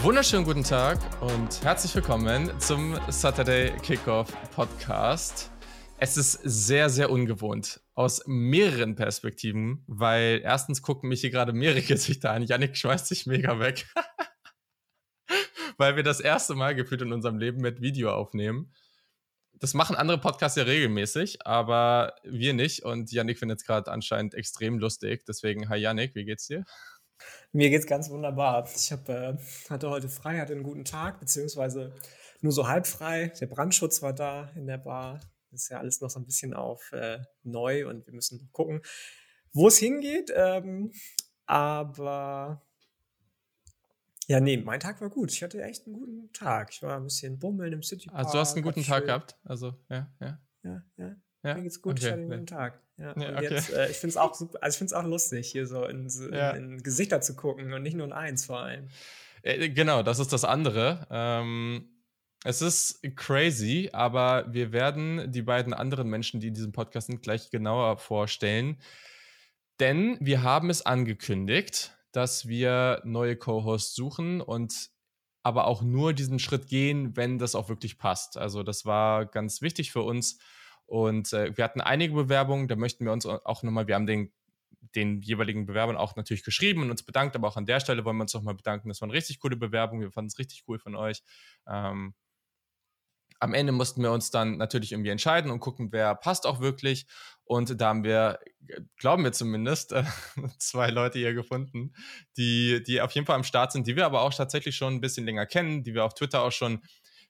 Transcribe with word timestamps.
Wunderschönen 0.00 0.44
guten 0.44 0.64
Tag 0.64 0.98
und 1.20 1.62
herzlich 1.62 1.94
willkommen 1.94 2.50
zum 2.58 2.98
Saturday 3.08 3.70
Kickoff 3.82 4.32
Podcast. 4.50 5.52
Es 5.98 6.16
ist 6.16 6.32
sehr, 6.42 6.88
sehr 6.88 7.10
ungewohnt 7.10 7.80
aus 7.94 8.22
mehreren 8.26 8.96
Perspektiven, 8.96 9.84
weil 9.86 10.40
erstens 10.42 10.82
gucken 10.82 11.08
mich 11.08 11.20
hier 11.20 11.30
gerade 11.30 11.52
mehrere 11.52 11.82
Gesichter 11.86 12.30
an. 12.30 12.42
Yannick 12.42 12.76
schmeißt 12.76 13.06
sich 13.06 13.26
mega 13.26 13.60
weg, 13.60 13.86
weil 15.76 15.94
wir 15.94 16.02
das 16.02 16.20
erste 16.20 16.54
Mal 16.54 16.74
gefühlt 16.74 17.02
in 17.02 17.12
unserem 17.12 17.38
Leben 17.38 17.60
mit 17.60 17.80
Video 17.80 18.12
aufnehmen. 18.12 18.72
Das 19.52 19.74
machen 19.74 19.94
andere 19.94 20.18
Podcasts 20.18 20.56
ja 20.56 20.64
regelmäßig, 20.64 21.46
aber 21.46 22.14
wir 22.24 22.54
nicht. 22.54 22.82
Und 22.82 23.12
Yannick 23.12 23.38
findet 23.38 23.60
es 23.60 23.64
gerade 23.64 23.92
anscheinend 23.92 24.34
extrem 24.34 24.78
lustig. 24.78 25.24
Deswegen, 25.26 25.68
hi 25.68 25.76
Yannick, 25.76 26.16
wie 26.16 26.24
geht's 26.24 26.48
dir? 26.48 26.64
Mir 27.52 27.70
geht's 27.70 27.86
ganz 27.86 28.10
wunderbar. 28.10 28.68
Ich 28.74 28.92
hab, 28.92 29.08
äh, 29.08 29.36
hatte 29.68 29.90
heute 29.90 30.08
frei, 30.08 30.38
hatte 30.38 30.52
einen 30.52 30.62
guten 30.62 30.84
Tag, 30.84 31.20
beziehungsweise 31.20 31.92
nur 32.40 32.52
so 32.52 32.66
halb 32.68 32.86
frei. 32.86 33.32
Der 33.40 33.46
Brandschutz 33.46 34.02
war 34.02 34.12
da 34.12 34.50
in 34.56 34.66
der 34.66 34.78
Bar. 34.78 35.20
Das 35.50 35.64
ist 35.64 35.68
ja 35.68 35.78
alles 35.78 36.00
noch 36.00 36.10
so 36.10 36.18
ein 36.18 36.24
bisschen 36.24 36.54
auf 36.54 36.92
äh, 36.92 37.18
neu 37.42 37.88
und 37.88 38.06
wir 38.06 38.14
müssen 38.14 38.48
gucken, 38.52 38.80
wo 39.52 39.68
es 39.68 39.78
hingeht. 39.78 40.32
Ähm, 40.34 40.92
aber 41.46 42.62
ja, 44.28 44.40
nee, 44.40 44.56
mein 44.56 44.80
Tag 44.80 45.00
war 45.00 45.10
gut. 45.10 45.30
Ich 45.30 45.42
hatte 45.42 45.62
echt 45.62 45.86
einen 45.86 45.94
guten 45.94 46.32
Tag. 46.32 46.70
Ich 46.72 46.82
war 46.82 46.96
ein 46.96 47.04
bisschen 47.04 47.38
bummeln 47.38 47.72
im 47.72 47.82
City 47.82 48.08
Park. 48.08 48.18
Also 48.18 48.32
du 48.32 48.38
hast 48.38 48.54
einen 48.54 48.64
guten 48.64 48.82
Tag 48.82 49.04
gehabt. 49.04 49.36
Also, 49.44 49.74
ja, 49.90 50.10
ja. 50.20 50.38
Ja, 50.62 50.82
ja. 50.96 51.16
Ja? 51.42 51.54
Mir 51.54 51.62
geht's 51.62 51.82
gut, 51.82 51.92
okay. 51.92 52.00
ich 52.00 52.06
hatte 52.06 52.20
einen 52.20 52.30
guten 52.30 52.46
Tag. 52.46 52.80
Ja, 53.02 53.14
ja 53.20 53.36
okay. 53.36 53.54
jetzt, 53.54 53.72
äh, 53.72 53.90
ich 53.90 53.96
finde 53.96 54.10
es 54.12 54.16
auch 54.16 54.34
super, 54.34 54.58
also 54.62 54.74
ich 54.74 54.78
finde 54.78 54.94
es 54.94 55.00
auch 55.00 55.04
lustig, 55.06 55.50
hier 55.50 55.66
so 55.66 55.84
in, 55.84 56.06
in, 56.06 56.32
Ja. 56.32 56.50
in 56.50 56.82
Gesichter 56.82 57.20
zu 57.20 57.34
gucken 57.34 57.72
und 57.72 57.82
nicht 57.82 57.96
nur 57.96 58.06
in 58.06 58.12
eins 58.12 58.44
vor 58.46 58.60
allem. 58.60 58.88
Äh, 59.42 59.70
Genau, 59.70 60.02
das 60.02 60.18
ist 60.18 60.32
das 60.32 60.44
andere. 60.44 61.06
Ähm, 61.10 61.88
es 62.44 62.62
ist 62.62 63.00
crazy, 63.16 63.90
aber 63.92 64.52
wir 64.52 64.72
werden 64.72 65.30
die 65.30 65.42
beiden 65.42 65.74
anderen 65.74 66.08
Menschen, 66.08 66.40
die 66.40 66.48
in 66.48 66.54
diesem 66.54 66.72
Podcast 66.72 67.06
sind, 67.08 67.22
gleich 67.22 67.50
genauer 67.50 67.98
vorstellen. 67.98 68.78
Denn 69.80 70.16
wir 70.20 70.42
haben 70.42 70.70
es 70.70 70.84
angekündigt, 70.84 71.96
dass 72.12 72.46
wir 72.46 73.00
neue 73.04 73.36
Co-Hosts 73.36 73.94
suchen 73.94 74.40
und 74.40 74.90
aber 75.44 75.66
auch 75.66 75.82
nur 75.82 76.12
diesen 76.12 76.38
Schritt 76.38 76.68
gehen, 76.68 77.16
wenn 77.16 77.38
das 77.38 77.54
auch 77.54 77.68
wirklich 77.68 77.98
passt. 77.98 78.36
Also 78.36 78.62
das 78.62 78.86
war 78.86 79.26
ganz 79.26 79.60
wichtig 79.60 79.90
für 79.90 80.02
uns. 80.02 80.38
Und 80.92 81.32
äh, 81.32 81.56
wir 81.56 81.64
hatten 81.64 81.80
einige 81.80 82.12
Bewerbungen, 82.12 82.68
da 82.68 82.76
möchten 82.76 83.06
wir 83.06 83.12
uns 83.12 83.24
auch 83.24 83.62
nochmal, 83.62 83.86
wir 83.86 83.94
haben 83.94 84.06
den, 84.06 84.30
den 84.94 85.22
jeweiligen 85.22 85.64
Bewerbern 85.64 85.96
auch 85.96 86.16
natürlich 86.16 86.44
geschrieben 86.44 86.82
und 86.82 86.90
uns 86.90 87.02
bedankt, 87.02 87.34
aber 87.34 87.48
auch 87.48 87.56
an 87.56 87.64
der 87.64 87.80
Stelle 87.80 88.04
wollen 88.04 88.18
wir 88.18 88.24
uns 88.24 88.34
nochmal 88.34 88.54
bedanken. 88.54 88.90
Das 88.90 89.00
waren 89.00 89.10
richtig 89.10 89.40
coole 89.40 89.56
Bewerbungen, 89.56 90.02
wir 90.02 90.12
fanden 90.12 90.28
es 90.28 90.38
richtig 90.38 90.64
cool 90.68 90.78
von 90.78 90.94
euch. 90.94 91.22
Ähm, 91.66 92.12
am 93.40 93.54
Ende 93.54 93.72
mussten 93.72 94.02
wir 94.02 94.12
uns 94.12 94.30
dann 94.30 94.58
natürlich 94.58 94.92
irgendwie 94.92 95.08
entscheiden 95.08 95.50
und 95.50 95.60
gucken, 95.60 95.92
wer 95.92 96.14
passt 96.14 96.46
auch 96.46 96.60
wirklich. 96.60 97.06
Und 97.44 97.80
da 97.80 97.88
haben 97.88 98.04
wir, 98.04 98.38
glauben 98.98 99.24
wir 99.24 99.32
zumindest, 99.32 99.92
äh, 99.92 100.04
zwei 100.58 100.90
Leute 100.90 101.18
hier 101.18 101.32
gefunden, 101.32 101.94
die, 102.36 102.82
die 102.82 103.00
auf 103.00 103.12
jeden 103.12 103.26
Fall 103.26 103.36
am 103.36 103.44
Start 103.44 103.72
sind, 103.72 103.86
die 103.86 103.96
wir 103.96 104.04
aber 104.04 104.20
auch 104.20 104.34
tatsächlich 104.34 104.76
schon 104.76 104.92
ein 104.92 105.00
bisschen 105.00 105.24
länger 105.24 105.46
kennen, 105.46 105.84
die 105.84 105.94
wir 105.94 106.04
auf 106.04 106.12
Twitter 106.12 106.42
auch 106.42 106.52
schon 106.52 106.82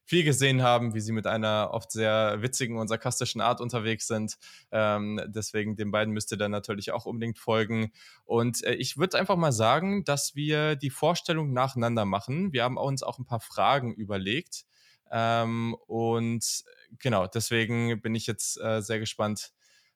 viel 0.04 0.24
gesehen 0.24 0.62
haben, 0.62 0.94
wie 0.94 1.00
sie 1.00 1.12
mit 1.12 1.26
einer 1.26 1.70
oft 1.72 1.92
sehr 1.92 2.42
witzigen 2.42 2.78
und 2.78 2.88
sarkastischen 2.88 3.40
Art 3.40 3.60
unterwegs 3.60 4.06
sind. 4.06 4.36
Ähm, 4.70 5.20
deswegen 5.26 5.76
den 5.76 5.90
beiden 5.90 6.12
müsst 6.12 6.32
ihr 6.32 6.38
dann 6.38 6.50
natürlich 6.50 6.92
auch 6.92 7.06
unbedingt 7.06 7.38
folgen. 7.38 7.92
Und 8.24 8.64
äh, 8.64 8.74
ich 8.74 8.96
würde 8.98 9.18
einfach 9.18 9.36
mal 9.36 9.52
sagen, 9.52 10.04
dass 10.04 10.34
wir 10.34 10.76
die 10.76 10.90
Vorstellung 10.90 11.52
nacheinander 11.52 12.04
machen. 12.04 12.52
Wir 12.52 12.64
haben 12.64 12.76
uns 12.76 13.02
auch 13.02 13.18
ein 13.18 13.26
paar 13.26 13.40
Fragen 13.40 13.94
überlegt. 13.94 14.64
Ähm, 15.10 15.76
und 15.86 16.64
genau, 16.98 17.26
deswegen 17.26 18.00
bin 18.00 18.14
ich 18.14 18.26
jetzt 18.26 18.60
äh, 18.60 18.80
sehr 18.80 18.98
gespannt, 18.98 19.52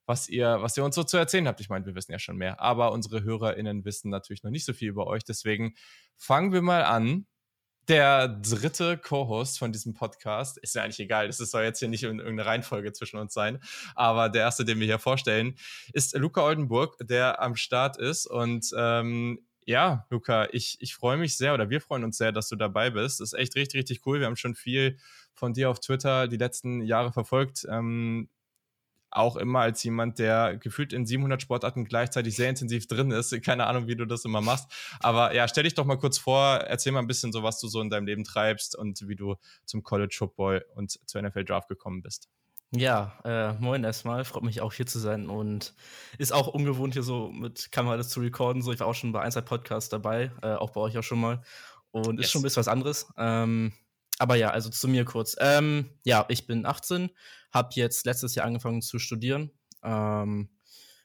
was 0.07 0.29
ihr, 0.29 0.59
was 0.61 0.77
ihr 0.77 0.85
uns 0.85 0.95
so 0.95 1.03
zu 1.03 1.17
erzählen 1.17 1.49
habt. 1.49 1.61
Ich 1.61 1.69
meine, 1.69 1.85
wir 1.85 1.95
wissen 1.95 2.13
ja 2.13 2.19
schon 2.19 2.37
mehr, 2.37 2.61
aber 2.61 2.93
unsere 2.93 3.25
HörerInnen 3.25 3.85
wissen 3.85 4.09
natürlich 4.09 4.45
noch 4.45 4.51
nicht 4.51 4.65
so 4.65 4.73
viel 4.73 4.89
über 4.89 5.07
euch. 5.07 5.25
Deswegen 5.25 5.75
fangen 6.17 6.53
wir 6.53 6.63
mal 6.63 6.85
an. 6.85 7.27
Der 7.89 8.27
dritte 8.27 8.99
Co-Host 8.99 9.61
von 9.61 9.71
diesem 9.71 9.95
Podcast 9.95 10.59
ist 10.59 10.75
ja 10.75 10.83
eigentlich 10.83 10.99
egal, 10.99 11.29
das 11.29 11.39
soll 11.39 11.63
jetzt 11.63 11.79
hier 11.79 11.89
nicht 11.89 12.03
in 12.03 12.19
irgendeine 12.19 12.47
Reihenfolge 12.47 12.93
zwischen 12.93 13.19
uns 13.19 13.33
sein, 13.33 13.61
aber 13.95 14.29
der 14.29 14.43
erste, 14.43 14.65
den 14.65 14.81
wir 14.81 14.87
hier 14.87 14.99
vorstellen, 14.99 15.55
ist 15.93 16.17
Luca 16.17 16.43
Oldenburg, 16.43 16.97
der 17.01 17.41
am 17.41 17.55
Start 17.55 17.97
ist. 17.97 18.27
Und 18.27 18.73
ähm, 18.77 19.39
ja, 19.67 20.07
Luca, 20.11 20.49
ich, 20.53 20.79
ich 20.81 20.95
freue 20.95 21.17
mich 21.17 21.37
sehr 21.37 21.55
oder 21.55 21.71
wir 21.71 21.81
freuen 21.81 22.03
uns 22.03 22.19
sehr, 22.19 22.33
dass 22.33 22.49
du 22.49 22.57
dabei 22.57 22.91
bist. 22.91 23.21
Das 23.21 23.33
ist 23.33 23.39
echt 23.39 23.55
richtig, 23.55 23.79
richtig 23.79 24.07
cool. 24.07 24.19
Wir 24.19 24.27
haben 24.27 24.37
schon 24.37 24.55
viel 24.55 24.99
von 25.35 25.53
dir 25.53 25.71
auf 25.71 25.81
Twitter 25.81 26.29
die 26.29 26.39
letzten 26.39 26.83
Jahre 26.83 27.13
verfolgt. 27.13 27.67
Ähm, 27.71 28.29
auch 29.17 29.37
immer 29.37 29.61
als 29.61 29.83
jemand, 29.83 30.19
der 30.19 30.57
gefühlt 30.57 30.93
in 30.93 31.07
700 31.07 31.41
Sportarten 31.43 31.85
gleichzeitig 31.85 32.37
sehr 32.37 32.49
intensiv 32.51 32.87
drin 32.87 33.11
ist. 33.11 33.41
Keine 33.43 33.67
Ahnung, 33.67 33.87
wie 33.87 33.97
du 33.97 34.05
das 34.05 34.25
immer 34.25 34.41
machst. 34.41 34.71
Aber 35.01 35.35
ja, 35.35 35.49
stell 35.49 35.65
dich 35.65 35.75
doch 35.75 35.85
mal 35.85 35.97
kurz 35.99 36.19
vor, 36.19 36.57
erzähl 36.59 36.93
mal 36.93 37.01
ein 37.01 37.07
bisschen 37.07 37.33
so, 37.33 37.43
was 37.43 37.61
du 37.61 37.69
so 37.69 37.81
in 37.81 37.91
deinem 37.91 38.07
Leben 38.07 38.25
treibst 38.25 38.77
und 38.77 39.09
wie 39.09 39.17
du 39.17 39.37
zum 39.65 39.83
College 39.83 40.15
Football 40.17 40.65
und 40.75 40.99
zur 41.09 41.23
NFL 41.23 41.45
Draft 41.45 41.69
gekommen 41.69 42.03
bist. 42.03 42.29
Ja, 42.73 43.19
äh, 43.25 43.53
moin 43.55 43.85
erstmal. 43.85 44.25
Freut 44.25 44.43
mich 44.43 44.61
auch 44.61 44.73
hier 44.73 44.87
zu 44.87 44.99
sein 44.99 45.29
und 45.31 45.73
ist 46.19 46.33
auch 46.33 46.49
ungewohnt, 46.49 46.95
hier 46.95 47.05
so 47.05 47.29
mit 47.31 47.71
Kamera 47.71 47.97
das 47.97 48.09
zu 48.09 48.21
recorden. 48.21 48.61
So, 48.61 48.73
ich 48.73 48.81
war 48.81 48.89
auch 48.89 48.95
schon 48.95 49.13
bei 49.13 49.21
ein, 49.21 49.31
zwei 49.31 49.41
Podcasts 49.41 49.89
dabei, 49.89 50.33
äh, 50.43 50.55
auch 50.55 50.71
bei 50.71 50.81
euch 50.81 50.99
auch 50.99 51.05
schon 51.05 51.21
mal. 51.21 51.43
Und 51.93 52.17
Yes. 52.19 52.27
ist 52.27 52.33
schon 52.33 52.41
ein 52.41 52.43
bisschen 52.43 52.61
was 52.61 52.69
anderes. 52.69 53.07
Ähm, 53.17 53.73
aber 54.19 54.37
ja, 54.37 54.51
also 54.51 54.71
zu 54.71 54.89
mir 54.89 55.05
kurz. 55.05 55.37
Ähm, 55.39 55.91
ja, 56.05 56.25
ich 56.29 56.47
bin 56.47 56.67
18, 56.67 57.11
habe 57.53 57.69
jetzt 57.75 58.07
letztes 58.07 58.35
Jahr 58.35 58.47
angefangen 58.47 58.83
zu 58.83 58.99
studieren. 58.99 59.51
Ähm, 59.83 60.51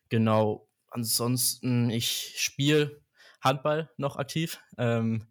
genau. 0.09 0.67
Ansonsten, 0.89 1.89
ich 1.89 2.35
spiele 2.38 3.01
Handball 3.41 3.89
noch 3.97 4.17
aktiv. 4.17 4.59
Ähm, 4.77 5.27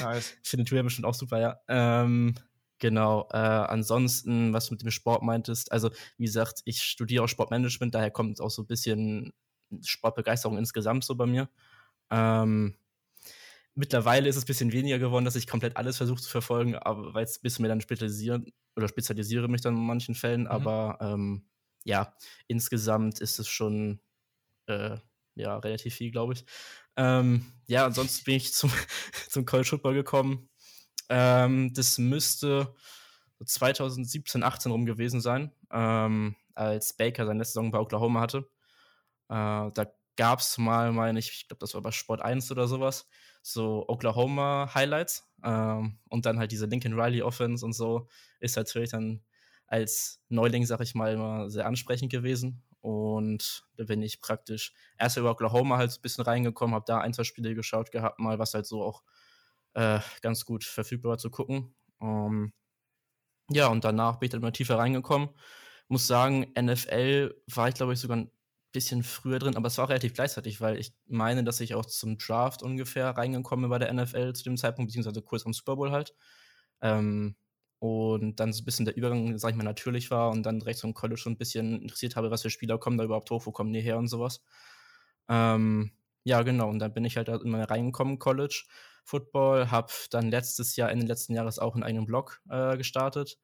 Nice. 0.00 0.36
Findet 0.42 0.70
du 0.70 0.76
ja 0.76 0.82
bestimmt 0.82 1.06
auch 1.06 1.14
super, 1.14 1.40
ja. 1.40 1.60
Ähm, 1.68 2.34
genau. 2.78 3.28
Äh, 3.32 3.36
ansonsten, 3.36 4.52
was 4.52 4.66
du 4.66 4.74
mit 4.74 4.82
dem 4.82 4.90
Sport 4.90 5.22
meintest, 5.22 5.72
also 5.72 5.90
wie 6.18 6.24
gesagt, 6.24 6.62
ich 6.64 6.82
studiere 6.82 7.24
auch 7.24 7.28
Sportmanagement, 7.28 7.94
daher 7.94 8.10
kommt 8.10 8.40
auch 8.40 8.50
so 8.50 8.62
ein 8.62 8.66
bisschen 8.66 9.32
Sportbegeisterung 9.82 10.58
insgesamt 10.58 11.04
so 11.04 11.14
bei 11.14 11.26
mir. 11.26 11.48
Ähm, 12.10 12.76
mittlerweile 13.76 14.28
ist 14.28 14.36
es 14.36 14.44
ein 14.44 14.46
bisschen 14.46 14.72
weniger 14.72 14.98
geworden, 14.98 15.24
dass 15.24 15.36
ich 15.36 15.46
komplett 15.46 15.76
alles 15.76 15.98
versuche 15.98 16.20
zu 16.20 16.30
verfolgen, 16.30 16.74
aber 16.74 17.14
weil 17.14 17.24
es 17.24 17.38
ein 17.38 17.42
bisschen 17.42 17.62
mehr 17.62 17.68
dann 17.68 17.80
spezialisieren 17.80 18.52
oder 18.74 18.88
spezialisiere 18.88 19.48
mich 19.48 19.60
dann 19.60 19.76
in 19.76 19.86
manchen 19.86 20.14
Fällen, 20.14 20.46
aber 20.46 20.98
ähm, 21.00 21.46
ja, 21.84 22.14
insgesamt 22.48 23.20
ist 23.20 23.38
es 23.38 23.48
schon 23.48 24.00
äh, 24.66 24.96
ja, 25.36 25.58
relativ 25.58 25.94
viel, 25.94 26.10
glaube 26.10 26.32
ich. 26.32 26.44
Ähm, 26.96 27.46
ja, 27.66 27.84
ansonsten 27.84 28.24
bin 28.24 28.36
ich 28.36 28.52
zum, 28.54 28.72
zum 29.28 29.44
College 29.44 29.68
Football 29.68 29.94
gekommen. 29.94 30.48
Ähm, 31.08 31.72
das 31.74 31.98
müsste 31.98 32.74
so 33.38 33.44
2017, 33.44 34.42
18 34.42 34.72
rum 34.72 34.86
gewesen 34.86 35.20
sein, 35.20 35.52
ähm, 35.70 36.34
als 36.54 36.96
Baker 36.96 37.26
seine 37.26 37.38
letzte 37.38 37.54
Saison 37.54 37.70
bei 37.70 37.78
Oklahoma 37.78 38.20
hatte. 38.20 38.48
Äh, 39.28 39.70
da 39.72 39.86
gab 40.16 40.40
es 40.40 40.58
mal, 40.58 40.92
meine 40.92 41.18
ich, 41.18 41.30
ich 41.30 41.48
glaube, 41.48 41.60
das 41.60 41.74
war 41.74 41.82
bei 41.82 41.92
Sport 41.92 42.22
1 42.22 42.50
oder 42.50 42.66
sowas, 42.68 43.08
so 43.42 43.84
Oklahoma 43.88 44.70
Highlights. 44.74 45.28
Ähm, 45.44 45.98
und 46.08 46.26
dann 46.26 46.38
halt 46.38 46.52
diese 46.52 46.66
Lincoln 46.66 46.98
Riley 46.98 47.22
Offense 47.22 47.64
und 47.64 47.72
so 47.72 48.08
ist 48.40 48.56
natürlich 48.56 48.90
dann 48.90 49.22
als 49.66 50.20
Neuling, 50.28 50.64
sag 50.64 50.80
ich 50.80 50.94
mal, 50.94 51.12
immer 51.12 51.50
sehr 51.50 51.66
ansprechend 51.66 52.10
gewesen. 52.10 52.62
Und 52.80 53.66
da 53.76 53.84
bin 53.84 54.00
ich 54.02 54.20
praktisch 54.20 54.72
erst 54.98 55.16
über 55.16 55.32
Oklahoma 55.32 55.76
halt 55.76 55.90
ein 55.90 56.02
bisschen 56.02 56.24
reingekommen, 56.24 56.74
habe 56.74 56.84
da 56.86 56.98
ein, 57.00 57.12
zwei 57.12 57.24
Spiele 57.24 57.54
geschaut 57.54 57.90
gehabt, 57.90 58.20
mal 58.20 58.38
was 58.38 58.54
halt 58.54 58.66
so 58.66 58.82
auch 58.82 59.02
äh, 59.74 60.00
ganz 60.22 60.44
gut 60.44 60.64
verfügbar 60.64 61.10
war 61.10 61.18
zu 61.18 61.30
gucken. 61.30 61.74
Ähm, 62.00 62.52
ja, 63.50 63.68
und 63.68 63.84
danach 63.84 64.16
bin 64.18 64.26
ich 64.26 64.30
dann 64.32 64.40
immer 64.40 64.52
tiefer 64.52 64.78
reingekommen. 64.78 65.30
Muss 65.88 66.06
sagen, 66.06 66.52
NFL 66.58 67.34
war 67.46 67.68
ich, 67.68 67.74
glaube 67.74 67.92
ich, 67.92 68.00
sogar 68.00 68.26
bisschen 68.72 69.02
früher 69.02 69.38
drin, 69.38 69.56
aber 69.56 69.68
es 69.68 69.78
war 69.78 69.86
auch 69.86 69.90
relativ 69.90 70.14
gleichzeitig, 70.14 70.60
weil 70.60 70.78
ich 70.78 70.92
meine, 71.06 71.44
dass 71.44 71.60
ich 71.60 71.74
auch 71.74 71.86
zum 71.86 72.18
Draft 72.18 72.62
ungefähr 72.62 73.10
reingekommen 73.10 73.64
bin 73.64 73.70
bei 73.70 73.78
der 73.78 73.92
NFL 73.92 74.34
zu 74.34 74.44
dem 74.44 74.56
Zeitpunkt, 74.56 74.88
beziehungsweise 74.88 75.22
kurz 75.22 75.46
am 75.46 75.52
Super 75.52 75.76
Bowl 75.76 75.92
halt. 75.92 76.14
Ähm, 76.82 77.36
und 77.78 78.40
dann 78.40 78.52
so 78.52 78.62
ein 78.62 78.64
bisschen 78.64 78.84
der 78.86 78.96
Übergang, 78.96 79.38
sag 79.38 79.50
ich 79.50 79.56
mal, 79.56 79.62
natürlich 79.62 80.10
war 80.10 80.30
und 80.30 80.42
dann 80.44 80.60
direkt 80.60 80.78
so 80.78 80.88
im 80.88 80.94
College 80.94 81.20
so 81.22 81.30
ein 81.30 81.36
bisschen 81.38 81.82
interessiert 81.82 82.16
habe, 82.16 82.30
was 82.30 82.42
für 82.42 82.50
Spieler 82.50 82.78
kommen 82.78 82.98
da 82.98 83.04
überhaupt 83.04 83.30
hoch, 83.30 83.46
wo 83.46 83.52
kommen 83.52 83.72
die 83.72 83.80
her 83.80 83.98
und 83.98 84.08
sowas. 84.08 84.42
Ähm, 85.28 85.92
ja, 86.24 86.42
genau, 86.42 86.68
und 86.68 86.78
dann 86.78 86.94
bin 86.94 87.04
ich 87.04 87.16
halt 87.16 87.28
immer 87.28 87.64
reingekommen, 87.70 88.18
College 88.18 88.64
Football, 89.04 89.70
habe 89.70 89.92
dann 90.10 90.30
letztes 90.30 90.76
Jahr, 90.76 90.90
Ende 90.90 91.06
letzten 91.06 91.34
Jahres 91.34 91.58
auch 91.58 91.74
einen 91.74 91.84
eigenen 91.84 92.06
Blog 92.06 92.42
äh, 92.50 92.76
gestartet. 92.76 93.38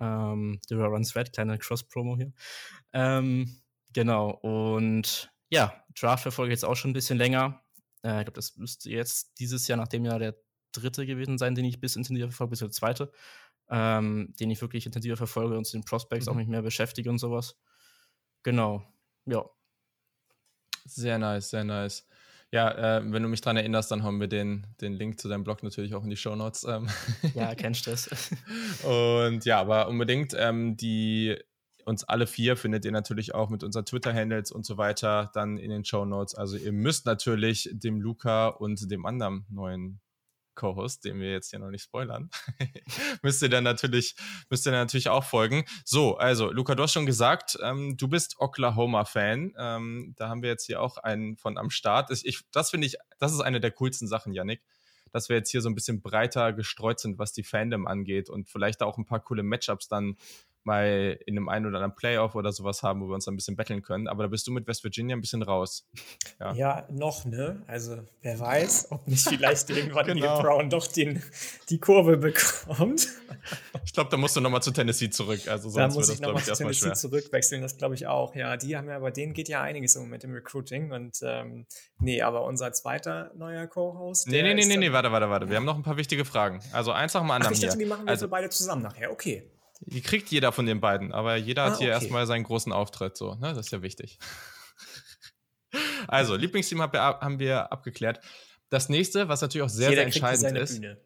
Ähm, 0.00 0.60
The 0.68 0.74
Runs 0.74 1.14
Red, 1.14 1.32
kleine 1.32 1.58
Cross-Promo 1.58 2.16
hier. 2.16 2.32
Ähm, 2.92 3.60
genau, 3.92 4.30
und 4.30 5.30
ja, 5.50 5.84
Draft 5.98 6.22
verfolge 6.22 6.52
ich 6.52 6.58
jetzt 6.58 6.64
auch 6.64 6.76
schon 6.76 6.90
ein 6.90 6.94
bisschen 6.94 7.18
länger. 7.18 7.62
Äh, 8.02 8.20
ich 8.20 8.24
glaube, 8.24 8.32
das 8.32 8.56
müsste 8.56 8.90
jetzt 8.90 9.38
dieses 9.38 9.66
Jahr, 9.68 9.76
nachdem 9.76 10.04
ja 10.04 10.18
der 10.18 10.36
dritte 10.72 11.06
gewesen 11.06 11.38
sein, 11.38 11.54
den 11.54 11.64
ich 11.64 11.80
bis 11.80 11.96
intensiver 11.96 12.28
verfolge, 12.28 12.50
bis 12.50 12.60
der 12.60 12.70
zweite, 12.70 13.12
ähm, 13.68 14.34
den 14.38 14.50
ich 14.50 14.60
wirklich 14.60 14.86
intensiver 14.86 15.16
verfolge 15.16 15.56
und 15.56 15.64
zu 15.64 15.76
den 15.76 15.84
Prospects 15.84 16.26
mhm. 16.26 16.32
auch 16.32 16.36
mich 16.36 16.48
mehr 16.48 16.62
beschäftige 16.62 17.10
und 17.10 17.18
sowas. 17.18 17.56
Genau, 18.42 18.82
ja. 19.26 19.44
Sehr 20.84 21.18
nice, 21.18 21.50
sehr 21.50 21.64
nice. 21.64 22.06
Ja, 22.52 22.98
äh, 22.98 23.12
wenn 23.12 23.22
du 23.22 23.28
mich 23.28 23.42
daran 23.42 23.58
erinnerst, 23.58 23.92
dann 23.92 24.02
haben 24.02 24.18
wir 24.18 24.26
den, 24.26 24.66
den 24.80 24.94
Link 24.94 25.20
zu 25.20 25.28
deinem 25.28 25.44
Blog 25.44 25.62
natürlich 25.62 25.94
auch 25.94 26.02
in 26.02 26.10
die 26.10 26.16
Show 26.16 26.34
Notes. 26.34 26.64
Ähm. 26.64 26.88
Ja, 27.34 27.54
kein 27.54 27.74
Stress. 27.74 28.10
und 28.82 29.44
ja, 29.44 29.60
aber 29.60 29.86
unbedingt 29.86 30.34
ähm, 30.36 30.76
die 30.76 31.36
uns 31.90 32.04
alle 32.04 32.26
vier 32.26 32.56
findet 32.56 32.84
ihr 32.86 32.92
natürlich 32.92 33.34
auch 33.34 33.50
mit 33.50 33.62
unseren 33.62 33.84
Twitter-Handles 33.84 34.50
und 34.52 34.64
so 34.64 34.78
weiter 34.78 35.30
dann 35.34 35.58
in 35.58 35.70
den 35.70 35.84
Show 35.84 36.06
Notes. 36.06 36.34
Also 36.34 36.56
ihr 36.56 36.72
müsst 36.72 37.04
natürlich 37.04 37.68
dem 37.72 38.00
Luca 38.00 38.48
und 38.48 38.90
dem 38.90 39.04
anderen 39.04 39.44
neuen 39.50 40.00
Co-Host, 40.54 41.04
den 41.04 41.20
wir 41.20 41.32
jetzt 41.32 41.50
hier 41.50 41.58
noch 41.58 41.70
nicht 41.70 41.84
spoilern, 41.84 42.30
müsst 43.22 43.40
ihr 43.42 43.48
dann 43.48 43.64
natürlich, 43.64 44.14
müsst 44.50 44.66
ihr 44.66 44.72
natürlich 44.72 45.08
auch 45.08 45.24
folgen. 45.24 45.64
So, 45.84 46.16
also 46.16 46.50
Luca, 46.50 46.74
du 46.74 46.82
hast 46.82 46.92
schon 46.92 47.06
gesagt, 47.06 47.58
ähm, 47.62 47.96
du 47.96 48.08
bist 48.08 48.36
Oklahoma-Fan. 48.38 49.54
Ähm, 49.58 50.14
da 50.16 50.28
haben 50.28 50.42
wir 50.42 50.50
jetzt 50.50 50.66
hier 50.66 50.82
auch 50.82 50.98
einen 50.98 51.36
von 51.36 51.56
am 51.56 51.70
Start. 51.70 52.10
Ich, 52.10 52.42
das 52.52 52.70
finde 52.70 52.86
ich, 52.86 52.96
das 53.18 53.32
ist 53.32 53.40
eine 53.40 53.60
der 53.60 53.70
coolsten 53.70 54.06
Sachen, 54.06 54.34
Yannick, 54.34 54.62
dass 55.12 55.28
wir 55.28 55.36
jetzt 55.36 55.50
hier 55.50 55.62
so 55.62 55.70
ein 55.70 55.74
bisschen 55.74 56.02
breiter 56.02 56.52
gestreut 56.52 57.00
sind, 57.00 57.18
was 57.18 57.32
die 57.32 57.42
Fandom 57.42 57.86
angeht 57.86 58.28
und 58.28 58.48
vielleicht 58.48 58.82
auch 58.82 58.98
ein 58.98 59.06
paar 59.06 59.20
coole 59.20 59.42
Matchups 59.42 59.88
dann 59.88 60.16
mal 60.64 61.18
in 61.26 61.36
einem 61.36 61.48
einen 61.48 61.66
oder 61.66 61.76
anderen 61.76 61.94
Playoff 61.94 62.34
oder 62.34 62.52
sowas 62.52 62.82
haben, 62.82 63.00
wo 63.00 63.08
wir 63.08 63.14
uns 63.14 63.26
ein 63.28 63.36
bisschen 63.36 63.56
betteln 63.56 63.82
können. 63.82 64.08
Aber 64.08 64.24
da 64.24 64.28
bist 64.28 64.46
du 64.46 64.52
mit 64.52 64.66
West 64.66 64.84
Virginia 64.84 65.16
ein 65.16 65.20
bisschen 65.20 65.42
raus. 65.42 65.88
Ja, 66.38 66.52
ja 66.52 66.86
noch, 66.90 67.24
ne? 67.24 67.62
Also 67.66 67.98
wer 68.22 68.38
weiß, 68.38 68.90
ob 68.90 69.06
nicht 69.08 69.26
vielleicht 69.26 69.70
irgendwann 69.70 70.06
genau. 70.06 70.40
Brown 70.40 70.70
doch 70.70 70.86
den, 70.86 71.22
die 71.68 71.78
Kurve 71.78 72.16
bekommt. 72.16 73.08
Ich 73.84 73.92
glaube, 73.92 74.10
da 74.10 74.16
musst 74.16 74.36
du 74.36 74.40
nochmal 74.40 74.62
zu 74.62 74.70
Tennessee 74.70 75.10
zurück. 75.10 75.48
Also 75.48 75.70
sonst 75.70 75.94
da 75.94 75.98
muss 75.98 76.10
ich 76.10 76.20
nochmal 76.20 76.42
zu 76.42 76.52
Tennessee 76.52 76.86
schwer. 76.86 76.94
zurückwechseln, 76.94 77.62
das 77.62 77.76
glaube 77.76 77.94
ich 77.94 78.06
auch. 78.06 78.34
Ja, 78.34 78.56
die 78.56 78.76
haben 78.76 78.88
ja, 78.88 78.98
bei 78.98 79.10
denen 79.10 79.32
geht 79.32 79.48
ja 79.48 79.62
einiges 79.62 79.96
im 79.96 80.02
Moment 80.02 80.24
im 80.24 80.34
Recruiting. 80.34 80.92
Und 80.92 81.18
ähm, 81.22 81.66
nee, 81.98 82.20
aber 82.20 82.44
unser 82.44 82.72
zweiter 82.72 83.32
neuer 83.34 83.66
Co-Host. 83.66 84.28
Nee, 84.28 84.42
nee, 84.42 84.54
nee, 84.54 84.66
nee, 84.66 84.76
nee, 84.76 84.92
warte, 84.92 85.10
warte, 85.12 85.30
warte. 85.30 85.48
Wir 85.48 85.56
haben 85.56 85.64
noch 85.64 85.76
ein 85.76 85.82
paar 85.82 85.96
wichtige 85.96 86.24
Fragen. 86.24 86.60
Also 86.72 86.92
eins 86.92 87.14
nach 87.14 87.22
dem 87.22 87.30
anderen 87.30 87.52
Ach, 87.52 87.56
ich 87.56 87.60
dachte, 87.60 87.76
hier. 87.76 87.84
die 87.84 87.88
machen 87.88 88.04
wir 88.04 88.10
also, 88.10 88.28
beide 88.28 88.50
zusammen 88.50 88.82
nachher. 88.82 89.10
Okay. 89.10 89.50
Die 89.80 90.02
kriegt 90.02 90.30
jeder 90.30 90.52
von 90.52 90.66
den 90.66 90.80
beiden, 90.80 91.12
aber 91.12 91.36
jeder 91.36 91.64
ah, 91.64 91.70
hat 91.70 91.78
hier 91.78 91.88
okay. 91.88 91.94
erstmal 91.94 92.26
seinen 92.26 92.44
großen 92.44 92.72
Auftritt, 92.72 93.16
so, 93.16 93.34
ne? 93.34 93.54
Das 93.54 93.66
ist 93.66 93.72
ja 93.72 93.82
wichtig. 93.82 94.18
also, 96.08 96.36
Lieblingsteam 96.36 96.80
haben 96.82 97.38
wir 97.38 97.72
abgeklärt. 97.72 98.20
Das 98.68 98.88
nächste, 98.88 99.28
was 99.28 99.40
natürlich 99.40 99.64
auch 99.64 99.70
sehr, 99.70 99.90
jeder 99.90 100.02
sehr 100.02 100.06
entscheidend 100.06 100.58
ist. 100.58 100.80
Bühne. 100.80 101.00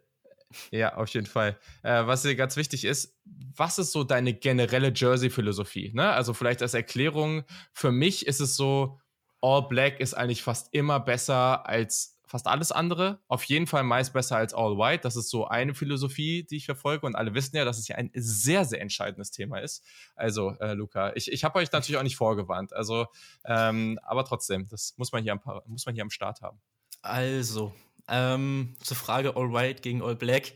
Ja, 0.71 0.97
auf 0.97 1.09
jeden 1.09 1.27
Fall. 1.27 1.59
Äh, 1.83 2.07
was 2.07 2.23
hier 2.23 2.37
ganz 2.37 2.57
wichtig 2.57 2.85
ist, 2.85 3.17
was 3.25 3.79
ist 3.79 3.93
so 3.93 4.05
deine 4.05 4.35
generelle 4.35 4.93
Jersey-Philosophie? 4.95 5.93
Ne? 5.95 6.11
Also 6.11 6.35
vielleicht 6.35 6.63
als 6.63 6.75
Erklärung, 6.75 7.45
für 7.73 7.93
mich 7.93 8.27
ist 8.27 8.41
es 8.41 8.57
so, 8.57 9.01
All 9.41 9.69
Black 9.69 10.01
ist 10.01 10.15
eigentlich 10.15 10.43
fast 10.43 10.73
immer 10.73 11.01
besser 11.01 11.69
als 11.69 12.14
fast 12.35 12.49
alles 12.49 12.73
andere. 12.73 13.21
Auf 13.29 13.45
jeden 13.45 13.69
Fall 13.69 13.85
meist 13.85 14.13
besser 14.13 14.37
als 14.37 14.53
All 14.55 14.77
White. 14.77 15.03
Das 15.05 15.15
ist 15.15 15.31
so 15.31 15.47
eine 15.47 15.73
Philosophie, 15.73 16.43
die 16.43 16.57
ich 16.57 16.65
verfolge. 16.65 17.07
Und 17.07 17.15
alle 17.15 17.33
wissen 17.33 17.55
ja, 17.55 17.65
dass 17.65 17.79
es 17.79 17.87
ja 17.87 17.95
ein 17.95 18.11
sehr, 18.13 18.65
sehr 18.65 18.81
entscheidendes 18.81 19.31
Thema 19.31 19.59
ist. 19.59 19.85
Also, 20.17 20.51
äh, 20.59 20.73
Luca, 20.73 21.13
ich, 21.15 21.31
ich 21.31 21.45
habe 21.45 21.61
euch 21.61 21.71
natürlich 21.71 21.97
auch 21.97 22.03
nicht 22.03 22.17
vorgewarnt. 22.17 22.73
Also, 22.73 23.07
ähm, 23.45 24.01
aber 24.03 24.25
trotzdem, 24.25 24.67
das 24.67 24.95
muss 24.97 25.13
man 25.13 25.23
hier 25.23 25.31
am, 25.31 25.43
muss 25.67 25.87
man 25.87 25.95
hier 25.95 26.03
am 26.03 26.11
Start 26.11 26.43
haben. 26.43 26.61
Also, 27.03 27.73
ähm, 28.09 28.75
zur 28.81 28.97
Frage 28.97 29.37
All 29.37 29.53
White 29.53 29.83
gegen 29.83 30.03
All 30.03 30.17
Black 30.17 30.55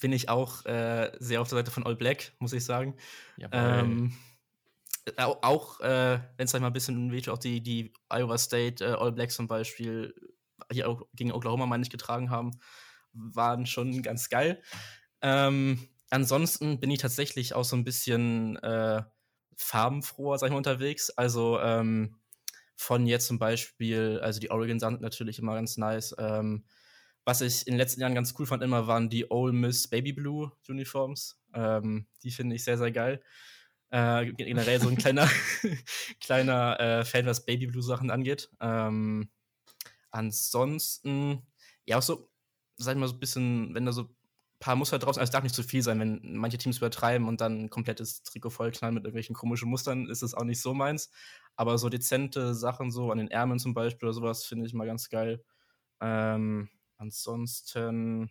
bin 0.00 0.14
ich 0.14 0.30
auch 0.30 0.64
äh, 0.64 1.12
sehr 1.18 1.42
auf 1.42 1.50
der 1.50 1.58
Seite 1.58 1.70
von 1.70 1.84
All 1.84 1.96
Black, 1.96 2.32
muss 2.38 2.54
ich 2.54 2.64
sagen. 2.64 2.96
Ähm, 3.52 4.16
auch, 5.18 5.80
äh, 5.80 6.20
wenn 6.38 6.46
es 6.46 6.54
mal 6.54 6.64
ein 6.64 6.72
bisschen 6.72 7.12
weht, 7.12 7.28
auch 7.28 7.36
die, 7.36 7.60
die 7.60 7.92
Iowa 8.08 8.38
State 8.38 8.82
äh, 8.82 8.94
All 8.94 9.12
Blacks 9.12 9.36
zum 9.36 9.46
Beispiel 9.46 10.14
hier 10.70 10.88
auch 10.88 11.02
gegen 11.14 11.32
Oklahoma, 11.32 11.66
meine 11.66 11.82
ich, 11.82 11.90
getragen 11.90 12.30
haben, 12.30 12.52
waren 13.12 13.66
schon 13.66 14.02
ganz 14.02 14.28
geil. 14.28 14.62
Ähm, 15.22 15.88
ansonsten 16.10 16.80
bin 16.80 16.90
ich 16.90 17.00
tatsächlich 17.00 17.54
auch 17.54 17.64
so 17.64 17.76
ein 17.76 17.84
bisschen 17.84 18.56
äh, 18.56 19.02
farbenfroher, 19.56 20.38
sag 20.38 20.46
ich 20.46 20.52
mal, 20.52 20.58
unterwegs. 20.58 21.10
Also 21.10 21.60
ähm, 21.60 22.16
von 22.76 23.06
jetzt 23.06 23.26
zum 23.26 23.38
Beispiel, 23.38 24.20
also 24.22 24.40
die 24.40 24.50
Oregon 24.50 24.78
sind 24.78 25.00
natürlich 25.00 25.38
immer 25.38 25.54
ganz 25.54 25.76
nice. 25.76 26.14
Ähm, 26.18 26.64
was 27.24 27.40
ich 27.40 27.66
in 27.66 27.74
den 27.74 27.78
letzten 27.78 28.00
Jahren 28.00 28.14
ganz 28.14 28.34
cool 28.38 28.46
fand 28.46 28.62
immer, 28.62 28.86
waren 28.86 29.10
die 29.10 29.30
Ole 29.30 29.52
Miss 29.52 29.88
Baby 29.88 30.12
Blue 30.12 30.52
Uniforms. 30.68 31.42
Ähm, 31.52 32.06
die 32.22 32.30
finde 32.30 32.56
ich 32.56 32.64
sehr, 32.64 32.78
sehr 32.78 32.92
geil. 32.92 33.20
Äh, 33.90 34.32
generell 34.32 34.80
so 34.80 34.88
ein 34.88 34.96
kleiner, 34.96 35.28
kleiner 36.20 36.78
äh, 36.80 37.04
Fan, 37.04 37.26
was 37.26 37.44
Baby 37.44 37.66
Blue 37.66 37.82
Sachen 37.82 38.10
angeht. 38.10 38.50
Ähm, 38.60 39.30
Ansonsten, 40.10 41.46
ja, 41.86 41.98
auch 41.98 42.02
so, 42.02 42.30
sag 42.76 42.94
ich 42.94 43.00
mal, 43.00 43.08
so 43.08 43.14
ein 43.14 43.20
bisschen, 43.20 43.74
wenn 43.74 43.84
da 43.86 43.92
so 43.92 44.02
ein 44.04 44.16
paar 44.60 44.76
Muster 44.76 44.98
drauf 44.98 45.14
sind, 45.14 45.20
also 45.20 45.28
es 45.30 45.32
darf 45.32 45.42
nicht 45.42 45.54
zu 45.54 45.62
viel 45.62 45.82
sein, 45.82 46.00
wenn 46.00 46.36
manche 46.36 46.58
Teams 46.58 46.78
übertreiben 46.78 47.28
und 47.28 47.40
dann 47.40 47.64
ein 47.64 47.70
komplettes 47.70 48.22
Trikot 48.22 48.50
vollknallen 48.50 48.94
mit 48.94 49.04
irgendwelchen 49.04 49.34
komischen 49.36 49.68
Mustern, 49.70 50.08
ist 50.08 50.22
es 50.22 50.34
auch 50.34 50.44
nicht 50.44 50.60
so 50.60 50.74
meins. 50.74 51.10
Aber 51.56 51.78
so 51.78 51.88
dezente 51.88 52.54
Sachen, 52.54 52.90
so 52.90 53.10
an 53.10 53.18
den 53.18 53.28
Ärmeln 53.30 53.58
zum 53.58 53.74
Beispiel 53.74 54.08
oder 54.08 54.14
sowas, 54.14 54.44
finde 54.44 54.66
ich 54.66 54.74
mal 54.74 54.86
ganz 54.86 55.08
geil. 55.08 55.44
Ähm, 56.00 56.70
ansonsten, 56.98 58.30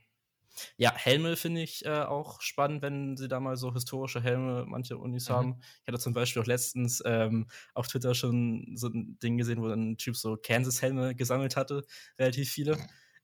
ja, 0.78 0.94
Helme 0.96 1.36
finde 1.36 1.62
ich 1.62 1.86
äh, 1.86 1.90
auch 1.90 2.42
spannend, 2.42 2.82
wenn 2.82 3.18
sie 3.18 3.28
da 3.28 3.40
mal 3.40 3.58
so 3.58 3.74
historische 3.74 4.22
Helme 4.22 4.66
manche 4.68 4.98
Unis 4.98 5.30
mhm. 5.30 5.34
haben. 5.34 5.62
Ich 5.82 5.88
hatte 5.88 6.00
zum 6.00 6.14
Beispiel 6.14 6.42
auch 6.42 6.48
letztens 6.48 7.02
ähm, 7.06 7.48
auf 7.74 7.88
Twitter 7.88 8.16
schon 8.16 8.74
so 8.76 8.88
ein 8.88 9.18
Ding 9.20 9.38
gesehen, 9.38 9.62
wo 9.62 9.68
ein 9.68 9.98
Typ 9.98 10.16
so 10.16 10.38
Kansas-Helme 10.38 11.16
gesammelt 11.16 11.56
hatte, 11.56 11.84
relativ 12.20 12.52
viele. 12.52 12.78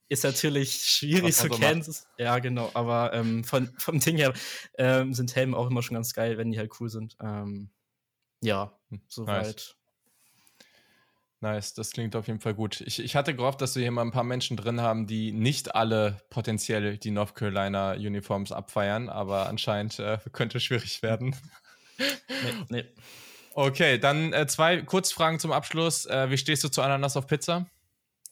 Ist 0.08 0.24
natürlich 0.24 0.84
schwierig 0.84 1.34
so 1.34 1.48
Kansas. 1.48 2.04
Macht. 2.04 2.20
Ja, 2.20 2.38
genau, 2.38 2.70
aber 2.74 3.12
ähm, 3.14 3.42
von, 3.42 3.72
vom 3.78 4.00
Ding 4.00 4.16
her 4.16 4.34
ähm, 4.76 5.14
sind 5.14 5.34
Helme 5.34 5.56
auch 5.56 5.70
immer 5.70 5.82
schon 5.82 5.94
ganz 5.94 6.12
geil, 6.12 6.36
wenn 6.36 6.50
die 6.50 6.58
halt 6.58 6.72
cool 6.78 6.90
sind. 6.90 7.16
Ähm, 7.20 7.70
ja, 8.42 8.78
hm, 8.90 9.00
soweit. 9.08 9.46
Nice. 9.46 9.76
Nice, 11.44 11.74
das 11.74 11.90
klingt 11.90 12.16
auf 12.16 12.26
jeden 12.26 12.40
Fall 12.40 12.54
gut. 12.54 12.80
Ich, 12.80 12.98
ich 12.98 13.16
hatte 13.16 13.36
gehofft, 13.36 13.60
dass 13.60 13.76
wir 13.76 13.82
hier 13.82 13.90
mal 13.90 14.00
ein 14.00 14.12
paar 14.12 14.24
Menschen 14.24 14.56
drin 14.56 14.80
haben, 14.80 15.06
die 15.06 15.30
nicht 15.30 15.74
alle 15.74 16.16
potenziell 16.30 16.96
die 16.96 17.10
North 17.10 17.34
Carolina 17.34 17.92
Uniforms 17.92 18.50
abfeiern, 18.50 19.10
aber 19.10 19.46
anscheinend 19.46 19.98
äh, 19.98 20.16
könnte 20.32 20.58
schwierig 20.58 21.02
werden. 21.02 21.36
Nee, 21.98 22.54
nee. 22.70 22.84
Okay, 23.52 23.98
dann 23.98 24.32
äh, 24.32 24.46
zwei 24.46 24.80
Kurzfragen 24.80 25.38
zum 25.38 25.52
Abschluss. 25.52 26.06
Äh, 26.06 26.30
wie 26.30 26.38
stehst 26.38 26.64
du 26.64 26.70
zu 26.70 26.80
Ananas 26.80 27.14
auf 27.16 27.26
Pizza? 27.26 27.66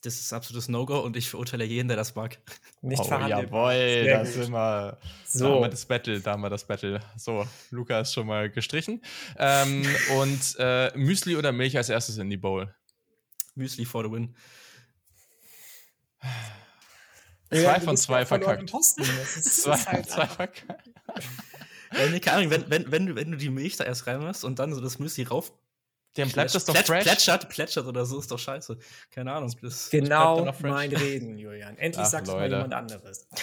Das 0.03 0.15
ist 0.15 0.33
absolutes 0.33 0.69
No-Go 0.69 0.99
und 0.99 1.15
ich 1.15 1.29
verurteile 1.29 1.65
jeden, 1.65 1.89
der 1.89 1.99
das 1.99 2.15
mag. 2.15 2.39
Nicht 2.81 3.03
oh. 3.05 3.11
Jawohl, 3.11 3.73
Sehr 3.73 4.19
das 4.21 4.35
gut. 4.35 4.47
immer. 4.47 4.97
So. 5.27 5.45
Da 5.45 5.55
haben 5.55 5.61
wir 5.61 5.69
das 5.69 5.85
Battle, 5.85 6.21
da 6.21 6.33
haben 6.33 6.41
wir 6.41 6.51
das 6.51 6.67
Battle. 6.67 6.99
So, 7.17 7.47
Luca 7.71 8.01
ist 8.01 8.15
schon 8.15 8.27
mal 8.27 8.49
gestrichen. 8.49 9.03
Ähm, 9.39 9.87
und 10.19 10.57
äh, 10.59 10.91
Müsli 10.97 11.37
oder 11.37 11.53
Milch 11.53 11.77
als 11.77 11.91
erstes 11.91 12.17
in 12.17 12.31
die 12.31 12.39
Bowl? 12.39 12.75
Müsli 13.55 13.85
for 13.85 14.05
the 14.05 14.11
win. 14.11 14.35
Zwei 17.51 17.61
ja, 17.61 17.81
von 17.81 17.97
zwei 17.97 18.25
verkackt. 18.27 18.71
Zwei 18.71 19.77
von 19.77 20.05
zwei 20.05 20.27
verkackt. 20.27 20.65
Ja, 21.93 22.09
nee, 22.09 22.21
keine 22.21 22.39
Ahnung, 22.39 22.51
wenn, 22.51 22.71
wenn, 22.71 22.91
wenn, 22.91 23.07
du, 23.07 23.15
wenn 23.17 23.31
du 23.31 23.37
die 23.37 23.51
Milch 23.51 23.77
da 23.77 23.85
erst 23.85 24.07
reinmachst 24.07 24.45
und 24.45 24.59
dann 24.59 24.73
so 24.75 24.81
das 24.81 24.99
Müsli 24.99 25.25
rauf. 25.25 25.53
Dann 26.15 26.29
bleibt 26.29 26.55
das 26.55 26.67
doch 26.67 26.77
fresh. 26.77 27.05
Plätschert, 27.05 27.49
plätschert 27.49 27.87
oder 27.87 28.05
so, 28.05 28.19
ist 28.19 28.31
doch 28.31 28.39
scheiße. 28.39 28.79
Keine 29.11 29.33
Ahnung. 29.33 29.51
Das 29.63 29.89
genau 29.89 30.53
mein 30.61 30.93
Reden, 30.95 31.39
Julian. 31.39 31.79
Endlich 31.79 32.05
Ach, 32.05 32.11
sagst 32.11 32.31
du 32.31 32.37
mal 32.37 32.51
jemand 32.51 32.75
anderes. 32.75 33.29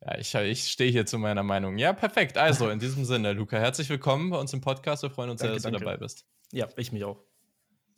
Ja, 0.00 0.16
ich, 0.16 0.32
ich 0.32 0.70
stehe 0.70 0.92
hier 0.92 1.06
zu 1.06 1.18
meiner 1.18 1.42
Meinung. 1.42 1.76
Ja, 1.76 1.92
perfekt. 1.92 2.38
Also, 2.38 2.70
in 2.70 2.78
diesem 2.78 3.04
Sinne, 3.04 3.32
Luca, 3.32 3.58
herzlich 3.58 3.88
willkommen 3.90 4.30
bei 4.30 4.38
uns 4.38 4.52
im 4.52 4.60
Podcast. 4.60 5.02
Wir 5.02 5.10
freuen 5.10 5.30
uns 5.30 5.40
danke, 5.40 5.50
sehr, 5.50 5.56
dass 5.56 5.62
danke. 5.64 5.80
du 5.80 5.84
dabei 5.84 5.96
bist. 5.98 6.24
Ja, 6.52 6.68
ich 6.76 6.92
mich 6.92 7.04
auch. 7.04 7.27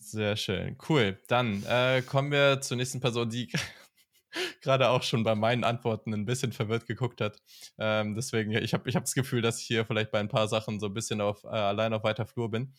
Sehr 0.02 0.37
schön. 0.37 0.78
Cool. 0.88 1.21
Dann 1.28 1.62
äh, 1.64 2.00
kommen 2.02 2.33
wir 2.33 2.61
zur 2.62 2.78
nächsten 2.78 3.00
Person, 3.00 3.28
die 3.28 3.52
gerade 4.62 4.88
auch 4.88 5.02
schon 5.02 5.25
bei 5.25 5.35
meinen 5.35 5.62
Antworten 5.62 6.14
ein 6.14 6.25
bisschen 6.25 6.52
verwirrt 6.52 6.87
geguckt 6.87 7.21
hat. 7.21 7.37
Ähm, 7.78 8.14
deswegen, 8.14 8.50
ich 8.52 8.73
habe 8.73 8.88
ich 8.88 8.97
hab 8.97 9.04
das 9.04 9.14
Gefühl, 9.14 9.42
dass 9.42 9.61
ich 9.61 9.66
hier 9.66 9.85
vielleicht 9.85 10.11
bei 10.11 10.19
ein 10.19 10.28
paar 10.28 10.49
Sachen 10.49 10.80
so 10.80 10.87
ein 10.87 10.95
bisschen 10.95 11.21
auf, 11.21 11.45
äh, 11.45 11.49
allein 11.49 11.92
auf 11.92 12.02
weiter 12.02 12.25
Flur 12.25 12.50
bin. 12.50 12.73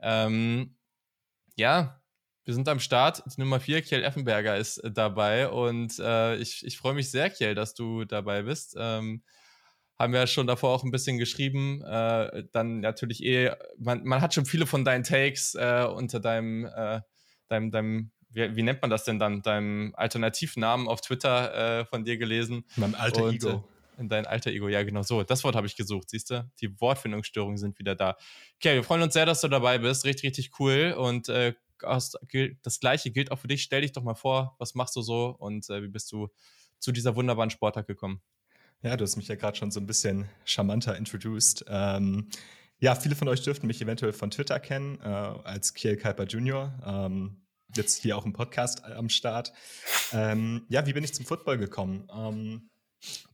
Ähm, 0.00 0.76
ja, 1.56 2.02
wir 2.44 2.54
sind 2.54 2.68
am 2.68 2.80
Start. 2.80 3.22
Die 3.24 3.40
Nummer 3.40 3.60
4, 3.60 3.80
Kjell 3.82 4.02
Effenberger, 4.02 4.56
ist 4.56 4.82
dabei 4.84 5.48
und 5.48 5.98
äh, 6.00 6.36
ich, 6.36 6.66
ich 6.66 6.76
freue 6.76 6.94
mich 6.94 7.08
sehr, 7.08 7.30
Kjell, 7.30 7.54
dass 7.54 7.74
du 7.74 8.04
dabei 8.04 8.42
bist. 8.42 8.74
Ähm, 8.76 9.22
haben 9.98 10.12
wir 10.12 10.20
ja 10.20 10.26
schon 10.26 10.46
davor 10.46 10.70
auch 10.70 10.84
ein 10.84 10.90
bisschen 10.90 11.18
geschrieben. 11.18 11.82
Äh, 11.82 12.44
dann 12.52 12.80
natürlich 12.80 13.22
eh, 13.24 13.52
man, 13.78 14.04
man 14.04 14.20
hat 14.20 14.34
schon 14.34 14.46
viele 14.46 14.66
von 14.66 14.84
deinen 14.84 15.04
Takes 15.04 15.54
äh, 15.54 15.86
unter 15.94 16.20
deinem, 16.20 16.66
äh, 16.66 17.00
deinem, 17.48 17.70
deinem 17.70 18.10
wie, 18.30 18.56
wie, 18.56 18.62
nennt 18.62 18.82
man 18.82 18.90
das 18.90 19.04
denn 19.04 19.18
dann? 19.18 19.42
Deinem 19.42 19.94
Alternativnamen 19.96 20.88
auf 20.88 21.00
Twitter 21.00 21.80
äh, 21.80 21.84
von 21.84 22.04
dir 22.04 22.16
gelesen. 22.16 22.64
Mein 22.76 22.94
alter 22.94 23.24
Und, 23.24 23.34
Ego. 23.34 23.50
Äh, 23.50 24.00
in 24.00 24.08
dein 24.08 24.26
alter 24.26 24.50
Ego, 24.50 24.68
ja, 24.68 24.82
genau 24.82 25.02
so. 25.02 25.22
Das 25.22 25.44
Wort 25.44 25.54
habe 25.54 25.68
ich 25.68 25.76
gesucht, 25.76 26.10
siehst 26.10 26.30
du? 26.30 26.50
Die 26.60 26.80
Wortfindungsstörungen 26.80 27.58
sind 27.58 27.78
wieder 27.78 27.94
da. 27.94 28.16
Okay, 28.56 28.74
wir 28.74 28.82
freuen 28.82 29.02
uns 29.02 29.14
sehr, 29.14 29.24
dass 29.24 29.40
du 29.40 29.46
dabei 29.46 29.78
bist. 29.78 30.04
Richtig, 30.04 30.24
richtig 30.24 30.58
cool. 30.58 30.96
Und 30.98 31.28
äh, 31.28 31.54
das 31.78 32.80
Gleiche 32.80 33.12
gilt 33.12 33.30
auch 33.30 33.38
für 33.38 33.46
dich. 33.46 33.62
Stell 33.62 33.82
dich 33.82 33.92
doch 33.92 34.02
mal 34.02 34.16
vor, 34.16 34.56
was 34.58 34.74
machst 34.74 34.96
du 34.96 35.02
so 35.02 35.26
und 35.38 35.68
wie 35.68 35.88
bist 35.88 36.10
du 36.10 36.28
zu 36.80 36.90
dieser 36.90 37.14
wunderbaren 37.14 37.50
Sportart 37.50 37.86
gekommen? 37.86 38.20
Ja, 38.84 38.98
du 38.98 39.02
hast 39.02 39.16
mich 39.16 39.28
ja 39.28 39.34
gerade 39.34 39.56
schon 39.56 39.70
so 39.70 39.80
ein 39.80 39.86
bisschen 39.86 40.28
charmanter 40.44 40.94
introduced. 40.94 41.64
Ähm, 41.68 42.28
ja, 42.80 42.94
viele 42.94 43.14
von 43.14 43.28
euch 43.28 43.42
dürften 43.42 43.66
mich 43.66 43.80
eventuell 43.80 44.12
von 44.12 44.30
Twitter 44.30 44.60
kennen, 44.60 45.00
äh, 45.00 45.04
als 45.04 45.72
Kiel 45.72 45.96
Kuiper 45.96 46.26
Junior. 46.26 46.78
Ähm, 46.84 47.42
jetzt 47.74 48.02
hier 48.02 48.14
auch 48.18 48.26
im 48.26 48.34
Podcast 48.34 48.84
am 48.84 49.08
Start. 49.08 49.54
Ähm, 50.12 50.66
ja, 50.68 50.84
wie 50.86 50.92
bin 50.92 51.02
ich 51.02 51.14
zum 51.14 51.24
Football 51.24 51.56
gekommen? 51.56 52.08
Ähm, 52.14 52.68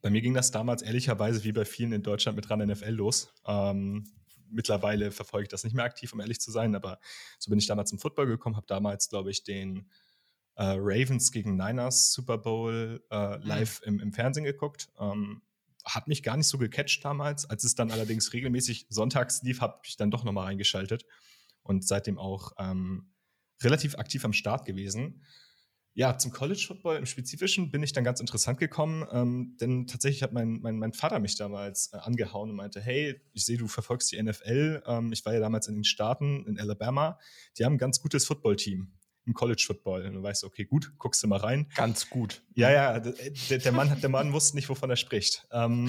bei 0.01 0.11
mir 0.11 0.21
ging 0.21 0.35
das 0.35 0.53
damals 0.53 0.83
ehrlicherweise 0.83 1.43
wie 1.43 1.51
bei 1.51 1.65
vielen 1.65 1.91
in 1.91 2.05
Deutschland 2.05 2.37
mit 2.37 2.49
RAN 2.49 2.65
NFL 2.65 2.91
los. 2.91 3.35
Ähm, 3.45 4.05
mittlerweile 4.51 5.11
verfolge 5.11 5.47
ich 5.47 5.49
das 5.49 5.65
nicht 5.65 5.75
mehr 5.75 5.85
aktiv, 5.85 6.13
um 6.13 6.21
ehrlich 6.21 6.41
zu 6.41 6.53
sein, 6.53 6.77
aber 6.77 7.01
so 7.41 7.51
bin 7.51 7.59
ich 7.59 7.67
damals 7.67 7.91
zum 7.91 7.99
Football 7.99 8.27
gekommen, 8.27 8.55
habe 8.55 8.69
damals, 8.69 9.09
glaube 9.09 9.33
ich, 9.33 9.43
den 9.43 9.91
äh, 10.61 10.77
Ravens 10.77 11.33
gegen 11.33 11.57
Niners 11.57 12.13
Super 12.13 12.37
Bowl 12.37 13.03
äh, 13.11 13.39
mhm. 13.39 13.43
live 13.43 13.81
mhm. 13.81 13.95
im, 13.95 14.01
im, 14.01 14.13
Fernsehen 14.13 14.45
geguckt. 14.45 14.91
Ähm, 15.01 15.41
hat 15.87 16.07
mich 16.07 16.23
gar 16.23 16.37
nicht 16.37 16.49
so 16.49 16.59
gecatcht 16.59 17.03
damals. 17.03 17.49
Als 17.49 17.65
es 17.65 17.75
dann 17.75 17.91
allerdings 17.91 18.35
regelmäßig 18.35 18.87
sonntags 18.91 19.43
lief, 19.43 19.63
habe 19.63 19.81
ich 19.85 19.97
dann 19.97 20.11
doch 20.11 20.23
nochmal 20.23 20.49
eingeschaltet 20.49 21.07
und 21.63 21.87
seitdem 21.89 22.19
auch 22.19 22.53
ähm, 22.59 23.11
relativ 23.63 23.97
aktiv 23.97 24.23
am 24.27 24.35
Start 24.35 24.67
gewesen. 24.67 25.25
Ja, 25.95 26.19
zum 26.19 26.31
College 26.31 26.63
Football 26.69 26.97
im 26.97 27.07
Spezifischen 27.07 27.71
bin 27.71 27.83
ich 27.83 27.93
dann 27.93 28.05
ganz 28.05 28.21
interessant 28.21 28.59
gekommen, 28.59 29.07
ähm, 29.11 29.57
denn 29.61 29.87
tatsächlich 29.87 30.23
hat 30.23 30.35
mein, 30.35 30.61
mein, 30.61 30.79
mein 30.79 30.93
Vater 30.93 31.19
mich 31.21 31.37
damals 31.37 31.91
äh, 31.95 31.97
angehauen 31.97 32.51
und 32.51 32.57
meinte, 32.57 32.83
hey, 32.83 33.19
ich 33.33 33.47
sehe, 33.47 33.57
du 33.57 33.67
verfolgst 33.67 34.13
die 34.13 34.23
NFL. 34.23 34.83
Ähm, 34.87 35.11
ich 35.13 35.25
war 35.25 35.33
ja 35.33 35.41
damals 35.41 35.69
in 35.69 35.75
den 35.75 35.85
Staaten, 35.85 36.45
in 36.47 36.61
Alabama. 36.61 37.19
Die 37.59 37.65
haben 37.65 37.75
ein 37.75 37.79
ganz 37.79 38.01
gutes 38.01 38.27
Footballteam 38.27 38.93
im 39.31 39.35
College 39.35 39.63
Football. 39.65 40.07
Und 40.07 40.15
du 40.15 40.23
weißt, 40.23 40.45
okay, 40.45 40.65
gut, 40.65 40.93
guckst 40.99 41.23
du 41.23 41.29
mal 41.29 41.39
rein. 41.39 41.69
Ganz 41.77 42.11
gut. 42.11 42.43
Ja, 42.55 42.71
ja, 42.71 42.99
der, 42.99 43.59
der 43.59 43.73
Mann, 43.73 44.01
der 44.01 44.09
Mann 44.09 44.33
wusste 44.33 44.57
nicht, 44.57 44.69
wovon 44.69 44.91
er 44.91 44.97
spricht. 44.97 45.47
Ähm, 45.53 45.89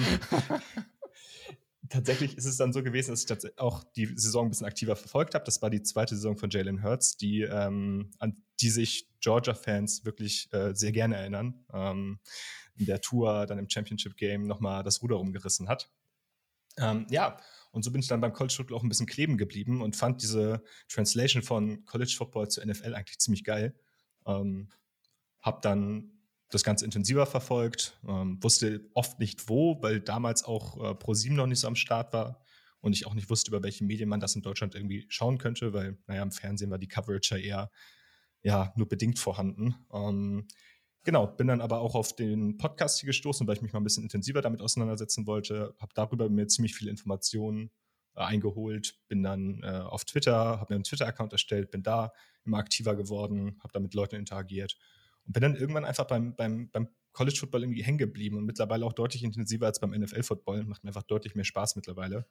tatsächlich 1.88 2.36
ist 2.36 2.46
es 2.46 2.56
dann 2.56 2.72
so 2.72 2.82
gewesen, 2.82 3.10
dass 3.10 3.44
ich 3.44 3.58
auch 3.58 3.82
die 3.96 4.06
Saison 4.06 4.46
ein 4.46 4.50
bisschen 4.50 4.66
aktiver 4.66 4.94
verfolgt 4.94 5.34
habe. 5.34 5.44
Das 5.44 5.60
war 5.60 5.70
die 5.70 5.82
zweite 5.82 6.14
Saison 6.14 6.36
von 6.36 6.50
Jalen 6.50 6.84
Hurts, 6.84 7.16
die, 7.16 7.42
ähm, 7.42 8.10
an 8.18 8.36
die 8.60 8.70
sich 8.70 9.08
Georgia-Fans 9.20 10.04
wirklich 10.04 10.48
äh, 10.52 10.72
sehr 10.74 10.92
gerne 10.92 11.16
erinnern. 11.16 11.64
Ähm, 11.72 12.20
in 12.76 12.86
der 12.86 13.00
Tour, 13.00 13.46
dann 13.46 13.58
im 13.58 13.68
Championship-Game 13.68 14.46
nochmal 14.46 14.84
das 14.84 15.02
Ruder 15.02 15.16
rumgerissen 15.16 15.68
hat. 15.68 15.90
Ähm, 16.78 17.06
ja, 17.10 17.38
und 17.72 17.82
so 17.82 17.90
bin 17.90 18.00
ich 18.00 18.06
dann 18.06 18.20
beim 18.20 18.32
College 18.32 18.54
Football 18.54 18.78
auch 18.78 18.82
ein 18.82 18.88
bisschen 18.88 19.06
kleben 19.06 19.38
geblieben 19.38 19.82
und 19.82 19.96
fand 19.96 20.22
diese 20.22 20.62
Translation 20.88 21.42
von 21.42 21.84
College 21.86 22.14
Football 22.16 22.48
zu 22.48 22.64
NFL 22.64 22.94
eigentlich 22.94 23.18
ziemlich 23.18 23.44
geil. 23.44 23.74
Ähm, 24.26 24.68
hab 25.40 25.62
dann 25.62 26.12
das 26.50 26.64
Ganze 26.64 26.84
intensiver 26.84 27.26
verfolgt, 27.26 27.98
ähm, 28.06 28.42
wusste 28.42 28.88
oft 28.92 29.18
nicht 29.18 29.48
wo, 29.48 29.82
weil 29.82 30.00
damals 30.00 30.44
auch 30.44 30.82
äh, 30.84 30.94
ProSieben 30.94 31.36
noch 31.36 31.46
nicht 31.46 31.60
so 31.60 31.66
am 31.66 31.76
Start 31.76 32.12
war 32.12 32.44
und 32.80 32.92
ich 32.92 33.06
auch 33.06 33.14
nicht 33.14 33.30
wusste, 33.30 33.50
über 33.50 33.62
welche 33.62 33.84
Medien 33.84 34.08
man 34.08 34.20
das 34.20 34.36
in 34.36 34.42
Deutschland 34.42 34.74
irgendwie 34.74 35.06
schauen 35.08 35.38
könnte, 35.38 35.72
weil, 35.72 35.98
naja, 36.06 36.22
im 36.22 36.30
Fernsehen 36.30 36.70
war 36.70 36.78
die 36.78 36.88
Coverage 36.88 37.36
ja 37.36 37.40
eher 37.40 37.70
ja, 38.42 38.72
nur 38.76 38.88
bedingt 38.88 39.18
vorhanden. 39.18 39.74
Ähm, 39.92 40.46
Genau, 41.04 41.26
bin 41.26 41.48
dann 41.48 41.60
aber 41.60 41.80
auch 41.80 41.96
auf 41.96 42.14
den 42.14 42.58
Podcast 42.58 43.00
hier 43.00 43.08
gestoßen, 43.08 43.46
weil 43.46 43.56
ich 43.56 43.62
mich 43.62 43.72
mal 43.72 43.80
ein 43.80 43.84
bisschen 43.84 44.04
intensiver 44.04 44.40
damit 44.40 44.60
auseinandersetzen 44.60 45.26
wollte. 45.26 45.74
Habe 45.80 45.92
darüber 45.94 46.28
mir 46.28 46.46
ziemlich 46.46 46.74
viele 46.76 46.90
Informationen 46.90 47.70
äh, 48.14 48.20
eingeholt, 48.20 49.00
bin 49.08 49.22
dann 49.22 49.62
äh, 49.64 49.80
auf 49.80 50.04
Twitter, 50.04 50.34
habe 50.60 50.66
mir 50.72 50.76
einen 50.76 50.84
Twitter-Account 50.84 51.32
erstellt, 51.32 51.72
bin 51.72 51.82
da 51.82 52.12
immer 52.44 52.58
aktiver 52.58 52.94
geworden, 52.94 53.58
habe 53.62 53.72
da 53.72 53.80
mit 53.80 53.94
Leuten 53.94 54.16
interagiert 54.16 54.76
und 55.26 55.32
bin 55.32 55.42
dann 55.42 55.56
irgendwann 55.56 55.84
einfach 55.84 56.06
beim, 56.06 56.36
beim, 56.36 56.70
beim 56.70 56.88
College 57.12 57.36
Football 57.38 57.62
irgendwie 57.62 57.82
hängen 57.82 57.98
geblieben 57.98 58.36
und 58.36 58.44
mittlerweile 58.44 58.86
auch 58.86 58.92
deutlich 58.92 59.24
intensiver 59.24 59.66
als 59.66 59.80
beim 59.80 59.90
NFL 59.90 60.22
Football. 60.22 60.64
Macht 60.64 60.84
mir 60.84 60.90
einfach 60.90 61.02
deutlich 61.02 61.34
mehr 61.34 61.44
Spaß 61.44 61.74
mittlerweile. 61.76 62.26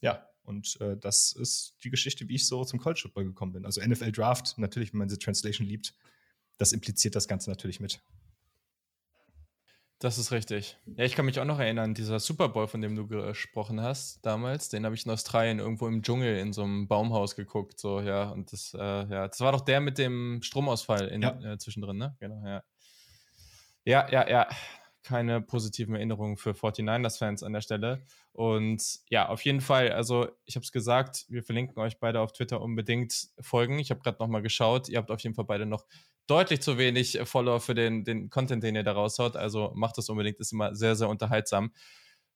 Ja, 0.00 0.28
und 0.42 0.80
äh, 0.80 0.96
das 0.96 1.32
ist 1.32 1.76
die 1.82 1.90
Geschichte, 1.90 2.28
wie 2.28 2.36
ich 2.36 2.46
so 2.46 2.64
zum 2.64 2.78
College 2.78 3.00
Football 3.02 3.24
gekommen 3.24 3.52
bin. 3.52 3.64
Also 3.64 3.80
NFL 3.80 4.12
Draft, 4.12 4.58
natürlich, 4.58 4.92
wenn 4.92 4.98
man 4.98 5.08
diese 5.08 5.18
Translation 5.18 5.66
liebt, 5.66 5.94
das 6.58 6.72
impliziert 6.72 7.14
das 7.14 7.28
Ganze 7.28 7.50
natürlich 7.50 7.80
mit. 7.80 8.00
Das 9.98 10.18
ist 10.18 10.30
richtig. 10.30 10.76
Ja, 10.84 11.04
ich 11.04 11.14
kann 11.14 11.24
mich 11.24 11.40
auch 11.40 11.46
noch 11.46 11.58
erinnern, 11.58 11.94
dieser 11.94 12.20
Super 12.20 12.50
Bowl, 12.50 12.68
von 12.68 12.82
dem 12.82 12.94
du 12.96 13.06
gesprochen 13.06 13.80
hast, 13.80 14.24
damals, 14.26 14.68
den 14.68 14.84
habe 14.84 14.94
ich 14.94 15.06
in 15.06 15.10
Australien 15.10 15.58
irgendwo 15.58 15.88
im 15.88 16.02
Dschungel 16.02 16.36
in 16.38 16.52
so 16.52 16.64
einem 16.64 16.86
Baumhaus 16.86 17.34
geguckt, 17.34 17.80
so, 17.80 18.00
ja, 18.00 18.28
und 18.28 18.52
das, 18.52 18.74
äh, 18.74 18.78
ja, 18.78 19.26
das 19.26 19.40
war 19.40 19.52
doch 19.52 19.62
der 19.62 19.80
mit 19.80 19.96
dem 19.96 20.42
Stromausfall 20.42 21.08
in, 21.08 21.22
ja. 21.22 21.52
äh, 21.52 21.56
zwischendrin, 21.56 21.96
ne? 21.96 22.14
Genau, 22.20 22.46
ja. 22.46 22.62
Ja, 23.84 24.10
ja, 24.10 24.28
ja. 24.28 24.48
Keine 25.02 25.40
positiven 25.40 25.94
Erinnerungen 25.94 26.36
für 26.36 26.50
49ers-Fans 26.50 27.44
an 27.44 27.52
der 27.52 27.60
Stelle. 27.60 28.04
Und 28.32 28.98
ja, 29.08 29.28
auf 29.28 29.44
jeden 29.44 29.60
Fall, 29.60 29.92
also 29.92 30.28
ich 30.44 30.56
habe 30.56 30.64
es 30.64 30.72
gesagt, 30.72 31.24
wir 31.28 31.44
verlinken 31.44 31.78
euch 31.78 32.00
beide 32.00 32.20
auf 32.20 32.32
Twitter 32.32 32.60
unbedingt 32.60 33.28
folgen. 33.40 33.78
Ich 33.78 33.90
habe 33.90 34.00
gerade 34.00 34.18
nochmal 34.18 34.42
geschaut, 34.42 34.88
ihr 34.88 34.98
habt 34.98 35.12
auf 35.12 35.20
jeden 35.20 35.36
Fall 35.36 35.44
beide 35.44 35.64
noch 35.64 35.86
deutlich 36.26 36.60
zu 36.60 36.78
wenig 36.78 37.18
äh, 37.18 37.26
Follower 37.26 37.60
für 37.60 37.74
den, 37.74 38.04
den 38.04 38.30
Content, 38.30 38.62
den 38.62 38.74
ihr 38.74 38.82
da 38.82 38.92
raushaut. 38.92 39.36
Also 39.36 39.72
macht 39.74 39.98
das 39.98 40.08
unbedingt, 40.08 40.38
ist 40.38 40.52
immer 40.52 40.74
sehr, 40.74 40.96
sehr 40.96 41.08
unterhaltsam. 41.08 41.72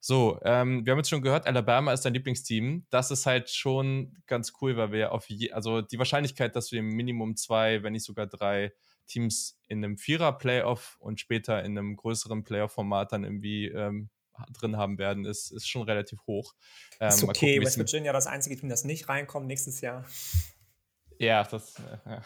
So, 0.02 0.40
ähm, 0.44 0.86
wir 0.86 0.92
haben 0.92 0.98
jetzt 0.98 1.10
schon 1.10 1.20
gehört, 1.20 1.46
Alabama 1.46 1.92
ist 1.92 2.06
dein 2.06 2.14
Lieblingsteam. 2.14 2.86
Das 2.88 3.10
ist 3.10 3.26
halt 3.26 3.50
schon 3.50 4.16
ganz 4.26 4.54
cool, 4.60 4.76
weil 4.78 4.92
wir 4.92 5.12
auf 5.12 5.28
je, 5.28 5.52
also 5.52 5.82
die 5.82 5.98
Wahrscheinlichkeit, 5.98 6.56
dass 6.56 6.72
wir 6.72 6.78
im 6.78 6.88
Minimum 6.88 7.36
zwei, 7.36 7.82
wenn 7.82 7.92
nicht 7.92 8.06
sogar 8.06 8.26
drei 8.26 8.72
Teams 9.06 9.58
in 9.68 9.84
einem 9.84 9.98
Vierer-Playoff 9.98 10.96
und 11.00 11.20
später 11.20 11.62
in 11.62 11.76
einem 11.76 11.96
größeren 11.96 12.44
Playoff-Format 12.44 13.12
dann 13.12 13.24
irgendwie 13.24 13.66
ähm, 13.66 14.08
drin 14.52 14.78
haben 14.78 14.96
werden, 14.96 15.26
ist, 15.26 15.50
ist 15.50 15.68
schon 15.68 15.82
relativ 15.82 16.20
hoch. 16.26 16.54
Ähm, 16.98 17.08
ist 17.08 17.22
okay, 17.22 17.56
gucken, 17.56 17.66
West 17.66 17.78
Virginia 17.78 18.12
das 18.14 18.26
einzige 18.26 18.56
Team, 18.56 18.70
das 18.70 18.84
nicht 18.84 19.08
reinkommt 19.10 19.46
nächstes 19.46 19.82
Jahr. 19.82 20.06
Ja, 21.20 21.44
das, 21.44 21.74
ja. 22.06 22.22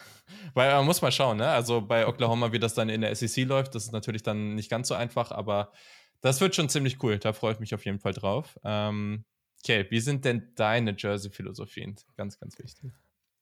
Weil 0.53 0.71
man 0.71 0.85
muss 0.85 1.01
mal 1.01 1.11
schauen, 1.11 1.37
ne? 1.37 1.49
Also 1.49 1.81
bei 1.81 2.07
Oklahoma, 2.07 2.53
wie 2.53 2.59
das 2.59 2.73
dann 2.75 2.87
in 2.87 3.01
der 3.01 3.13
SEC 3.13 3.45
läuft, 3.45 3.75
das 3.75 3.83
ist 3.83 3.91
natürlich 3.91 4.23
dann 4.23 4.55
nicht 4.55 4.69
ganz 4.69 4.87
so 4.87 4.95
einfach, 4.95 5.31
aber 5.31 5.73
das 6.21 6.39
wird 6.39 6.55
schon 6.55 6.69
ziemlich 6.69 7.03
cool. 7.03 7.19
Da 7.19 7.33
freue 7.33 7.51
ich 7.51 7.59
mich 7.59 7.75
auf 7.75 7.83
jeden 7.83 7.99
Fall 7.99 8.13
drauf. 8.13 8.57
Ähm, 8.63 9.25
okay, 9.61 9.85
wie 9.89 9.99
sind 9.99 10.23
denn 10.23 10.53
deine 10.55 10.95
Jersey-Philosophien? 10.97 11.97
Ganz, 12.15 12.39
ganz 12.39 12.57
wichtig. 12.57 12.93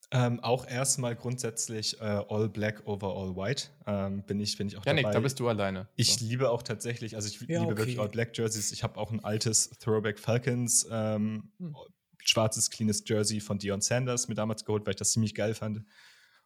Ähm, 0.10 0.40
auch 0.40 0.68
erstmal 0.68 1.16
grundsätzlich 1.16 2.02
äh, 2.02 2.04
All 2.04 2.50
Black 2.50 2.88
over 2.88 3.16
All 3.16 3.36
White 3.36 3.66
ähm, 3.86 4.24
bin 4.24 4.40
ich 4.40 4.58
bin 4.58 4.68
ich 4.68 4.78
auch 4.78 4.86
ja, 4.86 4.94
dabei. 4.94 5.04
Nick, 5.04 5.12
da 5.12 5.20
bist 5.20 5.40
du 5.40 5.48
alleine. 5.48 5.88
Ich 5.96 6.16
so. 6.16 6.26
liebe 6.26 6.50
auch 6.50 6.64
tatsächlich, 6.64 7.16
also 7.16 7.28
ich 7.28 7.40
ja, 7.42 7.60
liebe 7.60 7.74
okay. 7.74 7.78
wirklich 7.78 8.00
All 8.00 8.10
Black 8.10 8.36
Jerseys. 8.36 8.72
Ich 8.72 8.84
habe 8.84 9.00
auch 9.00 9.12
ein 9.12 9.24
altes 9.24 9.70
Throwback 9.80 10.18
Falcons 10.18 10.88
ähm, 10.92 11.52
hm 11.60 11.76
schwarzes, 12.30 12.70
cleanes 12.70 13.04
Jersey 13.06 13.40
von 13.40 13.58
Dion 13.58 13.82
Sanders 13.82 14.28
mir 14.28 14.36
damals 14.36 14.66
geholt, 14.66 14.86
weil 14.86 14.92
ich 14.92 15.00
das 15.00 15.12
ziemlich 15.12 15.36
geil 15.36 15.54
fand. 15.54 15.84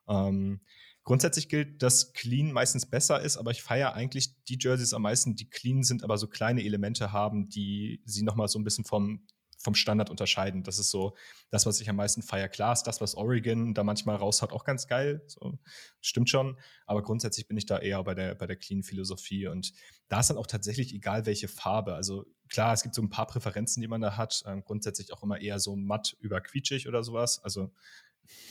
Ähm, 0.07 0.61
grundsätzlich 1.03 1.49
gilt, 1.49 1.81
dass 1.81 2.13
clean 2.13 2.51
meistens 2.51 2.85
besser 2.85 3.21
ist, 3.21 3.37
aber 3.37 3.51
ich 3.51 3.61
feiere 3.61 3.93
eigentlich 3.93 4.43
die 4.45 4.57
Jerseys 4.59 4.93
am 4.93 5.03
meisten, 5.03 5.35
die 5.35 5.49
clean 5.49 5.83
sind, 5.83 6.03
aber 6.03 6.17
so 6.17 6.27
kleine 6.27 6.63
Elemente 6.63 7.11
haben, 7.11 7.49
die 7.49 8.01
sie 8.05 8.23
nochmal 8.23 8.47
so 8.47 8.59
ein 8.59 8.63
bisschen 8.63 8.85
vom, 8.85 9.25
vom 9.67 9.75
Standard 9.75 10.09
unterscheiden. 10.09 10.63
Das 10.63 10.79
ist 10.79 10.91
so 10.91 11.13
das, 11.49 11.65
was 11.65 11.81
ich 11.81 11.89
am 11.89 11.97
meisten 11.97 12.21
feiere. 12.21 12.47
Klar 12.47 12.71
ist 12.71 12.83
das, 12.83 13.01
was 13.01 13.15
Oregon 13.15 13.73
da 13.73 13.83
manchmal 13.83 14.15
raus 14.15 14.41
hat, 14.41 14.53
auch 14.53 14.63
ganz 14.63 14.87
geil. 14.87 15.21
So, 15.27 15.59
stimmt 15.99 16.29
schon. 16.29 16.57
Aber 16.85 17.03
grundsätzlich 17.03 17.49
bin 17.49 17.57
ich 17.57 17.65
da 17.65 17.77
eher 17.77 18.01
bei 18.01 18.15
der, 18.15 18.33
bei 18.35 18.47
der 18.47 18.55
Clean-Philosophie. 18.55 19.47
Und 19.47 19.73
da 20.07 20.21
ist 20.21 20.29
dann 20.29 20.37
auch 20.37 20.47
tatsächlich 20.47 20.93
egal, 20.93 21.25
welche 21.25 21.49
Farbe. 21.49 21.95
Also 21.95 22.25
klar, 22.47 22.73
es 22.73 22.81
gibt 22.81 22.95
so 22.95 23.01
ein 23.01 23.09
paar 23.09 23.27
Präferenzen, 23.27 23.81
die 23.81 23.89
man 23.89 23.99
da 23.99 24.15
hat. 24.15 24.41
Ähm, 24.45 24.63
grundsätzlich 24.63 25.11
auch 25.11 25.21
immer 25.21 25.41
eher 25.41 25.59
so 25.59 25.75
matt 25.75 26.15
über 26.21 26.39
quietschig 26.39 26.87
oder 26.87 27.03
sowas. 27.03 27.43
Also 27.43 27.73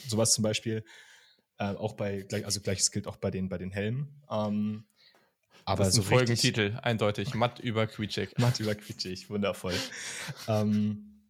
sowas 0.07 0.35
zum 0.35 0.43
Beispiel. 0.43 0.85
Äh, 1.57 1.77
auch 1.77 1.95
bei, 1.95 2.27
also 2.45 2.61
gleiches 2.61 2.91
gilt 2.91 3.07
auch 3.07 3.17
bei 3.17 3.31
den, 3.31 3.49
bei 3.49 3.57
den 3.57 3.71
Helmen. 3.71 4.23
Ähm, 4.31 4.85
aber 5.67 5.85
das 5.85 5.95
ist 5.95 5.99
ein 5.99 6.03
so 6.05 6.09
Folgentitel, 6.09 6.79
eindeutig. 6.83 7.35
Matt 7.35 7.59
über 7.59 7.87
quietschig. 7.87 8.31
Matt 8.39 8.61
über 8.61 8.75
quietschig, 8.77 9.29
wundervoll. 9.29 9.75
ähm, 10.49 11.25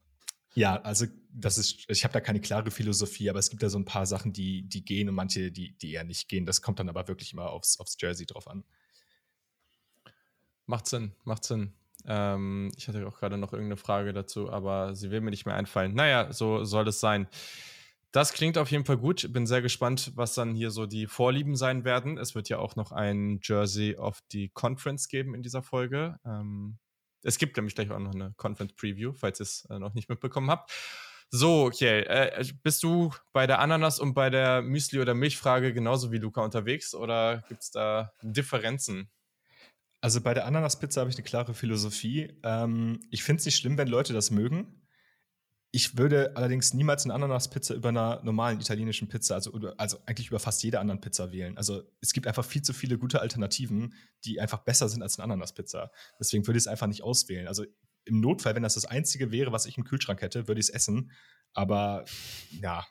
ja, 0.55 0.81
also 0.83 1.07
das 1.33 1.59
ist, 1.59 1.85
ich 1.88 2.05
habe 2.05 2.12
da 2.12 2.21
keine 2.21 2.40
klare 2.40 2.71
Philosophie, 2.71 3.31
aber 3.31 3.38
es 3.38 3.50
gibt 3.50 3.62
da 3.62 3.71
so 3.71 3.78
ein 3.78 3.87
paar 3.87 4.07
Sachen, 4.07 4.33
die, 4.33 4.62
die 4.69 4.85
gehen 4.85 5.09
und 5.09 5.14
manche, 5.14 5.50
die, 5.50 5.76
die 5.78 5.93
eher 5.93 6.05
nicht 6.05 6.28
gehen. 6.28 6.47
Das 6.47 6.61
kommt 6.61 6.78
dann 6.78 6.88
aber 6.88 7.09
wirklich 7.09 7.33
immer 7.33 7.50
aufs, 7.50 7.81
aufs 7.81 7.97
Jersey 7.99 8.26
drauf 8.26 8.47
an. 8.47 8.62
Macht 10.66 10.87
Sinn, 10.87 11.12
macht 11.25 11.45
Sinn. 11.45 11.73
Ähm, 12.07 12.71
ich 12.76 12.88
hatte 12.88 13.07
auch 13.07 13.19
gerade 13.19 13.38
noch 13.38 13.52
irgendeine 13.52 13.78
Frage 13.78 14.12
dazu, 14.12 14.50
aber 14.50 14.95
sie 14.95 15.11
will 15.11 15.23
mir 15.23 15.31
nicht 15.31 15.47
mehr 15.47 15.55
einfallen. 15.55 15.95
Naja, 15.95 16.33
so 16.33 16.64
soll 16.64 16.88
es 16.88 17.00
sein. 17.00 17.26
Das 18.17 18.33
klingt 18.33 18.57
auf 18.57 18.71
jeden 18.71 18.87
Fall 18.87 18.97
gut. 18.97 19.31
Bin 19.35 19.47
sehr 19.47 19.61
gespannt, 19.61 20.13
was 20.15 20.33
dann 20.33 20.55
hier 20.55 20.71
so 20.71 20.87
die 20.87 21.07
Vorlieben 21.07 21.55
sein 21.55 21.85
werden. 21.85 22.17
Es 22.17 22.35
wird 22.35 22.49
ja 22.49 22.57
auch 22.57 22.75
noch 22.75 22.91
ein 22.91 23.41
Jersey 23.43 23.95
of 23.95 24.21
the 24.33 24.49
Conference 24.55 25.09
geben 25.09 25.35
in 25.35 25.43
dieser 25.43 25.63
Folge. 25.63 26.17
Ähm, 26.25 26.79
es 27.23 27.37
gibt 27.37 27.59
nämlich 27.59 27.75
gleich 27.75 27.91
auch 27.91 27.99
noch 27.99 28.15
eine 28.15 28.33
Conference 28.39 28.73
Preview, 28.73 29.13
falls 29.13 29.39
ihr 29.39 29.43
es 29.43 29.67
äh, 29.69 29.79
noch 29.79 29.93
nicht 29.93 30.09
mitbekommen 30.09 30.51
habt. 30.51 30.73
So, 31.31 31.67
okay. 31.67 32.05
Äh, 32.05 32.43
bist 32.63 32.83
du 32.83 33.13
bei 33.35 33.47
der 33.47 33.59
Ananas 33.59 33.99
und 33.99 34.15
bei 34.15 34.31
der 34.31 34.63
Müsli- 34.63 35.03
oder 35.03 35.13
Milchfrage 35.13 35.75
genauso 35.75 36.11
wie 36.11 36.17
Luca 36.17 36.43
unterwegs 36.43 36.95
oder 36.95 37.45
gibt 37.51 37.65
es 37.65 37.71
da 37.71 38.15
Differenzen? 38.23 39.11
Also 40.01 40.23
bei 40.23 40.33
der 40.33 40.47
Ananaspizza 40.47 41.03
habe 41.03 41.11
ich 41.11 41.17
eine 41.17 41.25
klare 41.25 41.53
Philosophie. 41.53 42.33
Ähm, 42.45 42.99
ich 43.11 43.23
finde 43.23 43.41
es 43.41 43.45
nicht 43.45 43.59
schlimm, 43.59 43.77
wenn 43.77 43.89
Leute 43.89 44.15
das 44.15 44.31
mögen. 44.31 44.86
Ich 45.76 45.99
würde 45.99 46.35
allerdings 46.37 46.73
niemals 46.73 47.04
eine 47.04 47.12
Ananaspizza 47.12 47.75
über 47.75 47.90
einer 47.90 48.23
normalen 48.23 48.59
italienischen 48.59 49.09
Pizza, 49.09 49.35
also, 49.35 49.52
also 49.76 49.99
eigentlich 50.06 50.28
über 50.28 50.38
fast 50.38 50.62
jede 50.62 50.80
anderen 50.80 51.02
Pizza 51.02 51.33
wählen. 51.33 51.54
Also 51.59 51.83
es 52.00 52.14
gibt 52.14 52.26
einfach 52.26 52.47
viel 52.47 52.62
zu 52.62 52.73
viele 52.73 52.97
gute 52.97 53.21
Alternativen, 53.21 53.92
die 54.25 54.40
einfach 54.40 54.61
besser 54.61 54.88
sind 54.88 55.02
als 55.02 55.18
eine 55.18 55.25
Ananaspizza. 55.25 55.90
Deswegen 56.18 56.47
würde 56.47 56.56
ich 56.56 56.62
es 56.62 56.66
einfach 56.66 56.87
nicht 56.87 57.02
auswählen. 57.02 57.47
Also 57.47 57.66
im 58.06 58.23
Notfall, 58.23 58.54
wenn 58.54 58.62
das 58.62 58.73
das 58.73 58.87
Einzige 58.87 59.33
wäre, 59.33 59.52
was 59.52 59.66
ich 59.66 59.76
im 59.76 59.85
Kühlschrank 59.85 60.23
hätte, 60.23 60.49
würde 60.49 60.61
ich 60.62 60.68
es 60.68 60.75
essen. 60.75 61.12
Aber 61.52 62.06
ja, 62.52 62.87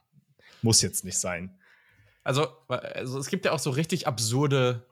muss 0.61 0.83
jetzt 0.83 1.05
nicht 1.05 1.17
sein. 1.17 1.57
Also, 2.23 2.49
also 2.67 3.17
es 3.17 3.29
gibt 3.29 3.45
ja 3.45 3.53
auch 3.53 3.57
so 3.57 3.71
richtig 3.71 4.05
absurde 4.05 4.85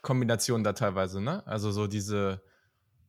Kombinationen 0.00 0.62
da 0.62 0.74
teilweise, 0.74 1.20
ne? 1.20 1.44
Also 1.44 1.72
so 1.72 1.88
diese 1.88 2.40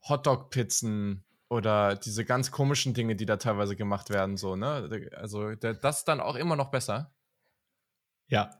Hotdog-Pizzen 0.09 1.23
oder 1.49 1.95
diese 1.95 2.25
ganz 2.25 2.51
komischen 2.51 2.93
Dinge, 2.93 3.15
die 3.15 3.25
da 3.25 3.37
teilweise 3.37 3.75
gemacht 3.75 4.09
werden, 4.09 4.37
so, 4.37 4.55
ne? 4.55 5.09
Also 5.15 5.55
das 5.55 5.99
ist 5.99 6.07
dann 6.07 6.19
auch 6.19 6.35
immer 6.35 6.55
noch 6.55 6.69
besser. 6.69 7.13
Ja. 8.27 8.57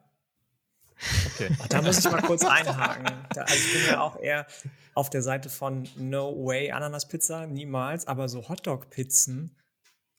Okay. 1.34 1.56
da 1.70 1.82
muss 1.82 2.00
ich 2.00 2.12
mal 2.12 2.22
kurz 2.22 2.46
einhaken. 2.46 3.06
Da, 3.34 3.42
also 3.42 3.54
ich 3.54 3.74
bin 3.74 3.92
ja 3.92 4.02
auch 4.02 4.20
eher 4.20 4.48
auf 4.94 5.10
der 5.10 5.22
Seite 5.22 5.50
von 5.50 5.88
No 5.96 6.34
Way 6.46 6.72
Ananas-Pizza, 6.72 7.46
niemals, 7.46 8.08
aber 8.08 8.30
so 8.30 8.48
Hotdog-Pizzen, 8.48 9.56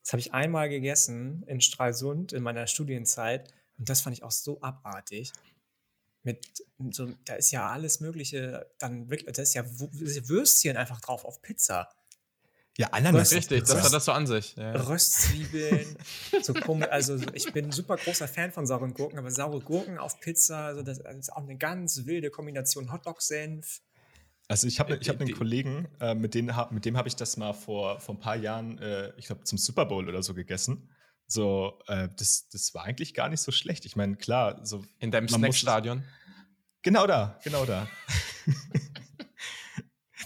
das 0.03 0.13
habe 0.13 0.21
ich 0.21 0.33
einmal 0.33 0.69
gegessen 0.69 1.43
in 1.47 1.59
Stralsund 1.59 2.33
in 2.33 2.43
meiner 2.43 2.67
Studienzeit 2.67 3.51
und 3.77 3.89
das 3.89 4.01
fand 4.01 4.15
ich 4.15 4.23
auch 4.23 4.31
so 4.31 4.61
abartig 4.61 5.33
mit 6.23 6.45
so, 6.91 7.07
da 7.25 7.35
ist 7.35 7.51
ja 7.51 7.69
alles 7.69 7.99
Mögliche, 7.99 8.69
dann 8.77 9.09
wirklich, 9.09 9.33
da 9.33 9.41
ist 9.41 9.53
ja 9.53 9.63
Würstchen 9.65 10.77
einfach 10.77 11.01
drauf 11.01 11.25
auf 11.25 11.41
Pizza. 11.41 11.89
Ja, 12.79 12.87
Ananas. 12.91 13.33
Richtig, 13.33 13.65
das 13.65 13.83
hat 13.83 13.91
das 13.91 14.05
so 14.05 14.13
an 14.13 14.25
sich. 14.25 14.55
Ja. 14.55 14.71
Röstzwiebeln, 14.71 15.97
so 16.41 16.53
komisch, 16.53 16.87
also 16.89 17.17
ich 17.33 17.51
bin 17.51 17.65
ein 17.65 17.71
super 17.73 17.97
großer 17.97 18.25
Fan 18.25 18.53
von 18.53 18.65
sauren 18.65 18.93
Gurken, 18.93 19.19
aber 19.19 19.31
saure 19.31 19.59
Gurken 19.59 19.97
auf 19.97 20.21
Pizza, 20.21 20.67
also 20.67 20.81
das 20.81 20.99
ist 20.99 21.33
auch 21.33 21.43
eine 21.43 21.57
ganz 21.57 22.05
wilde 22.05 22.29
Kombination 22.29 22.89
Hotdog-Senf. 22.89 23.81
Also 24.47 24.65
ich 24.65 24.79
habe 24.79 24.95
ich 24.95 25.09
hab 25.09 25.19
einen 25.19 25.33
Kollegen, 25.33 25.89
äh, 25.99 26.15
mit, 26.15 26.33
dem, 26.33 26.49
mit 26.71 26.85
dem 26.85 26.95
habe 26.95 27.09
ich 27.09 27.17
das 27.17 27.35
mal 27.35 27.51
vor, 27.51 27.99
vor 27.99 28.15
ein 28.15 28.21
paar 28.21 28.37
Jahren, 28.37 28.77
äh, 28.77 29.11
ich 29.17 29.25
glaube 29.25 29.43
zum 29.43 29.57
Super 29.57 29.85
Bowl 29.85 30.07
oder 30.07 30.23
so 30.23 30.33
gegessen. 30.33 30.89
So, 31.27 31.81
äh, 31.87 32.07
das, 32.17 32.47
das 32.47 32.73
war 32.73 32.85
eigentlich 32.85 33.13
gar 33.13 33.27
nicht 33.27 33.41
so 33.41 33.51
schlecht. 33.51 33.85
Ich 33.85 33.97
meine, 33.97 34.15
klar, 34.15 34.65
so. 34.65 34.85
In 34.99 35.11
deinem 35.11 35.27
Snackstadion? 35.27 36.05
Genau 36.81 37.05
da, 37.07 37.41
genau 37.43 37.65
da. 37.65 37.89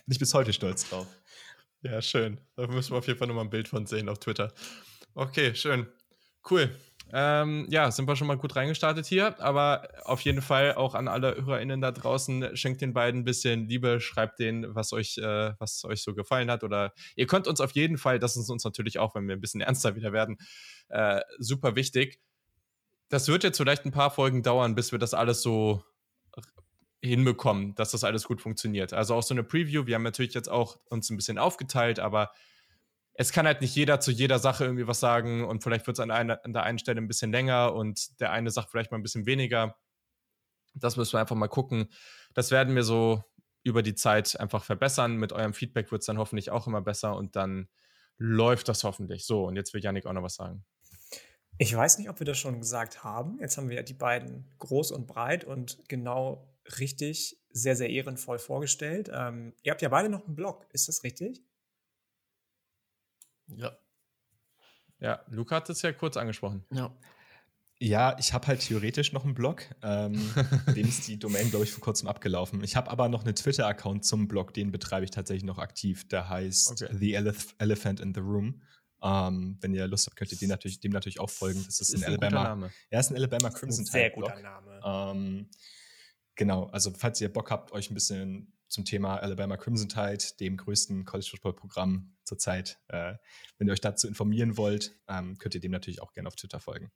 Bin 0.05 0.11
ich 0.11 0.19
bis 0.19 0.35
heute 0.35 0.53
stolz 0.53 0.87
drauf. 0.87 1.07
Ja, 1.83 2.01
schön. 2.01 2.39
Da 2.55 2.65
müssen 2.67 2.91
wir 2.93 2.97
auf 2.97 3.07
jeden 3.07 3.19
Fall 3.19 3.27
nochmal 3.27 3.43
ein 3.43 3.49
Bild 3.49 3.67
von 3.67 3.85
sehen 3.85 4.07
auf 4.07 4.19
Twitter. 4.19 4.53
Okay, 5.15 5.53
schön. 5.53 5.87
Cool. 6.49 6.73
Ähm, 7.11 7.67
ja, 7.69 7.91
sind 7.91 8.07
wir 8.07 8.15
schon 8.15 8.27
mal 8.27 8.37
gut 8.37 8.55
reingestartet 8.55 9.05
hier, 9.05 9.39
aber 9.41 9.89
auf 10.05 10.21
jeden 10.21 10.41
Fall 10.41 10.75
auch 10.75 10.95
an 10.95 11.09
alle 11.09 11.35
HörerInnen 11.45 11.81
da 11.81 11.91
draußen, 11.91 12.55
schenkt 12.55 12.81
den 12.81 12.93
beiden 12.93 13.21
ein 13.21 13.23
bisschen 13.25 13.67
Liebe, 13.67 13.99
schreibt 13.99 14.39
denen, 14.39 14.73
was 14.73 14.93
euch, 14.93 15.17
äh, 15.17 15.53
was 15.59 15.83
euch 15.83 16.01
so 16.01 16.15
gefallen 16.15 16.49
hat 16.49 16.63
oder 16.63 16.93
ihr 17.15 17.27
könnt 17.27 17.47
uns 17.47 17.59
auf 17.61 17.71
jeden 17.71 17.97
Fall, 17.97 18.17
das 18.17 18.37
ist 18.37 18.49
uns 18.49 18.63
natürlich 18.63 18.97
auch, 18.97 19.13
wenn 19.13 19.27
wir 19.27 19.35
ein 19.35 19.41
bisschen 19.41 19.61
ernster 19.61 19.95
wieder 19.95 20.13
werden, 20.13 20.37
äh, 20.89 21.21
super 21.37 21.75
wichtig. 21.75 22.19
Das 23.09 23.27
wird 23.27 23.43
jetzt 23.43 23.57
vielleicht 23.57 23.85
ein 23.85 23.91
paar 23.91 24.09
Folgen 24.09 24.41
dauern, 24.41 24.73
bis 24.73 24.91
wir 24.91 24.99
das 24.99 25.13
alles 25.13 25.41
so 25.41 25.83
hinbekommen, 27.03 27.75
dass 27.75 27.91
das 27.91 28.03
alles 28.03 28.23
gut 28.23 28.41
funktioniert. 28.41 28.93
Also 28.93 29.15
auch 29.15 29.23
so 29.23 29.33
eine 29.33 29.43
Preview, 29.43 29.85
wir 29.85 29.95
haben 29.95 30.03
natürlich 30.03 30.33
jetzt 30.33 30.49
auch 30.49 30.79
uns 30.89 31.09
ein 31.09 31.17
bisschen 31.17 31.37
aufgeteilt, 31.37 31.99
aber 31.99 32.31
es 33.15 33.31
kann 33.31 33.45
halt 33.45 33.61
nicht 33.61 33.75
jeder 33.75 33.99
zu 33.99 34.11
jeder 34.11 34.39
Sache 34.39 34.63
irgendwie 34.63 34.87
was 34.87 34.99
sagen 34.99 35.43
und 35.45 35.63
vielleicht 35.63 35.85
wird 35.85 35.97
es 35.97 35.99
an, 35.99 36.11
an 36.11 36.53
der 36.53 36.63
einen 36.63 36.79
Stelle 36.79 37.01
ein 37.01 37.07
bisschen 37.07 37.31
länger 37.31 37.73
und 37.73 38.19
der 38.21 38.31
eine 38.31 38.49
sagt 38.49 38.71
vielleicht 38.71 38.91
mal 38.91 38.97
ein 38.97 39.03
bisschen 39.03 39.25
weniger. 39.25 39.75
Das 40.73 40.95
müssen 40.95 41.13
wir 41.13 41.19
einfach 41.19 41.35
mal 41.35 41.49
gucken. 41.49 41.89
Das 42.33 42.51
werden 42.51 42.73
wir 42.73 42.83
so 42.83 43.21
über 43.63 43.83
die 43.83 43.95
Zeit 43.95 44.39
einfach 44.39 44.63
verbessern. 44.63 45.17
Mit 45.17 45.33
eurem 45.33 45.53
Feedback 45.53 45.91
wird 45.91 46.01
es 46.01 46.05
dann 46.05 46.17
hoffentlich 46.17 46.51
auch 46.51 46.67
immer 46.67 46.81
besser 46.81 47.15
und 47.15 47.35
dann 47.35 47.67
läuft 48.17 48.69
das 48.69 48.83
hoffentlich. 48.83 49.25
So, 49.25 49.45
und 49.45 49.57
jetzt 49.57 49.73
will 49.73 49.83
Janik 49.83 50.05
auch 50.05 50.13
noch 50.13 50.23
was 50.23 50.35
sagen. 50.35 50.65
Ich 51.59 51.75
weiß 51.75 51.99
nicht, 51.99 52.09
ob 52.09 52.19
wir 52.19 52.25
das 52.25 52.39
schon 52.39 52.59
gesagt 52.59 53.03
haben. 53.03 53.37
Jetzt 53.39 53.57
haben 53.57 53.69
wir 53.69 53.83
die 53.83 53.93
beiden 53.93 54.49
groß 54.57 54.91
und 54.91 55.05
breit 55.05 55.43
und 55.43 55.77
genau 55.87 56.52
richtig, 56.79 57.37
sehr, 57.49 57.75
sehr 57.75 57.89
ehrenvoll 57.89 58.39
vorgestellt. 58.39 59.09
Ähm, 59.13 59.53
ihr 59.63 59.71
habt 59.71 59.81
ja 59.81 59.89
beide 59.89 60.09
noch 60.09 60.25
einen 60.25 60.35
Blog, 60.35 60.67
ist 60.71 60.87
das 60.87 61.03
richtig? 61.03 61.43
Ja. 63.47 63.77
Ja, 64.99 65.23
Luca 65.29 65.57
hat 65.57 65.69
es 65.69 65.81
ja 65.81 65.91
kurz 65.91 66.17
angesprochen. 66.17 66.65
Ja. 66.71 66.95
Ja, 67.79 68.15
ich 68.17 68.31
habe 68.31 68.47
halt 68.47 68.61
theoretisch 68.61 69.11
noch 69.11 69.25
einen 69.25 69.33
Blog. 69.33 69.63
Ähm, 69.81 70.13
dem 70.75 70.87
ist 70.87 71.07
die 71.07 71.19
Domain, 71.19 71.49
glaube 71.49 71.65
ich, 71.65 71.71
vor 71.71 71.81
kurzem 71.81 72.07
abgelaufen. 72.07 72.63
Ich 72.63 72.77
habe 72.77 72.89
aber 72.89 73.09
noch 73.09 73.25
einen 73.25 73.35
Twitter-Account 73.35 74.05
zum 74.05 74.29
Blog, 74.29 74.53
den 74.53 74.71
betreibe 74.71 75.03
ich 75.03 75.11
tatsächlich 75.11 75.43
noch 75.43 75.57
aktiv. 75.57 76.07
Der 76.07 76.29
heißt 76.29 76.71
okay. 76.71 76.95
The 76.97 77.13
Elef 77.15 77.55
Elephant 77.57 77.99
in 77.99 78.13
the 78.13 78.21
Room. 78.21 78.61
Ähm, 79.01 79.57
wenn 79.59 79.73
ihr 79.73 79.85
Lust 79.87 80.07
habt, 80.07 80.15
könnt 80.15 80.31
ihr 80.31 80.37
dem 80.37 80.47
natürlich, 80.47 80.79
dem 80.79 80.93
natürlich 80.93 81.19
auch 81.19 81.29
folgen. 81.29 81.61
Das 81.65 81.81
ist, 81.81 81.89
ist 81.89 81.95
in 81.95 82.05
Alabama. 82.05 82.43
Name. 82.43 82.71
Ja, 82.89 83.01
ist 83.01 83.11
ein 83.11 83.17
Alabama 83.17 83.49
Crimson 83.49 83.83
Tide. 83.83 83.91
Sehr 83.91 84.09
guter 84.11 84.39
Name. 84.39 84.79
Ähm, 84.85 85.49
genau, 86.35 86.65
also 86.65 86.91
falls 86.91 87.21
ihr 87.21 87.31
Bock 87.31 87.51
habt, 87.51 87.71
euch 87.71 87.89
ein 87.89 87.93
bisschen 87.93 88.53
zum 88.67 88.85
Thema 88.85 89.17
Alabama 89.17 89.55
Crimson 89.55 89.87
Tide, 89.87 90.23
dem 90.39 90.57
größten 90.57 91.05
College 91.05 91.29
Football 91.29 91.53
Programm 91.53 92.15
zurzeit. 92.23 92.79
Äh, 92.87 93.15
wenn 93.57 93.67
ihr 93.67 93.73
euch 93.73 93.81
dazu 93.81 94.07
informieren 94.07 94.57
wollt, 94.57 94.95
ähm, 95.07 95.37
könnt 95.37 95.55
ihr 95.55 95.61
dem 95.61 95.71
natürlich 95.71 96.01
auch 96.01 96.13
gerne 96.13 96.27
auf 96.27 96.35
Twitter 96.35 96.59
folgen. 96.59 96.91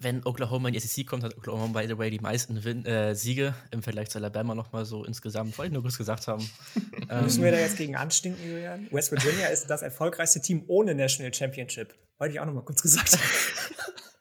Wenn 0.00 0.26
Oklahoma 0.26 0.68
in 0.68 0.74
die 0.74 0.80
SEC 0.80 1.06
kommt, 1.06 1.22
hat 1.22 1.36
Oklahoma, 1.36 1.80
by 1.80 1.86
the 1.86 1.96
way, 1.96 2.10
die 2.10 2.18
meisten 2.18 2.64
Win 2.64 2.84
äh, 2.84 3.14
Siege 3.14 3.54
im 3.70 3.84
Vergleich 3.84 4.10
zu 4.10 4.18
Alabama 4.18 4.56
nochmal 4.56 4.84
so 4.84 5.04
insgesamt. 5.04 5.56
Wollte 5.56 5.68
ich 5.68 5.72
nur 5.72 5.82
kurz 5.82 5.96
gesagt 5.96 6.26
haben. 6.26 6.50
ähm, 7.08 7.22
Müssen 7.22 7.44
wir 7.44 7.52
da 7.52 7.58
jetzt 7.58 7.76
gegen 7.76 7.94
anstinken, 7.94 8.44
Julian? 8.44 8.88
West 8.90 9.12
Virginia 9.12 9.46
ist 9.46 9.70
das 9.70 9.82
erfolgreichste 9.82 10.40
Team 10.40 10.64
ohne 10.66 10.96
National 10.96 11.32
Championship. 11.32 11.94
Wollte 12.18 12.34
ich 12.34 12.40
auch 12.40 12.46
nochmal 12.46 12.64
kurz 12.64 12.82
gesagt 12.82 13.12
haben. 13.12 13.22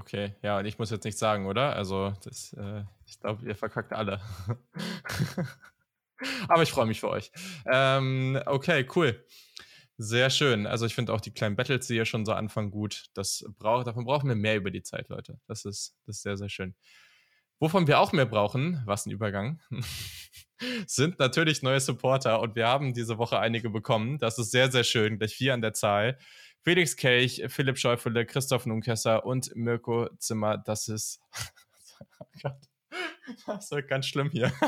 Okay, 0.00 0.34
ja, 0.40 0.58
und 0.58 0.64
ich 0.64 0.78
muss 0.78 0.90
jetzt 0.90 1.04
nichts 1.04 1.20
sagen, 1.20 1.44
oder? 1.44 1.76
Also, 1.76 2.14
das, 2.24 2.54
äh, 2.54 2.84
ich 3.04 3.20
glaube, 3.20 3.46
ihr 3.46 3.54
verkackt 3.54 3.92
alle. 3.92 4.18
Aber 6.48 6.62
ich 6.62 6.70
freue 6.70 6.86
mich 6.86 7.00
für 7.00 7.10
euch. 7.10 7.30
Ähm, 7.70 8.40
okay, 8.46 8.88
cool. 8.96 9.22
Sehr 9.98 10.30
schön. 10.30 10.66
Also 10.66 10.86
ich 10.86 10.94
finde 10.94 11.12
auch 11.12 11.20
die 11.20 11.32
kleinen 11.32 11.54
Battles, 11.54 11.86
die 11.86 11.96
ja 11.96 12.06
schon 12.06 12.24
so 12.24 12.32
anfangen, 12.32 12.70
gut. 12.70 13.10
Das 13.12 13.44
braucht, 13.58 13.86
davon 13.86 14.06
brauchen 14.06 14.30
wir 14.30 14.36
mehr 14.36 14.56
über 14.56 14.70
die 14.70 14.82
Zeit, 14.82 15.10
Leute. 15.10 15.38
Das 15.46 15.66
ist, 15.66 15.94
das 16.06 16.16
ist 16.16 16.22
sehr, 16.22 16.38
sehr 16.38 16.48
schön. 16.48 16.74
Wovon 17.58 17.86
wir 17.86 18.00
auch 18.00 18.12
mehr 18.12 18.24
brauchen, 18.24 18.82
was 18.86 19.04
ein 19.04 19.10
Übergang, 19.10 19.60
sind 20.86 21.18
natürlich 21.18 21.60
neue 21.60 21.80
Supporter. 21.80 22.40
Und 22.40 22.56
wir 22.56 22.68
haben 22.68 22.94
diese 22.94 23.18
Woche 23.18 23.38
einige 23.38 23.68
bekommen. 23.68 24.18
Das 24.18 24.38
ist 24.38 24.50
sehr, 24.50 24.72
sehr 24.72 24.84
schön. 24.84 25.18
Gleich 25.18 25.34
vier 25.34 25.52
an 25.52 25.60
der 25.60 25.74
Zahl. 25.74 26.16
Felix 26.62 26.96
Kelch, 26.96 27.42
Philipp 27.48 27.78
Schäufele, 27.78 28.26
Christoph 28.26 28.66
Nunkesser 28.66 29.24
und 29.24 29.54
Mirko 29.56 30.08
Zimmer. 30.18 30.58
Das 30.58 30.88
ist. 30.88 31.20
oh 32.20 32.26
Gott. 32.42 32.56
Das 33.46 33.70
ist 33.70 33.88
ganz 33.88 34.06
schlimm 34.06 34.30
hier. 34.30 34.52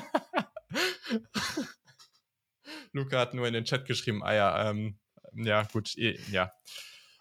Luca 2.92 3.18
hat 3.18 3.34
nur 3.34 3.46
in 3.46 3.54
den 3.54 3.64
Chat 3.64 3.86
geschrieben, 3.86 4.22
ah 4.22 4.34
ja, 4.34 4.70
ähm, 4.70 4.98
ja, 5.34 5.62
gut, 5.64 5.96
eh, 5.96 6.18
ja. 6.30 6.52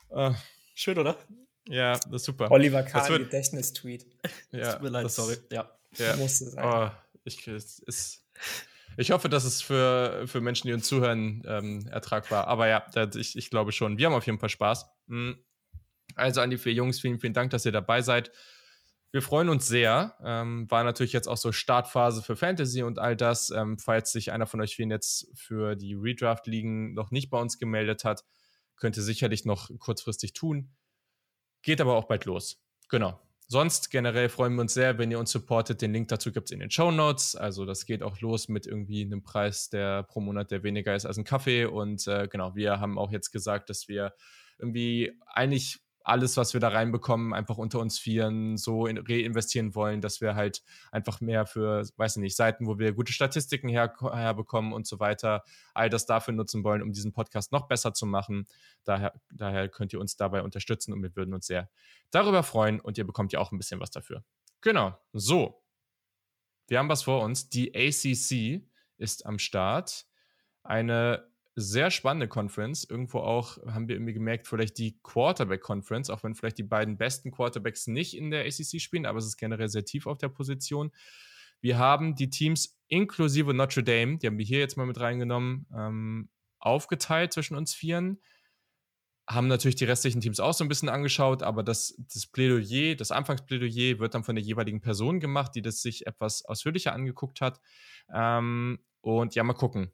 Äh, 0.10 0.34
Schön, 0.74 0.98
oder? 0.98 1.18
Ja, 1.68 1.94
das 1.94 2.12
ist 2.12 2.26
super. 2.26 2.52
Oliver 2.52 2.84
Kahn, 2.84 3.24
Gedächtnis-Tweet. 3.24 4.06
Ja, 4.52 4.74
Tut 4.74 4.84
mir 4.84 4.90
leid, 4.90 5.12
sorry. 5.12 5.38
Ja. 5.52 5.72
ja. 5.98 6.16
Musste 6.18 6.46
sein. 6.50 6.66
Oh, 6.66 6.90
ich, 7.24 7.48
ist, 7.48 8.26
ich 9.02 9.12
hoffe, 9.12 9.30
dass 9.30 9.44
es 9.44 9.62
für, 9.62 10.24
für 10.28 10.42
Menschen, 10.42 10.68
die 10.68 10.74
uns 10.74 10.88
zuhören, 10.88 11.44
ähm, 11.46 11.88
ertragbar. 11.88 12.48
Aber 12.48 12.68
ja, 12.68 12.86
das, 12.94 13.16
ich, 13.16 13.38
ich 13.38 13.50
glaube 13.50 13.72
schon. 13.72 13.98
Wir 13.98 14.06
haben 14.06 14.14
auf 14.14 14.26
jeden 14.26 14.40
Fall 14.40 14.50
Spaß. 14.50 14.86
Hm. 15.08 15.44
Also 16.16 16.42
an 16.42 16.50
die 16.50 16.58
vier 16.58 16.74
Jungs, 16.74 17.00
vielen, 17.00 17.20
vielen 17.20 17.34
Dank, 17.34 17.52
dass 17.52 17.66
ihr 17.66 17.72
dabei 17.72 18.02
seid. 18.02 18.32
Wir 19.12 19.22
freuen 19.22 19.50
uns 19.50 19.68
sehr. 19.68 20.16
Ähm, 20.24 20.70
war 20.70 20.84
natürlich 20.84 21.14
jetzt 21.14 21.28
auch 21.28 21.38
so 21.38 21.52
Startphase 21.52 22.22
für 22.22 22.36
Fantasy 22.36 22.84
und 22.84 23.00
all 23.00 23.18
das. 23.18 23.50
Ähm, 23.50 23.78
falls 23.78 24.12
sich 24.12 24.32
einer 24.32 24.46
von 24.46 24.62
euch 24.62 24.76
vielen 24.76 24.92
jetzt 24.92 25.28
für 25.36 25.76
die 25.76 25.96
Redraft-Ligen 25.96 26.94
noch 26.94 27.12
nicht 27.12 27.30
bei 27.30 27.40
uns 27.40 27.58
gemeldet 27.58 28.04
hat, 28.06 28.24
könnte 28.78 29.02
sicherlich 29.02 29.46
noch 29.46 29.70
kurzfristig 29.80 30.34
tun. 30.34 30.76
Geht 31.62 31.82
aber 31.82 31.96
auch 31.96 32.06
bald 32.06 32.26
los. 32.26 32.64
Genau. 32.90 33.20
Sonst 33.52 33.92
generell 33.92 34.30
freuen 34.30 34.56
wir 34.56 34.62
uns 34.62 34.74
sehr, 34.74 34.98
wenn 34.98 35.12
ihr 35.12 35.20
uns 35.20 35.30
supportet. 35.30 35.82
Den 35.82 35.92
Link 35.92 36.08
dazu 36.08 36.32
gibt 36.32 36.46
es 36.46 36.52
in 36.52 36.62
den 36.62 36.72
Show 36.72 36.90
Notes. 36.90 37.36
Also 37.36 37.66
das 37.66 37.86
geht 37.86 38.02
auch 38.02 38.22
los 38.22 38.48
mit 38.48 38.66
irgendwie 38.66 39.02
einem 39.02 39.24
Preis, 39.24 39.68
der 39.68 40.04
pro 40.04 40.22
Monat 40.22 40.52
der 40.52 40.64
weniger 40.64 40.96
ist 40.96 41.06
als 41.06 41.18
ein 41.18 41.26
Kaffee. 41.26 41.66
Und 41.66 42.08
äh, 42.08 42.30
genau, 42.30 42.56
wir 42.56 42.80
haben 42.80 42.98
auch 42.98 43.12
jetzt 43.12 43.30
gesagt, 43.32 43.70
dass 43.70 43.90
wir 43.90 44.14
irgendwie 44.58 45.12
eigentlich 45.26 45.82
alles, 46.04 46.38
was 46.38 46.54
wir 46.54 46.60
da 46.60 46.70
reinbekommen, 46.70 47.34
einfach 47.34 47.58
unter 47.58 47.80
uns 47.80 48.00
vieren 48.00 48.58
so 48.58 48.86
in, 48.86 48.98
reinvestieren 48.98 49.76
wollen, 49.76 50.02
dass 50.02 50.22
wir 50.22 50.36
halt 50.36 50.64
einfach 50.92 51.22
mehr 51.22 51.46
für, 51.46 51.84
weiß 51.98 52.18
ich 52.18 52.22
nicht, 52.22 52.36
Seiten, 52.36 52.68
wo 52.68 52.80
wir 52.80 52.94
gute 52.94 53.14
Statistiken 53.14 53.70
her, 53.70 53.94
herbekommen 54.00 54.74
und 54.74 54.88
so 54.88 55.00
weiter, 55.00 55.44
all 55.74 55.90
das 55.90 56.06
dafür 56.06 56.34
nutzen 56.34 56.64
wollen, 56.64 56.82
um 56.82 56.92
diesen 56.92 57.14
Podcast 57.14 57.52
noch 57.52 57.68
besser 57.68 57.94
zu 57.94 58.06
machen. 58.06 58.48
Daher, 58.84 59.14
daher 59.32 59.70
könnt 59.70 59.94
ihr 59.94 60.00
uns 60.00 60.16
dabei 60.16 60.42
unterstützen 60.44 60.94
und 60.94 61.02
wir 61.02 61.16
würden 61.16 61.34
uns 61.34 61.48
sehr 61.48 61.70
darüber 62.10 62.44
freuen 62.44 62.80
und 62.80 62.98
ihr 62.98 63.06
bekommt 63.06 63.34
ja 63.34 63.40
auch 63.40 63.52
ein 63.52 63.58
bisschen 63.58 63.80
was 63.80 63.92
dafür. 63.92 64.24
Genau, 64.62 64.98
so. 65.14 65.64
Wir 66.68 66.80
haben 66.80 66.90
was 66.90 67.04
vor 67.04 67.24
uns. 67.24 67.50
Die 67.50 67.76
ACC 67.76 68.66
ist 68.98 69.26
am 69.26 69.40
Start. 69.40 70.06
Eine 70.64 71.31
sehr 71.56 71.92
spannende 71.92 72.28
Conference. 72.28 72.86
Irgendwo 72.90 73.20
auch 73.20 73.58
haben 73.66 73.88
wir 73.88 73.96
irgendwie 73.96 74.14
gemerkt, 74.14 74.48
vielleicht 74.48 74.78
die 74.78 74.98
Quarterback-Conference, 75.04 76.10
auch 76.10 76.24
wenn 76.24 76.36
vielleicht 76.36 76.58
die 76.58 76.64
beiden 76.64 76.98
besten 76.98 77.32
Quarterbacks 77.32 77.88
nicht 77.88 78.16
in 78.16 78.32
der 78.32 78.46
ACC 78.46 78.80
spielen, 78.80 79.06
aber 79.06 79.20
es 79.20 79.26
ist 79.26 79.38
generell 79.38 79.70
sehr 79.70 79.86
tief 79.86 80.08
auf 80.08 80.18
der 80.18 80.30
Position. 80.30 80.92
Wir 81.60 81.78
haben 81.78 82.16
die 82.16 82.30
Teams 82.30 82.80
inklusive 82.88 83.54
Notre 83.54 83.84
Dame, 83.84 84.18
die 84.18 84.28
haben 84.28 84.38
wir 84.38 84.46
hier 84.46 84.60
jetzt 84.60 84.78
mal 84.78 84.86
mit 84.86 85.00
reingenommen, 85.00 85.68
ähm, 85.76 86.30
aufgeteilt 86.60 87.34
zwischen 87.34 87.56
uns 87.56 87.74
Vieren. 87.74 88.22
Haben 89.28 89.48
natürlich 89.48 89.76
die 89.76 89.86
restlichen 89.86 90.22
Teams 90.22 90.40
auch 90.40 90.54
so 90.54 90.64
ein 90.64 90.68
bisschen 90.68 90.90
angeschaut, 90.90 91.44
aber 91.44 91.64
das, 91.64 91.96
das 92.12 92.28
Plädoyer, 92.28 92.96
das 92.96 93.12
Anfangsplädoyer 93.12 94.00
wird 94.00 94.16
dann 94.16 94.24
von 94.24 94.36
der 94.36 94.44
jeweiligen 94.44 94.82
Person 94.82 95.20
gemacht, 95.20 95.52
die 95.56 95.62
das 95.62 95.82
sich 95.82 96.08
etwas 96.08 96.44
ausführlicher 96.46 96.94
angeguckt 96.94 97.40
hat. 97.40 97.62
Ähm, 98.14 98.80
und 99.02 99.36
ja, 99.36 99.44
mal 99.44 99.54
gucken 99.54 99.94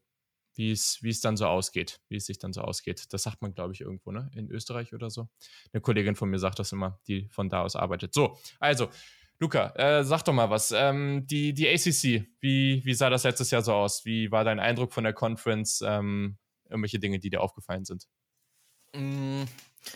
wie 0.58 0.72
es, 0.72 1.00
wie 1.02 1.10
es 1.10 1.22
dann 1.22 1.38
so 1.38 1.46
ausgeht, 1.48 2.02
wie 2.10 2.18
es 2.18 2.26
sich 2.26 2.40
dann 2.40 2.54
so 2.54 2.62
ausgeht. 2.62 3.06
Das 3.14 3.24
sagt 3.24 3.42
man, 3.42 3.54
glaube 3.54 3.74
ich, 3.74 3.82
irgendwo, 3.82 4.12
ne? 4.12 4.30
In 4.36 4.50
Österreich 4.50 4.94
oder 4.94 5.10
so. 5.10 5.30
Eine 5.74 5.82
Kollegin 5.82 6.16
von 6.16 6.30
mir 6.30 6.40
sagt 6.40 6.60
das 6.60 6.72
immer, 6.72 7.00
die 7.08 7.28
von 7.30 7.50
da 7.50 7.62
aus 7.62 7.76
arbeitet. 7.76 8.14
So, 8.14 8.38
also, 8.60 8.90
Luca, 9.40 9.74
äh, 9.76 10.04
sag 10.04 10.24
doch 10.24 10.34
mal 10.34 10.50
was. 10.50 10.72
Ähm, 10.72 11.28
die, 11.28 11.54
die 11.54 11.68
ACC, 11.70 12.28
wie, 12.40 12.82
wie 12.84 12.94
sah 12.94 13.10
das 13.10 13.24
letztes 13.24 13.52
Jahr 13.52 13.62
so 13.62 13.74
aus? 13.74 14.04
Wie 14.04 14.32
war 14.32 14.44
dein 14.44 14.60
Eindruck 14.60 14.94
von 14.94 15.04
der 15.04 15.14
Conference? 15.14 15.84
Ähm, 15.86 16.38
irgendwelche 16.70 17.00
Dinge, 17.00 17.20
die 17.20 17.30
dir 17.30 17.42
aufgefallen 17.42 17.86
sind? 17.86 18.08
Mm, 18.94 19.44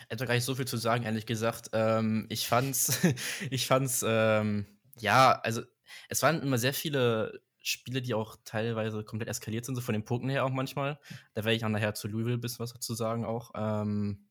da 0.10 0.26
gar 0.26 0.36
nicht 0.36 0.46
so 0.46 0.56
viel 0.56 0.68
zu 0.68 0.78
sagen, 0.78 1.04
ehrlich 1.04 1.26
gesagt. 1.26 1.70
Ähm, 1.74 2.28
ich 2.30 2.48
fand's, 2.48 3.00
ich 3.50 3.68
fand's, 3.68 4.04
ähm, 4.08 4.66
ja, 5.00 5.32
also 5.32 5.62
es 6.10 6.22
waren 6.22 6.42
immer 6.42 6.58
sehr 6.58 6.74
viele 6.74 7.42
Spiele, 7.62 8.02
die 8.02 8.14
auch 8.14 8.38
teilweise 8.44 9.04
komplett 9.04 9.30
eskaliert 9.30 9.66
sind, 9.66 9.76
so 9.76 9.82
von 9.82 9.94
den 9.94 10.06
Punkten 10.06 10.30
her 10.30 10.46
auch 10.46 10.50
manchmal. 10.50 11.00
Da 11.34 11.44
werde 11.44 11.56
ich 11.56 11.66
auch 11.66 11.70
nachher 11.70 11.94
zu 11.94 12.08
Louisville 12.08 12.38
ein 12.38 12.42
bisschen 12.42 12.60
was 12.60 12.74
dazu 12.74 12.94
sagen 12.94 13.26
auch. 13.26 13.52
Ähm, 13.56 14.28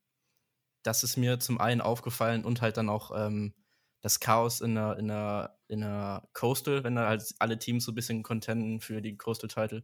das 0.83 1.03
ist 1.03 1.17
mir 1.17 1.39
zum 1.39 1.59
einen 1.59 1.81
aufgefallen 1.81 2.43
und 2.43 2.61
halt 2.61 2.77
dann 2.77 2.89
auch 2.89 3.11
ähm, 3.15 3.53
das 4.01 4.19
Chaos 4.19 4.61
in 4.61 4.75
der, 4.75 4.97
in, 4.97 5.07
der, 5.07 5.59
in 5.67 5.81
der 5.81 6.27
Coastal, 6.33 6.83
wenn 6.83 6.95
da 6.95 7.07
halt 7.07 7.23
alle 7.39 7.59
Teams 7.59 7.85
so 7.85 7.91
ein 7.91 7.95
bisschen 7.95 8.23
contenten 8.23 8.81
für 8.81 9.01
die 9.01 9.15
Coastal-Title. 9.15 9.83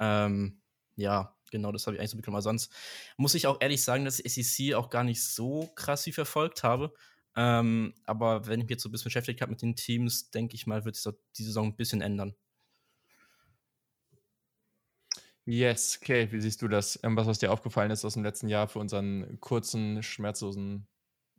Ähm, 0.00 0.60
ja, 0.96 1.36
genau, 1.50 1.72
das 1.72 1.86
habe 1.86 1.94
ich 1.94 2.00
eigentlich 2.00 2.10
so 2.10 2.16
bekommen. 2.16 2.36
Aber 2.36 2.42
sonst 2.42 2.72
muss 3.16 3.34
ich 3.34 3.46
auch 3.46 3.58
ehrlich 3.60 3.82
sagen, 3.82 4.04
dass 4.04 4.18
ich 4.18 4.34
SEC 4.34 4.74
auch 4.74 4.90
gar 4.90 5.04
nicht 5.04 5.22
so 5.24 5.70
krass 5.76 6.04
wie 6.06 6.12
verfolgt 6.12 6.64
habe. 6.64 6.92
Ähm, 7.36 7.94
aber 8.04 8.46
wenn 8.46 8.60
ich 8.60 8.64
mich 8.64 8.70
jetzt 8.72 8.82
so 8.82 8.88
ein 8.88 8.92
bisschen 8.92 9.04
beschäftigt 9.04 9.40
habe 9.40 9.52
mit 9.52 9.62
den 9.62 9.76
Teams, 9.76 10.30
denke 10.30 10.54
ich 10.54 10.66
mal, 10.66 10.84
wird 10.84 10.96
sich 10.96 11.14
die 11.38 11.44
Saison 11.44 11.68
ein 11.68 11.76
bisschen 11.76 12.02
ändern. 12.02 12.34
Yes, 15.44 15.98
okay, 16.00 16.30
wie 16.30 16.40
siehst 16.40 16.62
du 16.62 16.68
das? 16.68 17.00
Was, 17.02 17.26
was 17.26 17.38
dir 17.38 17.52
aufgefallen 17.52 17.90
ist 17.90 18.04
aus 18.04 18.14
dem 18.14 18.22
letzten 18.22 18.48
Jahr 18.48 18.68
für 18.68 18.78
unseren 18.78 19.40
kurzen, 19.40 20.02
schmerzlosen 20.02 20.86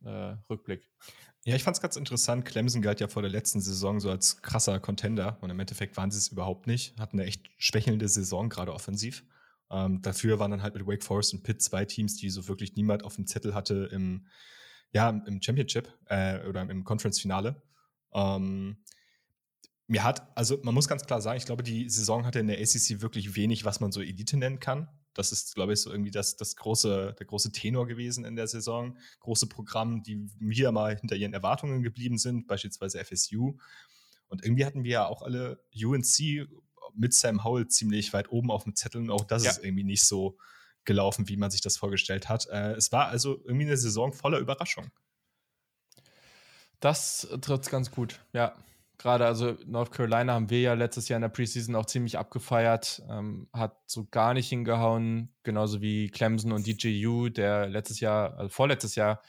äh, 0.04 0.36
Rückblick? 0.50 0.89
Ja, 1.46 1.56
ich 1.56 1.63
fand 1.63 1.76
es 1.78 1.82
ganz 1.82 1.96
interessant. 1.96 2.46
Clemson 2.46 2.82
galt 2.82 3.00
ja 3.00 3.08
vor 3.08 3.22
der 3.22 3.32
letzten 3.32 3.62
Saison 3.62 4.00
so 4.00 4.10
als 4.10 4.42
krasser 4.42 4.80
Contender 4.80 5.38
und 5.42 5.50
im 5.50 5.60
Endeffekt 5.60 5.96
waren 5.98 6.12
sie 6.12 6.18
es 6.18 6.30
überhaupt 6.30 6.68
nicht. 6.68 6.98
Hatten 7.00 7.20
eine 7.20 7.28
echt 7.28 7.50
schwächelnde 7.58 8.08
Saison, 8.08 8.50
gerade 8.50 8.74
offensiv. 8.74 9.26
Ähm, 9.72 10.02
dafür 10.02 10.39
waren 10.39 10.52
dann 10.52 10.63
halt 10.63 10.76
mit 10.76 10.86
Wake 10.86 11.04
Forest 11.04 11.34
und 11.34 11.44
Pitt 11.44 11.62
zwei 11.62 11.86
Teams, 11.86 12.16
die 12.16 12.30
so 12.30 12.48
wirklich 12.48 12.76
niemand 12.76 13.04
auf 13.04 13.16
dem 13.16 13.26
Zettel 13.28 13.56
hatte 13.56 13.89
im, 13.92 14.28
ja, 14.92 15.10
im 15.10 15.42
Championship 15.42 15.92
äh, 16.06 16.46
oder 16.48 16.62
im 16.62 16.84
Conference-Finale. 16.84 17.62
Ähm, 18.13 18.78
mir 19.88 20.04
hat, 20.04 20.32
also 20.38 20.60
man 20.63 20.74
muss 20.74 20.88
ganz 20.88 21.06
klar 21.06 21.22
sagen, 21.22 21.38
ich 21.38 21.46
glaube, 21.46 21.63
die 21.63 21.89
Saison 21.89 22.26
hatte 22.26 22.39
in 22.39 22.48
der 22.48 22.60
ACC 22.60 23.02
wirklich 23.02 23.36
wenig, 23.36 23.65
was 23.65 23.80
man 23.80 23.91
so 23.91 24.02
Elite 24.02 24.38
nennen 24.38 24.60
kann. 24.60 24.88
Das 25.13 25.32
ist, 25.32 25.54
glaube 25.54 25.74
ich, 25.74 25.82
so 25.82 25.91
irgendwie 25.91 26.12
das, 26.12 26.38
das 26.38 26.56
große, 26.56 27.15
der 27.19 27.26
große 27.26 27.52
Tenor 27.52 27.86
gewesen 27.86 28.26
in 28.26 28.36
der 28.36 28.48
Saison. 28.48 28.98
Große 29.19 29.48
Programme, 29.48 30.02
die 30.02 30.28
wieder 30.39 30.72
mal 30.72 30.98
hinter 30.98 31.15
ihren 31.15 31.34
Erwartungen 31.34 31.84
geblieben 31.84 32.17
sind, 32.17 32.48
beispielsweise 32.48 33.04
FSU. 33.04 33.58
Und 34.28 34.43
irgendwie 34.43 34.65
hatten 34.65 34.84
wir 34.84 34.91
ja 34.91 35.06
auch 35.06 35.22
alle 35.22 35.63
UNC 35.76 36.48
mit 36.96 37.13
Sam 37.13 37.43
Howell 37.43 37.67
ziemlich 37.67 38.13
weit 38.13 38.32
oben 38.32 38.50
auf 38.50 38.63
dem 38.63 38.76
Zettel 38.76 39.02
und 39.02 39.12
auch 39.12 39.26
das 39.26 39.43
ja. 39.43 39.52
ist 39.52 39.63
irgendwie 39.63 39.84
nicht 39.84 40.04
so 40.04 40.38
gelaufen, 40.86 41.28
wie 41.30 41.38
man 41.38 41.52
sich 41.52 41.62
das 41.62 41.78
vorgestellt 41.78 42.30
hat. 42.30 42.48
Äh, 42.50 42.74
es 42.74 42.91
war 42.91 43.08
also 43.08 43.39
irgendwie 43.46 43.65
eine 43.65 43.78
Saison 43.78 44.13
voller 44.13 44.39
Überraschung. 44.39 44.91
Das 46.80 47.28
trifft 47.41 47.69
ganz 47.69 47.91
gut, 47.91 48.19
ja 48.34 48.56
gerade, 48.97 49.25
also 49.25 49.58
North 49.65 49.91
Carolina 49.91 50.34
haben 50.34 50.49
wir 50.49 50.62
ja 50.62 50.73
letztes 50.73 51.10
Jahr 51.10 51.17
in 51.17 51.21
der 51.21 51.29
Preseason 51.29 51.75
auch 51.75 51.86
ziemlich 51.86 52.17
abgefeiert, 52.17 53.01
ähm, 53.10 53.47
hat 53.53 53.77
so 53.86 54.06
gar 54.10 54.34
nicht 54.34 54.49
hingehauen, 54.49 55.34
genauso 55.43 55.82
wie 55.82 56.10
Clemson 56.10 56.51
und 56.51 56.65
DJU, 56.67 57.29
der 57.29 57.67
letztes 57.67 57.99
Jahr, 57.99 58.38
also 58.38 58.49
vorletztes 58.49 58.95
Jahr, 58.95 59.21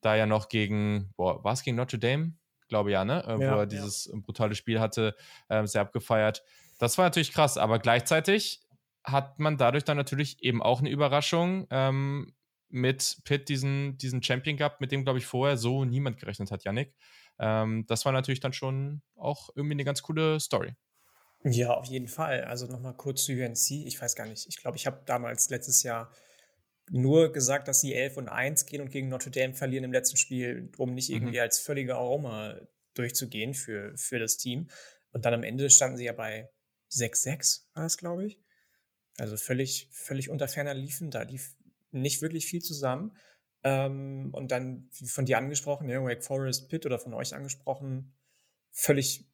da 0.00 0.14
ja 0.14 0.26
noch 0.26 0.48
gegen, 0.48 1.12
boah, 1.16 1.42
war 1.42 1.52
es 1.52 1.62
gegen 1.62 1.76
Notre 1.76 1.98
Dame? 1.98 2.34
Glaube 2.68 2.90
ja, 2.90 3.04
ne? 3.04 3.24
Äh, 3.26 3.42
ja, 3.42 3.54
wo 3.54 3.60
er 3.60 3.66
dieses 3.66 4.06
ja. 4.06 4.18
brutale 4.18 4.54
Spiel 4.54 4.80
hatte, 4.80 5.14
äh, 5.48 5.66
sehr 5.66 5.82
abgefeiert. 5.82 6.42
Das 6.78 6.98
war 6.98 7.06
natürlich 7.06 7.32
krass, 7.32 7.58
aber 7.58 7.78
gleichzeitig 7.78 8.62
hat 9.04 9.38
man 9.38 9.56
dadurch 9.56 9.84
dann 9.84 9.96
natürlich 9.96 10.42
eben 10.42 10.62
auch 10.62 10.80
eine 10.80 10.90
Überraschung 10.90 11.66
ähm, 11.70 12.34
mit 12.68 13.18
Pitt 13.24 13.48
diesen, 13.48 13.96
diesen 13.98 14.22
Champion 14.22 14.56
gehabt, 14.56 14.80
mit 14.80 14.90
dem, 14.92 15.04
glaube 15.04 15.18
ich, 15.18 15.26
vorher 15.26 15.56
so 15.56 15.84
niemand 15.84 16.18
gerechnet 16.18 16.50
hat, 16.50 16.64
Yannick. 16.64 16.94
Ähm, 17.38 17.84
das 17.86 18.04
war 18.04 18.12
natürlich 18.12 18.40
dann 18.40 18.52
schon 18.52 19.02
auch 19.14 19.50
irgendwie 19.54 19.74
eine 19.74 19.84
ganz 19.84 20.02
coole 20.02 20.40
Story. 20.40 20.74
Ja, 21.44 21.74
auf 21.74 21.86
jeden 21.86 22.08
Fall. 22.08 22.44
Also 22.44 22.66
nochmal 22.66 22.96
kurz 22.96 23.24
zu 23.24 23.32
UNC. 23.32 23.70
Ich 23.70 24.00
weiß 24.00 24.16
gar 24.16 24.26
nicht. 24.26 24.46
Ich 24.48 24.56
glaube, 24.56 24.76
ich 24.76 24.86
habe 24.86 25.02
damals 25.06 25.48
letztes 25.50 25.82
Jahr 25.82 26.12
nur 26.90 27.32
gesagt, 27.32 27.68
dass 27.68 27.80
sie 27.80 27.94
11 27.94 28.16
und 28.16 28.28
1 28.28 28.66
gehen 28.66 28.80
und 28.80 28.90
gegen 28.90 29.08
Notre 29.08 29.30
Dame 29.30 29.54
verlieren 29.54 29.84
im 29.84 29.92
letzten 29.92 30.16
Spiel, 30.16 30.70
um 30.76 30.94
nicht 30.94 31.08
mhm. 31.08 31.16
irgendwie 31.16 31.36
mhm. 31.36 31.42
als 31.42 31.58
völlige 31.58 31.96
Aroma 31.96 32.56
durchzugehen 32.94 33.54
für, 33.54 33.96
für 33.96 34.18
das 34.18 34.36
Team. 34.36 34.68
Und 35.12 35.24
dann 35.24 35.34
am 35.34 35.42
Ende 35.42 35.70
standen 35.70 35.96
sie 35.96 36.04
ja 36.04 36.12
bei 36.12 36.50
6-6, 36.92 37.66
war 37.74 37.82
das, 37.82 37.98
glaube 37.98 38.26
ich. 38.26 38.40
Also 39.18 39.36
völlig, 39.36 39.88
völlig 39.92 40.30
unter 40.30 40.48
ferner 40.48 40.74
liefen. 40.74 41.10
Da 41.10 41.22
lief 41.22 41.54
nicht 41.90 42.22
wirklich 42.22 42.46
viel 42.46 42.60
zusammen. 42.60 43.16
Ähm, 43.66 44.28
und 44.32 44.52
dann, 44.52 44.88
von 44.92 45.26
dir 45.26 45.38
angesprochen, 45.38 45.88
ja, 45.88 46.00
Wake 46.00 46.22
Forest, 46.22 46.68
Pitt 46.68 46.86
oder 46.86 47.00
von 47.00 47.12
euch 47.14 47.34
angesprochen, 47.34 48.14
völlig 48.70 49.28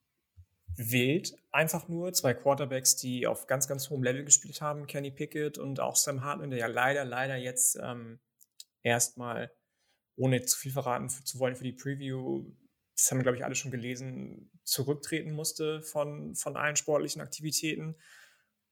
wild. 0.74 1.34
Einfach 1.50 1.86
nur 1.88 2.14
zwei 2.14 2.32
Quarterbacks, 2.32 2.96
die 2.96 3.26
auf 3.26 3.46
ganz, 3.46 3.68
ganz 3.68 3.90
hohem 3.90 4.02
Level 4.02 4.24
gespielt 4.24 4.62
haben. 4.62 4.86
Kenny 4.86 5.10
Pickett 5.10 5.58
und 5.58 5.80
auch 5.80 5.96
Sam 5.96 6.24
Hartman, 6.24 6.48
der 6.48 6.60
ja 6.60 6.66
leider, 6.66 7.04
leider 7.04 7.36
jetzt 7.36 7.78
ähm, 7.82 8.20
erstmal, 8.82 9.52
ohne 10.16 10.40
zu 10.46 10.58
viel 10.58 10.72
verraten 10.72 11.10
zu 11.10 11.38
wollen 11.38 11.54
für 11.54 11.64
die 11.64 11.74
Preview, 11.74 12.46
das 12.96 13.10
haben 13.10 13.18
wir, 13.18 13.24
glaube 13.24 13.36
ich, 13.36 13.44
alle 13.44 13.54
schon 13.54 13.70
gelesen, 13.70 14.50
zurücktreten 14.64 15.32
musste 15.32 15.82
von, 15.82 16.34
von 16.36 16.56
allen 16.56 16.76
sportlichen 16.76 17.20
Aktivitäten. 17.20 17.96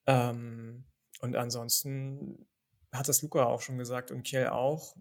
Ähm, 0.07 0.87
und 1.21 1.37
ansonsten 1.37 2.49
hat 2.93 3.09
das 3.09 3.21
Luca 3.21 3.45
auch 3.45 3.61
schon 3.61 3.77
gesagt 3.77 4.11
und 4.11 4.23
Kiel 4.23 4.47
auch 4.47 4.97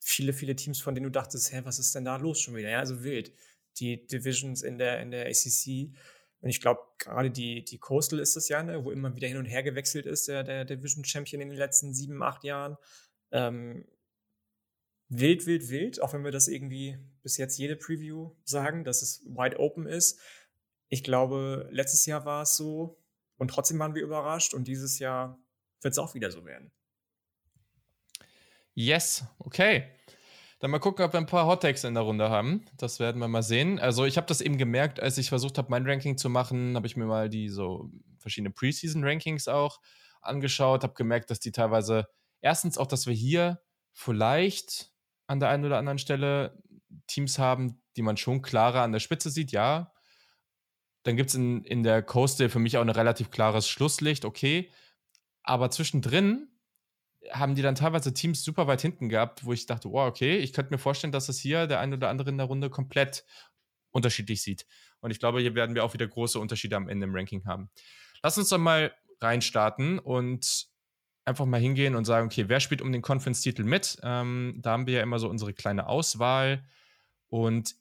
viele, 0.00 0.32
viele 0.32 0.56
Teams, 0.56 0.80
von 0.80 0.94
denen 0.94 1.04
du 1.04 1.10
dachtest, 1.10 1.52
hä, 1.52 1.60
was 1.64 1.78
ist 1.78 1.94
denn 1.94 2.04
da 2.04 2.16
los 2.16 2.40
schon 2.40 2.56
wieder? 2.56 2.70
Ja, 2.70 2.78
also 2.80 3.02
wild. 3.02 3.32
Die 3.78 4.06
Divisions 4.06 4.62
in 4.62 4.78
der, 4.78 5.00
in 5.00 5.10
der 5.10 5.26
ACC. 5.26 5.94
Und 6.40 6.48
ich 6.48 6.60
glaube, 6.60 6.80
gerade 6.98 7.30
die, 7.30 7.64
die 7.64 7.78
Coastal 7.78 8.18
ist 8.18 8.34
das 8.34 8.48
ja, 8.48 8.62
ne, 8.62 8.84
wo 8.84 8.90
immer 8.90 9.14
wieder 9.14 9.28
hin 9.28 9.36
und 9.36 9.44
her 9.44 9.62
gewechselt 9.62 10.06
ist, 10.06 10.26
der, 10.26 10.42
der 10.42 10.64
Division 10.64 11.04
Champion 11.04 11.42
in 11.42 11.50
den 11.50 11.58
letzten 11.58 11.92
sieben, 11.92 12.22
acht 12.22 12.44
Jahren. 12.44 12.76
Ähm, 13.30 13.84
wild, 15.08 15.46
wild, 15.46 15.68
wild, 15.68 16.00
auch 16.00 16.14
wenn 16.14 16.24
wir 16.24 16.32
das 16.32 16.48
irgendwie 16.48 16.98
bis 17.22 17.36
jetzt 17.36 17.58
jede 17.58 17.76
Preview 17.76 18.34
sagen, 18.44 18.84
dass 18.84 19.02
es 19.02 19.22
wide 19.26 19.58
open 19.58 19.86
ist. 19.86 20.18
Ich 20.88 21.04
glaube, 21.04 21.68
letztes 21.70 22.06
Jahr 22.06 22.24
war 22.24 22.42
es 22.42 22.56
so 22.56 22.98
und 23.36 23.48
trotzdem 23.48 23.78
waren 23.78 23.94
wir 23.94 24.02
überrascht 24.02 24.54
und 24.54 24.66
dieses 24.66 24.98
Jahr 24.98 25.38
wird 25.82 25.92
es 25.92 25.98
auch 25.98 26.14
wieder 26.14 26.30
so 26.30 26.44
werden. 26.44 26.72
Yes, 28.80 29.26
okay. 29.40 29.84
Dann 30.58 30.70
mal 30.70 30.78
gucken, 30.78 31.04
ob 31.04 31.12
wir 31.12 31.20
ein 31.20 31.26
paar 31.26 31.44
Hot 31.44 31.60
Takes 31.60 31.84
in 31.84 31.92
der 31.92 32.02
Runde 32.02 32.30
haben. 32.30 32.64
Das 32.78 32.98
werden 32.98 33.20
wir 33.20 33.28
mal 33.28 33.42
sehen. 33.42 33.78
Also 33.78 34.06
ich 34.06 34.16
habe 34.16 34.26
das 34.26 34.40
eben 34.40 34.56
gemerkt, 34.56 35.00
als 35.00 35.18
ich 35.18 35.28
versucht 35.28 35.58
habe, 35.58 35.68
mein 35.70 35.86
Ranking 35.86 36.16
zu 36.16 36.30
machen, 36.30 36.76
habe 36.76 36.86
ich 36.86 36.96
mir 36.96 37.04
mal 37.04 37.28
die 37.28 37.50
so 37.50 37.90
verschiedene 38.18 38.50
Preseason-Rankings 38.54 39.48
auch 39.48 39.80
angeschaut, 40.22 40.82
habe 40.82 40.94
gemerkt, 40.94 41.30
dass 41.30 41.40
die 41.40 41.52
teilweise 41.52 42.08
erstens 42.40 42.78
auch, 42.78 42.86
dass 42.86 43.06
wir 43.06 43.12
hier 43.12 43.60
vielleicht 43.92 44.90
an 45.26 45.40
der 45.40 45.50
einen 45.50 45.66
oder 45.66 45.76
anderen 45.76 45.98
Stelle 45.98 46.62
Teams 47.06 47.38
haben, 47.38 47.82
die 47.96 48.02
man 48.02 48.16
schon 48.16 48.40
klarer 48.40 48.80
an 48.80 48.92
der 48.92 49.00
Spitze 49.00 49.28
sieht, 49.28 49.52
ja. 49.52 49.92
Dann 51.02 51.18
gibt 51.18 51.28
es 51.28 51.34
in, 51.34 51.64
in 51.64 51.82
der 51.82 52.02
Coastal 52.02 52.48
für 52.48 52.58
mich 52.60 52.78
auch 52.78 52.82
ein 52.82 52.88
relativ 52.88 53.30
klares 53.30 53.68
Schlusslicht, 53.68 54.24
okay. 54.24 54.70
Aber 55.42 55.70
zwischendrin 55.70 56.50
haben 57.32 57.54
die 57.54 57.62
dann 57.62 57.74
teilweise 57.74 58.12
Teams 58.12 58.42
super 58.44 58.66
weit 58.66 58.80
hinten 58.80 59.08
gehabt, 59.08 59.44
wo 59.44 59.52
ich 59.52 59.66
dachte, 59.66 59.90
wow, 59.90 60.08
okay, 60.08 60.38
ich 60.38 60.52
könnte 60.52 60.72
mir 60.72 60.78
vorstellen, 60.78 61.12
dass 61.12 61.28
es 61.28 61.38
hier 61.38 61.66
der 61.66 61.80
ein 61.80 61.92
oder 61.92 62.08
andere 62.08 62.30
in 62.30 62.38
der 62.38 62.46
Runde 62.46 62.70
komplett 62.70 63.24
unterschiedlich 63.90 64.42
sieht. 64.42 64.66
Und 65.00 65.10
ich 65.10 65.18
glaube, 65.18 65.40
hier 65.40 65.54
werden 65.54 65.74
wir 65.74 65.84
auch 65.84 65.94
wieder 65.94 66.06
große 66.06 66.38
Unterschiede 66.38 66.76
am 66.76 66.88
Ende 66.88 67.06
im 67.06 67.14
Ranking 67.14 67.44
haben. 67.46 67.70
Lass 68.22 68.38
uns 68.38 68.48
doch 68.48 68.58
mal 68.58 68.92
reinstarten 69.20 69.98
und 69.98 70.66
einfach 71.24 71.46
mal 71.46 71.60
hingehen 71.60 71.94
und 71.94 72.04
sagen, 72.04 72.26
okay, 72.26 72.48
wer 72.48 72.60
spielt 72.60 72.82
um 72.82 72.92
den 72.92 73.02
Conference-Titel 73.02 73.64
mit? 73.64 73.98
Ähm, 74.02 74.58
da 74.58 74.72
haben 74.72 74.86
wir 74.86 74.94
ja 74.94 75.02
immer 75.02 75.18
so 75.18 75.28
unsere 75.28 75.52
kleine 75.52 75.86
Auswahl. 75.86 76.64
Und 77.28 77.74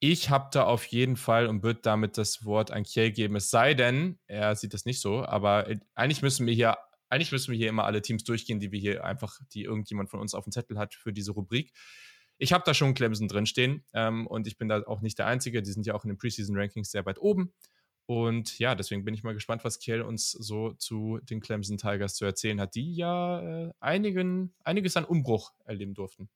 ich 0.00 0.30
habe 0.30 0.48
da 0.52 0.64
auf 0.64 0.84
jeden 0.86 1.16
Fall 1.16 1.46
und 1.46 1.62
würde 1.62 1.80
damit 1.82 2.18
das 2.18 2.44
Wort 2.44 2.70
an 2.70 2.84
Kiel 2.84 3.10
geben, 3.10 3.36
es 3.36 3.50
sei 3.50 3.74
denn, 3.74 4.18
er 4.26 4.54
sieht 4.54 4.74
das 4.74 4.84
nicht 4.84 5.00
so, 5.00 5.24
aber 5.24 5.66
eigentlich 5.94 6.22
müssen 6.22 6.46
wir 6.46 6.54
hier 6.54 6.78
eigentlich 7.08 7.32
müssen 7.32 7.52
wir 7.52 7.58
hier 7.58 7.68
immer 7.68 7.84
alle 7.84 8.02
Teams 8.02 8.24
durchgehen, 8.24 8.60
die 8.60 8.72
wir 8.72 8.78
hier 8.78 9.04
einfach, 9.04 9.40
die 9.52 9.62
irgendjemand 9.62 10.10
von 10.10 10.20
uns 10.20 10.34
auf 10.34 10.44
dem 10.44 10.52
Zettel 10.52 10.78
hat 10.78 10.94
für 10.94 11.12
diese 11.12 11.32
Rubrik. 11.32 11.72
Ich 12.38 12.52
habe 12.52 12.64
da 12.64 12.74
schon 12.74 12.94
Clemson 12.94 13.28
drinstehen 13.28 13.84
ähm, 13.94 14.26
und 14.26 14.46
ich 14.46 14.58
bin 14.58 14.68
da 14.68 14.82
auch 14.84 15.00
nicht 15.00 15.18
der 15.18 15.26
Einzige. 15.26 15.62
Die 15.62 15.72
sind 15.72 15.86
ja 15.86 15.94
auch 15.94 16.04
in 16.04 16.08
den 16.08 16.18
Preseason-Rankings 16.18 16.90
sehr 16.90 17.04
weit 17.04 17.18
oben. 17.18 17.52
Und 18.06 18.58
ja, 18.58 18.74
deswegen 18.74 19.04
bin 19.04 19.12
ich 19.12 19.22
mal 19.22 19.34
gespannt, 19.34 19.64
was 19.64 19.80
Kiel 19.80 20.00
uns 20.00 20.30
so 20.30 20.72
zu 20.72 21.18
den 21.22 21.40
Clemson 21.40 21.76
Tigers 21.76 22.14
zu 22.14 22.24
erzählen 22.24 22.60
hat, 22.60 22.74
die 22.74 22.94
ja 22.94 23.66
äh, 23.66 23.72
einigen, 23.80 24.54
einiges 24.64 24.96
an 24.96 25.04
Umbruch 25.04 25.52
erleben 25.64 25.94
durften. 25.94 26.30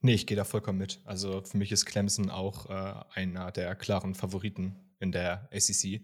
Nee, 0.00 0.14
ich 0.14 0.26
gehe 0.26 0.36
da 0.36 0.42
vollkommen 0.42 0.78
mit. 0.78 1.00
Also 1.04 1.42
für 1.42 1.56
mich 1.56 1.70
ist 1.70 1.86
Clemson 1.86 2.30
auch 2.30 2.68
äh, 2.68 3.04
einer 3.14 3.52
der 3.52 3.76
klaren 3.76 4.16
Favoriten 4.16 4.74
in 4.98 5.12
der 5.12 5.48
ACC. 5.52 6.02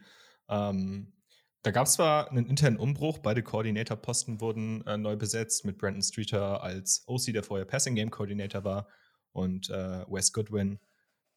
Ähm, 0.48 1.12
da 1.62 1.70
gab 1.70 1.86
es 1.86 1.94
zwar 1.94 2.30
einen 2.30 2.46
internen 2.46 2.76
Umbruch, 2.76 3.18
beide 3.18 3.42
Koordinatorposten 3.42 4.40
wurden 4.40 4.86
äh, 4.86 4.96
neu 4.96 5.16
besetzt 5.16 5.64
mit 5.64 5.78
Brandon 5.78 6.02
Streeter 6.02 6.62
als 6.62 7.02
OC, 7.06 7.32
der 7.32 7.42
vorher 7.42 7.66
Passing 7.66 7.94
Game 7.94 8.10
Coordinator 8.10 8.64
war, 8.64 8.88
und 9.32 9.68
äh, 9.70 10.04
Wes 10.08 10.32
Goodwin 10.32 10.78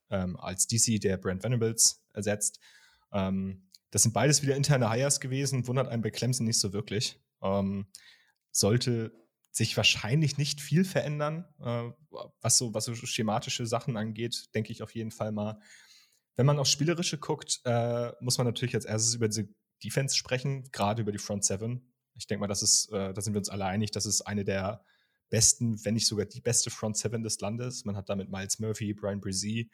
ähm, 0.10 0.38
als 0.38 0.68
DC, 0.68 1.00
der 1.02 1.18
Brent 1.18 1.44
Venables 1.44 2.04
ersetzt. 2.14 2.60
Ähm, 3.12 3.68
das 3.90 4.04
sind 4.04 4.14
beides 4.14 4.42
wieder 4.42 4.56
interne 4.56 4.92
Hires 4.92 5.20
gewesen, 5.20 5.68
wundert 5.68 5.88
einen 5.88 6.02
bei 6.02 6.12
Clemson 6.12 6.46
nicht 6.46 6.60
so 6.60 6.72
wirklich. 6.72 7.20
Ähm, 7.42 7.88
sollte 8.52 9.12
sich 9.52 9.76
wahrscheinlich 9.76 10.38
nicht 10.38 10.62
viel 10.62 10.86
verändern, 10.86 11.46
äh, 11.60 11.92
was, 12.40 12.58
so, 12.58 12.74
was 12.74 12.86
so 12.86 12.96
schematische 12.96 13.66
Sachen 13.66 13.98
angeht, 13.98 14.54
denke 14.56 14.72
ich 14.72 14.82
auf 14.82 14.96
jeden 14.96 15.12
Fall 15.12 15.32
mal. 15.32 15.60
Wenn 16.36 16.46
man 16.46 16.60
aufs 16.60 16.72
Spielerische 16.72 17.18
guckt, 17.18 17.60
äh, 17.66 18.12
muss 18.22 18.38
man 18.38 18.48
natürlich 18.48 18.76
als 18.76 18.86
erstes 18.86 19.16
über 19.16 19.28
diese 19.28 19.50
Defense 19.84 20.16
sprechen, 20.16 20.70
gerade 20.72 21.02
über 21.02 21.12
die 21.12 21.18
Front 21.18 21.46
Seven. 21.46 21.94
Ich 22.16 22.28
denke 22.28 22.42
mal, 22.42 22.48
das 22.48 22.62
ist, 22.62 22.92
äh, 22.92 23.14
da 23.14 23.22
sind 23.22 23.34
wir 23.34 23.40
uns 23.40 23.50
alle 23.50 23.66
einig, 23.66 23.92
das 23.92 24.06
ist 24.06 24.22
eine 24.22 24.44
der 24.44 24.84
besten, 25.30 25.84
wenn 25.86 25.94
nicht 25.94 26.08
sogar 26.08 26.26
die 26.26 26.42
beste 26.42 26.70
Front 26.70 26.98
Seven 26.98 27.24
des 27.24 27.40
Landes. 27.40 27.86
Man 27.86 27.96
hat 27.96 28.10
damit 28.10 28.30
Miles 28.30 28.60
Murphy, 28.60 28.94
Brian 28.94 29.22
Brzee, 29.22 29.70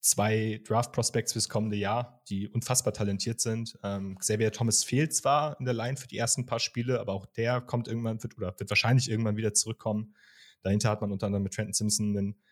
zwei 0.00 0.60
Draft 0.66 0.92
Prospects 0.92 1.32
fürs 1.32 1.48
kommende 1.48 1.76
Jahr, 1.76 2.22
die 2.28 2.48
unfassbar 2.48 2.92
talentiert 2.92 3.40
sind. 3.40 3.78
Ähm, 3.82 4.18
Xavier 4.18 4.52
Thomas 4.52 4.84
fehlt 4.84 5.14
zwar 5.14 5.58
in 5.58 5.64
der 5.64 5.74
Line 5.74 5.96
für 5.96 6.06
die 6.06 6.18
ersten 6.18 6.44
paar 6.44 6.60
Spiele, 6.60 7.00
aber 7.00 7.14
auch 7.14 7.24
der 7.24 7.62
kommt 7.62 7.88
irgendwann 7.88 8.22
wird, 8.22 8.36
oder 8.36 8.54
wird 8.58 8.70
wahrscheinlich 8.70 9.10
irgendwann 9.10 9.38
wieder 9.38 9.54
zurückkommen. 9.54 10.14
Dahinter 10.62 10.90
hat 10.90 11.00
man 11.00 11.10
unter 11.10 11.26
anderem 11.26 11.42
mit 11.42 11.54
Trenton 11.54 11.72
Simpson 11.72 12.16
einen 12.16 12.42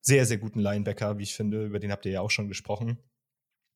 sehr, 0.00 0.26
sehr 0.26 0.38
guten 0.38 0.60
Linebacker, 0.60 1.18
wie 1.18 1.22
ich 1.22 1.34
finde. 1.34 1.66
Über 1.66 1.78
den 1.78 1.92
habt 1.92 2.04
ihr 2.04 2.12
ja 2.12 2.20
auch 2.20 2.30
schon 2.30 2.48
gesprochen. 2.48 2.98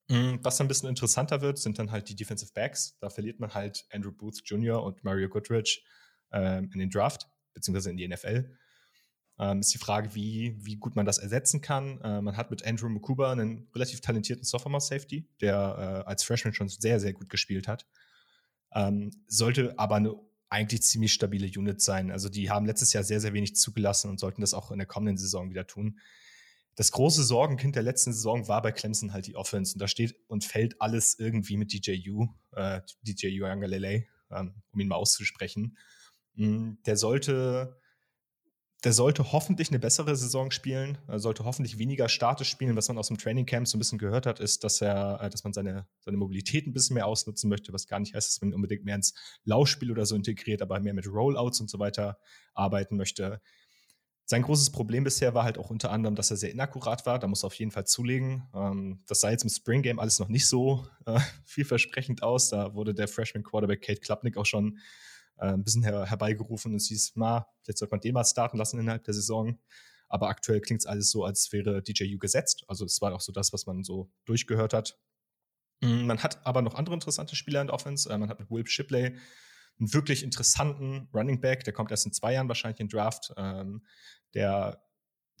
Mhm, 0.09 0.39
was 0.41 0.59
ein 0.59 0.67
bisschen 0.67 0.89
interessanter 0.89 1.41
wird, 1.41 1.57
sind 1.57 1.79
dann 1.79 1.91
halt 1.91 2.09
die 2.09 2.15
Defensive 2.15 2.51
Backs. 2.53 2.97
Da 2.99 3.09
verliert 3.09 3.39
man 3.39 3.53
halt 3.53 3.85
Andrew 3.91 4.11
Booth 4.11 4.41
Jr. 4.45 4.83
und 4.83 5.03
Mario 5.03 5.29
Goodrich 5.29 5.85
ähm, 6.31 6.69
in 6.73 6.79
den 6.79 6.89
Draft, 6.89 7.27
beziehungsweise 7.53 7.89
in 7.89 7.97
die 7.97 8.07
NFL. 8.07 8.57
Ähm, 9.39 9.59
ist 9.61 9.73
die 9.73 9.79
Frage, 9.79 10.13
wie, 10.13 10.57
wie 10.59 10.75
gut 10.75 10.95
man 10.95 11.05
das 11.05 11.17
ersetzen 11.17 11.61
kann. 11.61 12.01
Äh, 12.01 12.21
man 12.21 12.37
hat 12.37 12.51
mit 12.51 12.65
Andrew 12.65 12.89
Mukuba 12.89 13.31
einen 13.31 13.67
relativ 13.73 14.01
talentierten 14.01 14.43
Sophomore-Safety, 14.43 15.27
der 15.41 16.03
äh, 16.05 16.09
als 16.09 16.23
Freshman 16.23 16.53
schon 16.53 16.69
sehr, 16.69 16.99
sehr 16.99 17.13
gut 17.13 17.29
gespielt 17.29 17.67
hat. 17.67 17.87
Ähm, 18.75 19.11
sollte 19.27 19.77
aber 19.79 19.95
eine 19.95 20.15
eigentlich 20.49 20.83
ziemlich 20.83 21.13
stabile 21.13 21.47
Unit 21.47 21.81
sein. 21.81 22.11
Also 22.11 22.29
die 22.29 22.51
haben 22.51 22.67
letztes 22.67 22.93
Jahr 22.93 23.03
sehr, 23.03 23.19
sehr 23.19 23.33
wenig 23.33 23.55
zugelassen 23.55 24.11
und 24.11 24.19
sollten 24.19 24.41
das 24.41 24.53
auch 24.53 24.69
in 24.69 24.77
der 24.77 24.85
kommenden 24.85 25.17
Saison 25.17 25.49
wieder 25.49 25.65
tun 25.65 25.99
das 26.75 26.91
große 26.91 27.23
Sorgenkind 27.23 27.75
der 27.75 27.83
letzten 27.83 28.13
Saison 28.13 28.47
war 28.47 28.61
bei 28.61 28.71
Clemson 28.71 29.13
halt 29.13 29.27
die 29.27 29.35
Offense. 29.35 29.73
Und 29.73 29.81
da 29.81 29.87
steht 29.87 30.15
und 30.27 30.43
fällt 30.43 30.81
alles 30.81 31.17
irgendwie 31.19 31.57
mit 31.57 31.71
DJU, 31.73 32.27
äh, 32.53 32.81
DJU 33.03 33.45
Yangalele, 33.45 34.05
ähm, 34.31 34.55
um 34.71 34.79
ihn 34.79 34.87
mal 34.87 34.95
auszusprechen. 34.95 35.77
Mm, 36.35 36.73
der 36.85 36.97
sollte, 36.97 37.79
der 38.83 38.93
sollte 38.93 39.31
hoffentlich 39.31 39.69
eine 39.69 39.77
bessere 39.77 40.15
Saison 40.15 40.49
spielen, 40.49 40.97
er 41.07 41.19
sollte 41.19 41.45
hoffentlich 41.45 41.77
weniger 41.77 42.09
statisch 42.09 42.49
spielen. 42.49 42.75
Was 42.75 42.87
man 42.87 42.97
aus 42.97 43.07
dem 43.07 43.19
Training 43.19 43.45
Camp 43.45 43.67
so 43.67 43.77
ein 43.77 43.79
bisschen 43.79 43.99
gehört 43.99 44.25
hat, 44.25 44.39
ist, 44.39 44.63
dass 44.63 44.81
er, 44.81 45.21
äh, 45.21 45.29
dass 45.29 45.43
man 45.43 45.53
seine, 45.53 45.87
seine 45.99 46.17
Mobilität 46.17 46.65
ein 46.65 46.73
bisschen 46.73 46.95
mehr 46.95 47.05
ausnutzen 47.05 47.51
möchte, 47.51 47.71
was 47.71 47.87
gar 47.87 47.99
nicht 47.99 48.15
heißt, 48.15 48.27
dass 48.27 48.41
man 48.41 48.49
ihn 48.49 48.55
unbedingt 48.55 48.83
mehr 48.83 48.95
ins 48.95 49.13
Laufspiel 49.43 49.91
oder 49.91 50.07
so 50.07 50.15
integriert, 50.15 50.63
aber 50.63 50.79
mehr 50.79 50.95
mit 50.95 51.07
Rollouts 51.07 51.61
und 51.61 51.69
so 51.69 51.77
weiter 51.77 52.17
arbeiten 52.55 52.97
möchte. 52.97 53.41
Sein 54.25 54.41
großes 54.41 54.71
Problem 54.71 55.03
bisher 55.03 55.33
war 55.33 55.43
halt 55.43 55.57
auch 55.57 55.69
unter 55.69 55.91
anderem, 55.91 56.15
dass 56.15 56.31
er 56.31 56.37
sehr 56.37 56.51
inakkurat 56.51 57.05
war. 57.05 57.19
Da 57.19 57.27
muss 57.27 57.43
er 57.43 57.47
auf 57.47 57.55
jeden 57.55 57.71
Fall 57.71 57.85
zulegen. 57.85 58.47
Ähm, 58.53 59.03
das 59.05 59.19
sah 59.19 59.31
jetzt 59.31 59.43
im 59.43 59.49
Spring 59.49 59.81
Game 59.81 59.99
alles 59.99 60.19
noch 60.19 60.29
nicht 60.29 60.47
so 60.47 60.87
äh, 61.05 61.19
vielversprechend 61.45 62.23
aus. 62.23 62.49
Da 62.49 62.73
wurde 62.73 62.93
der 62.93 63.07
Freshman 63.07 63.43
Quarterback 63.43 63.81
Kate 63.81 63.99
Klapnick 63.99 64.37
auch 64.37 64.45
schon 64.45 64.79
äh, 65.37 65.47
ein 65.47 65.63
bisschen 65.63 65.83
her 65.83 66.05
herbeigerufen 66.05 66.71
und 66.71 66.77
es 66.77 66.87
hieß, 66.87 67.13
na, 67.15 67.47
vielleicht 67.61 67.79
sollte 67.79 67.93
man 67.93 67.99
den 67.99 68.13
mal 68.13 68.23
starten 68.23 68.57
lassen 68.57 68.79
innerhalb 68.79 69.03
der 69.03 69.13
Saison. 69.13 69.59
Aber 70.07 70.29
aktuell 70.29 70.61
klingt 70.61 70.81
es 70.81 70.85
alles 70.85 71.09
so, 71.09 71.25
als 71.25 71.51
wäre 71.51 71.81
DJU 71.81 72.17
gesetzt. 72.17 72.63
Also 72.67 72.85
es 72.85 73.01
war 73.01 73.13
auch 73.13 73.21
so 73.21 73.31
das, 73.31 73.51
was 73.51 73.65
man 73.65 73.83
so 73.83 74.09
durchgehört 74.25 74.73
hat. 74.73 74.97
Mm, 75.81 76.05
man 76.05 76.23
hat 76.23 76.45
aber 76.45 76.61
noch 76.61 76.75
andere 76.75 76.95
interessante 76.95 77.35
Spieler 77.35 77.61
in 77.61 77.67
der 77.67 77.73
Offense. 77.73 78.09
Äh, 78.09 78.17
man 78.17 78.29
hat 78.29 78.39
mit 78.39 78.49
Will 78.49 78.65
Shipley 78.65 79.17
einen 79.79 79.93
wirklich 79.93 80.23
interessanten 80.23 81.09
Running 81.13 81.41
Back, 81.41 81.63
der 81.63 81.73
kommt 81.73 81.91
erst 81.91 82.05
in 82.05 82.13
zwei 82.13 82.33
Jahren 82.33 82.47
wahrscheinlich 82.47 82.79
in 82.79 82.89
Draft. 82.89 83.33
Ähm, 83.37 83.83
der 84.33 84.83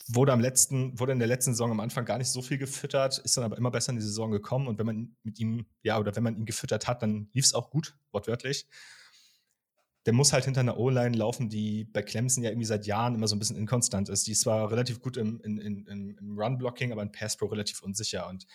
wurde 0.07 0.33
am 0.33 0.39
letzten, 0.39 0.99
wurde 0.99 1.13
in 1.13 1.19
der 1.19 1.27
letzten 1.27 1.53
Saison 1.53 1.71
am 1.71 1.79
Anfang 1.79 2.05
gar 2.05 2.17
nicht 2.17 2.29
so 2.29 2.41
viel 2.41 2.57
gefüttert, 2.57 3.19
ist 3.19 3.37
dann 3.37 3.43
aber 3.43 3.57
immer 3.57 3.71
besser 3.71 3.91
in 3.91 3.97
die 3.97 4.01
Saison 4.01 4.31
gekommen 4.31 4.67
und 4.67 4.77
wenn 4.77 4.85
man 4.85 5.15
mit 5.23 5.39
ihm, 5.39 5.65
ja, 5.81 5.99
oder 5.99 6.15
wenn 6.15 6.23
man 6.23 6.35
ihn 6.35 6.45
gefüttert 6.45 6.87
hat, 6.87 7.01
dann 7.03 7.29
lief 7.33 7.45
es 7.45 7.53
auch 7.53 7.69
gut, 7.69 7.95
wortwörtlich. 8.11 8.67
Der 10.05 10.13
muss 10.13 10.33
halt 10.33 10.43
hinter 10.43 10.59
einer 10.59 10.77
O-Line 10.77 11.15
laufen, 11.15 11.47
die 11.47 11.85
bei 11.85 12.01
Clemson 12.01 12.43
ja 12.43 12.49
irgendwie 12.49 12.65
seit 12.65 12.85
Jahren 12.85 13.15
immer 13.15 13.27
so 13.27 13.35
ein 13.37 13.39
bisschen 13.39 13.55
inkonstant 13.55 14.09
ist. 14.09 14.27
Die 14.27 14.33
ist 14.33 14.41
zwar 14.41 14.69
relativ 14.69 14.99
gut 14.99 15.15
im, 15.15 15.39
in, 15.41 15.57
in, 15.59 16.17
im 16.17 16.37
Run-Blocking, 16.37 16.91
aber 16.91 17.03
in 17.03 17.11
Pass-Pro 17.13 17.45
relativ 17.45 17.81
unsicher. 17.81 18.27
Und 18.27 18.45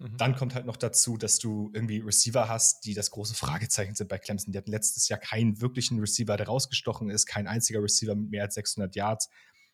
Mhm. 0.00 0.16
Dann 0.16 0.34
kommt 0.34 0.54
halt 0.54 0.64
noch 0.64 0.78
dazu, 0.78 1.18
dass 1.18 1.38
du 1.38 1.70
irgendwie 1.74 1.98
Receiver 1.98 2.48
hast, 2.48 2.86
die 2.86 2.94
das 2.94 3.10
große 3.10 3.34
Fragezeichen 3.34 3.94
sind 3.94 4.08
bei 4.08 4.18
Clemson. 4.18 4.50
Die 4.52 4.58
hatten 4.58 4.70
letztes 4.70 5.08
Jahr 5.08 5.20
keinen 5.20 5.60
wirklichen 5.60 6.00
Receiver, 6.00 6.36
der 6.36 6.46
rausgestochen 6.46 7.10
ist, 7.10 7.26
kein 7.26 7.46
einziger 7.46 7.82
Receiver 7.82 8.14
mit 8.14 8.30
mehr 8.30 8.44
als 8.44 8.54
600 8.54 8.96
Yards. 8.96 9.28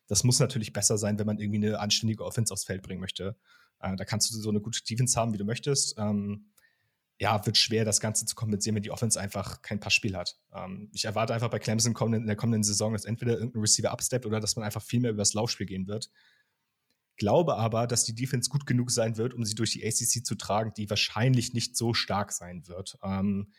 Das 0.07 0.23
muss 0.23 0.39
natürlich 0.39 0.73
besser 0.73 0.97
sein, 0.97 1.17
wenn 1.17 1.25
man 1.25 1.39
irgendwie 1.39 1.65
eine 1.65 1.79
anständige 1.79 2.25
Offense 2.25 2.53
aufs 2.53 2.65
Feld 2.65 2.83
bringen 2.83 2.99
möchte. 2.99 3.37
Äh, 3.79 3.95
da 3.95 4.03
kannst 4.03 4.29
du 4.31 4.37
so 4.37 4.49
eine 4.49 4.59
gute 4.59 4.83
Defense 4.83 5.17
haben, 5.19 5.33
wie 5.33 5.37
du 5.37 5.45
möchtest. 5.45 5.95
Ähm, 5.97 6.51
ja, 7.19 7.43
wird 7.45 7.57
schwer, 7.57 7.83
das 7.83 7.99
Ganze 7.99 8.25
zu 8.25 8.35
kompensieren, 8.35 8.75
wenn 8.75 8.83
die 8.83 8.91
Offense 8.91 9.19
einfach 9.19 9.61
kein 9.61 9.79
Passspiel 9.79 10.15
hat. 10.15 10.37
Ähm, 10.53 10.89
ich 10.93 11.05
erwarte 11.05 11.33
einfach 11.33 11.49
bei 11.49 11.59
Clemson 11.59 11.95
in 12.13 12.27
der 12.27 12.35
kommenden 12.35 12.63
Saison, 12.63 12.93
dass 12.93 13.05
entweder 13.05 13.33
irgendein 13.33 13.61
Receiver 13.61 13.91
absteppt 13.91 14.25
oder 14.25 14.41
dass 14.41 14.57
man 14.57 14.65
einfach 14.65 14.83
viel 14.83 14.99
mehr 14.99 15.11
über 15.11 15.21
das 15.21 15.33
Laufspiel 15.33 15.65
gehen 15.65 15.87
wird. 15.87 16.09
Glaube 17.17 17.57
aber, 17.57 17.87
dass 17.87 18.03
die 18.03 18.15
Defense 18.15 18.49
gut 18.49 18.65
genug 18.65 18.91
sein 18.91 19.17
wird, 19.17 19.33
um 19.33 19.43
sie 19.43 19.55
durch 19.55 19.71
die 19.71 19.85
ACC 19.85 20.25
zu 20.25 20.35
tragen, 20.35 20.73
die 20.75 20.89
wahrscheinlich 20.89 21.53
nicht 21.53 21.75
so 21.75 21.93
stark 21.93 22.31
sein 22.31 22.67
wird. 22.67 22.97
Ähm, 23.03 23.51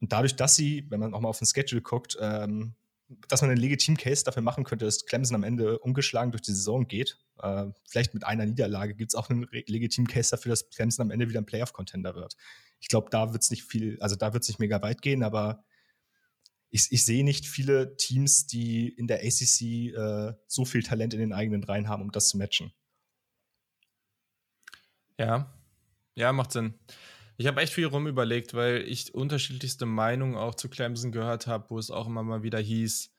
und 0.00 0.12
dadurch, 0.12 0.36
dass 0.36 0.54
sie, 0.54 0.86
wenn 0.88 1.00
man 1.00 1.12
auch 1.12 1.20
mal 1.20 1.28
auf 1.28 1.38
den 1.38 1.46
Schedule 1.46 1.82
guckt, 1.82 2.16
ähm, 2.20 2.74
dass 3.28 3.40
man 3.40 3.50
einen 3.50 3.60
legitimen 3.60 3.96
Case 3.96 4.22
dafür 4.22 4.42
machen 4.42 4.64
könnte, 4.64 4.84
dass 4.84 5.06
Clemson 5.06 5.34
am 5.34 5.42
Ende 5.42 5.78
ungeschlagen 5.78 6.30
durch 6.30 6.42
die 6.42 6.52
Saison 6.52 6.86
geht. 6.86 7.18
Äh, 7.42 7.66
vielleicht 7.88 8.14
mit 8.14 8.24
einer 8.24 8.44
Niederlage 8.44 8.94
gibt 8.94 9.12
es 9.12 9.14
auch 9.14 9.30
einen 9.30 9.46
legitimen 9.50 10.06
Case 10.06 10.30
dafür, 10.30 10.50
dass 10.50 10.68
Clemson 10.70 11.06
am 11.06 11.10
Ende 11.10 11.28
wieder 11.28 11.40
ein 11.40 11.46
Playoff-Contender 11.46 12.14
wird. 12.14 12.36
Ich 12.80 12.88
glaube, 12.88 13.08
da 13.10 13.32
wird 13.32 13.42
es 13.42 13.50
nicht 13.50 13.64
viel, 13.64 13.98
also 14.00 14.14
da 14.14 14.34
wird 14.34 14.42
es 14.42 14.48
nicht 14.48 14.60
mega 14.60 14.80
weit 14.82 15.00
gehen, 15.02 15.22
aber 15.22 15.64
ich, 16.70 16.88
ich 16.90 17.04
sehe 17.04 17.24
nicht 17.24 17.46
viele 17.46 17.96
Teams, 17.96 18.46
die 18.46 18.88
in 18.88 19.06
der 19.06 19.20
ACC 19.20 19.94
äh, 19.94 20.34
so 20.46 20.64
viel 20.64 20.82
Talent 20.82 21.14
in 21.14 21.20
den 21.20 21.32
eigenen 21.32 21.64
Reihen 21.64 21.88
haben, 21.88 22.02
um 22.02 22.12
das 22.12 22.28
zu 22.28 22.38
matchen. 22.38 22.72
Ja, 25.18 25.52
ja, 26.14 26.32
macht 26.32 26.52
Sinn. 26.52 26.74
Ich 27.36 27.46
habe 27.46 27.60
echt 27.60 27.72
viel 27.72 27.86
rumüberlegt, 27.86 28.54
weil 28.54 28.82
ich 28.82 29.14
unterschiedlichste 29.14 29.86
Meinungen 29.86 30.36
auch 30.36 30.54
zu 30.54 30.68
Clemson 30.68 31.12
gehört 31.12 31.46
habe, 31.46 31.70
wo 31.70 31.78
es 31.78 31.90
auch 31.90 32.06
immer 32.06 32.22
mal 32.22 32.42
wieder 32.42 32.58
hieß, 32.58 33.12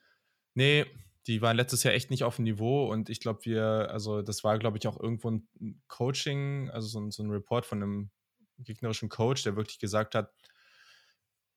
nee, 0.55 0.85
die 1.27 1.41
waren 1.41 1.55
letztes 1.55 1.83
Jahr 1.83 1.93
echt 1.93 2.09
nicht 2.09 2.23
auf 2.23 2.38
dem 2.38 2.43
Niveau 2.43 2.91
und 2.91 3.09
ich 3.09 3.19
glaube, 3.19 3.45
wir, 3.45 3.89
also 3.91 4.21
das 4.21 4.43
war, 4.43 4.57
glaube 4.59 4.77
ich, 4.77 4.88
auch 4.88 4.99
irgendwo 4.99 5.29
ein 5.31 5.47
Coaching, 5.88 6.69
also 6.71 6.88
so 6.88 6.99
ein, 6.99 7.12
so 7.12 7.23
ein 7.23 7.29
Report 7.29 7.65
von 7.65 7.81
einem 7.81 8.12
gegnerischen 8.57 9.09
Coach, 9.09 9.43
der 9.43 9.55
wirklich 9.55 9.79
gesagt 9.79 10.15
hat, 10.15 10.33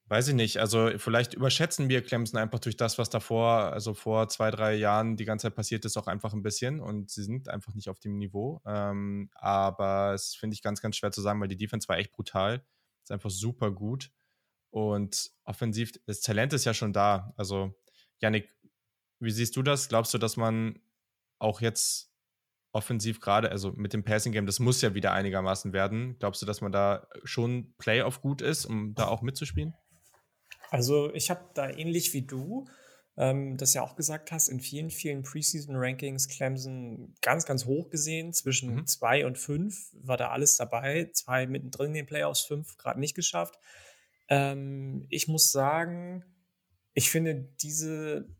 Weiß 0.07 0.29
ich 0.29 0.35
nicht. 0.35 0.59
Also 0.59 0.91
vielleicht 0.99 1.33
überschätzen 1.35 1.89
wir 1.89 2.03
Clemson 2.03 2.39
einfach 2.39 2.59
durch 2.59 2.77
das, 2.77 2.99
was 2.99 3.09
davor, 3.09 3.73
also 3.73 3.95
vor 3.95 4.29
zwei, 4.29 4.51
drei 4.51 4.75
Jahren 4.75 5.17
die 5.17 5.25
ganze 5.25 5.45
Zeit 5.45 5.55
passiert 5.55 5.85
ist, 5.85 5.97
auch 5.97 6.07
einfach 6.07 6.35
ein 6.35 6.43
bisschen. 6.43 6.81
Und 6.81 7.11
sie 7.11 7.23
sind 7.23 7.49
einfach 7.49 7.75
nicht 7.75 7.89
auf 7.89 7.99
dem 7.99 8.19
Niveau. 8.19 8.61
Ähm, 8.67 9.31
aber 9.35 10.13
es 10.13 10.35
finde 10.35 10.55
ich 10.55 10.63
ganz, 10.63 10.83
ganz 10.83 10.97
schwer 10.97 11.13
zu 11.13 11.23
sagen, 11.23 11.41
weil 11.41 11.49
die 11.49 11.57
Defense 11.57 11.89
war 11.89 11.97
echt 11.99 12.13
brutal. 12.13 12.65
Ist 13.03 13.13
einfach 13.13 13.31
super 13.31 13.71
gut. 13.71 14.11
Und 14.71 15.31
offensiv, 15.45 15.93
das 16.07 16.21
Talent 16.21 16.53
ist 16.53 16.65
ja 16.65 16.75
schon 16.75 16.93
da. 16.93 17.33
Also, 17.37 17.75
Yannick, 18.21 18.55
wie 19.21 19.31
siehst 19.31 19.57
du 19.57 19.63
das? 19.63 19.89
Glaubst 19.89 20.13
du, 20.13 20.19
dass 20.19 20.37
man 20.37 20.79
auch 21.39 21.61
jetzt 21.61 22.13
offensiv 22.73 23.21
gerade, 23.21 23.51
also 23.51 23.73
mit 23.73 23.93
dem 23.93 24.03
Passing 24.03 24.33
Game, 24.33 24.47
das 24.47 24.59
muss 24.59 24.81
ja 24.81 24.95
wieder 24.95 25.13
einigermaßen 25.13 25.73
werden. 25.73 26.17
Glaubst 26.19 26.41
du, 26.43 26.47
dass 26.47 26.61
man 26.61 26.73
da 26.73 27.07
schon 27.25 27.75
Playoff 27.79 28.23
gut 28.23 28.41
ist, 28.41 28.65
um 28.65 28.95
da 28.95 29.09
auch 29.09 29.23
mitzuspielen? 29.23 29.75
Also 30.73 31.13
ich 31.13 31.29
habe 31.29 31.51
da 31.53 31.69
ähnlich 31.69 32.15
wie 32.15 32.23
du, 32.23 32.65
ähm, 33.19 33.59
das 33.59 33.75
ja 33.75 33.83
auch 33.83 33.95
gesagt 33.95 34.33
hast, 34.33 34.49
in 34.49 34.59
vielen, 34.59 34.89
vielen 34.89 35.23
Preseason-Rankings 35.23 36.29
Clemson 36.29 37.15
ganz, 37.21 37.45
ganz 37.45 37.67
hoch 37.67 37.91
gesehen. 37.91 38.33
Zwischen 38.33 38.77
mhm. 38.77 38.87
zwei 38.87 39.27
und 39.27 39.37
fünf 39.37 39.91
war 39.93 40.17
da 40.17 40.31
alles 40.31 40.57
dabei. 40.57 41.11
Zwei 41.13 41.47
mittendrin 41.47 41.89
in 41.89 41.95
den 41.95 42.07
Playoffs, 42.07 42.41
fünf 42.41 42.79
gerade 42.79 43.01
nicht 43.01 43.15
geschafft. 43.15 43.59
Ähm, 44.31 45.05
ich 45.11 45.29
muss 45.29 45.53
sagen, 45.53 46.25
ich 46.95 47.11
finde 47.11 47.51
diese 47.61 48.35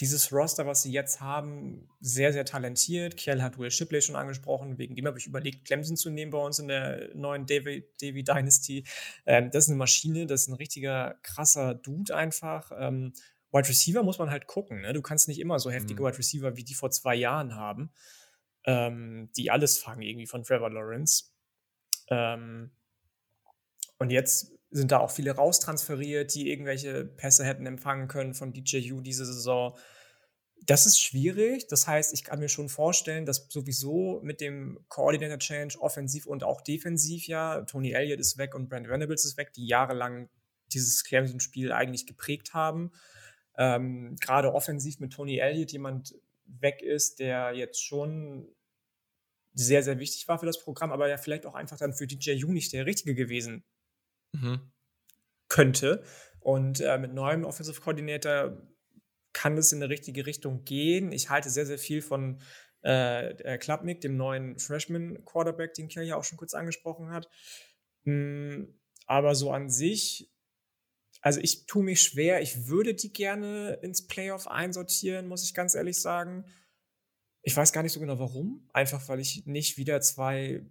dieses 0.00 0.32
Roster, 0.32 0.66
was 0.66 0.82
sie 0.82 0.90
jetzt 0.90 1.20
haben, 1.20 1.88
sehr, 2.00 2.32
sehr 2.32 2.46
talentiert. 2.46 3.16
Kiel 3.16 3.42
hat 3.42 3.58
Will 3.58 3.70
Shipley 3.70 4.00
schon 4.00 4.16
angesprochen, 4.16 4.78
wegen 4.78 4.94
dem 4.96 5.06
habe 5.06 5.18
ich 5.18 5.26
überlegt, 5.26 5.66
Clemson 5.66 5.96
zu 5.96 6.10
nehmen 6.10 6.30
bei 6.30 6.38
uns 6.38 6.58
in 6.58 6.68
der 6.68 7.14
neuen 7.14 7.46
Davy, 7.46 7.86
Davy 8.00 8.24
Dynasty. 8.24 8.84
Ähm, 9.26 9.50
das 9.50 9.64
ist 9.64 9.70
eine 9.70 9.78
Maschine, 9.78 10.26
das 10.26 10.42
ist 10.42 10.48
ein 10.48 10.54
richtiger 10.54 11.18
krasser 11.22 11.74
Dude 11.74 12.16
einfach. 12.16 12.72
Ähm, 12.74 13.12
Wide 13.52 13.68
Receiver 13.68 14.02
muss 14.02 14.18
man 14.18 14.30
halt 14.30 14.46
gucken. 14.46 14.80
Ne? 14.80 14.92
Du 14.92 15.02
kannst 15.02 15.28
nicht 15.28 15.40
immer 15.40 15.58
so 15.58 15.70
heftige 15.70 16.02
mhm. 16.02 16.06
Wide 16.06 16.18
Receiver 16.18 16.56
wie 16.56 16.64
die 16.64 16.74
vor 16.74 16.90
zwei 16.90 17.14
Jahren 17.14 17.54
haben, 17.54 17.92
ähm, 18.64 19.30
die 19.36 19.50
alles 19.50 19.78
fangen 19.78 20.02
irgendwie 20.02 20.26
von 20.26 20.42
Trevor 20.42 20.70
Lawrence. 20.70 21.32
Ähm, 22.08 22.70
und 23.98 24.10
jetzt 24.10 24.52
sind 24.70 24.92
da 24.92 24.98
auch 24.98 25.10
viele 25.10 25.32
raustransferiert, 25.32 26.34
die 26.34 26.50
irgendwelche 26.50 27.04
Pässe 27.04 27.44
hätten 27.44 27.66
empfangen 27.66 28.08
können 28.08 28.34
von 28.34 28.52
DJU 28.52 29.00
diese 29.00 29.26
Saison. 29.26 29.76
Das 30.64 30.86
ist 30.86 31.00
schwierig. 31.00 31.66
Das 31.68 31.88
heißt, 31.88 32.12
ich 32.12 32.22
kann 32.22 32.38
mir 32.38 32.48
schon 32.48 32.68
vorstellen, 32.68 33.26
dass 33.26 33.48
sowieso 33.48 34.20
mit 34.22 34.40
dem 34.40 34.84
Coordinator 34.88 35.38
Change 35.38 35.80
offensiv 35.80 36.26
und 36.26 36.44
auch 36.44 36.60
defensiv 36.60 37.26
ja, 37.26 37.62
Tony 37.62 37.92
Elliott 37.92 38.20
ist 38.20 38.38
weg 38.38 38.54
und 38.54 38.68
Brand 38.68 38.88
Venables 38.88 39.24
ist 39.24 39.36
weg, 39.36 39.52
die 39.54 39.66
jahrelang 39.66 40.28
dieses 40.72 41.02
Clemson-Spiel 41.02 41.72
eigentlich 41.72 42.06
geprägt 42.06 42.54
haben. 42.54 42.92
Ähm, 43.58 44.16
Gerade 44.20 44.54
offensiv 44.54 45.00
mit 45.00 45.12
Tony 45.12 45.38
Elliott 45.38 45.72
jemand 45.72 46.14
weg 46.44 46.80
ist, 46.80 47.18
der 47.18 47.52
jetzt 47.54 47.82
schon 47.82 48.54
sehr, 49.52 49.82
sehr 49.82 49.98
wichtig 49.98 50.28
war 50.28 50.38
für 50.38 50.46
das 50.46 50.62
Programm, 50.62 50.92
aber 50.92 51.08
ja 51.08 51.16
vielleicht 51.16 51.44
auch 51.44 51.54
einfach 51.54 51.78
dann 51.78 51.92
für 51.92 52.06
DJU 52.06 52.52
nicht 52.52 52.72
der 52.72 52.86
Richtige 52.86 53.16
gewesen 53.16 53.64
mhm. 54.32 54.72
könnte. 55.48 56.02
Und 56.40 56.80
äh, 56.80 56.98
mit 56.98 57.12
neuem 57.12 57.44
Offensive 57.44 57.80
Coordinator 57.80 58.56
kann 59.32 59.56
es 59.56 59.72
in 59.72 59.80
die 59.80 59.86
richtige 59.86 60.26
Richtung 60.26 60.64
gehen. 60.64 61.12
Ich 61.12 61.30
halte 61.30 61.50
sehr, 61.50 61.66
sehr 61.66 61.78
viel 61.78 62.02
von 62.02 62.40
äh, 62.82 63.58
Klapnik, 63.58 64.00
dem 64.00 64.16
neuen 64.16 64.58
Freshman 64.58 65.24
Quarterback, 65.24 65.74
den 65.74 65.88
Kerl 65.88 66.06
ja 66.06 66.16
auch 66.16 66.24
schon 66.24 66.38
kurz 66.38 66.54
angesprochen 66.54 67.10
hat. 67.10 67.28
Mhm, 68.04 68.80
aber 69.06 69.34
so 69.34 69.50
an 69.50 69.68
sich, 69.70 70.32
also 71.20 71.40
ich 71.40 71.66
tue 71.66 71.84
mich 71.84 72.02
schwer. 72.02 72.40
Ich 72.40 72.68
würde 72.68 72.94
die 72.94 73.12
gerne 73.12 73.74
ins 73.82 74.06
Playoff 74.06 74.48
einsortieren, 74.48 75.26
muss 75.26 75.44
ich 75.44 75.54
ganz 75.54 75.74
ehrlich 75.74 76.00
sagen. 76.00 76.46
Ich 77.42 77.56
weiß 77.56 77.72
gar 77.72 77.82
nicht 77.82 77.92
so 77.92 78.00
genau 78.00 78.18
warum. 78.18 78.68
Einfach 78.72 79.08
weil 79.08 79.20
ich 79.20 79.46
nicht 79.46 79.76
wieder 79.76 80.00
zwei 80.00 80.64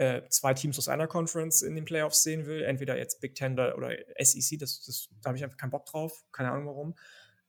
äh, 0.00 0.26
zwei 0.30 0.54
Teams 0.54 0.78
aus 0.78 0.88
einer 0.88 1.06
Conference 1.06 1.60
in 1.60 1.74
den 1.74 1.84
Playoffs 1.84 2.22
sehen 2.22 2.46
will, 2.46 2.62
entweder 2.62 2.96
jetzt 2.96 3.20
Big 3.20 3.34
Ten 3.34 3.52
oder 3.52 3.94
SEC, 4.18 4.58
das, 4.58 4.82
das, 4.86 5.10
da 5.20 5.28
habe 5.28 5.36
ich 5.36 5.44
einfach 5.44 5.58
keinen 5.58 5.72
Bock 5.72 5.84
drauf, 5.84 6.24
keine 6.32 6.50
Ahnung 6.50 6.68
warum. 6.68 6.94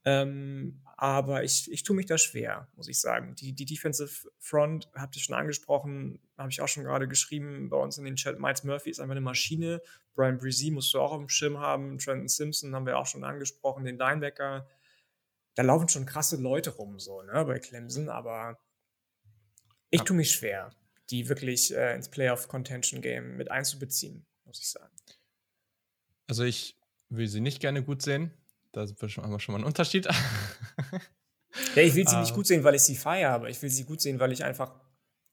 Ähm, 0.04 0.82
aber 0.98 1.46
ich, 1.46 1.72
ich 1.72 1.84
tue 1.84 1.96
mich 1.96 2.08
da 2.08 2.18
schwer, 2.18 2.68
muss 2.76 2.90
ich 2.90 3.00
sagen. 3.00 3.36
Die, 3.36 3.54
die 3.54 3.64
Defensive 3.64 4.30
Front, 4.38 4.90
habt 4.94 5.16
ihr 5.16 5.22
schon 5.22 5.36
angesprochen, 5.36 6.20
habe 6.38 6.50
ich 6.50 6.60
auch 6.60 6.68
schon 6.68 6.84
gerade 6.84 7.08
geschrieben 7.08 7.70
bei 7.70 7.78
uns 7.78 7.98
in 7.98 8.04
den 8.04 8.18
Chat. 8.18 8.38
Miles 8.38 8.66
Murphy 8.66 8.90
ist 8.90 9.00
einfach 9.00 9.12
eine 9.12 9.22
Maschine. 9.22 9.82
Brian 10.14 10.38
Brzee 10.38 10.72
musst 10.72 10.94
du 10.94 11.00
auch 11.00 11.14
auf 11.14 11.20
dem 11.20 11.30
Schirm 11.30 11.58
haben. 11.58 12.00
Trenton 12.00 12.28
Simpson 12.28 12.76
haben 12.76 12.86
wir 12.86 12.98
auch 12.98 13.06
schon 13.06 13.24
angesprochen, 13.24 13.86
den 13.86 13.98
Linebacker. 13.98 14.68
Da 15.56 15.64
laufen 15.64 15.88
schon 15.88 16.06
krasse 16.06 16.36
Leute 16.36 16.72
rum, 16.72 17.00
so, 17.00 17.22
ne, 17.22 17.46
bei 17.46 17.60
Clemson, 17.60 18.10
aber 18.10 18.60
ich 19.90 20.02
tue 20.02 20.18
mich 20.18 20.32
schwer 20.32 20.74
die 21.12 21.30
wirklich 21.30 21.76
äh, 21.76 21.94
ins 21.96 22.10
Playoff-Contention-Game 22.10 23.38
mit 23.38 23.52
einzubeziehen, 23.52 24.26
muss 24.46 24.60
ich 24.60 24.70
sagen. 24.70 24.94
Also 26.28 26.44
ich 26.44 26.80
will 27.10 27.28
sie 27.28 27.42
nicht 27.42 27.60
gerne 27.60 27.84
gut 27.84 28.02
sehen. 28.02 28.32
Da 28.72 28.82
haben 28.82 28.96
wir 29.00 29.10
schon 29.40 29.54
mal 29.54 29.56
einen 29.56 29.66
Unterschied. 29.66 30.06
ja, 31.76 31.82
ich 31.82 31.94
will 31.94 32.08
sie 32.08 32.16
nicht 32.16 32.32
ah. 32.32 32.36
gut 32.36 32.48
sehen, 32.48 32.64
weil 32.64 32.76
ich 32.76 32.84
sie 32.84 32.96
feiere, 32.96 33.32
aber 33.32 33.50
ich 33.50 33.62
will 33.62 33.70
sie 33.70 33.84
gut 33.84 34.00
sehen, 34.00 34.20
weil 34.20 34.32
ich 34.32 34.44
einfach 34.44 34.80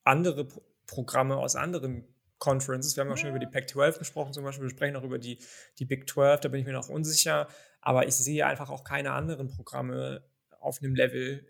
andere 0.05 0.45
Pro 0.45 0.63
Programme 0.89 1.37
aus 1.37 1.55
anderen 1.55 2.09
Conferences, 2.39 2.97
wir 2.97 3.03
haben 3.03 3.11
ja 3.11 3.17
schon 3.19 3.29
über 3.29 3.39
die 3.39 3.47
Pac-12 3.47 3.99
gesprochen 3.99 4.33
zum 4.33 4.43
Beispiel, 4.43 4.65
wir 4.65 4.71
sprechen 4.71 4.97
auch 4.97 5.03
über 5.03 5.19
die, 5.19 5.39
die 5.79 5.85
Big 5.85 6.09
12, 6.09 6.41
da 6.41 6.49
bin 6.49 6.61
ich 6.61 6.67
mir 6.67 6.73
noch 6.73 6.89
unsicher, 6.89 7.47
aber 7.83 8.09
ich 8.09 8.15
sehe 8.15 8.47
einfach 8.47 8.71
auch 8.71 8.85
keine 8.85 9.13
anderen 9.13 9.49
Programme 9.49 10.25
auf 10.61 10.81
einem 10.81 10.95
Level, 10.95 11.47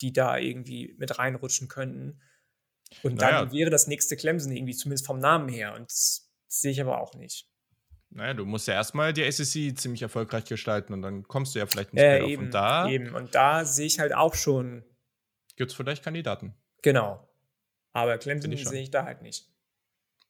die 0.00 0.14
da 0.14 0.38
irgendwie 0.38 0.94
mit 0.96 1.18
reinrutschen 1.18 1.68
könnten. 1.68 2.22
Und 3.02 3.20
dann 3.20 3.32
naja. 3.32 3.52
wäre 3.52 3.70
das 3.70 3.86
nächste 3.86 4.16
Clemson 4.16 4.52
irgendwie, 4.52 4.74
zumindest 4.74 5.06
vom 5.06 5.18
Namen 5.18 5.48
her. 5.48 5.74
Und 5.74 5.90
das 5.90 6.30
sehe 6.48 6.72
ich 6.72 6.80
aber 6.80 7.00
auch 7.00 7.14
nicht. 7.14 7.48
Naja, 8.10 8.34
du 8.34 8.46
musst 8.46 8.66
ja 8.66 8.74
erstmal 8.74 9.12
die 9.12 9.22
ACC 9.22 9.78
ziemlich 9.78 10.02
erfolgreich 10.02 10.46
gestalten 10.46 10.94
und 10.94 11.02
dann 11.02 11.24
kommst 11.24 11.54
du 11.54 11.58
ja 11.58 11.66
vielleicht 11.66 11.92
nicht 11.92 12.02
äh, 12.02 12.24
eben, 12.24 12.46
Und 12.46 12.54
da, 12.54 12.88
eben. 12.88 13.14
Und 13.14 13.34
da 13.34 13.64
sehe 13.64 13.86
ich 13.86 13.98
halt 13.98 14.14
auch 14.14 14.34
schon. 14.34 14.82
Gibt 15.56 15.70
es 15.70 15.76
vielleicht 15.76 16.02
Kandidaten. 16.02 16.54
Genau. 16.82 17.28
Aber 17.92 18.16
Clemson 18.18 18.56
sehe 18.56 18.82
ich 18.82 18.90
da 18.90 19.04
halt 19.04 19.22
nicht. 19.22 19.48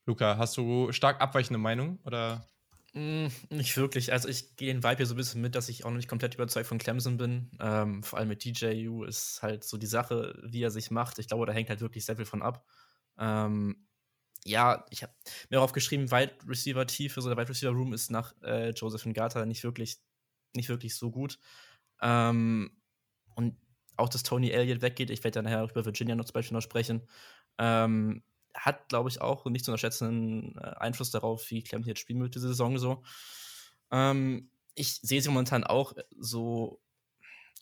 Luca, 0.06 0.38
hast 0.38 0.56
du 0.56 0.90
stark 0.90 1.20
abweichende 1.20 1.58
Meinung 1.58 1.98
oder? 2.04 2.48
Mm, 2.98 3.28
nicht 3.50 3.76
wirklich. 3.76 4.12
Also 4.12 4.28
ich 4.28 4.56
gehe 4.56 4.72
den 4.72 4.82
Vibe 4.82 4.96
hier 4.96 5.06
so 5.06 5.14
ein 5.14 5.16
bisschen 5.16 5.40
mit, 5.40 5.54
dass 5.54 5.68
ich 5.68 5.84
auch 5.84 5.90
noch 5.90 5.96
nicht 5.96 6.08
komplett 6.08 6.34
überzeugt 6.34 6.66
von 6.66 6.78
Clemson 6.78 7.16
bin. 7.16 7.50
Ähm, 7.60 8.02
vor 8.02 8.18
allem 8.18 8.28
mit 8.28 8.44
DJU 8.44 9.04
ist 9.04 9.40
halt 9.42 9.62
so 9.62 9.76
die 9.76 9.86
Sache, 9.86 10.36
wie 10.44 10.62
er 10.62 10.70
sich 10.72 10.90
macht. 10.90 11.18
Ich 11.20 11.28
glaube, 11.28 11.46
da 11.46 11.52
hängt 11.52 11.68
halt 11.68 11.80
wirklich 11.80 12.04
sehr 12.04 12.16
viel 12.16 12.24
von 12.24 12.42
ab. 12.42 12.66
Ähm, 13.18 13.86
ja, 14.44 14.86
ich 14.90 15.02
habe 15.04 15.12
mir 15.50 15.60
auch 15.60 15.64
aufgeschrieben, 15.64 16.10
Wide 16.10 16.34
Receiver 16.48 16.86
Tiefe, 16.86 17.20
so 17.22 17.28
der 17.28 17.38
Wide 17.38 17.50
Receiver 17.50 17.72
Room 17.72 17.92
ist 17.92 18.10
nach 18.10 18.34
äh, 18.42 18.70
Joseph 18.70 19.06
Ngata 19.06 19.46
nicht 19.46 19.64
wirklich, 19.64 19.98
nicht 20.56 20.68
wirklich 20.68 20.96
so 20.96 21.10
gut. 21.10 21.38
Ähm, 22.02 22.70
und 23.36 23.56
auch, 23.96 24.08
dass 24.08 24.22
Tony 24.24 24.50
Elliott 24.50 24.82
weggeht, 24.82 25.10
ich 25.10 25.24
werde 25.24 25.36
dann 25.36 25.44
nachher 25.44 25.64
über 25.70 25.84
Virginia 25.84 26.16
noch 26.16 26.24
zum 26.24 26.34
Beispiel 26.34 26.54
noch 26.56 26.62
sprechen. 26.62 27.06
Ähm, 27.58 28.22
hat, 28.58 28.88
glaube 28.88 29.08
ich, 29.08 29.20
auch 29.20 29.44
nicht 29.46 29.64
zu 29.64 29.70
unterschätzenden 29.70 30.56
äh, 30.58 30.74
Einfluss 30.78 31.10
darauf, 31.10 31.50
wie 31.50 31.62
Clemson 31.62 31.88
jetzt 31.88 32.00
spielen 32.00 32.20
wird 32.20 32.34
diese 32.34 32.48
Saison 32.48 32.78
so. 32.78 33.02
Ähm, 33.90 34.50
ich 34.74 34.94
sehe 35.02 35.20
sie 35.20 35.28
momentan 35.28 35.64
auch 35.64 35.94
so 36.18 36.80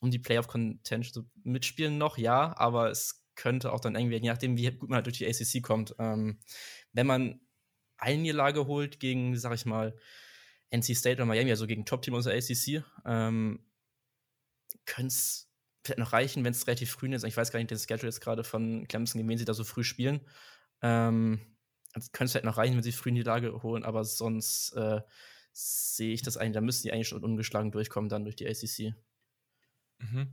um 0.00 0.10
die 0.10 0.18
Playoff-Contention 0.18 1.30
mitspielen 1.42 1.98
noch, 1.98 2.18
ja, 2.18 2.56
aber 2.58 2.90
es 2.90 3.24
könnte 3.34 3.72
auch 3.72 3.80
dann 3.80 3.94
irgendwie, 3.94 4.16
je 4.16 4.28
nachdem, 4.28 4.56
wie 4.56 4.70
gut 4.70 4.88
man 4.88 4.96
halt 4.96 5.06
durch 5.06 5.18
die 5.18 5.26
ACC 5.26 5.62
kommt, 5.62 5.94
ähm, 5.98 6.38
wenn 6.92 7.06
man 7.06 7.40
eine 7.98 8.20
Niederlage 8.20 8.66
holt 8.66 9.00
gegen, 9.00 9.36
sag 9.36 9.54
ich 9.54 9.66
mal, 9.66 9.96
NC 10.70 10.96
State 10.96 11.16
oder 11.16 11.26
Miami, 11.26 11.50
also 11.50 11.66
gegen 11.66 11.84
Top-Team 11.84 12.20
der 12.22 12.34
ACC, 12.34 12.84
ähm, 13.04 13.64
könnte 14.84 15.08
es 15.08 15.50
vielleicht 15.84 15.98
noch 15.98 16.12
reichen, 16.12 16.44
wenn 16.44 16.52
es 16.52 16.66
relativ 16.66 16.90
früh 16.90 17.12
ist. 17.14 17.24
Ich 17.24 17.36
weiß 17.36 17.52
gar 17.52 17.58
nicht, 17.58 17.70
den 17.70 17.78
Schedule 17.78 18.08
jetzt 18.08 18.20
gerade 18.20 18.44
von 18.44 18.86
Clemson, 18.88 19.26
wen 19.26 19.38
sie 19.38 19.44
da 19.44 19.54
so 19.54 19.64
früh 19.64 19.84
spielen. 19.84 20.20
Ähm, 20.82 21.40
also 21.92 22.08
könnte 22.12 22.30
es 22.30 22.34
halt 22.34 22.44
noch 22.44 22.58
reichen, 22.58 22.76
wenn 22.76 22.82
sie 22.82 22.92
früh 22.92 23.08
in 23.08 23.14
die 23.14 23.22
Lage 23.22 23.62
holen, 23.62 23.84
aber 23.84 24.04
sonst 24.04 24.72
äh, 24.72 25.00
sehe 25.52 26.12
ich 26.12 26.22
das 26.22 26.36
eigentlich, 26.36 26.54
da 26.54 26.60
müssten 26.60 26.88
die 26.88 26.92
eigentlich 26.92 27.08
schon 27.08 27.24
ungeschlagen 27.24 27.72
durchkommen 27.72 28.10
dann 28.10 28.24
durch 28.24 28.36
die 28.36 28.46
ACC. 28.46 28.94
Mhm. 29.98 30.28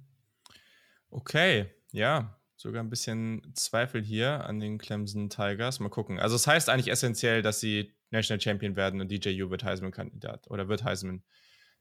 Okay, 1.09 1.67
ja, 1.91 2.37
sogar 2.57 2.83
ein 2.83 2.89
bisschen 2.89 3.53
Zweifel 3.55 4.03
hier 4.03 4.45
an 4.45 4.59
den 4.59 4.77
Clemson 4.77 5.29
Tigers. 5.29 5.79
Mal 5.79 5.89
gucken. 5.89 6.19
Also 6.19 6.35
es 6.35 6.47
heißt 6.47 6.69
eigentlich 6.69 6.89
essentiell, 6.89 7.41
dass 7.41 7.59
sie 7.59 7.93
National 8.09 8.41
Champion 8.41 8.75
werden 8.75 8.99
und 8.99 9.09
DJU 9.09 9.49
wird 9.49 9.63
Heisman-Kandidat 9.63 10.49
oder 10.49 10.67
wird 10.67 10.83
Heisman. 10.83 11.23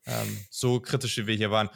Ähm, 0.07 0.39
so 0.51 0.81
kritisch, 0.81 1.17
wie 1.19 1.27
wir 1.27 1.35
hier 1.35 1.51
waren. 1.51 1.71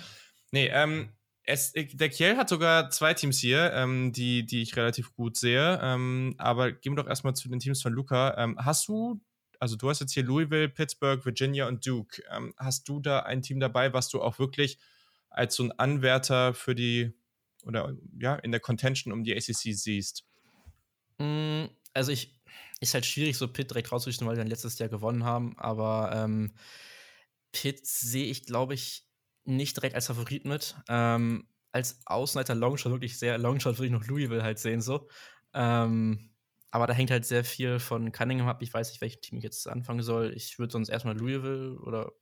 Nee, 0.50 0.68
ähm, 0.68 1.10
es, 1.46 1.72
der 1.72 2.08
Kiel 2.08 2.36
hat 2.36 2.48
sogar 2.48 2.90
zwei 2.90 3.14
Teams 3.14 3.38
hier, 3.38 3.72
ähm, 3.72 4.12
die, 4.12 4.44
die 4.44 4.62
ich 4.62 4.76
relativ 4.76 5.14
gut 5.14 5.36
sehe. 5.36 5.78
Ähm, 5.80 6.34
aber 6.38 6.72
gehen 6.72 6.92
wir 6.92 7.02
doch 7.02 7.08
erstmal 7.08 7.34
zu 7.34 7.48
den 7.48 7.60
Teams 7.60 7.80
von 7.80 7.92
Luca. 7.92 8.36
Ähm, 8.36 8.58
hast 8.58 8.88
du, 8.88 9.20
also 9.60 9.76
du 9.76 9.88
hast 9.88 10.00
jetzt 10.00 10.12
hier 10.12 10.24
Louisville, 10.24 10.68
Pittsburgh, 10.68 11.24
Virginia 11.24 11.68
und 11.68 11.86
Duke. 11.86 12.20
Ähm, 12.30 12.52
hast 12.58 12.88
du 12.88 12.98
da 12.98 13.20
ein 13.20 13.42
Team 13.42 13.60
dabei, 13.60 13.92
was 13.92 14.08
du 14.08 14.20
auch 14.20 14.40
wirklich 14.40 14.78
als 15.30 15.54
so 15.54 15.62
ein 15.62 15.72
Anwärter 15.72 16.52
für 16.52 16.74
die 16.74 17.12
oder 17.64 17.96
ja, 18.18 18.34
in 18.36 18.50
der 18.50 18.60
Contention 18.60 19.12
um 19.12 19.22
die 19.22 19.34
ACC 19.34 19.74
siehst? 19.74 20.24
Mm, 21.18 21.66
also 21.94 22.10
ich, 22.10 22.40
ist 22.80 22.94
halt 22.94 23.06
schwierig, 23.06 23.36
so 23.36 23.48
Pitt 23.48 23.70
direkt 23.70 23.92
rauszurichten, 23.92 24.26
weil 24.26 24.34
die 24.34 24.40
dann 24.40 24.48
letztes 24.48 24.78
Jahr 24.78 24.88
gewonnen 24.88 25.24
haben, 25.24 25.56
aber 25.58 26.10
ähm, 26.12 26.52
Pitt 27.52 27.86
sehe 27.86 28.26
ich, 28.26 28.44
glaube 28.44 28.74
ich, 28.74 29.05
nicht 29.46 29.76
direkt 29.76 29.94
als 29.94 30.06
Favorit 30.06 30.44
mit. 30.44 30.76
Ähm, 30.88 31.48
als 31.72 32.00
Außenseiter 32.06 32.54
Longshot 32.54 32.92
wirklich 32.92 33.18
sehr, 33.18 33.38
Longshot 33.38 33.78
würde 33.78 33.86
ich 33.86 33.92
noch 33.92 34.06
Louisville 34.06 34.42
halt 34.42 34.58
sehen, 34.58 34.80
so. 34.80 35.08
Ähm, 35.52 36.30
aber 36.70 36.86
da 36.86 36.92
hängt 36.92 37.10
halt 37.10 37.24
sehr 37.24 37.44
viel 37.44 37.78
von 37.78 38.12
Cunningham 38.12 38.48
ab. 38.48 38.62
Ich 38.62 38.72
weiß 38.72 38.90
nicht, 38.90 39.00
welchem 39.00 39.20
Team 39.20 39.38
ich 39.38 39.44
jetzt 39.44 39.68
anfangen 39.68 40.02
soll. 40.02 40.32
Ich 40.34 40.58
würde 40.58 40.72
sonst 40.72 40.88
erstmal 40.88 41.16
Louisville 41.16 41.78
oder 41.80 42.12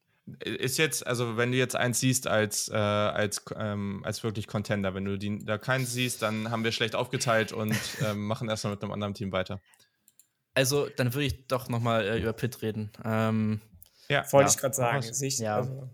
ist 0.40 0.78
jetzt, 0.78 1.06
also 1.06 1.36
wenn 1.36 1.52
du 1.52 1.58
jetzt 1.58 1.76
eins 1.76 2.00
siehst 2.00 2.26
als, 2.26 2.68
äh, 2.68 2.74
als, 2.74 3.44
ähm, 3.56 4.00
als 4.04 4.22
wirklich 4.24 4.46
Contender, 4.46 4.94
wenn 4.94 5.04
du 5.04 5.18
die, 5.18 5.44
da 5.44 5.58
keinen 5.58 5.84
siehst, 5.84 6.22
dann 6.22 6.50
haben 6.50 6.64
wir 6.64 6.72
schlecht 6.72 6.94
aufgeteilt 6.94 7.52
und 7.52 7.74
ähm, 8.04 8.26
machen 8.26 8.48
erstmal 8.48 8.74
mit 8.74 8.82
einem 8.82 8.92
anderen 8.92 9.14
Team 9.14 9.32
weiter. 9.32 9.60
Also, 10.54 10.88
dann 10.88 11.12
würde 11.12 11.26
ich 11.26 11.46
doch 11.46 11.68
nochmal 11.68 12.06
äh, 12.06 12.20
über 12.20 12.32
Pitt 12.32 12.62
reden. 12.62 12.90
Ähm, 13.04 13.60
ja, 14.08 14.24
wollte 14.32 14.48
ja. 14.48 14.54
ich 14.54 14.60
gerade 14.60 14.74
sagen. 14.74 15.04
Ich, 15.20 15.38
ja. 15.38 15.56
Also, 15.56 15.90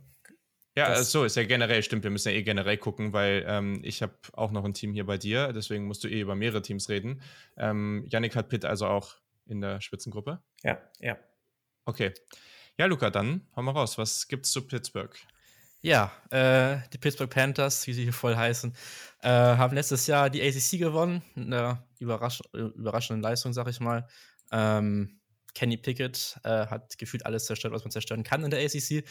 ja, 0.76 1.02
so 1.02 1.24
ist 1.24 1.36
ja 1.36 1.44
generell, 1.44 1.82
stimmt. 1.82 2.04
Wir 2.04 2.10
müssen 2.10 2.28
ja 2.28 2.34
eh 2.34 2.42
generell 2.42 2.76
gucken, 2.78 3.12
weil 3.12 3.44
ähm, 3.46 3.80
ich 3.82 4.02
habe 4.02 4.14
auch 4.32 4.50
noch 4.52 4.64
ein 4.64 4.74
Team 4.74 4.92
hier 4.92 5.04
bei 5.04 5.18
dir, 5.18 5.52
deswegen 5.52 5.86
musst 5.86 6.04
du 6.04 6.08
eh 6.08 6.20
über 6.20 6.36
mehrere 6.36 6.62
Teams 6.62 6.88
reden. 6.88 7.22
Ähm, 7.56 8.06
Yannick 8.08 8.36
hat 8.36 8.48
Pitt 8.48 8.64
also 8.64 8.86
auch 8.86 9.16
in 9.46 9.60
der 9.60 9.80
Spitzengruppe. 9.80 10.42
Ja, 10.62 10.80
ja. 11.00 11.18
Okay. 11.84 12.12
Ja, 12.78 12.86
Luca, 12.86 13.10
dann 13.10 13.46
hau 13.56 13.62
mal 13.62 13.72
raus. 13.72 13.98
Was 13.98 14.28
gibt's 14.28 14.52
zu 14.52 14.66
Pittsburgh? 14.66 15.14
Ja, 15.82 16.12
äh, 16.30 16.78
die 16.92 16.98
Pittsburgh 16.98 17.30
Panthers, 17.30 17.86
wie 17.86 17.94
sie 17.94 18.04
hier 18.04 18.12
voll 18.12 18.36
heißen, 18.36 18.74
äh, 19.22 19.28
haben 19.28 19.74
letztes 19.74 20.06
Jahr 20.06 20.30
die 20.30 20.42
ACC 20.42 20.78
gewonnen. 20.78 21.22
Eine 21.34 21.82
überrasch 21.98 22.42
überraschende 22.52 23.26
Leistung, 23.26 23.52
sag 23.52 23.66
ich 23.68 23.80
mal. 23.80 24.06
Ähm, 24.52 25.20
Kenny 25.54 25.78
Pickett 25.78 26.38
äh, 26.44 26.66
hat 26.66 26.96
gefühlt 26.98 27.26
alles 27.26 27.46
zerstört, 27.46 27.72
was 27.72 27.82
man 27.82 27.90
zerstören 27.90 28.22
kann 28.22 28.44
in 28.44 28.50
der 28.50 28.60
ACC. 28.60 29.04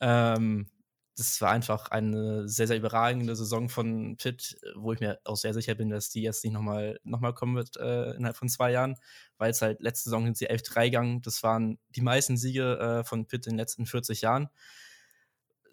Ähm, 0.00 0.68
das 1.16 1.40
war 1.42 1.50
einfach 1.50 1.90
eine 1.90 2.48
sehr, 2.48 2.66
sehr 2.66 2.78
überragende 2.78 3.36
Saison 3.36 3.68
von 3.68 4.16
Pitt, 4.16 4.58
wo 4.76 4.92
ich 4.92 5.00
mir 5.00 5.20
auch 5.24 5.36
sehr 5.36 5.52
sicher 5.52 5.74
bin, 5.74 5.90
dass 5.90 6.08
die 6.08 6.22
jetzt 6.22 6.42
nicht 6.42 6.54
nochmal 6.54 6.98
noch 7.04 7.20
mal 7.20 7.34
kommen 7.34 7.54
wird 7.54 7.76
äh, 7.76 8.12
innerhalb 8.12 8.36
von 8.36 8.48
zwei 8.48 8.72
Jahren, 8.72 8.96
weil 9.36 9.50
es 9.50 9.60
halt 9.60 9.80
letzte 9.82 10.04
Saison 10.04 10.24
sind 10.24 10.38
sie 10.38 10.50
11-3 10.50 10.84
gegangen. 10.86 11.22
Das 11.22 11.42
waren 11.42 11.78
die 11.90 12.00
meisten 12.00 12.36
Siege 12.38 12.78
äh, 12.78 13.04
von 13.04 13.26
Pitt 13.26 13.46
in 13.46 13.52
den 13.52 13.58
letzten 13.58 13.84
40 13.84 14.22
Jahren. 14.22 14.48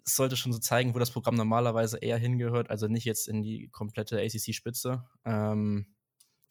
Es 0.04 0.16
sollte 0.16 0.36
schon 0.36 0.52
so 0.52 0.58
zeigen, 0.58 0.94
wo 0.94 0.98
das 0.98 1.10
Programm 1.10 1.36
normalerweise 1.36 1.98
eher 1.98 2.18
hingehört, 2.18 2.68
also 2.68 2.88
nicht 2.88 3.04
jetzt 3.04 3.28
in 3.28 3.42
die 3.42 3.68
komplette 3.68 4.18
ACC-Spitze. 4.18 5.04
Ähm, 5.24 5.86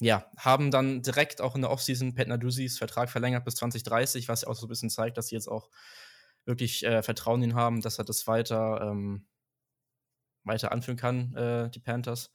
ja, 0.02 0.32
haben 0.38 0.72
dann 0.72 1.02
direkt 1.02 1.42
auch 1.42 1.56
in 1.56 1.62
der 1.62 1.72
Offseason 1.72 2.16
Pat 2.16 2.28
Naduzis 2.28 2.78
Vertrag 2.78 3.10
verlängert 3.10 3.44
bis 3.46 3.56
2030, 3.56 4.30
was 4.30 4.44
ja 4.44 4.48
auch 4.48 4.56
so 4.56 4.66
ein 4.66 4.70
bisschen 4.70 4.90
zeigt, 4.90 5.18
dass 5.18 5.28
sie 5.28 5.36
jetzt 5.36 5.50
auch 5.50 5.70
wirklich 6.50 6.84
äh, 6.84 7.02
Vertrauen 7.04 7.43
in 7.43 7.52
ihn 7.52 7.56
haben, 7.56 7.80
dass 7.80 8.00
er 8.00 8.04
das 8.04 8.28
weiter, 8.28 8.82
ähm, 8.82 9.28
weiter 10.43 10.72
anführen 10.72 10.97
kann, 10.97 11.34
äh, 11.36 11.70
die 11.70 11.80
Panthers. 11.80 12.34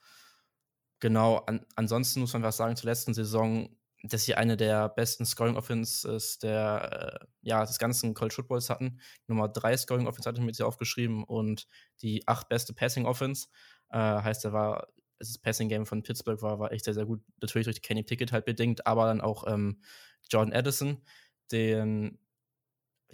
Genau, 1.00 1.38
an, 1.38 1.66
ansonsten 1.76 2.20
muss 2.20 2.32
man 2.32 2.42
was 2.42 2.56
sagen 2.56 2.76
zur 2.76 2.88
letzten 2.88 3.12
Saison, 3.12 3.76
dass 4.04 4.24
sie 4.24 4.36
eine 4.36 4.56
der 4.56 4.88
besten 4.88 5.26
Scoring 5.26 5.56
Offenses 5.56 6.38
der, 6.38 7.20
äh, 7.20 7.26
ja, 7.42 7.64
des 7.64 7.78
ganzen 7.78 8.14
College 8.14 8.36
Footballs 8.36 8.70
hatten. 8.70 9.00
Nummer 9.26 9.48
drei 9.48 9.76
Scoring 9.76 10.06
Offense 10.06 10.28
hatte 10.28 10.38
ich 10.38 10.42
mir 10.42 10.50
jetzt 10.50 10.58
hier 10.58 10.66
aufgeschrieben 10.66 11.24
und 11.24 11.66
die 12.00 12.26
acht 12.28 12.48
beste 12.48 12.72
Passing 12.72 13.06
Offense. 13.06 13.48
Äh, 13.90 13.98
heißt, 13.98 14.44
er 14.44 14.52
war, 14.52 14.88
das 15.18 15.38
Passing 15.38 15.68
Game 15.68 15.86
von 15.86 16.02
Pittsburgh 16.02 16.40
war, 16.42 16.58
war 16.58 16.72
echt 16.72 16.84
sehr, 16.84 16.94
sehr 16.94 17.06
gut. 17.06 17.22
Natürlich 17.40 17.66
durch 17.66 17.82
Kenny 17.82 18.02
Pickett 18.02 18.32
halt 18.32 18.44
bedingt, 18.44 18.86
aber 18.86 19.06
dann 19.06 19.20
auch 19.20 19.46
ähm, 19.46 19.80
Jordan 20.30 20.54
Addison, 20.54 21.02
den 21.50 22.18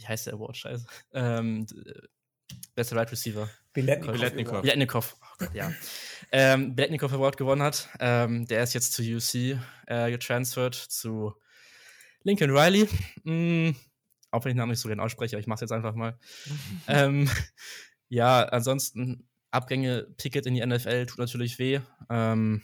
wie 0.01 0.07
heißt 0.07 0.27
der 0.27 0.35
Award? 0.35 0.57
Scheiße. 0.57 0.87
Ähm, 1.13 1.67
bester 2.75 2.97
Right 2.97 3.11
Receiver. 3.11 3.49
Biletnikov. 3.73 4.15
Biletnikov. 4.15 4.63
Biletnikov. 4.63 5.17
Oh 5.21 5.35
Gott, 5.39 5.55
ja. 5.55 5.73
ähm, 6.33 6.75
Biletnikov 6.75 7.13
Award 7.13 7.37
gewonnen 7.37 7.63
hat. 7.63 7.89
Ähm, 8.01 8.47
der 8.47 8.63
ist 8.63 8.75
jetzt 8.75 8.93
zu 8.93 9.03
UC 9.03 9.59
äh, 9.87 10.11
getransfert, 10.11 10.75
zu 10.75 11.35
Lincoln 12.23 12.51
Riley. 12.51 12.89
Mm, 13.25 13.77
auch 14.31 14.45
wenn 14.45 14.51
ich 14.51 14.55
den 14.55 14.59
Namen 14.59 14.71
nicht 14.71 14.81
so 14.81 14.89
gerne 14.89 15.03
ausspreche, 15.03 15.37
aber 15.37 15.41
ich 15.41 15.47
mach's 15.47 15.61
jetzt 15.61 15.73
einfach 15.73 15.95
mal. 15.95 16.19
ähm, 16.89 17.31
ja, 18.09 18.43
ansonsten 18.45 19.29
Abgänge 19.53 20.07
Pickett 20.17 20.47
in 20.47 20.55
die 20.55 20.65
NFL 20.65 21.07
tut 21.07 21.19
natürlich 21.19 21.59
weh. 21.59 21.81
Ähm, 22.09 22.63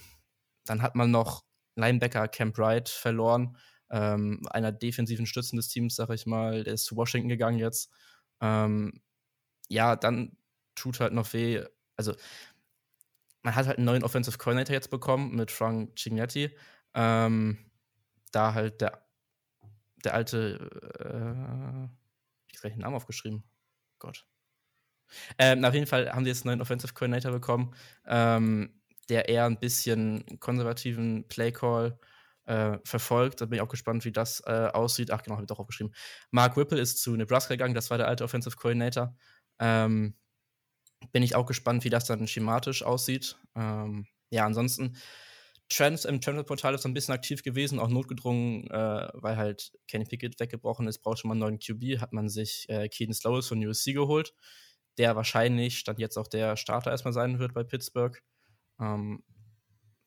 dann 0.65 0.83
hat 0.83 0.95
man 0.95 1.11
noch 1.11 1.45
Linebacker 1.77 2.29
Camp 2.29 2.57
Wright 2.59 2.89
verloren 2.89 3.57
ähm, 3.91 4.41
einer 4.51 4.73
defensiven 4.73 5.27
Stützen 5.27 5.57
des 5.57 5.69
Teams, 5.69 5.97
sag 5.97 6.11
ich 6.11 6.27
mal, 6.27 6.65
der 6.65 6.75
ist 6.75 6.85
zu 6.85 6.97
Washington 6.97 7.29
gegangen 7.29 7.59
jetzt. 7.59 7.93
Ähm, 8.41 9.01
ja, 9.69 9.97
dann 9.97 10.37
tut 10.75 11.01
halt 11.01 11.13
noch 11.13 11.33
weh. 11.33 11.65
Also, 11.97 12.15
man 13.43 13.55
hat 13.55 13.67
halt 13.67 13.79
einen 13.79 13.87
neuen 13.87 14.05
Offensive 14.05 14.39
Coordinator 14.39 14.75
jetzt 14.75 14.91
bekommen 14.91 15.35
mit 15.35 15.51
Frank 15.51 15.99
Cignetti. 15.99 16.51
Ähm, 16.95 17.59
da 18.33 18.55
halt 18.55 18.81
der, 18.81 19.07
der 20.05 20.15
alte, 20.15 20.71
äh, 20.99 21.89
ich 22.53 22.59
habe 22.59 22.71
den 22.71 22.81
Namen 22.81 22.97
aufgeschrieben. 22.97 23.45
Gott. 23.99 24.27
Ähm, 25.39 25.65
auf 25.65 25.75
jeden 25.75 25.87
Fall 25.87 26.13
haben 26.13 26.25
die 26.25 26.31
jetzt 26.31 26.43
einen 26.43 26.51
neuen 26.51 26.63
Offensive 26.63 26.93
Coordinator 26.93 27.33
bekommen, 27.33 27.75
ähm, 28.07 28.81
der 29.09 29.29
eher 29.29 29.45
ein 29.45 29.61
bisschen 29.61 30.25
konservativen 30.41 31.29
Playcall 31.29 31.99
äh, 32.47 32.79
verfolgt. 32.85 33.41
Da 33.41 33.47
bin 33.47 33.57
ich 33.57 33.63
auch 33.63 33.69
gespannt, 33.69 34.05
wie 34.05 34.13
das 34.13 34.43
äh, 34.47 34.71
aussieht. 34.73 35.11
Ach, 35.11 35.23
genau, 35.23 35.37
habe 35.37 35.45
ich 35.45 35.49
doch 35.49 35.59
aufgeschrieben. 35.59 35.95
Mark 36.31 36.57
Whipple 36.57 36.81
ist 36.81 37.01
zu 37.01 37.15
Nebraska 37.17 37.55
gegangen, 37.55 37.75
das 37.75 37.91
war 37.91 37.99
der 37.99 38.09
alte 38.09 38.25
Offensive 38.25 38.57
Coordinator. 38.57 39.15
Ähm, 39.59 40.15
bin 41.13 41.23
ich 41.23 41.35
auch 41.35 41.47
gespannt, 41.47 41.85
wie 41.85 41.91
das 41.91 42.05
dann 42.05 42.27
schematisch 42.27 42.83
aussieht. 42.83 43.37
Ähm, 43.55 44.07
ja, 44.31 44.45
ansonsten, 44.45 44.97
Trends 45.69 46.05
im 46.05 46.21
Channel-Portal 46.21 46.75
ist 46.75 46.87
ein 46.87 46.95
bisschen 46.95 47.15
aktiv 47.15 47.43
gewesen, 47.43 47.81
auch 47.81 47.89
notgedrungen, 47.89 48.71
äh, 48.71 49.09
weil 49.15 49.37
halt 49.37 49.73
Kenny 49.89 50.05
Pickett 50.05 50.39
weggebrochen 50.39 50.87
ist, 50.87 51.01
braucht 51.01 51.19
schon 51.19 51.29
mal 51.29 51.35
einen 51.35 51.41
neuen 51.41 51.59
QB, 51.59 52.01
hat 52.01 52.13
man 52.13 52.29
sich 52.29 52.69
äh, 52.69 52.89
Keaton 52.89 53.15
Slowes 53.15 53.49
von 53.49 53.65
USC 53.65 53.93
geholt, 53.93 54.33
der 54.97 55.17
wahrscheinlich 55.17 55.79
stand 55.79 55.99
jetzt 55.99 56.17
auch 56.17 56.29
der 56.29 56.57
Starter 56.57 56.93
erstmal 56.93 57.13
sein 57.13 57.41
wird 57.41 57.53
bei 57.53 57.65
Pittsburgh. 57.65 58.23
Ähm, 58.81 59.25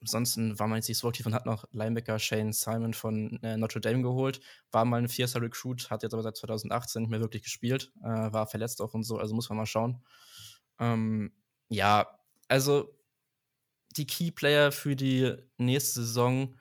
ansonsten 0.02 0.58
war 0.60 0.68
man 0.68 0.78
jetzt 0.78 0.88
nicht 0.88 0.98
so 0.98 1.08
aktiv 1.08 1.26
und 1.26 1.34
hat 1.34 1.46
noch 1.46 1.66
Linebacker 1.72 2.20
Shane 2.20 2.54
Simon 2.54 2.94
von 2.94 3.42
äh, 3.44 3.58
Notre 3.58 3.82
Dame 3.82 4.02
geholt. 4.02 4.40
War 4.72 4.86
mal 4.86 4.98
ein 4.98 5.10
Vierter 5.10 5.42
Recruit, 5.42 5.90
hat 5.90 6.04
jetzt 6.04 6.14
aber 6.14 6.24
seit 6.24 6.38
2018 6.38 7.02
nicht 7.02 7.12
mehr 7.12 7.20
wirklich 7.20 7.44
gespielt, 7.44 7.92
äh, 8.02 8.08
war 8.08 8.48
verletzt 8.48 8.82
auch 8.82 8.94
und 8.94 9.04
so, 9.04 9.18
also 9.18 9.36
muss 9.36 9.50
man 9.50 9.58
mal 9.58 9.66
schauen. 9.66 10.02
Ähm, 10.80 11.34
ja, 11.70 12.08
also 12.48 12.96
die 13.98 14.08
Key 14.08 14.32
Player 14.32 14.72
für 14.72 14.96
die 14.96 15.36
nächste 15.58 16.02
Saison 16.02 16.56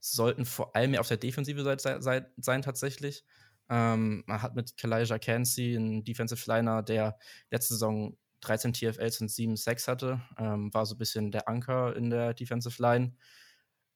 sollten 0.00 0.44
vor 0.44 0.76
allem 0.76 0.92
mehr 0.92 1.00
auf 1.00 1.08
der 1.08 1.16
defensive 1.16 1.62
Seite 1.62 2.00
sein, 2.00 2.26
sein 2.36 2.62
tatsächlich. 2.62 3.24
Ähm, 3.68 4.22
man 4.26 4.42
hat 4.42 4.54
mit 4.54 4.76
Kalijah 4.76 5.18
Cansey 5.18 5.76
einen 5.76 6.04
Defensive 6.04 6.42
Liner, 6.46 6.82
der 6.82 7.18
letzte 7.50 7.74
Saison 7.74 8.16
13 8.40 8.72
TFLs 8.72 9.20
und 9.20 9.30
7 9.30 9.56
Sacks 9.56 9.88
hatte. 9.88 10.20
Ähm, 10.38 10.72
war 10.72 10.86
so 10.86 10.94
ein 10.94 10.98
bisschen 10.98 11.30
der 11.30 11.48
Anker 11.48 11.96
in 11.96 12.10
der 12.10 12.34
Defensive 12.34 12.80
Line. 12.80 13.14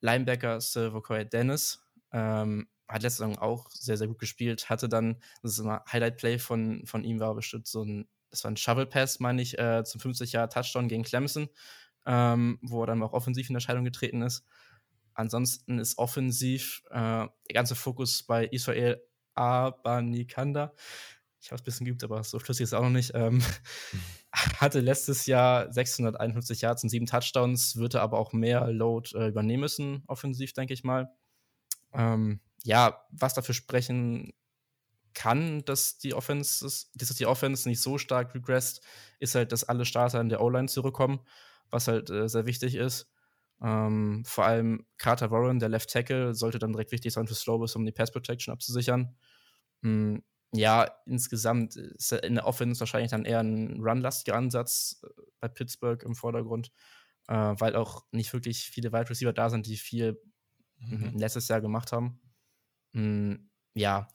Linebacker 0.00 0.60
Silver 0.60 1.24
Dennis 1.24 1.82
ähm, 2.12 2.68
hat 2.88 3.02
letzte 3.02 3.18
Saison 3.18 3.38
auch 3.38 3.70
sehr, 3.70 3.96
sehr 3.96 4.08
gut 4.08 4.18
gespielt. 4.18 4.70
Hatte 4.70 4.88
dann, 4.88 5.20
das 5.42 5.52
ist 5.52 5.58
immer 5.58 5.84
Highlight-Play 5.90 6.38
von, 6.38 6.86
von 6.86 7.04
ihm, 7.04 7.20
war 7.20 7.34
bestimmt 7.34 7.66
so 7.66 7.84
ein, 7.84 8.08
das 8.30 8.44
war 8.44 8.50
ein 8.50 8.56
Shovel-Pass, 8.56 9.20
meine 9.20 9.42
ich, 9.42 9.58
äh, 9.58 9.84
zum 9.84 10.00
50-Jahr-Touchdown 10.00 10.88
gegen 10.88 11.02
Clemson, 11.02 11.48
ähm, 12.06 12.58
wo 12.62 12.82
er 12.82 12.86
dann 12.86 13.02
auch 13.02 13.12
offensiv 13.12 13.48
in 13.48 13.56
Erscheinung 13.56 13.84
getreten 13.84 14.22
ist. 14.22 14.44
Ansonsten 15.14 15.78
ist 15.78 15.98
offensiv 15.98 16.82
äh, 16.90 16.94
der 16.94 17.54
ganze 17.54 17.74
Fokus 17.74 18.22
bei 18.22 18.46
Israel 18.46 19.02
Abanikanda 19.34 20.72
ich 21.40 21.50
habe 21.50 21.56
es 21.56 21.62
ein 21.62 21.64
bisschen 21.64 21.86
geübt, 21.86 22.04
aber 22.04 22.22
so 22.22 22.38
flüssig 22.38 22.64
ist 22.64 22.70
es 22.70 22.74
auch 22.74 22.82
noch 22.82 22.90
nicht. 22.90 23.12
Ähm, 23.14 23.42
hatte 24.58 24.80
letztes 24.80 25.26
Jahr 25.26 25.72
651 25.72 26.60
Yards 26.60 26.82
und 26.82 26.88
sieben 26.88 27.06
Touchdowns, 27.06 27.76
würde 27.76 28.00
aber 28.00 28.18
auch 28.18 28.32
mehr 28.32 28.66
Load 28.68 29.16
äh, 29.16 29.28
übernehmen 29.28 29.60
müssen, 29.60 30.04
offensiv, 30.06 30.52
denke 30.52 30.74
ich 30.74 30.84
mal. 30.84 31.10
Ähm, 31.92 32.40
ja, 32.62 33.02
was 33.10 33.34
dafür 33.34 33.54
sprechen 33.54 34.32
kann, 35.14 35.64
dass 35.64 35.98
die 35.98 36.14
Offense, 36.14 36.64
dass 36.94 37.16
die 37.16 37.26
Offense 37.26 37.68
nicht 37.68 37.80
so 37.80 37.98
stark 37.98 38.34
regresst, 38.34 38.82
ist 39.18 39.34
halt, 39.34 39.52
dass 39.52 39.64
alle 39.64 39.84
Starter 39.84 40.20
in 40.20 40.28
der 40.28 40.40
O-Line 40.40 40.68
zurückkommen, 40.68 41.20
was 41.70 41.88
halt 41.88 42.10
äh, 42.10 42.28
sehr 42.28 42.46
wichtig 42.46 42.74
ist. 42.74 43.10
Ähm, 43.62 44.22
vor 44.24 44.46
allem 44.46 44.86
Carter 44.98 45.30
Warren, 45.30 45.58
der 45.58 45.68
Left 45.68 45.90
Tackle, 45.90 46.34
sollte 46.34 46.58
dann 46.58 46.72
direkt 46.72 46.92
wichtig 46.92 47.12
sein 47.12 47.26
für 47.26 47.34
Slowbus, 47.34 47.76
um 47.76 47.84
die 47.84 47.92
Pass 47.92 48.10
Protection 48.10 48.52
abzusichern. 48.52 49.16
Mhm. 49.82 50.22
Ja, 50.52 50.90
insgesamt 51.06 51.76
ist 51.76 52.12
in 52.12 52.34
der 52.34 52.46
Offense 52.46 52.80
wahrscheinlich 52.80 53.12
dann 53.12 53.24
eher 53.24 53.40
ein 53.40 53.80
run-lastiger 53.80 54.36
Ansatz 54.36 55.00
äh, 55.04 55.22
bei 55.38 55.48
Pittsburgh 55.48 56.02
im 56.02 56.16
Vordergrund, 56.16 56.72
äh, 57.28 57.34
weil 57.34 57.76
auch 57.76 58.04
nicht 58.10 58.32
wirklich 58.32 58.64
viele 58.64 58.92
Wide 58.92 59.10
Receiver 59.10 59.32
da 59.32 59.48
sind, 59.48 59.66
die 59.66 59.76
viel 59.76 60.20
mhm. 60.78 61.16
letztes 61.16 61.46
Jahr 61.48 61.60
gemacht 61.60 61.92
haben. 61.92 62.20
Mhm. 62.92 63.50
Ja, 63.74 64.08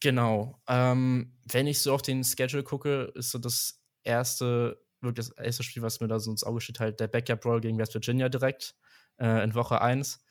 genau. 0.00 0.60
Ähm, 0.66 1.38
wenn 1.44 1.68
ich 1.68 1.80
so 1.80 1.94
auf 1.94 2.02
den 2.02 2.24
Schedule 2.24 2.64
gucke, 2.64 3.12
ist 3.14 3.30
so 3.30 3.38
das 3.38 3.80
erste, 4.02 4.84
wirklich 5.00 5.28
das 5.28 5.36
erste 5.36 5.62
Spiel, 5.62 5.82
was 5.82 6.00
mir 6.00 6.08
da 6.08 6.18
so 6.18 6.32
ins 6.32 6.42
Auge 6.42 6.60
steht, 6.60 6.80
halt 6.80 6.98
der 6.98 7.06
Backup-Roll 7.06 7.60
gegen 7.60 7.78
West 7.78 7.94
Virginia 7.94 8.28
direkt 8.28 8.74
äh, 9.20 9.44
in 9.44 9.54
Woche 9.54 9.80
1. 9.80 10.24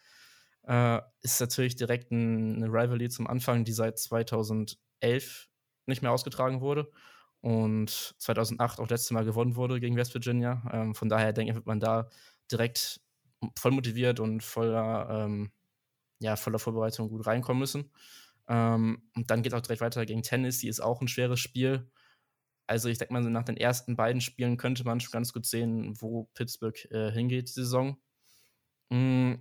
Äh, 0.64 1.00
ist 1.22 1.40
natürlich 1.40 1.78
direkt 1.78 2.12
ein, 2.12 2.58
eine 2.58 2.68
Rivalry 2.68 3.10
zum 3.10 3.28
Anfang, 3.28 3.64
die 3.64 3.74
seit 3.74 3.98
2000 3.98 4.78
2011 5.02 5.50
nicht 5.88 6.02
mehr 6.02 6.12
ausgetragen 6.12 6.62
wurde 6.62 6.92
und 7.42 7.90
2008 8.20 8.80
auch 8.80 8.90
letztes 8.90 9.12
Mal 9.12 9.26
gewonnen 9.26 9.56
wurde 9.56 9.80
gegen 9.80 9.98
West 9.98 10.14
Virginia. 10.14 10.64
Ähm, 10.72 10.96
von 10.96 11.10
daher 11.10 11.34
denke 11.34 11.52
ich, 11.52 11.56
wird 11.56 11.66
man 11.66 11.80
da 11.80 12.10
direkt 12.52 13.02
voll 13.58 13.72
motiviert 13.72 14.20
und 14.20 14.44
voller, 14.44 15.26
ähm, 15.26 15.52
ja, 16.20 16.36
voller 16.36 16.60
Vorbereitung 16.60 17.10
gut 17.10 17.26
reinkommen 17.26 17.60
müssen. 17.60 17.92
Ähm, 18.48 19.04
und 19.16 19.32
dann 19.32 19.42
geht 19.42 19.54
auch 19.54 19.62
direkt 19.62 19.82
weiter 19.82 20.06
gegen 20.06 20.24
Tennessee, 20.24 20.68
ist 20.68 20.82
auch 20.82 21.02
ein 21.02 21.08
schweres 21.08 21.40
Spiel. 21.40 21.90
Also 22.68 22.90
ich 22.90 23.00
denke 23.00 23.14
mal, 23.14 23.22
nach 23.24 23.44
den 23.44 23.58
ersten 23.58 23.96
beiden 23.96 24.22
Spielen 24.22 24.58
könnte 24.58 24.84
man 24.86 25.00
schon 25.00 25.12
ganz 25.12 25.34
gut 25.34 25.46
sehen, 25.46 26.00
wo 26.00 26.26
Pittsburgh 26.36 26.78
äh, 26.92 27.12
hingeht 27.12 27.50
die 27.50 27.54
Saison. 27.54 27.98
Mm, 28.90 29.36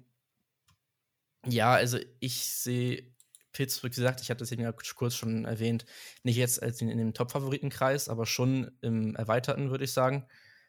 ja, 1.46 1.72
also 1.72 1.98
ich 2.20 2.44
sehe 2.46 3.12
Pittsburgh, 3.52 3.92
wie 3.92 3.96
gesagt, 3.96 4.20
ich 4.20 4.30
hatte 4.30 4.40
das 4.40 4.52
eben 4.52 4.62
ja 4.62 4.72
kurz 4.72 5.14
schon 5.14 5.44
erwähnt, 5.44 5.84
nicht 6.22 6.36
jetzt 6.36 6.58
in, 6.58 6.88
in 6.88 6.98
dem 6.98 7.14
Top-Favoritenkreis, 7.14 8.08
aber 8.08 8.26
schon 8.26 8.70
im 8.80 9.16
Erweiterten, 9.16 9.70
würde 9.70 9.84
ich 9.84 9.92
sagen. 9.92 10.26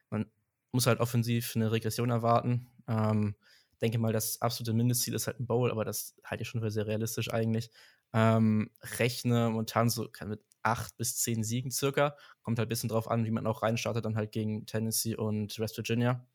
Man 0.10 0.26
muss 0.72 0.88
halt 0.88 1.00
offensiv 1.00 1.56
eine 1.56 1.72
Regression 1.72 2.10
erwarten. 2.10 2.68
Ähm, 2.88 3.36
denke 3.82 3.98
mal, 3.98 4.14
das 4.14 4.42
absolute 4.42 4.74
Mindestziel 4.74 5.16
ist 5.16 5.28
halt 5.28 5.40
ein 5.40 5.48
Bowl, 5.48 5.72
aber 5.72 5.86
das 5.86 6.16
halte 6.24 6.44
ich 6.44 6.50
schon 6.50 6.62
für 6.62 6.72
sehr 6.72 6.88
realistisch 6.88 7.34
eigentlich. 7.34 7.72
Ähm, 8.14 8.70
rechne 9.00 9.50
momentan 9.50 9.90
so 9.90 10.08
mit 10.26 10.42
acht 10.64 10.96
bis 10.98 11.18
zehn 11.18 11.44
Siegen 11.44 11.72
circa. 11.72 12.16
Kommt 12.44 12.60
halt 12.60 12.68
ein 12.68 12.70
bisschen 12.70 12.90
drauf 12.90 13.10
an, 13.10 13.26
wie 13.26 13.32
man 13.32 13.48
auch 13.48 13.64
reinstartet, 13.64 14.06
dann 14.06 14.16
halt 14.16 14.32
gegen 14.32 14.66
Tennessee 14.66 15.16
und 15.16 15.58
West 15.60 15.78
Virginia. 15.78 16.26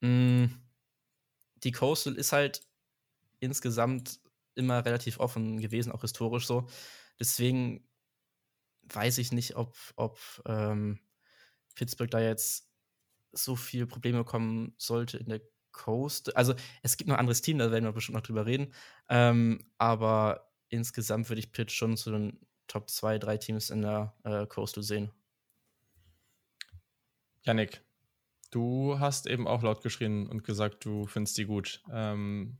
Mm, 0.00 0.46
die 1.64 1.72
Coastal 1.72 2.14
ist 2.14 2.32
halt 2.32 2.62
insgesamt 3.40 4.20
immer 4.58 4.84
relativ 4.84 5.18
offen 5.20 5.60
gewesen, 5.60 5.92
auch 5.92 6.02
historisch 6.02 6.46
so. 6.46 6.68
Deswegen 7.18 7.88
weiß 8.82 9.18
ich 9.18 9.32
nicht, 9.32 9.56
ob, 9.56 9.76
ob 9.96 10.18
ähm, 10.46 11.00
Pittsburgh 11.74 12.10
da 12.10 12.20
jetzt 12.20 12.68
so 13.32 13.56
viel 13.56 13.86
Probleme 13.86 14.24
kommen 14.24 14.74
sollte 14.78 15.18
in 15.18 15.28
der 15.28 15.40
Coast. 15.72 16.36
Also 16.36 16.54
es 16.82 16.96
gibt 16.96 17.08
noch 17.08 17.16
ein 17.16 17.20
anderes 17.20 17.42
Team, 17.42 17.58
da 17.58 17.70
werden 17.70 17.84
wir 17.84 17.92
bestimmt 17.92 18.16
noch 18.16 18.22
drüber 18.22 18.46
reden. 18.46 18.72
Ähm, 19.08 19.64
aber 19.78 20.50
insgesamt 20.68 21.28
würde 21.28 21.40
ich 21.40 21.52
Pitt 21.52 21.70
schon 21.70 21.96
zu 21.96 22.10
den 22.10 22.40
Top 22.66 22.90
2, 22.90 23.18
3 23.18 23.36
Teams 23.38 23.70
in 23.70 23.82
der 23.82 24.14
äh, 24.24 24.46
Coastal 24.46 24.82
sehen. 24.82 25.10
Yannick, 27.42 27.80
du 28.50 28.98
hast 28.98 29.26
eben 29.26 29.46
auch 29.46 29.62
laut 29.62 29.82
geschrien 29.82 30.26
und 30.26 30.44
gesagt, 30.44 30.84
du 30.84 31.06
findest 31.06 31.38
die 31.38 31.46
gut. 31.46 31.82
Ähm, 31.90 32.58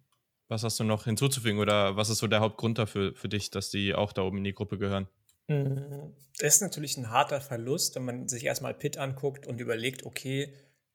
was 0.49 0.65
hast 0.65 0.81
du 0.81 0.85
noch 0.85 1.05
hinzuzufügen 1.05 1.61
oder 1.61 1.97
was 1.97 2.09
ist 2.09 2.19
so 2.19 2.27
der 2.27 2.41
Hauptgrund 2.41 2.79
dafür 2.79 3.15
für 3.15 3.29
dich, 3.29 3.51
dass 3.51 3.71
die 3.71 3.95
auch 3.95 4.13
da 4.13 4.23
oben 4.23 4.39
in 4.39 4.45
die 4.45 4.55
Gruppe 4.55 4.79
gehören? 4.79 5.09
Mm, 5.47 6.13
das 6.39 6.57
ist 6.57 6.63
natürlich 6.63 6.97
ein 6.97 7.11
harter 7.11 7.41
Verlust, 7.41 7.95
wenn 7.95 8.05
man 8.05 8.29
sich 8.29 8.45
erstmal 8.45 8.75
Pitt 8.75 8.99
anguckt 8.99 9.47
und 9.47 9.61
überlegt, 9.61 10.05
okay, 10.05 10.55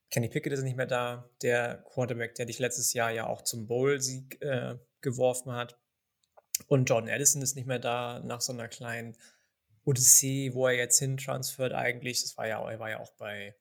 Kenny 0.10 0.30
Pickett 0.30 0.54
ist 0.54 0.64
nicht 0.64 0.78
mehr 0.78 0.86
da, 0.86 1.30
der 1.42 1.84
Quarterback, 1.92 2.36
der 2.36 2.46
dich 2.46 2.60
letztes 2.60 2.94
Jahr 2.94 3.12
ja 3.12 3.26
auch 3.28 3.42
zum 3.42 3.68
Bowl-Sieg 3.68 4.42
äh, 4.42 4.76
geworfen 5.02 5.52
hat. 5.54 5.80
Und 6.68 6.88
Jordan 6.88 7.10
Addison 7.10 7.42
ist 7.42 7.56
nicht 7.56 7.66
mehr 7.66 7.80
da 7.80 8.20
nach 8.20 8.42
so 8.42 8.54
einer 8.54 8.68
kleinen 8.68 9.18
Odyssee, 9.86 10.54
wo 10.54 10.68
er 10.68 10.76
jetzt 10.76 11.00
hintransfert 11.00 11.74
eigentlich. 11.74 12.22
Das 12.22 12.38
war 12.38 12.48
ja, 12.48 12.64
er 12.70 12.80
war 12.80 12.92
ja 12.92 13.00
auch 13.00 13.12
bei, 13.18 13.56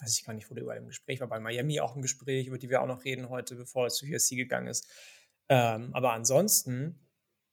weiß 0.00 0.18
ich 0.18 0.24
gar 0.24 0.32
nicht, 0.32 0.50
wo 0.50 0.54
der 0.54 0.64
überall 0.64 0.78
im 0.78 0.86
Gespräch 0.86 1.20
war, 1.20 1.28
bei 1.28 1.38
Miami 1.38 1.80
auch 1.80 1.94
im 1.94 2.02
Gespräch, 2.02 2.46
über 2.46 2.58
die 2.58 2.70
wir 2.70 2.80
auch 2.80 2.86
noch 2.86 3.04
reden 3.04 3.28
heute, 3.28 3.54
bevor 3.54 3.84
er 3.84 3.90
zu 3.90 4.06
USC 4.06 4.36
gegangen 4.36 4.68
ist. 4.68 4.88
Ähm, 5.50 5.90
aber 5.94 6.12
ansonsten 6.12 7.00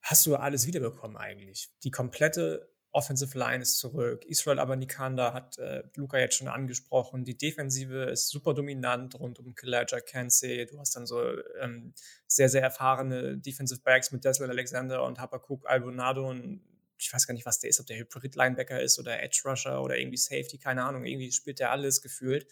hast 0.03 0.25
du 0.27 0.35
alles 0.35 0.67
wiederbekommen 0.67 1.17
eigentlich. 1.17 1.69
Die 1.83 1.91
komplette 1.91 2.71
Offensive 2.91 3.37
Line 3.37 3.63
ist 3.63 3.79
zurück. 3.79 4.23
Israel 4.25 4.59
Abanikanda 4.59 5.33
hat 5.33 5.57
äh, 5.57 5.83
Luca 5.95 6.19
jetzt 6.19 6.35
schon 6.35 6.47
angesprochen. 6.47 7.25
Die 7.25 7.37
Defensive 7.37 8.05
ist 8.05 8.29
super 8.29 8.53
dominant 8.53 9.19
rund 9.19 9.39
um 9.39 9.55
Kalaja 9.55 9.99
Kensey. 9.99 10.67
Du 10.67 10.79
hast 10.79 10.95
dann 10.95 11.07
so 11.07 11.21
ähm, 11.59 11.93
sehr, 12.27 12.49
sehr 12.49 12.61
erfahrene 12.61 13.37
Defensive 13.39 13.81
Backs 13.81 14.11
mit 14.11 14.23
Desmond 14.23 14.51
Alexander 14.51 15.03
und 15.03 15.19
Habakkuk 15.19 15.67
Albonado 15.67 16.29
und 16.29 16.61
ich 16.99 17.11
weiß 17.11 17.27
gar 17.27 17.33
nicht, 17.33 17.45
was 17.45 17.59
der 17.59 17.69
ist, 17.69 17.79
ob 17.79 17.85
der 17.87 17.97
Hybrid-Linebacker 17.97 18.81
ist 18.81 18.97
oder 18.99 19.21
Edge 19.21 19.41
Rusher 19.45 19.81
oder 19.83 19.97
irgendwie 19.97 20.17
Safety, 20.17 20.57
keine 20.57 20.83
Ahnung. 20.83 21.05
Irgendwie 21.05 21.31
spielt 21.31 21.59
der 21.59 21.71
alles 21.71 22.01
gefühlt. 22.01 22.47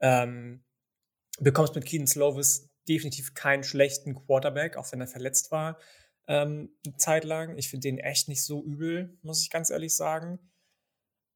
Ähm, 0.00 0.64
bekommst 1.38 1.74
mit 1.74 1.86
Keaton 1.86 2.06
Slovis 2.06 2.69
definitiv 2.90 3.34
keinen 3.34 3.62
schlechten 3.62 4.14
Quarterback, 4.14 4.76
auch 4.76 4.90
wenn 4.92 5.00
er 5.00 5.06
verletzt 5.06 5.50
war, 5.50 5.78
ähm, 6.26 6.76
eine 6.84 6.96
Zeit 6.96 7.24
lang. 7.24 7.56
Ich 7.56 7.70
finde 7.70 7.88
den 7.88 7.98
echt 7.98 8.28
nicht 8.28 8.44
so 8.44 8.62
übel, 8.64 9.16
muss 9.22 9.42
ich 9.42 9.50
ganz 9.50 9.70
ehrlich 9.70 9.96
sagen. 9.96 10.38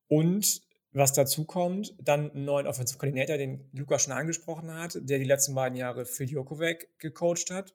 Und 0.09 0.63
was 0.93 1.13
dazu 1.13 1.45
kommt, 1.45 1.95
dann 1.99 2.31
einen 2.31 2.45
neuen 2.45 2.67
Offensive 2.67 2.99
Coordinator, 2.99 3.37
den 3.37 3.69
Luca 3.73 3.99
schon 3.99 4.13
angesprochen 4.13 4.73
hat, 4.73 4.99
der 5.01 5.19
die 5.19 5.25
letzten 5.25 5.55
beiden 5.55 5.77
Jahre 5.77 6.07
Phil 6.07 6.31
Jokovic 6.31 6.99
gecoacht 6.99 7.51
hat, 7.51 7.75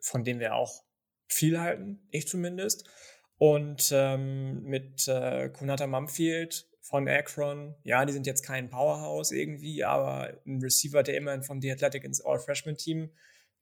von 0.00 0.24
dem 0.24 0.38
wir 0.38 0.54
auch 0.54 0.84
viel 1.26 1.60
halten, 1.60 2.06
ich 2.10 2.28
zumindest. 2.28 2.88
Und 3.36 3.90
ähm, 3.92 4.62
mit 4.62 5.08
äh, 5.08 5.48
Kunata 5.50 5.86
Mumfield 5.86 6.68
von 6.84 7.08
Akron. 7.08 7.74
Ja, 7.82 8.04
die 8.04 8.12
sind 8.12 8.26
jetzt 8.26 8.44
kein 8.44 8.68
Powerhouse 8.68 9.32
irgendwie, 9.32 9.84
aber 9.84 10.38
ein 10.46 10.60
Receiver, 10.60 11.02
der 11.02 11.16
immerhin 11.16 11.42
von 11.42 11.62
The 11.62 11.72
Athletic 11.72 12.04
ins 12.04 12.22
All-Freshman-Team 12.22 13.10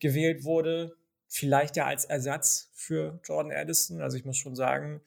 gewählt 0.00 0.42
wurde. 0.42 0.96
Vielleicht 1.28 1.76
ja 1.76 1.86
als 1.86 2.04
Ersatz 2.04 2.70
für 2.74 3.20
Jordan 3.22 3.52
Addison. 3.52 4.00
Also 4.00 4.16
ich 4.16 4.24
muss 4.24 4.36
schon 4.36 4.56
sagen, 4.56 5.02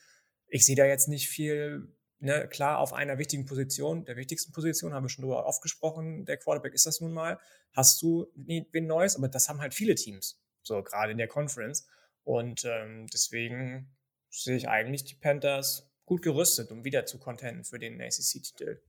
ich 0.48 0.66
sehe 0.66 0.78
da 0.78 0.86
jetzt 0.86 1.10
nicht 1.10 1.28
viel, 1.28 1.94
ne, 2.20 2.48
klar, 2.48 2.80
auf 2.80 2.94
einer 2.94 3.18
wichtigen 3.18 3.46
Position, 3.46 4.06
der 4.06 4.16
wichtigsten 4.16 4.54
Position, 4.54 4.94
haben 4.94 5.04
wir 5.04 5.10
schon 5.10 5.24
drüber 5.24 5.46
aufgesprochen, 5.46 6.24
der 6.24 6.38
Quarterback 6.38 6.74
ist 6.74 6.86
das 6.86 7.02
nun 7.02 7.12
mal, 7.12 7.38
hast 7.74 8.02
du 8.02 8.28
wen 8.36 8.88
Neues, 8.88 9.18
aber 9.18 9.28
das 9.28 9.50
haben 9.50 9.60
halt 9.60 9.74
viele 9.74 9.96
Teams, 9.96 10.42
so 10.62 10.82
gerade 10.82 11.12
in 11.12 11.18
der 11.18 11.28
Conference. 11.28 11.86
Und 12.24 12.64
ähm, 12.64 13.08
deswegen 13.12 13.94
sehe 14.30 14.56
ich 14.56 14.70
eigentlich 14.70 15.04
die 15.04 15.16
Panthers 15.16 15.92
gut 16.06 16.22
gerüstet, 16.22 16.72
um 16.72 16.84
wieder 16.84 17.06
zu 17.06 17.20
contenten 17.20 17.64
für 17.64 17.80
den 17.80 18.00
ACC-Titel. 18.00 18.82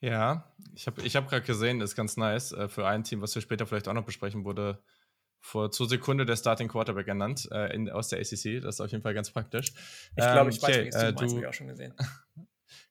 Ja, 0.00 0.54
ich 0.74 0.86
habe 0.86 1.00
ich 1.02 1.16
hab 1.16 1.28
gerade 1.30 1.46
gesehen, 1.46 1.80
ist 1.80 1.96
ganz 1.96 2.18
nice. 2.18 2.52
Äh, 2.52 2.68
für 2.68 2.86
ein 2.86 3.04
Team, 3.04 3.22
was 3.22 3.34
wir 3.34 3.40
später 3.40 3.66
vielleicht 3.66 3.88
auch 3.88 3.94
noch 3.94 4.04
besprechen, 4.04 4.44
wurde 4.44 4.82
vor 5.40 5.70
zur 5.70 5.88
Sekunde 5.88 6.26
der 6.26 6.36
Starting 6.36 6.68
Quarterback 6.68 7.08
ernannt 7.08 7.48
äh, 7.50 7.74
in, 7.74 7.88
aus 7.90 8.08
der 8.08 8.18
ACC. 8.18 8.60
Das 8.62 8.76
ist 8.76 8.80
auf 8.80 8.90
jeden 8.90 9.02
Fall 9.02 9.14
ganz 9.14 9.30
praktisch. 9.30 9.72
Ich 10.10 10.16
glaube, 10.16 10.40
ähm, 10.40 10.48
ich 10.50 10.62
weiß, 10.62 10.94
okay, 10.94 11.08
äh, 11.08 11.12
du 11.12 11.48
auch 11.48 11.52
schon 11.52 11.68
gesehen. 11.68 11.94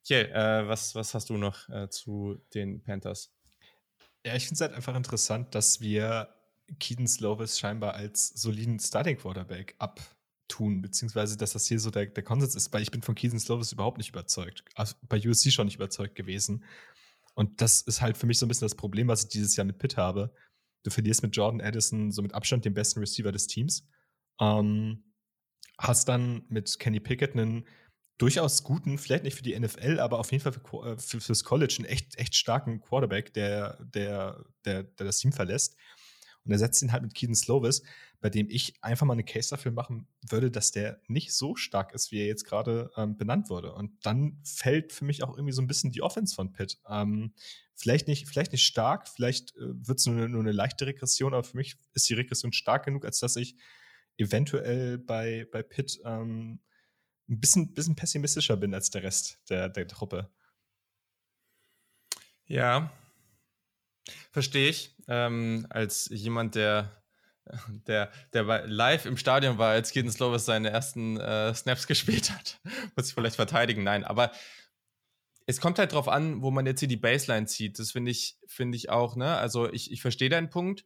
Okay, 0.06 0.22
äh, 0.22 0.68
was, 0.68 0.94
was 0.94 1.14
hast 1.14 1.30
du 1.30 1.38
noch 1.38 1.68
äh, 1.70 1.88
zu 1.88 2.38
den 2.52 2.82
Panthers? 2.82 3.34
Ja, 4.24 4.34
ich 4.34 4.44
finde 4.44 4.54
es 4.54 4.60
halt 4.60 4.74
einfach 4.74 4.94
interessant, 4.94 5.54
dass 5.54 5.80
wir 5.80 6.28
Keaton 6.78 7.06
Slovis 7.06 7.58
scheinbar 7.58 7.94
als 7.94 8.28
soliden 8.28 8.78
Starting 8.78 9.16
Quarterback 9.16 9.74
ab 9.78 10.00
tun, 10.48 10.82
beziehungsweise 10.82 11.36
dass 11.36 11.52
das 11.52 11.66
hier 11.66 11.80
so 11.80 11.90
der, 11.90 12.06
der 12.06 12.22
Konsens 12.22 12.54
ist, 12.54 12.72
weil 12.72 12.82
ich 12.82 12.90
bin 12.90 13.02
von 13.02 13.14
Keaton 13.14 13.38
Slovis 13.38 13.72
überhaupt 13.72 13.98
nicht 13.98 14.10
überzeugt. 14.10 14.64
Also 14.74 14.94
bei 15.02 15.18
USC 15.18 15.50
schon 15.50 15.66
nicht 15.66 15.76
überzeugt 15.76 16.14
gewesen. 16.14 16.64
Und 17.34 17.60
das 17.60 17.82
ist 17.82 18.00
halt 18.00 18.16
für 18.16 18.26
mich 18.26 18.38
so 18.38 18.46
ein 18.46 18.48
bisschen 18.48 18.66
das 18.66 18.76
Problem, 18.76 19.08
was 19.08 19.24
ich 19.24 19.28
dieses 19.28 19.56
Jahr 19.56 19.64
mit 19.64 19.78
Pitt 19.78 19.96
habe. 19.96 20.34
Du 20.84 20.90
verlierst 20.90 21.22
mit 21.22 21.34
Jordan 21.36 21.60
Addison 21.60 22.12
so 22.12 22.22
mit 22.22 22.34
Abstand 22.34 22.64
den 22.64 22.74
besten 22.74 23.00
Receiver 23.00 23.32
des 23.32 23.46
Teams. 23.46 23.88
Ähm, 24.40 25.04
hast 25.78 26.08
dann 26.08 26.44
mit 26.48 26.78
Kenny 26.78 27.00
Pickett 27.00 27.32
einen 27.32 27.66
durchaus 28.18 28.62
guten, 28.62 28.98
vielleicht 28.98 29.24
nicht 29.24 29.36
für 29.36 29.42
die 29.42 29.58
NFL, 29.58 29.98
aber 29.98 30.18
auf 30.20 30.30
jeden 30.30 30.42
Fall 30.42 30.52
für, 30.52 30.86
äh, 30.86 30.98
für, 30.98 31.20
fürs 31.20 31.44
College 31.44 31.76
einen 31.78 31.86
echt, 31.86 32.16
echt 32.16 32.36
starken 32.36 32.80
Quarterback, 32.80 33.34
der, 33.34 33.82
der, 33.84 34.44
der, 34.64 34.84
der 34.84 35.06
das 35.06 35.18
Team 35.18 35.32
verlässt. 35.32 35.76
Und 36.44 36.52
er 36.52 36.58
setzt 36.58 36.82
ihn 36.82 36.92
halt 36.92 37.02
mit 37.02 37.14
Keaton 37.14 37.34
Slovis, 37.34 37.82
bei 38.20 38.30
dem 38.30 38.48
ich 38.50 38.74
einfach 38.82 39.06
mal 39.06 39.14
eine 39.14 39.24
Case 39.24 39.50
dafür 39.50 39.72
machen 39.72 40.06
würde, 40.28 40.50
dass 40.50 40.70
der 40.70 41.00
nicht 41.08 41.32
so 41.32 41.56
stark 41.56 41.94
ist, 41.94 42.12
wie 42.12 42.20
er 42.20 42.26
jetzt 42.26 42.44
gerade 42.44 42.90
ähm, 42.96 43.16
benannt 43.16 43.50
wurde. 43.50 43.72
Und 43.74 43.92
dann 44.04 44.40
fällt 44.44 44.92
für 44.92 45.04
mich 45.04 45.22
auch 45.22 45.36
irgendwie 45.36 45.52
so 45.52 45.62
ein 45.62 45.66
bisschen 45.66 45.90
die 45.90 46.02
Offense 46.02 46.34
von 46.34 46.52
Pitt. 46.52 46.78
Ähm, 46.88 47.32
vielleicht, 47.74 48.08
nicht, 48.08 48.28
vielleicht 48.28 48.52
nicht 48.52 48.64
stark, 48.64 49.08
vielleicht 49.08 49.56
äh, 49.56 49.86
wird 49.86 49.98
es 49.98 50.06
nur, 50.06 50.28
nur, 50.28 50.40
eine 50.40 50.52
leichte 50.52 50.86
Regression, 50.86 51.34
aber 51.34 51.44
für 51.44 51.56
mich 51.56 51.76
ist 51.94 52.08
die 52.08 52.14
Regression 52.14 52.52
stark 52.52 52.84
genug, 52.84 53.04
als 53.04 53.20
dass 53.20 53.36
ich 53.36 53.56
eventuell 54.16 54.98
bei, 54.98 55.46
bei 55.50 55.62
Pitt 55.62 56.00
ähm, 56.04 56.60
ein 57.28 57.40
bisschen, 57.40 57.72
bisschen 57.72 57.96
pessimistischer 57.96 58.56
bin 58.56 58.74
als 58.74 58.90
der 58.90 59.02
Rest 59.02 59.40
der, 59.48 59.68
der 59.68 59.88
Truppe. 59.88 60.30
Ja, 62.46 62.92
verstehe 64.32 64.68
ich. 64.68 64.94
Ähm, 65.08 65.66
als 65.70 66.08
jemand, 66.10 66.54
der, 66.54 67.02
der, 67.86 68.10
der 68.32 68.66
live 68.66 69.06
im 69.06 69.16
Stadion 69.16 69.58
war, 69.58 69.70
als 69.70 69.90
Keaton 69.90 70.10
Slovis 70.10 70.44
seine 70.44 70.70
ersten 70.70 71.18
äh, 71.18 71.54
Snaps 71.54 71.86
gespielt 71.86 72.30
hat, 72.30 72.60
muss 72.96 73.08
ich 73.08 73.14
vielleicht 73.14 73.36
verteidigen. 73.36 73.82
Nein, 73.82 74.04
aber 74.04 74.32
es 75.46 75.60
kommt 75.60 75.78
halt 75.78 75.92
drauf 75.92 76.08
an, 76.08 76.42
wo 76.42 76.50
man 76.50 76.66
jetzt 76.66 76.80
hier 76.80 76.88
die 76.88 76.96
Baseline 76.96 77.46
zieht. 77.46 77.78
Das 77.78 77.92
finde 77.92 78.10
ich, 78.10 78.38
finde 78.46 78.76
ich 78.76 78.88
auch, 78.88 79.14
ne? 79.14 79.36
Also 79.36 79.70
ich, 79.70 79.92
ich 79.92 80.00
verstehe 80.00 80.30
deinen 80.30 80.50
Punkt. 80.50 80.84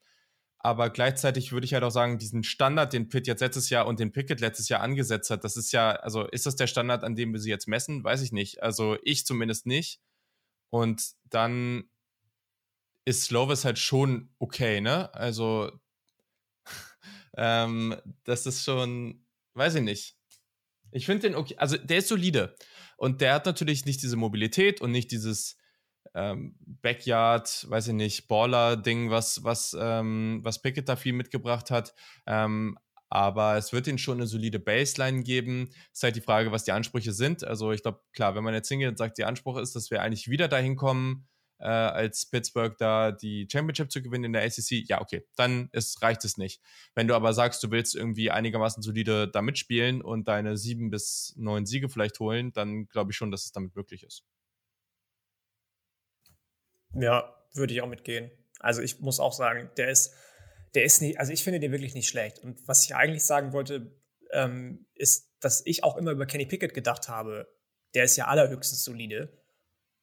Aber 0.61 0.91
gleichzeitig 0.91 1.53
würde 1.53 1.65
ich 1.67 1.75
halt 1.75 1.85
auch 1.85 1.91
sagen, 1.91 2.19
diesen 2.19 2.43
Standard, 2.43 2.93
den 2.93 3.09
Pitt 3.09 3.29
jetzt 3.29 3.41
letztes 3.41 3.71
Jahr 3.71 3.87
und 3.87 4.01
den 4.01 4.11
Pickett 4.11 4.41
letztes 4.41 4.69
Jahr 4.69 4.81
angesetzt 4.81 5.31
hat, 5.31 5.45
das 5.45 5.57
ist 5.57 5.71
ja, 5.71 5.93
also 5.93 6.27
ist 6.27 6.47
das 6.47 6.57
der 6.57 6.67
Standard, 6.67 7.05
an 7.05 7.15
dem 7.15 7.33
wir 7.33 7.39
sie 7.39 7.51
jetzt 7.51 7.69
messen? 7.69 8.03
Weiß 8.03 8.23
ich 8.23 8.33
nicht. 8.33 8.61
Also 8.61 8.97
ich 9.05 9.25
zumindest 9.25 9.67
nicht. 9.67 10.01
Und 10.71 11.13
dann 11.25 11.89
ist 13.09 13.25
Slovis 13.25 13.65
halt 13.65 13.79
schon 13.79 14.29
okay, 14.39 14.81
ne? 14.83 15.13
Also 15.15 15.73
ähm, 17.37 17.97
das 18.25 18.45
ist 18.45 18.65
schon, 18.65 19.25
weiß 19.55 19.77
ich 19.77 19.83
nicht. 19.83 20.17
Ich 20.91 21.07
finde 21.07 21.29
den 21.29 21.35
okay, 21.35 21.57
also 21.57 21.79
der 21.79 21.99
ist 21.99 22.09
solide. 22.09 22.55
Und 22.99 23.21
der 23.21 23.35
hat 23.35 23.47
natürlich 23.47 23.87
nicht 23.87 24.03
diese 24.03 24.17
Mobilität 24.17 24.81
und 24.81 24.91
nicht 24.91 25.11
dieses, 25.11 25.57
ähm, 26.15 26.57
Backyard, 26.83 27.67
weiß 27.71 27.89
ich 27.89 27.95
nicht, 27.95 28.29
Baller-Ding, 28.29 29.11
was, 29.11 29.45
was, 29.45 29.77
ähm, 29.79 30.41
was 30.43 30.61
Pickett 30.61 30.89
da 30.89 30.97
viel 30.97 31.13
mitgebracht 31.13 31.71
hat. 31.71 31.95
Ähm, 32.27 32.79
aber 33.11 33.57
es 33.57 33.73
wird 33.73 33.87
ihnen 33.87 33.99
schon 33.99 34.19
eine 34.19 34.27
solide 34.27 34.59
Baseline 34.59 35.23
geben. 35.23 35.71
Ist 35.93 36.03
halt 36.03 36.17
die 36.17 36.21
Frage, 36.21 36.53
was 36.53 36.65
die 36.65 36.73
Ansprüche 36.73 37.13
sind. 37.13 37.43
Also 37.45 37.73
ich 37.73 37.83
glaube, 37.83 38.01
klar, 38.13 38.35
wenn 38.35 38.45
man 38.45 38.55
jetzt 38.55 38.69
hingeht 38.69 38.89
und 38.89 38.99
sagt, 38.99 39.17
die 39.17 39.25
Anspruch 39.25 39.57
ist, 39.59 39.75
dass 39.77 39.91
wir 39.91 40.03
eigentlich 40.03 40.29
wieder 40.29 40.49
dahin 40.49 40.77
kommen, 40.77 41.27
äh, 41.59 41.65
als 41.65 42.27
Pittsburgh 42.27 42.77
da 42.79 43.13
die 43.13 43.49
Championship 43.51 43.91
zu 43.91 44.03
gewinnen 44.03 44.25
in 44.25 44.33
der 44.33 44.43
ACC, 44.43 44.89
ja, 44.89 45.01
okay, 45.01 45.27
dann 45.37 45.69
ist, 45.73 46.03
reicht 46.03 46.25
es 46.25 46.37
nicht. 46.37 46.61
Wenn 46.95 47.09
du 47.09 47.15
aber 47.15 47.33
sagst, 47.33 47.63
du 47.63 47.71
willst 47.71 47.95
irgendwie 47.95 48.31
einigermaßen 48.31 48.83
solide 48.83 49.29
da 49.29 49.43
mitspielen 49.43 50.03
und 50.03 50.29
deine 50.29 50.57
sieben 50.57 50.91
bis 50.91 51.35
neun 51.37 51.67
Siege 51.67 51.89
vielleicht 51.89 52.21
holen, 52.21 52.53
dann 52.53 52.87
glaube 52.89 53.13
ich 53.13 53.17
schon, 53.17 53.31
dass 53.31 53.45
es 53.45 53.53
damit 53.53 53.75
möglich 53.75 54.05
ist. 54.05 54.25
Ja, 56.95 57.35
würde 57.53 57.75
ich 57.75 57.83
auch 57.83 57.89
mitgehen. 57.89 58.31
Also 58.61 58.83
ich 58.83 59.01
muss 59.01 59.21
auch 59.21 59.33
sagen, 59.33 59.71
der 59.77 59.91
ist, 59.91 60.15
der 60.75 60.85
ist 60.85 61.01
nicht, 61.01 61.19
also 61.19 61.33
ich 61.33 61.45
finde 61.45 61.61
den 61.61 61.73
wirklich 61.73 61.95
nicht 61.95 62.09
schlecht. 62.09 62.39
Und 62.39 62.67
was 62.67 62.85
ich 62.85 62.95
eigentlich 62.95 63.25
sagen 63.25 63.53
wollte, 63.53 63.93
ähm, 64.33 64.87
ist, 64.95 65.33
dass 65.41 65.63
ich 65.65 65.85
auch 65.85 65.97
immer 65.97 66.11
über 66.11 66.27
Kenny 66.27 66.47
Pickett 66.47 66.75
gedacht 66.75 67.09
habe, 67.09 67.49
der 67.95 68.05
ist 68.05 68.17
ja 68.17 68.27
allerhöchstens 68.27 68.85
solide, 68.85 69.33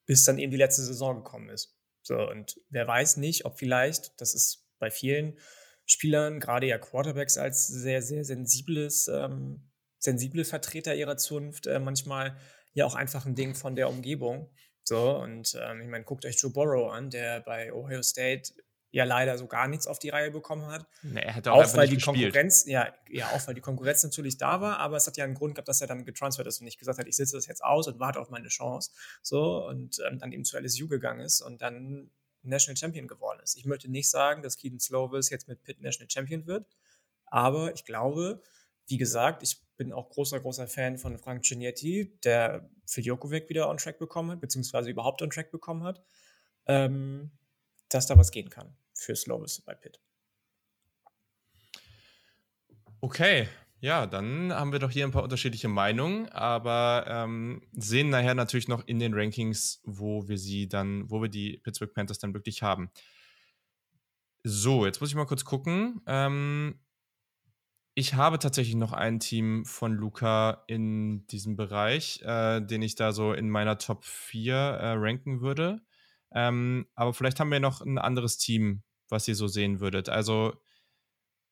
bis 0.05 0.23
dann 0.23 0.37
eben 0.37 0.51
die 0.51 0.57
letzte 0.57 0.83
Saison 0.83 1.17
gekommen 1.17 1.49
ist. 1.49 1.75
So, 2.01 2.17
und 2.29 2.59
wer 2.69 2.87
weiß 2.87 3.17
nicht, 3.17 3.45
ob 3.45 3.57
vielleicht, 3.57 4.19
das 4.21 4.35
ist 4.35 4.67
bei 4.77 4.91
vielen 4.91 5.39
Spielern, 5.85 6.39
gerade 6.39 6.67
ja 6.67 6.77
Quarterbacks 6.77 7.37
als 7.37 7.67
sehr, 7.67 8.01
sehr 8.01 8.23
sensibles, 8.23 9.07
ähm, 9.07 9.71
sensible 9.97 10.45
Vertreter 10.45 10.95
ihrer 10.95 11.17
Zunft, 11.17 11.67
äh, 11.67 11.79
manchmal 11.79 12.37
ja 12.73 12.85
auch 12.85 12.95
einfach 12.95 13.25
ein 13.25 13.35
Ding 13.35 13.55
von 13.55 13.75
der 13.75 13.89
Umgebung. 13.89 14.51
So, 14.83 15.17
und 15.17 15.57
ähm, 15.59 15.81
ich 15.81 15.87
meine, 15.87 16.03
guckt 16.03 16.25
euch 16.25 16.39
Joe 16.39 16.51
Burrow 16.51 16.91
an, 16.91 17.09
der 17.09 17.39
bei 17.41 17.73
Ohio 17.73 18.03
State 18.03 18.53
ja 18.95 19.03
leider 19.03 19.37
so 19.37 19.45
gar 19.45 19.67
nichts 19.67 19.87
auf 19.87 19.99
die 19.99 20.07
Reihe 20.07 20.31
bekommen 20.31 20.67
hat. 20.67 20.87
Nee, 21.03 21.19
er 21.19 21.35
hat 21.35 21.49
auch, 21.49 21.61
auch 21.61 21.75
weil 21.75 21.89
die 21.89 21.95
gespielt. 21.95 22.23
Konkurrenz, 22.23 22.65
ja, 22.65 22.93
ja, 23.09 23.29
auch 23.31 23.45
weil 23.45 23.53
die 23.53 23.59
Konkurrenz 23.59 24.01
natürlich 24.03 24.37
da 24.37 24.61
war, 24.61 24.79
aber 24.79 24.95
es 24.95 25.05
hat 25.05 25.17
ja 25.17 25.25
einen 25.25 25.33
Grund 25.33 25.55
gehabt, 25.55 25.67
dass 25.67 25.81
er 25.81 25.87
dann 25.87 26.05
getransfert 26.05 26.47
ist 26.47 26.61
und 26.61 26.63
nicht 26.63 26.79
gesagt 26.79 26.97
hat, 26.97 27.05
ich 27.05 27.17
sitze 27.17 27.35
das 27.35 27.45
jetzt 27.45 27.61
aus 27.61 27.89
und 27.89 27.99
warte 27.99 28.21
auf 28.21 28.29
meine 28.29 28.47
Chance. 28.47 28.91
So, 29.21 29.67
und 29.67 30.01
ähm, 30.07 30.17
dann 30.19 30.31
eben 30.31 30.45
zu 30.45 30.57
LSU 30.57 30.87
gegangen 30.87 31.19
ist 31.19 31.41
und 31.41 31.61
dann 31.61 32.09
National 32.41 32.77
Champion 32.77 33.09
geworden 33.09 33.41
ist. 33.43 33.57
Ich 33.57 33.65
möchte 33.65 33.91
nicht 33.91 34.09
sagen, 34.09 34.41
dass 34.41 34.55
Keaton 34.55 34.79
Slovis 34.79 35.29
jetzt 35.29 35.49
mit 35.49 35.61
Pitt 35.63 35.81
National 35.81 36.09
Champion 36.09 36.47
wird, 36.47 36.65
aber 37.25 37.73
ich 37.73 37.83
glaube, 37.83 38.41
wie 38.87 38.97
gesagt, 38.97 39.43
ich 39.43 39.61
bin 39.75 39.91
auch 39.91 40.09
großer, 40.09 40.39
großer 40.39 40.67
Fan 40.67 40.97
von 40.97 41.17
Frank 41.17 41.43
Ginetti, 41.43 42.17
der 42.23 42.69
für 42.85 43.01
Djokovic 43.01 43.49
wieder 43.49 43.67
on 43.67 43.75
track 43.75 43.99
bekommen 43.99 44.31
hat, 44.31 44.39
beziehungsweise 44.39 44.89
überhaupt 44.89 45.21
on 45.21 45.31
track 45.31 45.51
bekommen 45.51 45.83
hat, 45.83 46.01
ähm, 46.65 47.31
dass 47.89 48.07
da 48.07 48.17
was 48.17 48.31
gehen 48.31 48.49
kann 48.49 48.73
für 48.95 49.15
Slovis 49.15 49.61
bei 49.61 49.75
Pitt. 49.75 49.99
Okay, 53.01 53.47
ja, 53.81 54.07
dann 54.07 54.51
haben 54.51 54.71
wir 54.71 54.79
doch 54.79 54.89
hier 54.89 55.05
ein 55.05 55.11
paar 55.11 55.23
unterschiedliche 55.23 55.67
Meinungen, 55.67 56.27
aber 56.29 57.05
ähm, 57.07 57.61
sehen 57.73 58.09
nachher 58.09 58.33
natürlich 58.33 58.67
noch 58.67 58.87
in 58.87 58.97
den 58.97 59.13
Rankings, 59.13 59.81
wo 59.83 60.27
wir 60.27 60.39
sie 60.39 60.67
dann, 60.67 61.09
wo 61.11 61.21
wir 61.21 61.29
die 61.29 61.59
Pittsburgh 61.59 61.93
Panthers 61.93 62.17
dann 62.17 62.33
wirklich 62.33 62.63
haben. 62.63 62.89
So, 64.43 64.85
jetzt 64.85 65.01
muss 65.01 65.09
ich 65.09 65.15
mal 65.15 65.25
kurz 65.25 65.45
gucken. 65.45 66.01
Ähm, 66.07 66.79
ich 67.93 68.15
habe 68.15 68.39
tatsächlich 68.39 68.75
noch 68.75 68.91
ein 68.91 69.19
Team 69.19 69.65
von 69.65 69.93
Luca 69.93 70.63
in 70.67 71.27
diesem 71.27 71.55
Bereich, 71.55 72.21
äh, 72.23 72.61
den 72.61 72.81
ich 72.81 72.95
da 72.95 73.11
so 73.11 73.33
in 73.33 73.49
meiner 73.49 73.77
Top 73.77 74.03
4 74.03 74.55
äh, 74.55 74.91
ranken 74.93 75.41
würde. 75.41 75.81
Ähm, 76.33 76.87
aber 76.95 77.13
vielleicht 77.13 77.39
haben 77.39 77.51
wir 77.51 77.59
noch 77.59 77.81
ein 77.81 77.97
anderes 77.97 78.37
Team, 78.37 78.83
was 79.09 79.27
ihr 79.27 79.35
so 79.35 79.47
sehen 79.47 79.79
würdet. 79.79 80.09
Also 80.09 80.53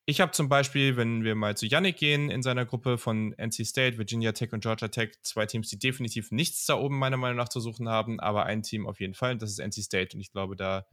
ich 0.06 0.20
habe 0.20 0.32
zum 0.32 0.48
Beispiel, 0.48 0.96
wenn 0.96 1.24
wir 1.24 1.34
mal 1.34 1.56
zu 1.56 1.66
Yannick 1.66 1.96
gehen 1.96 2.30
in 2.30 2.42
seiner 2.42 2.66
Gruppe 2.66 2.98
von 2.98 3.32
NC 3.38 3.64
State, 3.64 3.96
Virginia 3.96 4.32
Tech 4.32 4.52
und 4.52 4.60
Georgia 4.60 4.88
Tech, 4.88 5.12
zwei 5.22 5.46
Teams, 5.46 5.68
die 5.68 5.78
definitiv 5.78 6.30
nichts 6.30 6.66
da 6.66 6.74
oben 6.74 6.98
meiner 6.98 7.16
Meinung 7.16 7.38
nach 7.38 7.48
zu 7.48 7.60
suchen 7.60 7.88
haben, 7.88 8.20
aber 8.20 8.44
ein 8.44 8.62
Team 8.62 8.86
auf 8.86 9.00
jeden 9.00 9.14
Fall, 9.14 9.38
das 9.38 9.50
ist 9.50 9.60
NC 9.60 9.82
State. 9.82 10.14
Und 10.14 10.20
ich 10.20 10.30
glaube, 10.30 10.56
da 10.56 10.86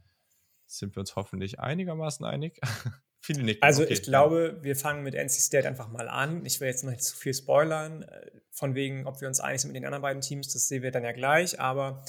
sind 0.66 0.96
wir 0.96 1.00
uns 1.00 1.14
hoffentlich 1.14 1.60
einigermaßen 1.60 2.24
einig. 2.24 2.58
Viele 3.20 3.44
nicken. 3.44 3.62
Also 3.62 3.82
okay, 3.82 3.92
ich 3.92 4.02
glaube, 4.02 4.58
wir 4.62 4.74
fangen 4.74 5.04
mit 5.04 5.14
NC 5.14 5.30
State 5.30 5.68
einfach 5.68 5.88
mal 5.88 6.08
an. 6.08 6.44
Ich 6.44 6.60
will 6.60 6.68
jetzt 6.68 6.82
noch 6.82 6.90
nicht 6.90 7.04
zu 7.04 7.16
viel 7.16 7.34
spoilern, 7.34 8.02
äh, 8.02 8.30
von 8.50 8.74
wegen, 8.74 9.06
ob 9.06 9.20
wir 9.20 9.28
uns 9.28 9.38
einig 9.38 9.60
sind 9.60 9.68
mit 9.68 9.76
den 9.76 9.84
anderen 9.84 10.02
beiden 10.02 10.22
Teams, 10.22 10.52
das 10.52 10.66
sehen 10.66 10.82
wir 10.82 10.90
dann 10.90 11.04
ja 11.04 11.12
gleich, 11.12 11.60
aber 11.60 12.02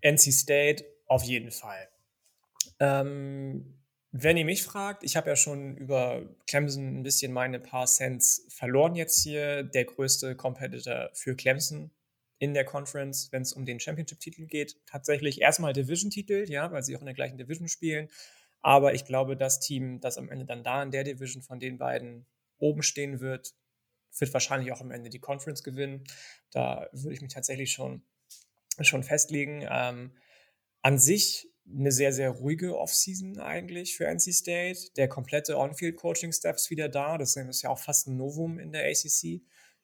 NC 0.00 0.32
State 0.32 0.84
auf 1.06 1.22
jeden 1.22 1.52
Fall. 1.52 1.88
Ähm, 2.80 3.79
wenn 4.12 4.36
ihr 4.36 4.44
mich 4.44 4.64
fragt, 4.64 5.04
ich 5.04 5.16
habe 5.16 5.30
ja 5.30 5.36
schon 5.36 5.76
über 5.76 6.22
Clemson 6.46 6.98
ein 6.98 7.02
bisschen 7.02 7.32
meine 7.32 7.60
paar 7.60 7.86
Cents 7.86 8.44
verloren 8.48 8.96
jetzt 8.96 9.22
hier. 9.22 9.62
Der 9.62 9.84
größte 9.84 10.34
Competitor 10.34 11.10
für 11.12 11.36
Clemson 11.36 11.92
in 12.38 12.54
der 12.54 12.64
Conference, 12.64 13.30
wenn 13.30 13.42
es 13.42 13.52
um 13.52 13.64
den 13.64 13.78
Championship-Titel 13.78 14.46
geht. 14.46 14.76
Tatsächlich 14.86 15.40
erstmal 15.40 15.72
Division-Titel, 15.72 16.46
ja, 16.48 16.72
weil 16.72 16.82
sie 16.82 16.96
auch 16.96 17.00
in 17.00 17.06
der 17.06 17.14
gleichen 17.14 17.38
Division 17.38 17.68
spielen. 17.68 18.08
Aber 18.62 18.94
ich 18.94 19.04
glaube, 19.04 19.36
das 19.36 19.60
Team, 19.60 20.00
das 20.00 20.18
am 20.18 20.28
Ende 20.28 20.44
dann 20.44 20.64
da 20.64 20.82
in 20.82 20.90
der 20.90 21.04
Division 21.04 21.42
von 21.42 21.60
den 21.60 21.78
beiden 21.78 22.26
oben 22.58 22.82
stehen 22.82 23.20
wird, 23.20 23.54
wird 24.18 24.32
wahrscheinlich 24.32 24.72
auch 24.72 24.80
am 24.80 24.90
Ende 24.90 25.10
die 25.10 25.20
Conference 25.20 25.62
gewinnen. 25.62 26.04
Da 26.50 26.88
würde 26.92 27.14
ich 27.14 27.20
mich 27.20 27.32
tatsächlich 27.32 27.72
schon, 27.72 28.02
schon 28.80 29.04
festlegen. 29.04 29.64
Ähm, 29.70 30.12
an 30.82 30.98
sich 30.98 31.49
eine 31.76 31.92
sehr, 31.92 32.12
sehr 32.12 32.30
ruhige 32.30 32.78
Offseason 32.78 33.38
eigentlich 33.38 33.96
für 33.96 34.06
NC 34.06 34.32
State. 34.32 34.78
Der 34.96 35.08
komplette 35.08 35.56
On-Field-Coaching-Staff 35.56 36.56
ist 36.56 36.70
wieder 36.70 36.88
da. 36.88 37.18
Das 37.18 37.36
ist 37.36 37.62
ja 37.62 37.70
auch 37.70 37.78
fast 37.78 38.08
ein 38.08 38.16
Novum 38.16 38.58
in 38.58 38.72
der 38.72 38.86
ACC 38.86 39.42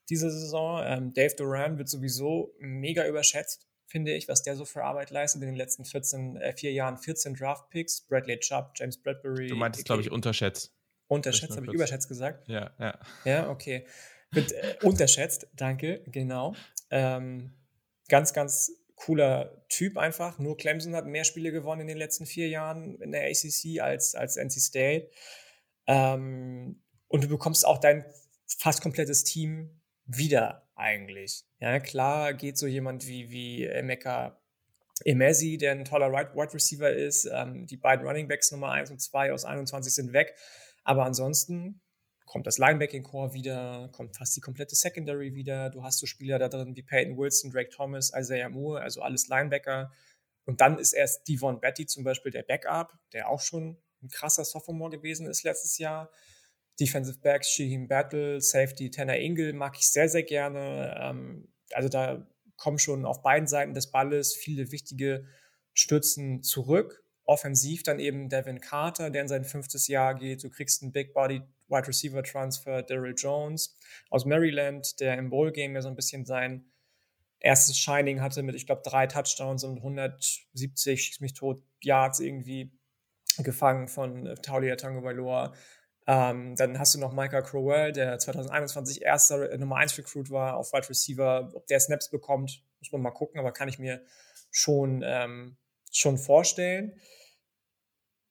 diese 0.09 0.31
Saison. 0.31 0.83
Ähm, 0.85 1.15
Dave 1.15 1.35
Duran 1.35 1.79
wird 1.79 1.89
sowieso 1.89 2.55
mega 2.59 3.07
überschätzt 3.07 3.67
finde 3.87 4.13
ich, 4.13 4.29
was 4.29 4.43
der 4.43 4.57
so 4.57 4.65
für 4.65 4.85
Arbeit 4.85 5.11
leistet 5.11 5.43
in 5.43 5.49
den 5.49 5.57
letzten 5.57 5.85
14, 5.85 6.37
äh, 6.37 6.53
vier 6.53 6.73
Jahren. 6.73 6.99
14 6.99 7.35
Draft-Picks, 7.35 8.03
Bradley 8.03 8.39
Chubb, 8.39 8.73
James 8.75 9.01
Bradbury. 9.01 9.47
Du 9.47 9.57
meintest, 9.57 9.87
glaube 9.87 10.03
ich, 10.03 10.11
unterschätzt. 10.11 10.75
Unterschätzt, 11.09 11.57
habe 11.57 11.67
ich 11.67 11.73
überschätzt 11.73 12.09
gesagt? 12.09 12.49
Ja, 12.49 12.73
ja. 12.79 12.99
Ja, 13.25 13.49
okay. 13.49 13.87
Wird, 14.33 14.53
äh, 14.53 14.77
unterschätzt, 14.83 15.47
danke, 15.55 16.03
genau. 16.07 16.55
Ähm, 16.91 17.53
ganz, 18.09 18.33
ganz 18.33 18.73
cooler 18.97 19.65
Typ 19.69 19.97
einfach. 19.97 20.39
Nur 20.39 20.57
Clemson 20.57 20.95
hat 20.95 21.07
mehr 21.07 21.25
Spiele 21.25 21.53
gewonnen 21.53 21.83
in 21.83 21.87
den 21.87 21.99
letzten 21.99 22.27
vier 22.27 22.49
Jahren 22.49 23.01
in 23.01 23.13
der 23.13 23.29
ACC 23.29 23.81
als, 23.81 24.15
als 24.15 24.37
NC 24.37 24.61
State. 24.61 25.11
Ähm, 25.87 26.83
und 27.09 27.25
du 27.25 27.29
bekommst 27.29 27.65
auch 27.67 27.79
dein 27.79 28.05
fast 28.47 28.83
komplettes 28.83 29.25
Team 29.25 29.81
wieder 30.07 30.69
eigentlich. 30.75 31.45
Ja, 31.61 31.79
klar 31.79 32.35
geht 32.35 32.59
so 32.59 32.67
jemand 32.67 33.07
wie, 33.07 33.31
wie 33.31 33.65
Emeka 33.65 34.41
Emesi, 35.05 35.59
der 35.59 35.73
ein 35.73 35.85
toller 35.85 36.11
Wide 36.11 36.55
Receiver 36.55 36.91
ist. 36.91 37.29
Ähm, 37.33 37.67
die 37.67 37.77
beiden 37.77 38.07
Running 38.07 38.29
Backs 38.29 38.51
Nummer 38.51 38.73
1 38.73 38.91
und 38.91 39.01
2 39.01 39.33
aus 39.33 39.45
21 39.45 39.95
sind 39.95 40.13
weg. 40.13 40.35
Aber 40.85 41.05
ansonsten 41.05 41.81
kommt 42.27 42.47
das 42.47 42.59
Linebacking-Core 42.59 43.33
wieder, 43.33 43.89
kommt 43.93 44.17
fast 44.17 44.37
die 44.37 44.41
komplette 44.41 44.75
Secondary 44.75 45.35
wieder. 45.35 45.71
Du 45.71 45.83
hast 45.83 45.99
so 45.99 46.07
Spieler 46.07 46.39
da 46.39 46.49
drin 46.49 46.77
wie 46.77 46.83
Peyton 46.83 47.17
Wilson, 47.17 47.51
Drake 47.51 47.71
Thomas, 47.71 48.13
Isaiah 48.15 48.49
Moore, 48.49 48.83
also 48.83 49.01
alles 49.01 49.29
Linebacker. 49.29 49.93
Und 50.45 50.61
dann 50.61 50.79
ist 50.79 50.93
erst 50.93 51.27
Devon 51.29 51.61
Betty 51.61 51.87
zum 51.87 52.05
Beispiel 52.05 52.33
der 52.33 52.43
Backup, 52.43 52.93
der 53.13 53.29
auch 53.29 53.41
schon 53.41 53.79
ein 54.03 54.09
krasser 54.09 54.45
Sophomore 54.45 54.91
gewesen 54.91 55.27
ist 55.27 55.45
letztes 55.45 55.79
Jahr. 55.79 56.11
Defensive 56.79 57.19
Backs, 57.21 57.51
Shaheen 57.51 57.89
Battle, 57.89 58.41
Safety, 58.41 58.91
Tanner 58.91 59.17
Ingle 59.17 59.53
mag 59.53 59.77
ich 59.79 59.91
sehr, 59.91 60.09
sehr 60.09 60.25
gerne. 60.25 60.95
Ähm, 61.01 61.49
also 61.73 61.89
da 61.89 62.27
kommen 62.57 62.79
schon 62.79 63.05
auf 63.05 63.23
beiden 63.23 63.47
Seiten 63.47 63.73
des 63.73 63.91
Balles 63.91 64.35
viele 64.35 64.73
wichtige 64.73 65.27
Stützen 65.73 66.43
zurück. 66.43 67.05
Offensiv 67.25 67.83
dann 67.83 67.99
eben 67.99 68.29
Devin 68.29 68.61
Carter, 68.61 69.11
der 69.11 69.23
in 69.23 69.29
sein 69.29 69.45
fünftes 69.45 69.89
Jahr 69.89 70.15
geht. 70.15 70.45
Du 70.45 70.51
kriegst 70.51 70.83
einen 70.83 70.93
Big 70.93 71.13
Body 71.13 71.43
Wide 71.69 71.89
Receiver 71.89 72.23
Transfer, 72.23 72.83
Daryl 72.83 73.15
Jones 73.17 73.79
aus 74.11 74.25
Maryland, 74.25 75.01
der 75.01 75.19
im 75.19 75.31
Bowl 75.31 75.53
Game 75.53 75.75
ja 75.75 75.83
so 75.83 75.89
ein 75.89 75.97
bisschen 75.97 76.25
sein 76.25 76.71
erstes 77.41 77.79
Shining 77.79 78.21
hatte 78.21 78.43
mit, 78.43 78.55
ich 78.55 78.67
glaube, 78.67 78.83
drei 78.85 79.07
Touchdowns 79.07 79.65
und 79.65 79.79
170, 79.79 81.03
schieß 81.03 81.21
mich 81.21 81.35
tot, 81.35 81.63
Yards 81.83 82.21
irgendwie 82.21 82.73
gefangen 83.39 83.89
von 83.89 84.35
Taulia 84.43 84.77
Tango 84.77 85.03
Bailoa. 85.03 85.55
Ähm, 86.09 86.55
dann 86.55 86.79
hast 86.79 86.95
du 86.95 87.01
noch 87.01 87.13
Micah 87.13 87.43
Crowell, 87.43 87.93
der 87.93 88.19
2021 88.19 89.03
erster 89.03 89.51
äh, 89.51 89.59
Nummer 89.59 89.77
1 89.77 89.99
Recruit 89.99 90.31
war 90.31 90.57
auf 90.57 90.73
Wide 90.73 90.89
Receiver. 90.89 91.51
Ob 91.53 91.67
der 91.67 91.81
Snaps 91.81 92.11
bekommt, 92.11 92.63
muss 92.79 92.93
man 92.93 93.03
mal 93.03 93.11
gucken, 93.11 93.41
aber 93.41 93.53
kann 93.53 93.69
ich 93.69 93.79
mir 93.79 94.05
schon, 94.51 95.03
ähm, 95.05 95.57
schon 95.91 96.17
vorstellen. 96.17 97.01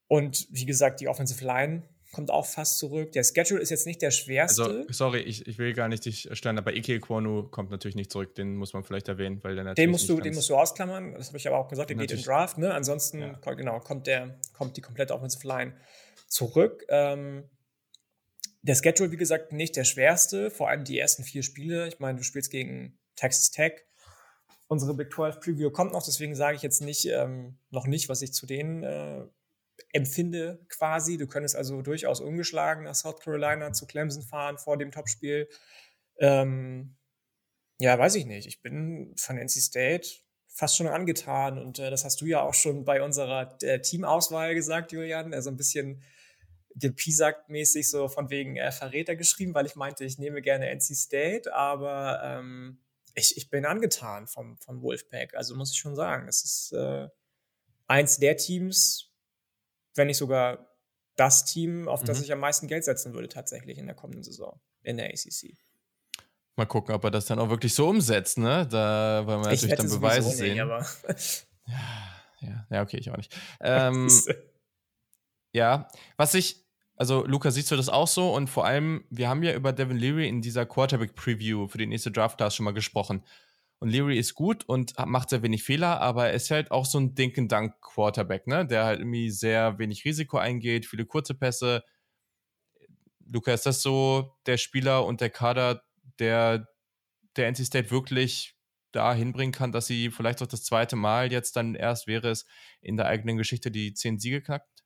Und 0.08 0.48
wie 0.52 0.66
gesagt, 0.66 1.02
die 1.02 1.10
Offensive 1.10 1.44
Line 1.44 1.84
kommt 2.16 2.32
auch 2.32 2.45
fast 2.45 2.78
zurück. 2.78 3.11
Der 3.11 3.26
Schedule 3.26 3.59
ist 3.59 3.72
jetzt 3.72 3.86
nicht 3.86 4.01
der 4.01 4.09
schwerste. 4.09 4.63
Also, 4.63 4.86
sorry, 4.89 5.20
ich, 5.20 5.45
ich 5.47 5.57
will 5.57 5.74
gar 5.74 5.89
nicht 5.89 6.05
dich 6.05 6.30
stören, 6.32 6.57
aber 6.57 6.74
Ike 6.74 7.01
Kwonu 7.01 7.49
kommt 7.49 7.72
natürlich 7.72 7.95
nicht 7.95 8.09
zurück. 8.09 8.36
Den 8.36 8.55
muss 8.55 8.72
man 8.72 8.86
vielleicht 8.86 9.09
erwähnen, 9.09 9.43
weil 9.43 9.55
der 9.55 9.66
natürlich. 9.66 9.86
Den 9.86 9.91
musst, 9.91 10.07
du, 10.07 10.22
den 10.22 10.34
musst 10.34 10.49
du 10.49 10.55
ausklammern. 10.55 11.13
Das 11.16 11.28
habe 11.28 11.38
ich 11.38 11.45
aber 11.45 11.57
auch 11.57 11.68
gesagt. 11.68 11.89
Der 11.89 11.97
geht 11.97 12.13
in 12.13 12.22
Draft. 12.22 12.57
Ne? 12.57 12.74
Ansonsten, 12.74 13.20
ja. 13.20 13.53
genau, 13.53 13.82
kommt, 13.82 14.07
der, 14.07 14.39
kommt 14.53 14.78
die 14.78 14.82
komplette 14.82 15.13
Offensive 15.13 15.45
Line 15.45 15.74
zurück. 16.30 16.86
Ähm, 16.88 17.49
der 18.61 18.76
Schedule, 18.76 19.11
wie 19.11 19.18
gesagt, 19.18 19.51
nicht 19.51 19.76
der 19.76 19.84
schwerste, 19.84 20.51
vor 20.51 20.70
allem 20.70 20.86
die 20.86 20.97
ersten 20.97 21.26
vier 21.26 21.43
Spiele. 21.43 21.89
Ich 21.89 21.99
meine, 21.99 22.18
du 22.18 22.24
spielst 22.24 22.49
gegen 22.49 22.97
Texas 23.18 23.51
Tech. 23.51 23.74
Unsere 24.68 24.93
Big 24.93 25.11
12 25.11 25.41
Preview 25.41 25.70
kommt 25.70 25.91
noch, 25.91 26.03
deswegen 26.03 26.34
sage 26.34 26.55
ich 26.55 26.61
jetzt 26.61 26.82
nicht, 26.82 27.05
ähm, 27.07 27.59
noch 27.72 27.88
nicht, 27.88 28.07
was 28.07 28.22
ich 28.22 28.32
zu 28.32 28.45
denen 28.45 28.84
äh, 28.84 29.26
empfinde 29.92 30.66
quasi. 30.70 31.18
Du 31.18 31.28
könntest 31.28 31.56
also 31.56 31.82
durchaus 31.82 32.22
ungeschlagen 32.22 32.84
nach 32.84 32.96
South 32.96 33.20
Carolina 33.20 33.74
zu 33.74 33.86
Clemson 33.86 34.24
fahren 34.24 34.58
vor 34.58 34.78
dem 34.78 34.92
Topspiel. 34.92 35.50
Ähm, 36.20 36.96
ja, 37.80 37.98
weiß 37.98 38.16
ich 38.16 38.26
nicht. 38.26 38.48
Ich 38.48 38.62
bin 38.62 39.14
von 39.18 39.38
NC 39.38 39.62
State 39.62 40.10
fast 40.48 40.78
schon 40.78 40.88
angetan 40.88 41.58
und 41.58 41.80
äh, 41.80 41.90
das 41.90 42.06
hast 42.06 42.22
du 42.22 42.26
ja 42.26 42.42
auch 42.42 42.54
schon 42.54 42.86
bei 42.86 43.02
unserer 43.02 43.58
äh, 43.62 43.82
Teamauswahl 43.82 44.56
gesagt, 44.56 44.94
Julian. 44.94 45.34
Also 45.34 45.50
ein 45.50 45.58
bisschen 45.58 46.02
gepiesackt-mäßig 46.76 47.90
so 47.90 48.08
von 48.08 48.30
wegen 48.30 48.58
äh, 48.58 48.72
Verräter 48.72 49.16
geschrieben, 49.16 49.54
weil 49.54 49.66
ich 49.66 49.76
meinte, 49.76 50.06
ich 50.06 50.18
nehme 50.18 50.42
gerne 50.42 50.70
NC 50.70 50.96
State, 50.96 51.54
aber 51.54 52.22
ähm, 52.24 52.80
ich, 53.16 53.38
ich 53.38 53.50
bin 53.50 53.66
angetan 53.66 54.28
vom, 54.28 54.58
vom 54.58 54.82
Wolfpack. 54.82 55.36
Also 55.36 55.56
muss 55.56 55.72
ich 55.72 55.78
schon 55.78 55.96
sagen, 55.96 56.28
es 56.28 56.44
ist 56.44 56.74
äh, 56.74 57.08
eins 57.88 58.20
der 58.20 58.38
Teams, 58.38 59.14
wenn 59.96 60.08
nicht 60.08 60.18
sogar 60.18 60.70
das 61.16 61.46
Team, 61.46 61.88
auf 61.88 62.04
das 62.04 62.20
mhm. 62.20 62.24
ich 62.26 62.34
am 62.34 62.39
meisten 62.39 62.68
Geld 62.68 62.84
setzen 62.84 63.14
würde, 63.14 63.30
tatsächlich 63.30 63.78
in 63.78 63.86
der 63.86 63.96
kommenden 63.96 64.24
Saison 64.24 64.60
in 64.84 64.98
der 64.98 65.08
ACC. 65.08 65.58
Mal 66.58 66.66
gucken, 66.66 66.96
ob 66.96 67.04
er 67.04 67.12
das 67.12 67.26
dann 67.26 67.39
auch 67.39 67.50
wirklich 67.50 67.74
so 67.74 67.89
umsetzt, 67.89 68.38
ne? 68.38 68.68
Da 68.70 69.24
wollen 69.26 69.41
wir 69.41 69.50
natürlich 69.50 69.76
dann 69.76 69.89
Beweise 69.89 70.30
sehen. 70.30 70.54
Nicht, 70.54 70.62
aber 70.62 70.86
ja, 71.68 71.80
ja, 72.41 72.68
ja, 72.70 72.82
okay, 72.82 72.98
ich 72.98 73.10
auch 73.10 73.18
nicht. 73.18 73.36
Ähm, 73.62 74.10
ja, 75.52 75.88
was 76.18 76.34
ich 76.34 76.66
also, 76.98 77.26
Luca, 77.26 77.52
siehst 77.52 77.72
du 77.72 77.76
das 77.76 77.89
auch 77.89 78.08
so? 78.08 78.34
Und 78.34 78.50
vor 78.50 78.66
allem, 78.66 79.04
wir 79.10 79.28
haben 79.28 79.43
ja 79.43 79.54
über 79.54 79.74
Devin 79.74 79.98
Leary 79.98 80.30
in 80.30 80.41
dieser 80.41 80.66
Quarterback-Preview 80.66 81.68
für 81.68 81.78
die 81.78 81.88
nächste 81.88 82.12
Draft-Class 82.12 82.56
schon 82.56 82.64
mal 82.64 82.74
gesprochen. 82.74 83.24
Und 83.80 83.90
Leary 83.90 84.18
ist 84.18 84.36
gut 84.36 84.64
und 84.68 84.94
macht 85.06 85.30
sehr 85.30 85.44
wenig 85.44 85.64
Fehler, 85.64 86.00
aber 86.00 86.28
er 86.28 86.34
ist 86.34 86.50
halt 86.50 86.72
auch 86.72 86.86
so 86.86 86.98
ein 86.98 87.14
Dink-and-Dunk-Quarterback, 87.14 88.48
ne? 88.48 88.66
Der 88.66 88.86
halt 88.86 89.00
irgendwie 89.00 89.30
sehr 89.30 89.78
wenig 89.80 90.06
Risiko 90.06 90.38
eingeht, 90.38 90.86
viele 90.86 91.06
kurze 91.06 91.34
Pässe. 91.34 91.84
Luca, 93.28 93.54
ist 93.54 93.66
das 93.66 93.82
so 93.82 94.38
der 94.46 94.58
Spieler 94.58 95.06
und 95.06 95.20
der 95.22 95.30
Kader, 95.30 95.84
der 96.20 96.68
der 97.36 97.48
NC 97.48 97.66
State 97.66 97.92
wirklich 97.92 98.56
da 98.92 99.14
hinbringen 99.14 99.52
kann, 99.52 99.72
dass 99.72 99.88
sie 99.88 100.10
vielleicht 100.10 100.42
auch 100.42 100.48
das 100.48 100.64
zweite 100.64 100.96
Mal 100.96 101.32
jetzt 101.32 101.56
dann 101.58 101.76
erst 101.76 102.08
wäre 102.08 102.30
es 102.30 102.46
in 102.82 102.96
der 102.96 103.08
eigenen 103.08 103.38
Geschichte 103.38 103.72
die 103.72 103.94
zehn 103.94 104.20
Siege 104.20 104.42
knackt? 104.42 104.84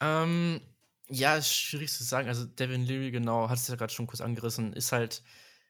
Ähm, 0.00 0.60
ja, 1.08 1.36
ist 1.36 1.54
schwierig 1.54 1.90
zu 1.90 2.04
sagen. 2.04 2.28
Also 2.28 2.44
Devin 2.44 2.84
Leary, 2.84 3.10
genau, 3.10 3.48
hat 3.48 3.58
es 3.58 3.68
ja 3.68 3.76
gerade 3.76 3.92
schon 3.92 4.06
kurz 4.06 4.20
angerissen, 4.20 4.74
ist 4.74 4.92
halt 4.92 5.22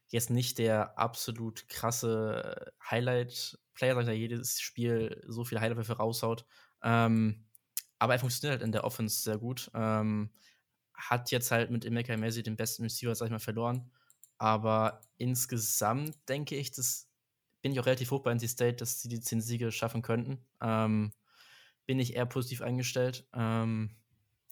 jetzt 0.09 0.31
nicht 0.31 0.59
der 0.59 0.99
absolut 0.99 1.69
krasse 1.69 2.73
Highlight-Player, 2.91 4.03
der 4.03 4.17
jedes 4.17 4.61
Spiel 4.61 5.23
so 5.27 5.45
viele 5.45 5.61
Highlight-Würfe 5.61 5.97
raushaut. 5.97 6.47
Ähm, 6.83 7.47
aber 7.99 8.15
er 8.15 8.19
funktioniert 8.19 8.59
halt 8.59 8.67
in 8.67 8.73
der 8.73 8.85
Offense 8.85 9.23
sehr 9.23 9.39
gut. 9.39 9.71
Ähm, 9.75 10.31
hat 10.95 11.31
jetzt 11.31 11.51
halt 11.51 11.71
mit 11.71 11.85
Emeka 11.85 12.17
Messi 12.17 12.43
den 12.43 12.57
besten 12.57 12.83
Receiver, 12.83 13.15
sag 13.15 13.27
ich 13.27 13.33
mal, 13.33 13.39
verloren. 13.39 13.91
Aber 14.39 15.01
insgesamt 15.17 16.17
denke 16.29 16.57
ich, 16.57 16.71
das 16.71 17.09
bin 17.63 17.73
ich 17.73 17.81
auch 17.81 17.87
relativ 17.87 18.11
hoch 18.11 18.23
bei 18.23 18.33
NC 18.33 18.49
State, 18.49 18.77
dass 18.77 19.01
sie 19.01 19.09
die 19.09 19.21
10 19.21 19.41
Siege 19.41 19.73
schaffen 19.73 20.03
könnten. 20.03 20.45
Ähm, 20.61 21.13
bin 21.87 21.99
ich 21.99 22.15
eher 22.15 22.27
positiv 22.27 22.63
eingestellt. 22.63 23.27
Ähm, 23.33 23.97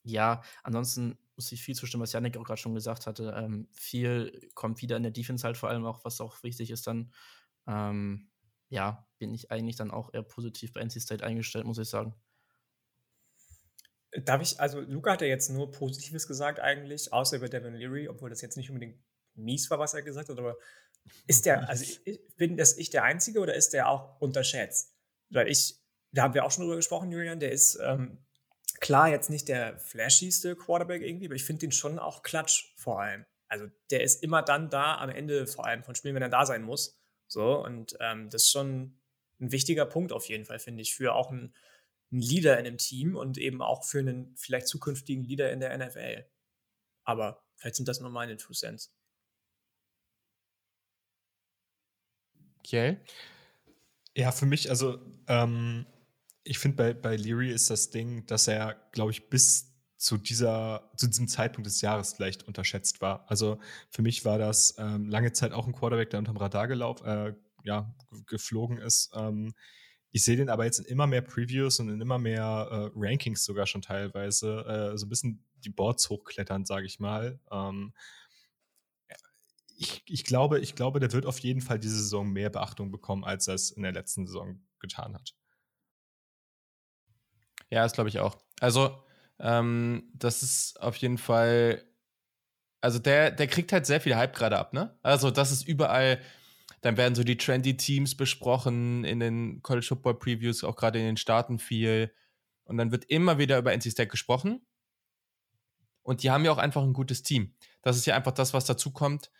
ja, 0.04 0.42
ansonsten 0.62 1.18
muss 1.36 1.50
ich 1.52 1.62
viel 1.62 1.74
zustimmen, 1.74 2.02
was 2.02 2.12
Janik 2.12 2.36
auch 2.36 2.44
gerade 2.44 2.60
schon 2.60 2.74
gesagt 2.74 3.06
hatte. 3.06 3.34
Ähm, 3.36 3.68
viel 3.72 4.50
kommt 4.54 4.82
wieder 4.82 4.96
in 4.96 5.02
der 5.02 5.12
Defense 5.12 5.44
halt 5.44 5.56
vor 5.56 5.68
allem 5.68 5.84
auch, 5.84 6.04
was 6.04 6.20
auch 6.20 6.42
wichtig 6.42 6.70
ist 6.70 6.86
dann. 6.86 7.12
Ähm, 7.66 8.30
ja, 8.68 9.06
bin 9.18 9.34
ich 9.34 9.50
eigentlich 9.50 9.76
dann 9.76 9.90
auch 9.90 10.12
eher 10.12 10.22
positiv 10.22 10.72
bei 10.72 10.80
NC 10.80 11.00
State 11.00 11.24
eingestellt, 11.24 11.66
muss 11.66 11.78
ich 11.78 11.88
sagen. 11.88 12.14
Darf 14.24 14.42
ich, 14.42 14.60
also 14.60 14.80
Luca 14.80 15.12
hat 15.12 15.22
ja 15.22 15.26
jetzt 15.26 15.48
nur 15.48 15.70
Positives 15.70 16.26
gesagt 16.26 16.60
eigentlich, 16.60 17.12
außer 17.12 17.36
über 17.36 17.48
Devin 17.48 17.74
Leary, 17.74 18.08
obwohl 18.08 18.28
das 18.28 18.42
jetzt 18.42 18.56
nicht 18.56 18.68
unbedingt 18.68 19.02
mies 19.34 19.70
war, 19.70 19.78
was 19.78 19.94
er 19.94 20.02
gesagt 20.02 20.28
hat, 20.28 20.38
aber 20.38 20.56
ist 21.26 21.46
der, 21.46 21.68
also 21.68 21.84
bin 22.36 22.56
das 22.56 22.76
ich 22.76 22.90
der 22.90 23.04
Einzige 23.04 23.40
oder 23.40 23.54
ist 23.54 23.72
der 23.72 23.88
auch 23.88 24.20
unterschätzt? 24.20 24.94
Weil 25.30 25.48
ich, 25.48 25.80
da 26.10 26.24
haben 26.24 26.34
wir 26.34 26.44
auch 26.44 26.50
schon 26.50 26.64
drüber 26.64 26.76
gesprochen, 26.76 27.10
Julian, 27.10 27.40
der 27.40 27.52
ist 27.52 27.78
ähm, 27.82 28.18
Klar, 28.82 29.10
jetzt 29.10 29.30
nicht 29.30 29.46
der 29.46 29.78
flashigste 29.78 30.56
Quarterback 30.56 31.02
irgendwie, 31.02 31.26
aber 31.26 31.36
ich 31.36 31.44
finde 31.44 31.60
den 31.60 31.70
schon 31.70 32.00
auch 32.00 32.24
klatsch 32.24 32.74
vor 32.74 33.00
allem. 33.00 33.24
Also 33.46 33.68
der 33.92 34.02
ist 34.02 34.24
immer 34.24 34.42
dann 34.42 34.70
da 34.70 34.98
am 34.98 35.08
Ende 35.08 35.46
vor 35.46 35.66
allem 35.66 35.84
von 35.84 35.94
Spielen, 35.94 36.16
wenn 36.16 36.22
er 36.22 36.28
da 36.28 36.44
sein 36.44 36.64
muss. 36.64 37.00
So, 37.28 37.64
und 37.64 37.96
ähm, 38.00 38.28
das 38.28 38.42
ist 38.42 38.50
schon 38.50 38.98
ein 39.40 39.52
wichtiger 39.52 39.86
Punkt 39.86 40.12
auf 40.12 40.28
jeden 40.28 40.44
Fall, 40.44 40.58
finde 40.58 40.82
ich, 40.82 40.96
für 40.96 41.14
auch 41.14 41.30
einen, 41.30 41.54
einen 42.10 42.22
Leader 42.22 42.58
in 42.58 42.66
einem 42.66 42.76
Team 42.76 43.14
und 43.14 43.38
eben 43.38 43.62
auch 43.62 43.84
für 43.84 44.00
einen 44.00 44.34
vielleicht 44.36 44.66
zukünftigen 44.66 45.22
Leader 45.22 45.52
in 45.52 45.60
der 45.60 45.78
NFL. 45.78 46.26
Aber 47.04 47.46
vielleicht 47.54 47.76
sind 47.76 47.86
das 47.86 48.00
nur 48.00 48.10
meine 48.10 48.36
Two 48.36 48.52
Cents. 48.52 48.92
Okay. 52.58 52.98
Ja, 54.16 54.32
für 54.32 54.46
mich, 54.46 54.70
also 54.70 54.98
ähm, 55.28 55.86
ich 56.44 56.58
finde, 56.58 56.76
bei, 56.76 56.94
bei 56.94 57.16
Leary 57.16 57.50
ist 57.50 57.70
das 57.70 57.90
Ding, 57.90 58.26
dass 58.26 58.48
er, 58.48 58.74
glaube 58.92 59.12
ich, 59.12 59.28
bis 59.28 59.72
zu 59.96 60.18
dieser, 60.18 60.90
zu 60.96 61.06
diesem 61.06 61.28
Zeitpunkt 61.28 61.66
des 61.66 61.80
Jahres 61.80 62.14
vielleicht 62.14 62.42
unterschätzt 62.48 63.00
war. 63.00 63.24
Also 63.28 63.60
für 63.90 64.02
mich 64.02 64.24
war 64.24 64.36
das 64.36 64.74
ähm, 64.78 65.08
lange 65.08 65.32
Zeit 65.32 65.52
auch 65.52 65.66
ein 65.66 65.72
Quarterback, 65.72 66.10
der 66.10 66.18
unterm 66.18 66.36
Radar 66.36 66.66
gelaufen, 66.66 67.06
äh, 67.06 67.34
ja, 67.62 67.94
geflogen 68.26 68.78
ist. 68.78 69.12
Ähm, 69.14 69.54
ich 70.10 70.24
sehe 70.24 70.36
den 70.36 70.50
aber 70.50 70.64
jetzt 70.64 70.80
in 70.80 70.86
immer 70.86 71.06
mehr 71.06 71.22
Previews 71.22 71.78
und 71.78 71.88
in 71.88 72.00
immer 72.00 72.18
mehr 72.18 72.42
äh, 72.42 72.90
Rankings 72.96 73.44
sogar 73.44 73.66
schon 73.66 73.80
teilweise 73.80 74.92
äh, 74.92 74.98
so 74.98 75.06
ein 75.06 75.08
bisschen 75.08 75.44
die 75.64 75.70
Boards 75.70 76.10
hochklettern, 76.10 76.64
sage 76.64 76.86
ich 76.86 76.98
mal. 76.98 77.38
Ähm, 77.52 77.94
ich, 79.76 80.02
ich, 80.06 80.24
glaube, 80.24 80.58
ich 80.60 80.74
glaube, 80.74 81.00
der 81.00 81.12
wird 81.12 81.26
auf 81.26 81.38
jeden 81.38 81.60
Fall 81.60 81.78
diese 81.78 81.96
Saison 81.96 82.28
mehr 82.28 82.50
Beachtung 82.50 82.90
bekommen, 82.90 83.24
als 83.24 83.48
er 83.48 83.54
es 83.54 83.70
in 83.70 83.82
der 83.82 83.92
letzten 83.92 84.26
Saison 84.26 84.60
getan 84.80 85.14
hat. 85.14 85.34
Ja, 87.72 87.82
das 87.82 87.94
glaube 87.94 88.10
ich 88.10 88.20
auch. 88.20 88.36
Also, 88.60 89.02
ähm, 89.40 90.10
das 90.14 90.42
ist 90.42 90.80
auf 90.80 90.96
jeden 90.96 91.18
Fall 91.18 91.82
also 92.82 92.98
der, 92.98 93.30
der 93.30 93.46
kriegt 93.46 93.72
halt 93.72 93.86
sehr 93.86 94.00
viel 94.00 94.16
Hype 94.16 94.34
gerade 94.34 94.58
ab, 94.58 94.74
ne? 94.74 94.98
Also, 95.02 95.30
das 95.30 95.52
ist 95.52 95.66
überall, 95.66 96.20
dann 96.80 96.96
werden 96.96 97.14
so 97.14 97.22
die 97.22 97.36
trendy 97.36 97.76
Teams 97.76 98.16
besprochen 98.16 99.04
in 99.04 99.20
den 99.20 99.62
College 99.62 99.86
Football 99.86 100.18
Previews, 100.18 100.64
auch 100.64 100.76
gerade 100.76 100.98
in 100.98 101.06
den 101.06 101.16
Staaten 101.16 101.60
viel. 101.60 102.12
Und 102.64 102.78
dann 102.78 102.90
wird 102.90 103.04
immer 103.04 103.38
wieder 103.38 103.58
über 103.58 103.72
NC 103.72 103.92
State 103.92 104.08
gesprochen. 104.08 104.66
Und 106.02 106.24
die 106.24 106.30
haben 106.32 106.44
ja 106.44 106.50
auch 106.50 106.58
einfach 106.58 106.82
ein 106.82 106.92
gutes 106.92 107.22
Team. 107.22 107.54
Das 107.82 107.96
ist 107.96 108.06
ja 108.06 108.16
einfach 108.16 108.32
das, 108.32 108.52
was 108.52 108.64
dazu 108.64 108.90
kommt. 108.90 109.30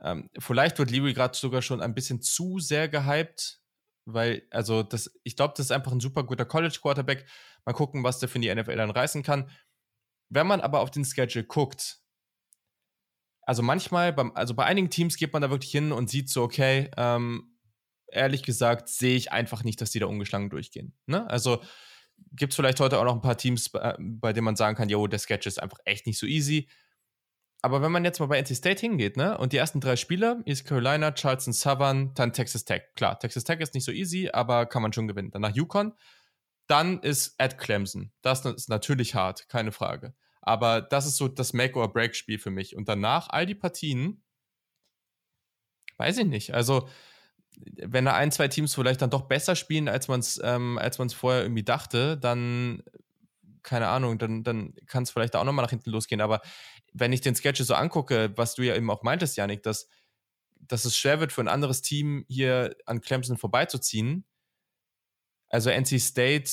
Ähm, 0.00 0.28
vielleicht 0.38 0.78
wird 0.78 0.90
Leary 0.90 1.12
gerade 1.12 1.36
sogar 1.38 1.62
schon 1.62 1.80
ein 1.80 1.94
bisschen 1.94 2.20
zu 2.20 2.58
sehr 2.58 2.88
gehypt, 2.88 3.60
weil, 4.06 4.42
also, 4.50 4.82
das, 4.82 5.12
ich 5.22 5.36
glaube, 5.36 5.54
das 5.56 5.66
ist 5.66 5.72
einfach 5.72 5.92
ein 5.92 6.00
super 6.00 6.24
guter 6.24 6.44
College 6.44 6.78
Quarterback. 6.82 7.26
Mal 7.68 7.74
gucken, 7.74 8.02
was 8.02 8.18
der 8.18 8.30
für 8.30 8.38
die 8.38 8.54
NFL 8.54 8.76
dann 8.76 8.90
reißen 8.90 9.22
kann. 9.22 9.50
Wenn 10.30 10.46
man 10.46 10.62
aber 10.62 10.80
auf 10.80 10.90
den 10.90 11.04
Schedule 11.04 11.44
guckt, 11.44 12.00
also 13.42 13.62
manchmal, 13.62 14.10
beim, 14.14 14.32
also 14.34 14.54
bei 14.54 14.64
einigen 14.64 14.88
Teams 14.88 15.18
geht 15.18 15.34
man 15.34 15.42
da 15.42 15.50
wirklich 15.50 15.70
hin 15.70 15.92
und 15.92 16.08
sieht 16.08 16.30
so, 16.30 16.44
okay, 16.44 16.90
ähm, 16.96 17.58
ehrlich 18.06 18.42
gesagt, 18.42 18.88
sehe 18.88 19.16
ich 19.16 19.32
einfach 19.32 19.64
nicht, 19.64 19.82
dass 19.82 19.90
die 19.90 19.98
da 19.98 20.06
ungeschlagen 20.06 20.48
durchgehen. 20.48 20.96
Ne? 21.04 21.28
Also 21.28 21.62
gibt 22.32 22.54
es 22.54 22.56
vielleicht 22.56 22.80
heute 22.80 22.98
auch 22.98 23.04
noch 23.04 23.14
ein 23.14 23.20
paar 23.20 23.36
Teams, 23.36 23.68
bei, 23.68 23.94
bei 23.98 24.32
denen 24.32 24.46
man 24.46 24.56
sagen 24.56 24.74
kann, 24.74 24.88
jo, 24.88 25.06
der 25.06 25.18
Sketch 25.18 25.46
ist 25.46 25.62
einfach 25.62 25.80
echt 25.84 26.06
nicht 26.06 26.18
so 26.18 26.24
easy. 26.24 26.70
Aber 27.60 27.82
wenn 27.82 27.92
man 27.92 28.02
jetzt 28.02 28.18
mal 28.18 28.28
bei 28.28 28.38
NC 28.38 28.56
State 28.56 28.80
hingeht, 28.80 29.18
ne, 29.18 29.36
und 29.36 29.52
die 29.52 29.58
ersten 29.58 29.80
drei 29.80 29.96
Spiele, 29.96 30.42
East 30.46 30.64
Carolina, 30.64 31.12
Charleston 31.12 31.52
Southern, 31.52 32.14
dann 32.14 32.32
Texas 32.32 32.64
Tech. 32.64 32.84
Klar, 32.94 33.18
Texas 33.18 33.44
Tech 33.44 33.60
ist 33.60 33.74
nicht 33.74 33.84
so 33.84 33.92
easy, 33.92 34.30
aber 34.32 34.64
kann 34.64 34.80
man 34.80 34.94
schon 34.94 35.06
gewinnen. 35.06 35.30
Dann 35.32 35.42
nach 35.42 35.54
Yukon, 35.54 35.92
dann 36.68 37.00
ist 37.00 37.34
at 37.38 37.58
Clemson. 37.58 38.12
Das 38.22 38.44
ist 38.44 38.68
natürlich 38.68 39.14
hart, 39.14 39.48
keine 39.48 39.72
Frage. 39.72 40.14
Aber 40.40 40.80
das 40.80 41.06
ist 41.06 41.16
so 41.16 41.28
das 41.28 41.52
Make-or-Break-Spiel 41.52 42.38
für 42.38 42.50
mich. 42.50 42.76
Und 42.76 42.88
danach 42.88 43.28
all 43.28 43.46
die 43.46 43.54
Partien, 43.54 44.22
weiß 45.96 46.18
ich 46.18 46.26
nicht. 46.26 46.54
Also, 46.54 46.88
wenn 47.64 48.04
da 48.04 48.14
ein, 48.14 48.30
zwei 48.30 48.48
Teams 48.48 48.74
vielleicht 48.74 49.02
dann 49.02 49.10
doch 49.10 49.22
besser 49.22 49.56
spielen, 49.56 49.88
als 49.88 50.08
man 50.08 50.20
es 50.20 50.40
ähm, 50.42 50.78
vorher 51.10 51.42
irgendwie 51.42 51.64
dachte, 51.64 52.16
dann, 52.16 52.82
keine 53.62 53.88
Ahnung, 53.88 54.18
dann, 54.18 54.44
dann 54.44 54.74
kann 54.86 55.02
es 55.02 55.10
vielleicht 55.10 55.34
auch 55.34 55.44
nochmal 55.44 55.64
nach 55.64 55.70
hinten 55.70 55.90
losgehen. 55.90 56.20
Aber 56.20 56.40
wenn 56.92 57.12
ich 57.12 57.20
den 57.20 57.34
Sketch 57.34 57.60
so 57.62 57.74
angucke, 57.74 58.32
was 58.36 58.54
du 58.54 58.62
ja 58.62 58.76
eben 58.76 58.90
auch 58.90 59.02
meintest, 59.02 59.36
Janik, 59.36 59.62
dass, 59.62 59.88
dass 60.60 60.84
es 60.84 60.96
schwer 60.96 61.20
wird 61.20 61.32
für 61.32 61.40
ein 61.40 61.48
anderes 61.48 61.82
Team 61.82 62.24
hier 62.28 62.76
an 62.86 63.00
Clemson 63.00 63.36
vorbeizuziehen. 63.36 64.24
Also 65.48 65.70
NC 65.70 66.00
State 66.00 66.50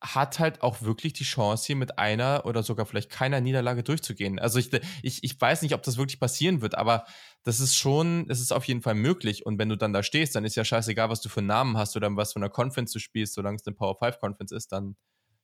hat 0.00 0.38
halt 0.38 0.62
auch 0.62 0.82
wirklich 0.82 1.12
die 1.12 1.24
Chance, 1.24 1.66
hier 1.66 1.76
mit 1.76 1.98
einer 1.98 2.46
oder 2.46 2.62
sogar 2.62 2.86
vielleicht 2.86 3.10
keiner 3.10 3.40
Niederlage 3.40 3.82
durchzugehen. 3.82 4.38
Also 4.38 4.58
ich, 4.60 4.70
ich, 5.02 5.24
ich 5.24 5.40
weiß 5.40 5.62
nicht, 5.62 5.74
ob 5.74 5.82
das 5.82 5.96
wirklich 5.96 6.20
passieren 6.20 6.60
wird, 6.60 6.76
aber 6.76 7.04
das 7.42 7.58
ist 7.58 7.74
schon, 7.74 8.30
es 8.30 8.40
ist 8.40 8.52
auf 8.52 8.64
jeden 8.64 8.80
Fall 8.80 8.94
möglich. 8.94 9.44
Und 9.44 9.58
wenn 9.58 9.68
du 9.68 9.76
dann 9.76 9.92
da 9.92 10.04
stehst, 10.04 10.36
dann 10.36 10.44
ist 10.44 10.54
ja 10.54 10.64
scheißegal, 10.64 11.10
was 11.10 11.20
du 11.20 11.28
für 11.28 11.40
einen 11.40 11.48
Namen 11.48 11.76
hast 11.76 11.96
oder 11.96 12.14
was 12.14 12.32
für 12.32 12.38
eine 12.38 12.50
Conference 12.50 12.92
du 12.92 13.00
spielst, 13.00 13.34
solange 13.34 13.56
es 13.56 13.66
eine 13.66 13.74
Power 13.74 13.96
5 13.98 14.20
Conference 14.20 14.52
ist, 14.52 14.70
dann 14.70 14.96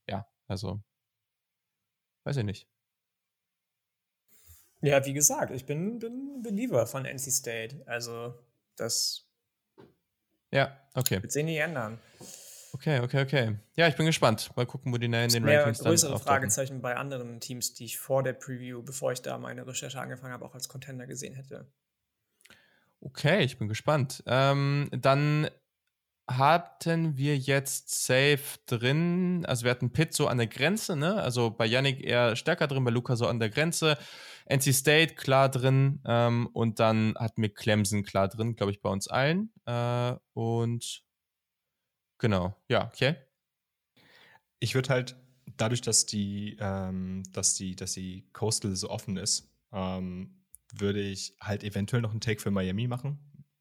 ja, 0.09 0.25
also 0.47 0.81
weiß 2.25 2.37
ich 2.37 2.45
nicht. 2.45 2.69
Ja, 4.83 5.05
wie 5.07 5.15
gesagt, 5.15 5.51
ich 5.51 5.65
bin, 5.65 5.99
bin 5.99 6.43
Believer 6.43 6.87
von 6.87 7.07
NC 7.07 7.33
State. 7.33 7.83
Also, 7.87 8.35
das. 8.77 9.27
Ja, 10.51 10.79
okay. 10.95 11.23
Wird 11.23 11.33
sich 11.33 11.45
nicht 11.45 11.59
ändern. 11.59 11.99
Okay, 12.75 12.99
okay, 12.99 13.23
okay. 13.23 13.57
Ja, 13.77 13.87
ich 13.87 13.95
bin 13.95 14.05
gespannt. 14.05 14.51
Mal 14.57 14.67
gucken, 14.67 14.93
wo 14.93 14.99
die 14.99 15.07
in 15.07 15.13
den 15.13 15.45
mehr 15.45 15.59
Rankings 15.61 15.79
dann 15.79 15.93
größere 15.93 16.19
Fragezeichen 16.19 16.83
bei 16.83 16.97
anderen 16.97 17.39
Teams, 17.39 17.73
die 17.73 17.85
ich 17.85 17.99
vor 18.01 18.25
der 18.25 18.33
Preview, 18.33 18.83
bevor 18.83 19.13
ich 19.13 19.23
da 19.23 19.39
meine 19.39 19.65
Recherche 19.65 20.01
angefangen 20.01 20.33
habe, 20.33 20.45
auch 20.45 20.55
als 20.55 20.69
Contender 20.69 21.07
gesehen 21.07 21.35
hätte. 21.35 21.71
Okay, 23.01 23.45
ich 23.45 23.59
bin 23.59 23.69
gespannt. 23.69 24.25
Ähm, 24.27 24.89
dann 24.91 25.49
hatten 26.29 27.17
wir 27.17 27.39
jetzt 27.39 28.07
Safe 28.07 28.59
drin, 28.67 29.47
also 29.47 29.63
wir 29.65 29.71
hatten 29.71 29.93
Pitt 29.93 30.13
so 30.13 30.27
an 30.27 30.39
der 30.39 30.49
Grenze, 30.49 30.97
ne? 30.97 31.23
Also 31.23 31.51
bei 31.51 31.67
Yannick 31.67 32.03
eher 32.05 32.35
stärker 32.35 32.67
drin, 32.67 32.83
bei 32.83 32.91
Luca 32.91 33.15
so 33.15 33.29
an 33.29 33.39
der 33.39 33.51
Grenze. 33.51 33.97
NC 34.47 34.75
State 34.75 35.15
klar 35.15 35.49
drin 35.49 36.01
ähm, 36.05 36.49
und 36.53 36.81
dann 36.81 37.15
hatten 37.17 37.41
wir 37.41 37.55
Clemson 37.55 38.03
klar 38.03 38.27
drin, 38.27 38.57
glaube 38.57 38.73
ich, 38.73 38.83
bei 38.83 38.91
uns 38.91 39.07
allen. 39.07 39.53
Äh, 39.65 40.17
und 40.33 41.05
genau, 42.19 42.57
ja, 42.69 42.87
okay. 42.87 43.17
Ich 44.61 44.75
würde 44.75 44.89
halt 44.89 45.17
dadurch, 45.57 45.81
dass 45.81 46.07
die, 46.07 46.57
ähm, 46.61 47.23
dass 47.33 47.55
die, 47.55 47.77
dass 47.77 47.93
die 47.93 48.29
Coastal 48.33 48.75
so 48.77 48.91
offen 48.91 49.17
ist, 49.17 49.51
ähm, 49.73 50.45
würde 50.73 51.01
ich 51.01 51.37
halt 51.41 51.65
eventuell 51.65 52.03
noch 52.03 52.11
einen 52.11 52.21
Take 52.21 52.41
für 52.41 52.51
Miami 52.51 52.89
machen. 52.89 53.19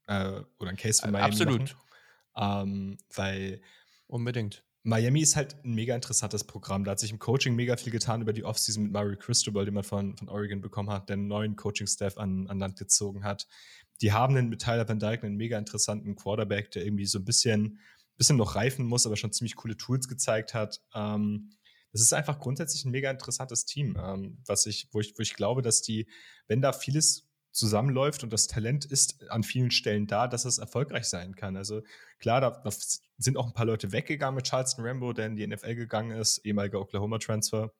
Äh, 0.07 0.41
oder 0.59 0.69
einen 0.69 0.77
Case 0.77 1.01
für 1.01 1.11
Miami 1.11 1.29
Absolut. 1.29 1.61
machen. 1.61 1.77
Ähm, 2.35 2.97
weil 3.15 3.61
unbedingt. 4.07 4.63
Miami 4.85 5.21
ist 5.21 5.37
halt 5.37 5.55
ein 5.63 5.75
mega 5.75 5.95
interessantes 5.95 6.43
Programm. 6.43 6.83
Da 6.83 6.91
hat 6.91 6.99
sich 6.99 7.11
im 7.11 7.19
Coaching 7.19 7.55
mega 7.55 7.77
viel 7.77 7.91
getan 7.91 8.21
über 8.21 8.33
die 8.33 8.43
Offseason 8.43 8.83
mit 8.83 8.91
Mario 8.91 9.17
Cristobal, 9.17 9.63
den 9.63 9.75
man 9.75 9.83
von, 9.83 10.17
von 10.17 10.27
Oregon 10.27 10.59
bekommen 10.59 10.89
hat, 10.89 11.07
der 11.07 11.13
einen 11.13 11.27
neuen 11.27 11.55
Coaching-Staff 11.55 12.17
an, 12.17 12.47
an 12.47 12.59
Land 12.59 12.77
gezogen 12.77 13.23
hat. 13.23 13.47
Die 14.01 14.11
haben 14.11 14.35
einen 14.35 14.49
mit 14.49 14.61
Tyler 14.61 14.87
Van 14.87 14.99
Dyke 14.99 15.25
einen 15.25 15.37
mega 15.37 15.57
interessanten 15.57 16.15
Quarterback, 16.15 16.71
der 16.71 16.83
irgendwie 16.83 17.05
so 17.05 17.19
ein 17.19 17.25
bisschen, 17.25 17.79
bisschen 18.23 18.37
noch 18.37 18.55
reifen 18.55 18.85
muss, 18.85 19.05
aber 19.05 19.17
schon 19.17 19.33
ziemlich 19.33 19.55
coole 19.55 19.75
Tools 19.75 20.07
gezeigt 20.07 20.53
hat. 20.53 20.81
Ähm, 20.95 21.51
das 21.91 22.01
ist 22.01 22.13
einfach 22.13 22.39
grundsätzlich 22.39 22.85
ein 22.85 22.91
mega 22.91 23.11
interessantes 23.11 23.65
Team, 23.65 23.97
ähm, 24.01 24.37
was 24.47 24.65
ich, 24.65 24.87
wo 24.91 24.99
ich, 24.99 25.13
wo 25.17 25.21
ich 25.21 25.35
glaube, 25.35 25.61
dass 25.61 25.81
die, 25.81 26.07
wenn 26.47 26.61
da 26.61 26.73
vieles 26.73 27.29
zusammenläuft 27.51 28.23
und 28.23 28.33
das 28.33 28.47
Talent 28.47 28.85
ist 28.85 29.29
an 29.29 29.43
vielen 29.43 29.69
Stellen 29.69 30.07
da, 30.07 30.27
dass 30.27 30.45
es 30.45 30.57
erfolgreich 30.57 31.05
sein 31.05 31.35
kann. 31.35 31.55
Also 31.55 31.81
klar, 32.17 32.41
da, 32.41 32.49
da 32.49 32.71
sind 33.17 33.37
auch 33.37 33.45
ein 33.45 33.53
paar 33.53 33.65
Leute 33.65 33.91
weggegangen 33.91 34.35
mit 34.35 34.47
Charleston 34.47 34.85
Rambo, 34.85 35.13
der 35.13 35.27
in 35.27 35.35
die 35.35 35.45
NFL 35.45 35.75
gegangen 35.75 36.17
ist, 36.17 36.39
ehemaliger 36.39 36.79
Oklahoma-Transfer. 36.79 37.71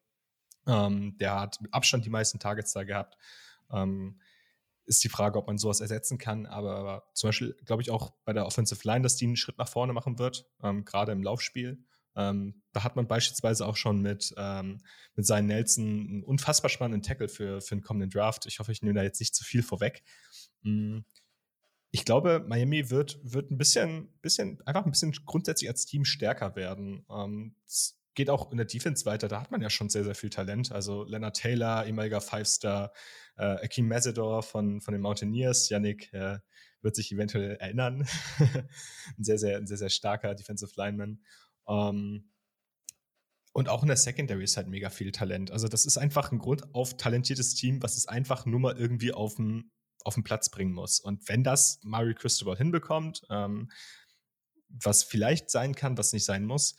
Ähm, 0.67 1.17
der 1.17 1.39
hat 1.39 1.59
mit 1.61 1.73
Abstand 1.73 2.05
die 2.05 2.11
meisten 2.11 2.37
Targets 2.37 2.73
da 2.73 2.83
gehabt. 2.83 3.17
Ähm, 3.71 4.19
ist 4.85 5.03
die 5.03 5.09
Frage, 5.09 5.37
ob 5.37 5.47
man 5.47 5.57
sowas 5.57 5.79
ersetzen 5.79 6.17
kann. 6.17 6.45
Aber, 6.45 7.03
zum 7.13 7.29
Beispiel 7.29 7.55
glaube 7.65 7.81
ich 7.81 7.91
auch 7.91 8.13
bei 8.25 8.33
der 8.33 8.45
Offensive 8.45 8.81
Line, 8.87 9.01
dass 9.01 9.15
die 9.15 9.25
einen 9.25 9.35
Schritt 9.35 9.57
nach 9.57 9.69
vorne 9.69 9.93
machen 9.93 10.19
wird, 10.19 10.45
ähm, 10.61 10.85
gerade 10.85 11.11
im 11.11 11.23
Laufspiel. 11.23 11.83
Ähm, 12.15 12.61
da 12.73 12.83
hat 12.83 12.95
man 12.95 13.07
beispielsweise 13.07 13.65
auch 13.65 13.75
schon 13.75 14.01
mit, 14.01 14.33
ähm, 14.37 14.81
mit 15.15 15.25
seinen 15.25 15.47
Nelson 15.47 15.85
einen 15.85 16.23
unfassbar 16.23 16.69
spannenden 16.69 17.01
Tackle 17.01 17.27
für, 17.27 17.61
für 17.61 17.75
den 17.75 17.81
kommenden 17.81 18.09
Draft. 18.09 18.45
Ich 18.45 18.59
hoffe, 18.59 18.71
ich 18.71 18.81
nehme 18.81 18.95
da 18.95 19.03
jetzt 19.03 19.19
nicht 19.19 19.33
zu 19.33 19.43
viel 19.43 19.63
vorweg. 19.63 20.03
Mhm. 20.61 21.05
Ich 21.91 22.05
glaube, 22.05 22.43
Miami 22.47 22.89
wird, 22.89 23.19
wird 23.23 23.51
ein 23.51 23.57
bisschen, 23.57 24.09
bisschen, 24.21 24.61
einfach 24.65 24.85
ein 24.85 24.91
bisschen 24.91 25.11
grundsätzlich 25.25 25.69
als 25.69 25.85
Team 25.85 26.05
stärker 26.05 26.55
werden. 26.55 27.05
Ähm, 27.09 27.55
geht 28.15 28.29
auch 28.29 28.51
in 28.51 28.57
der 28.57 28.65
Defense 28.65 29.05
weiter. 29.05 29.27
Da 29.27 29.41
hat 29.41 29.51
man 29.51 29.61
ja 29.61 29.69
schon 29.69 29.89
sehr, 29.89 30.03
sehr 30.03 30.15
viel 30.15 30.29
Talent. 30.29 30.71
Also 30.71 31.03
Leonard 31.03 31.37
Taylor, 31.37 31.85
ehemaliger 31.85 32.21
Five-Star, 32.21 32.91
äh, 33.37 33.65
Akeem 33.65 33.87
Mazador 33.87 34.43
von, 34.43 34.81
von 34.81 34.93
den 34.93 35.01
Mountaineers. 35.01 35.69
Yannick 35.69 36.13
äh, 36.13 36.39
wird 36.81 36.95
sich 36.95 37.11
eventuell 37.11 37.55
erinnern. 37.55 38.07
ein 38.39 39.23
sehr, 39.23 39.39
sehr, 39.39 39.57
ein 39.57 39.67
sehr, 39.67 39.77
sehr 39.77 39.89
starker 39.89 40.35
Defensive 40.35 40.71
Lineman. 40.75 41.23
Ähm, 41.67 42.29
und 43.53 43.69
auch 43.69 43.83
in 43.83 43.87
der 43.87 43.97
Secondary 43.97 44.43
ist 44.43 44.57
halt 44.57 44.67
mega 44.67 44.89
viel 44.89 45.11
Talent. 45.11 45.51
Also 45.51 45.67
das 45.67 45.85
ist 45.85 45.97
einfach 45.97 46.31
ein 46.31 46.39
Grund 46.39 46.73
auf 46.73 46.97
talentiertes 46.97 47.53
Team, 47.53 47.81
was 47.83 47.97
es 47.97 48.07
einfach 48.07 48.45
nur 48.45 48.59
mal 48.59 48.75
irgendwie 48.75 49.13
auf 49.13 49.35
den, 49.35 49.71
auf 50.03 50.15
den 50.15 50.23
Platz 50.23 50.49
bringen 50.49 50.73
muss. 50.73 50.99
Und 50.99 51.27
wenn 51.29 51.43
das 51.43 51.79
Mario 51.83 52.15
Cristobal 52.15 52.57
hinbekommt, 52.57 53.21
ähm, 53.29 53.71
was 54.69 55.03
vielleicht 55.03 55.51
sein 55.51 55.75
kann, 55.75 55.97
was 55.99 56.13
nicht 56.13 56.25
sein 56.25 56.45
muss, 56.45 56.75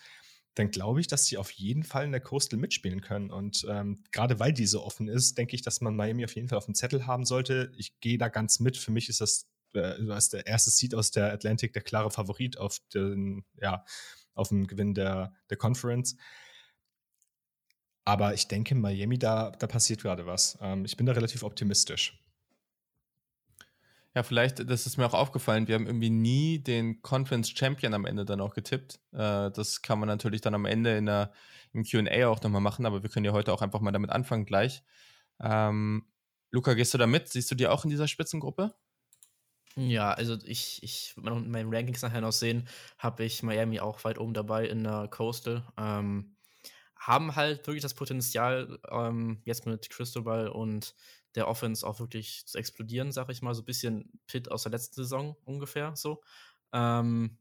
dann 0.55 0.71
glaube 0.71 1.01
ich, 1.01 1.09
dass 1.09 1.27
sie 1.27 1.37
auf 1.37 1.51
jeden 1.51 1.83
Fall 1.83 2.05
in 2.05 2.13
der 2.13 2.21
Coastal 2.21 2.59
mitspielen 2.59 3.01
können. 3.01 3.31
Und 3.31 3.67
ähm, 3.69 4.03
gerade 4.13 4.39
weil 4.39 4.53
die 4.53 4.67
so 4.67 4.85
offen 4.85 5.09
ist, 5.09 5.37
denke 5.37 5.57
ich, 5.57 5.63
dass 5.63 5.81
man 5.81 5.97
Miami 5.97 6.25
auf 6.25 6.35
jeden 6.35 6.49
Fall 6.49 6.59
auf 6.59 6.67
dem 6.67 6.75
Zettel 6.75 7.07
haben 7.07 7.25
sollte. 7.25 7.73
Ich 7.77 7.99
gehe 8.01 8.19
da 8.19 8.29
ganz 8.29 8.61
mit. 8.61 8.77
Für 8.77 8.93
mich 8.93 9.09
ist 9.09 9.21
das, 9.21 9.49
äh, 9.75 10.05
das 10.05 10.29
der 10.29 10.47
erste 10.47 10.71
Seed 10.71 10.95
aus 10.95 11.11
der 11.11 11.33
Atlantic 11.33 11.73
der 11.73 11.83
klare 11.83 12.11
Favorit 12.11 12.59
auf 12.59 12.79
den, 12.95 13.45
ja, 13.61 13.85
auf 14.35 14.49
den 14.49 14.67
Gewinn 14.67 14.95
der, 14.95 15.33
der 15.51 15.57
Conference. 15.57 16.17
Aber 18.05 18.35
ich 18.35 18.47
denke, 18.47 18.75
Miami, 18.75 19.19
da, 19.19 19.51
da 19.51 19.67
passiert 19.67 20.03
gerade 20.03 20.27
was. 20.27 20.59
Ähm, 20.61 20.85
ich 20.85 20.97
bin 20.97 21.07
da 21.07 21.13
relativ 21.13 21.43
optimistisch. 21.43 22.24
Ja, 24.15 24.23
vielleicht, 24.23 24.71
das 24.71 24.87
ist 24.87 24.97
mir 24.97 25.07
auch 25.07 25.15
aufgefallen, 25.15 25.67
wir 25.67 25.75
haben 25.75 25.87
irgendwie 25.87 26.11
nie 26.11 26.61
den 26.61 27.03
Conference 27.03 27.51
Champion 27.51 27.95
am 27.95 28.05
Ende 28.05 28.25
dann 28.25 28.41
auch 28.41 28.55
getippt. 28.55 29.01
Äh, 29.13 29.51
das 29.51 29.83
kann 29.83 29.99
man 29.99 30.07
natürlich 30.09 30.41
dann 30.41 30.55
am 30.55 30.67
Ende 30.67 30.97
in 30.97 31.07
der, 31.07 31.33
im 31.73 31.83
QA 31.83 32.29
auch 32.29 32.41
nochmal 32.41 32.61
machen, 32.61 32.87
aber 32.87 33.03
wir 33.03 33.11
können 33.11 33.25
ja 33.25 33.33
heute 33.33 33.53
auch 33.53 33.61
einfach 33.61 33.81
mal 33.81 33.91
damit 33.91 34.11
anfangen 34.11 34.47
gleich. 34.47 34.85
Ähm, 35.41 36.07
Luca, 36.53 36.75
gehst 36.75 36.95
du 36.95 36.99
da 36.99 37.09
mit? 37.09 37.29
Siehst 37.29 37.51
du 37.51 37.57
dir 37.57 37.73
auch 37.73 37.83
in 37.85 37.91
dieser 37.91 38.07
Spitzengruppe? 38.07 38.75
Ja, 39.77 40.13
also 40.13 40.37
ich, 40.45 40.81
ich 40.85 41.17
wird 41.17 41.25
man 41.27 41.45
in 41.45 41.51
meinen 41.51 41.75
Rankings 41.75 42.03
nachher 42.03 42.21
noch 42.21 42.33
sehen, 42.33 42.69
habe 42.99 43.25
ich 43.25 43.43
Miami 43.43 43.81
auch 43.81 44.05
weit 44.05 44.19
oben 44.19 44.33
dabei 44.33 44.67
in 44.69 44.85
der 44.85 45.09
Coastal. 45.09 45.65
Ähm, 45.77 46.37
haben 46.97 47.35
halt 47.35 47.67
wirklich 47.67 47.83
das 47.83 47.95
Potenzial, 47.95 48.79
ähm, 48.91 49.43
jetzt 49.45 49.67
mit 49.67 49.91
Cristobal 49.91 50.49
und 50.49 50.95
der 51.35 51.49
Offense 51.49 51.87
auch 51.87 52.01
wirklich 52.01 52.47
zu 52.47 52.59
explodieren, 52.59 53.13
sag 53.13 53.31
ich 53.31 53.43
mal. 53.43 53.55
So 53.55 53.63
ein 53.63 53.67
bisschen 53.67 54.21
Pitt 54.27 54.51
aus 54.51 54.63
der 54.65 54.73
letzten 54.73 54.95
Saison 54.95 55.37
ungefähr 55.45 55.97
so. 55.97 56.23
Ähm, 56.73 57.39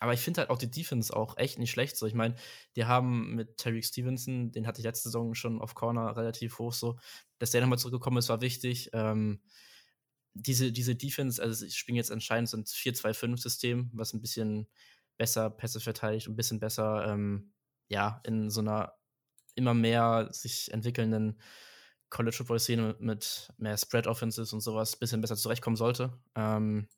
aber 0.00 0.12
ich 0.12 0.20
finde 0.20 0.40
halt 0.40 0.50
auch 0.50 0.58
die 0.58 0.70
Defense 0.70 1.14
auch 1.14 1.36
echt 1.36 1.58
nicht 1.58 1.70
schlecht. 1.70 1.96
So, 1.96 2.06
ich 2.06 2.14
meine, 2.14 2.36
die 2.76 2.84
haben 2.84 3.34
mit 3.34 3.56
Terry 3.56 3.82
Stevenson, 3.82 4.52
den 4.52 4.66
hatte 4.66 4.80
ich 4.80 4.84
letzte 4.84 5.08
Saison 5.08 5.34
schon 5.34 5.60
auf 5.60 5.74
Corner 5.74 6.16
relativ 6.16 6.58
hoch, 6.58 6.72
so, 6.72 6.98
dass 7.38 7.50
der 7.50 7.60
nochmal 7.60 7.78
zurückgekommen 7.78 8.18
ist, 8.18 8.28
war 8.28 8.40
wichtig. 8.40 8.90
Ähm, 8.92 9.42
diese, 10.34 10.70
diese 10.70 10.94
Defense, 10.94 11.42
also 11.42 11.66
ich 11.66 11.76
spiele 11.76 11.96
jetzt 11.96 12.12
anscheinend 12.12 12.48
so 12.48 12.56
ein 12.56 12.64
4-2-5-System, 12.64 13.90
was 13.92 14.12
ein 14.12 14.20
bisschen 14.20 14.68
besser 15.16 15.50
Pässe 15.50 15.80
verteidigt 15.80 16.28
ein 16.28 16.36
bisschen 16.36 16.60
besser, 16.60 17.06
ähm, 17.08 17.52
ja, 17.88 18.20
in 18.24 18.50
so 18.50 18.60
einer 18.60 18.94
immer 19.56 19.74
mehr 19.74 20.28
sich 20.30 20.72
entwickelnden 20.72 21.40
College 22.10 22.36
Football 22.36 22.58
Szene 22.58 22.96
mit 22.98 23.52
mehr 23.58 23.76
Spread 23.76 24.06
Offenses 24.06 24.52
und 24.52 24.60
sowas 24.60 24.94
ein 24.94 24.98
bisschen 25.00 25.20
besser 25.20 25.36
zurechtkommen 25.36 25.76
sollte. 25.76 26.18
Ähm, 26.34 26.88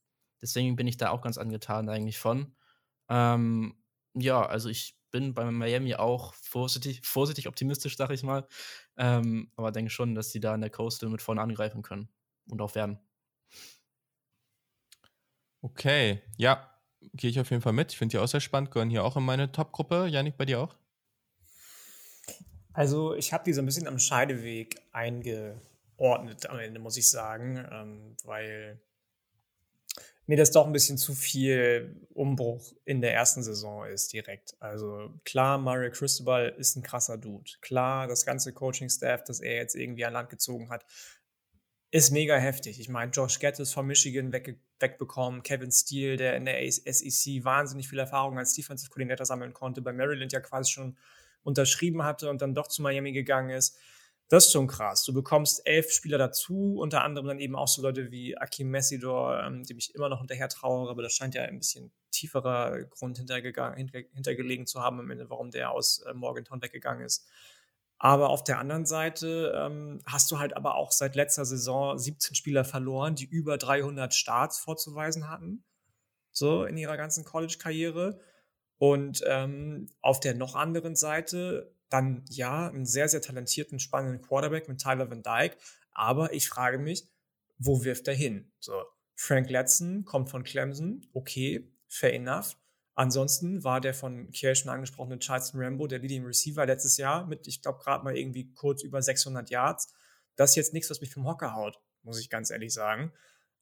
deswegen 0.40 0.76
bin 0.76 0.86
ich 0.86 0.96
da 0.96 1.10
auch 1.10 1.22
ganz 1.22 1.38
angetan 1.38 1.88
eigentlich 1.88 2.18
von. 2.18 2.54
Ähm, 3.08 3.76
ja, 4.14 4.44
also 4.44 4.68
ich 4.68 4.96
bin 5.10 5.34
bei 5.34 5.50
Miami 5.50 5.94
auch 5.96 6.34
vorsichtig, 6.34 7.00
vorsichtig 7.04 7.48
optimistisch, 7.48 7.96
sag 7.96 8.10
ich 8.10 8.22
mal. 8.22 8.46
Ähm, 8.96 9.50
aber 9.56 9.72
denke 9.72 9.90
schon, 9.90 10.14
dass 10.14 10.30
sie 10.30 10.40
da 10.40 10.54
in 10.54 10.60
der 10.60 10.70
Coastal 10.70 11.10
mit 11.10 11.22
vorne 11.22 11.40
angreifen 11.40 11.82
können 11.82 12.08
und 12.48 12.60
auch 12.60 12.74
werden. 12.74 13.00
Okay, 15.62 16.22
ja, 16.36 16.70
gehe 17.14 17.30
ich 17.30 17.40
auf 17.40 17.50
jeden 17.50 17.62
Fall 17.62 17.72
mit. 17.72 17.92
Ich 17.92 17.98
finde 17.98 18.12
die 18.12 18.18
auch 18.18 18.28
sehr 18.28 18.40
spannend, 18.40 18.70
gehören 18.70 18.90
hier 18.90 19.04
auch 19.04 19.16
in 19.16 19.24
meine 19.24 19.52
Top-Gruppe. 19.52 20.06
Janik, 20.06 20.36
bei 20.36 20.46
dir 20.46 20.60
auch? 20.60 20.79
Also, 22.72 23.14
ich 23.14 23.32
habe 23.32 23.44
die 23.44 23.52
so 23.52 23.62
ein 23.62 23.66
bisschen 23.66 23.88
am 23.88 23.98
Scheideweg 23.98 24.80
eingeordnet 24.92 26.46
am 26.46 26.58
Ende, 26.58 26.80
muss 26.80 26.96
ich 26.96 27.08
sagen, 27.08 27.66
ähm, 27.70 28.16
weil 28.24 28.80
mir 30.30 30.36
das 30.36 30.52
doch 30.52 30.64
ein 30.64 30.72
bisschen 30.72 30.96
zu 30.96 31.12
viel 31.12 32.06
Umbruch 32.14 32.72
in 32.84 33.00
der 33.00 33.12
ersten 33.12 33.42
Saison 33.42 33.84
ist 33.86 34.12
direkt. 34.12 34.54
Also 34.60 35.10
klar, 35.24 35.58
Mario 35.58 35.90
Cristobal 35.90 36.54
ist 36.56 36.76
ein 36.76 36.84
krasser 36.84 37.18
Dude. 37.18 37.50
Klar, 37.60 38.06
das 38.06 38.24
ganze 38.24 38.52
Coaching-Staff, 38.52 39.24
das 39.24 39.40
er 39.40 39.56
jetzt 39.56 39.74
irgendwie 39.74 40.04
an 40.04 40.12
Land 40.12 40.30
gezogen 40.30 40.70
hat, 40.70 40.86
ist 41.90 42.12
mega 42.12 42.36
heftig. 42.36 42.78
Ich 42.78 42.88
meine, 42.88 43.10
Josh 43.10 43.40
Gattis 43.40 43.72
von 43.72 43.88
Michigan 43.88 44.32
weg, 44.32 44.56
wegbekommen, 44.78 45.42
Kevin 45.42 45.72
Steele, 45.72 46.16
der 46.16 46.36
in 46.36 46.44
der 46.44 46.70
SEC 46.70 47.44
wahnsinnig 47.44 47.88
viel 47.88 47.98
Erfahrung 47.98 48.38
als 48.38 48.54
Defensive 48.54 48.88
Coordinator 48.88 49.26
sammeln 49.26 49.52
konnte, 49.52 49.82
bei 49.82 49.92
Maryland 49.92 50.32
ja 50.32 50.38
quasi 50.38 50.70
schon 50.70 50.96
unterschrieben 51.42 52.02
hatte 52.02 52.30
und 52.30 52.42
dann 52.42 52.54
doch 52.54 52.68
zu 52.68 52.82
Miami 52.82 53.12
gegangen 53.12 53.50
ist. 53.50 53.78
Das 54.28 54.46
ist 54.46 54.52
schon 54.52 54.68
krass. 54.68 55.04
Du 55.04 55.12
bekommst 55.12 55.66
elf 55.66 55.90
Spieler 55.90 56.16
dazu, 56.16 56.76
unter 56.78 57.02
anderem 57.02 57.26
dann 57.26 57.40
eben 57.40 57.56
auch 57.56 57.66
so 57.66 57.82
Leute 57.82 58.12
wie 58.12 58.38
Akim 58.38 58.70
Messidor, 58.70 59.42
ähm, 59.42 59.64
dem 59.64 59.78
ich 59.78 59.92
immer 59.94 60.08
noch 60.08 60.20
hinterher 60.20 60.48
trauere, 60.48 60.88
aber 60.88 61.02
das 61.02 61.14
scheint 61.14 61.34
ja 61.34 61.42
ein 61.42 61.58
bisschen 61.58 61.90
tieferer 62.12 62.84
Grund 62.84 63.18
hintergelegen 63.18 64.66
zu 64.66 64.80
haben 64.80 65.00
warum 65.28 65.50
der 65.50 65.72
aus 65.72 66.00
äh, 66.02 66.14
Morgantown 66.14 66.62
weggegangen 66.62 67.04
ist. 67.04 67.28
Aber 67.98 68.30
auf 68.30 68.42
der 68.44 68.58
anderen 68.58 68.86
Seite 68.86 69.52
ähm, 69.54 70.00
hast 70.06 70.30
du 70.30 70.38
halt 70.38 70.56
aber 70.56 70.76
auch 70.76 70.90
seit 70.90 71.16
letzter 71.16 71.44
Saison 71.44 71.98
17 71.98 72.34
Spieler 72.34 72.64
verloren, 72.64 73.14
die 73.14 73.26
über 73.26 73.58
300 73.58 74.14
Starts 74.14 74.58
vorzuweisen 74.58 75.28
hatten, 75.28 75.64
so 76.32 76.64
in 76.64 76.78
ihrer 76.78 76.96
ganzen 76.96 77.24
College-Karriere. 77.24 78.20
Und 78.80 79.22
ähm, 79.26 79.88
auf 80.00 80.20
der 80.20 80.34
noch 80.34 80.54
anderen 80.54 80.96
Seite 80.96 81.70
dann 81.90 82.24
ja 82.30 82.66
einen 82.66 82.86
sehr, 82.86 83.10
sehr 83.10 83.20
talentierten, 83.20 83.78
spannenden 83.78 84.22
Quarterback 84.22 84.70
mit 84.70 84.80
Tyler 84.80 85.10
Van 85.10 85.22
Dyke. 85.22 85.58
Aber 85.92 86.32
ich 86.32 86.48
frage 86.48 86.78
mich, 86.78 87.06
wo 87.58 87.84
wirft 87.84 88.08
er 88.08 88.14
hin? 88.14 88.50
So, 88.58 88.72
Frank 89.14 89.50
Letson 89.50 90.06
kommt 90.06 90.30
von 90.30 90.44
Clemson, 90.44 91.06
okay, 91.12 91.70
fair 91.88 92.14
enough. 92.14 92.56
Ansonsten 92.94 93.64
war 93.64 93.82
der 93.82 93.92
von 93.92 94.30
Kiel 94.30 94.56
schon 94.56 94.70
angesprochene 94.70 95.18
Charleston 95.18 95.60
Rambo, 95.62 95.86
der 95.86 95.98
Leading 95.98 96.24
Receiver 96.24 96.64
letztes 96.64 96.96
Jahr 96.96 97.26
mit, 97.26 97.46
ich 97.48 97.60
glaube, 97.60 97.80
gerade 97.84 98.02
mal 98.02 98.16
irgendwie 98.16 98.50
kurz 98.54 98.82
über 98.82 99.02
600 99.02 99.50
Yards. 99.50 99.92
Das 100.36 100.50
ist 100.50 100.56
jetzt 100.56 100.72
nichts, 100.72 100.88
was 100.88 101.02
mich 101.02 101.12
vom 101.12 101.26
Hocker 101.26 101.52
haut, 101.52 101.78
muss 102.02 102.18
ich 102.18 102.30
ganz 102.30 102.50
ehrlich 102.50 102.72
sagen. 102.72 103.12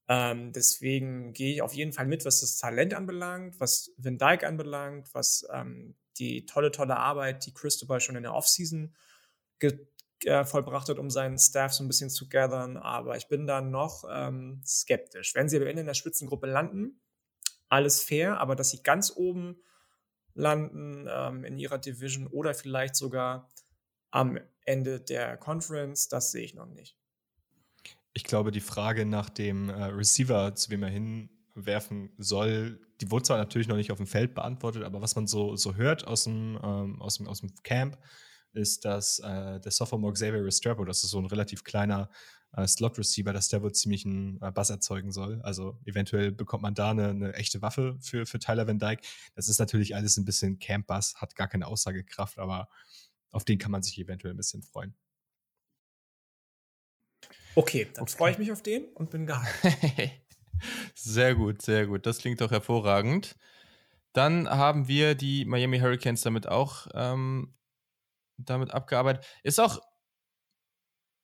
Ähm, 0.09 0.52
deswegen 0.52 1.34
gehe 1.34 1.52
ich 1.52 1.62
auf 1.62 1.74
jeden 1.74 1.92
Fall 1.92 2.06
mit, 2.06 2.24
was 2.24 2.40
das 2.40 2.56
Talent 2.56 2.94
anbelangt, 2.94 3.61
was 3.61 3.92
Van 3.98 4.16
Dyke 4.16 4.46
anbelangt, 4.46 5.12
was 5.12 5.46
ähm, 5.52 5.94
die 6.18 6.46
tolle, 6.46 6.70
tolle 6.70 6.96
Arbeit, 6.96 7.44
die 7.44 7.52
Cristobal 7.52 8.00
schon 8.00 8.16
in 8.16 8.22
der 8.22 8.34
Offseason 8.34 8.94
äh, 10.24 10.44
vollbracht 10.44 10.88
hat, 10.88 10.98
um 10.98 11.11
seinen 11.11 11.38
Staff 11.38 11.74
so 11.74 11.84
ein 11.84 11.88
bisschen 11.88 12.11
zu 12.11 12.28
gathern. 12.28 12.76
Aber 12.78 13.16
ich 13.16 13.28
bin 13.28 13.46
da 13.46 13.61
noch 13.61 14.04
ähm, 14.11 14.62
skeptisch. 14.66 15.34
Wenn 15.34 15.48
sie 15.48 15.59
am 15.59 15.66
Ende 15.66 15.80
in 15.80 15.86
der 15.86 15.94
Spitzengruppe 15.94 16.46
landen, 16.46 17.00
alles 17.68 18.02
fair, 18.02 18.40
aber 18.40 18.56
dass 18.56 18.70
sie 18.70 18.82
ganz 18.82 19.12
oben 19.14 19.62
landen 20.34 21.06
ähm, 21.11 21.44
in 21.44 21.59
ihrer 21.59 21.78
Division 21.78 22.26
oder 22.26 22.54
vielleicht 22.54 22.96
sogar 22.96 23.48
am 24.11 24.38
Ende 24.64 25.00
der 25.00 25.36
Conference, 25.36 26.09
das 26.09 26.30
sehe 26.30 26.44
ich 26.44 26.54
noch 26.54 26.66
nicht. 26.66 26.97
Ich 28.18 28.24
glaube, 28.24 28.50
die 28.50 28.60
Frage 28.60 29.06
nach 29.06 29.30
dem 29.30 29.68
äh, 29.68 29.84
Receiver, 29.84 30.52
zu 30.56 30.70
wem 30.70 30.82
er 30.82 30.90
hinwerfen 30.90 32.10
soll, 32.18 32.80
die 33.00 33.12
wurde 33.12 33.22
zwar 33.22 33.38
natürlich 33.38 33.68
noch 33.68 33.76
nicht 33.76 33.92
auf 33.92 33.98
dem 33.98 34.08
Feld 34.08 34.34
beantwortet, 34.34 34.82
aber 34.82 35.00
was 35.00 35.14
man 35.14 35.28
so, 35.28 35.54
so 35.54 35.76
hört 35.76 36.04
aus 36.04 36.24
dem, 36.24 36.58
ähm, 36.60 37.00
aus, 37.00 37.18
dem, 37.18 37.28
aus 37.28 37.42
dem 37.42 37.54
Camp, 37.62 37.96
ist, 38.54 38.84
dass 38.84 39.20
äh, 39.20 39.60
der 39.60 39.70
Sophomore 39.70 40.14
Xavier 40.14 40.44
Restrepo, 40.44 40.84
das 40.84 41.04
ist 41.04 41.10
so 41.10 41.20
ein 41.20 41.26
relativ 41.26 41.62
kleiner 41.62 42.10
äh, 42.56 42.66
Slot-Receiver, 42.66 43.32
dass 43.32 43.50
der 43.50 43.62
wohl 43.62 43.70
ziemlich 43.70 44.04
einen 44.04 44.42
äh, 44.42 44.50
Bass 44.50 44.70
erzeugen 44.70 45.12
soll. 45.12 45.40
Also 45.42 45.78
eventuell 45.84 46.32
bekommt 46.32 46.64
man 46.64 46.74
da 46.74 46.90
eine, 46.90 47.10
eine 47.10 47.34
echte 47.34 47.62
Waffe 47.62 47.98
für, 48.00 48.26
für 48.26 48.40
Tyler 48.40 48.66
Van 48.66 48.80
Dyke. 48.80 49.02
Das 49.36 49.48
ist 49.48 49.60
natürlich 49.60 49.94
alles 49.94 50.16
ein 50.16 50.24
bisschen 50.24 50.58
Camp-Bass, 50.58 51.14
hat 51.20 51.36
gar 51.36 51.46
keine 51.46 51.68
Aussagekraft, 51.68 52.40
aber 52.40 52.68
auf 53.30 53.44
den 53.44 53.58
kann 53.58 53.70
man 53.70 53.84
sich 53.84 53.96
eventuell 53.96 54.34
ein 54.34 54.38
bisschen 54.38 54.64
freuen. 54.64 54.96
Okay, 57.59 57.88
dann 57.92 58.04
okay. 58.04 58.16
freue 58.16 58.30
ich 58.30 58.38
mich 58.38 58.52
auf 58.52 58.62
den 58.62 58.84
und 58.94 59.11
bin 59.11 59.26
gehypt. 59.26 60.22
sehr 60.94 61.34
gut, 61.34 61.61
sehr 61.61 61.88
gut. 61.88 62.06
Das 62.06 62.18
klingt 62.18 62.40
doch 62.40 62.52
hervorragend. 62.52 63.34
Dann 64.12 64.48
haben 64.48 64.86
wir 64.86 65.16
die 65.16 65.44
Miami 65.44 65.80
Hurricanes 65.80 66.20
damit 66.20 66.46
auch 66.46 66.86
ähm, 66.94 67.56
damit 68.36 68.70
abgearbeitet. 68.70 69.26
Ist 69.42 69.59
auch, 69.59 69.80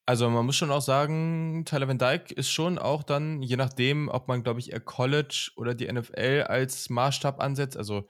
also 0.07 0.29
man 0.29 0.45
muss 0.45 0.57
schon 0.57 0.73
auch 0.73 0.81
sagen, 0.81 1.65
Tyler 1.67 1.87
Van 1.87 1.99
Dyke 1.99 2.35
ist 2.35 2.51
schon 2.51 2.81
auch 2.81 3.05
dann, 3.05 3.41
je 3.41 3.55
nachdem, 3.55 4.09
ob 4.09 4.27
man, 4.27 4.43
glaube 4.43 4.59
ich, 4.59 4.73
eher 4.73 4.81
College 4.81 5.53
oder 5.55 5.77
die 5.77 5.87
NFL 5.87 6.47
als 6.49 6.91
Maßstab 6.91 7.41
ansetzt, 7.41 7.77
also 7.77 8.09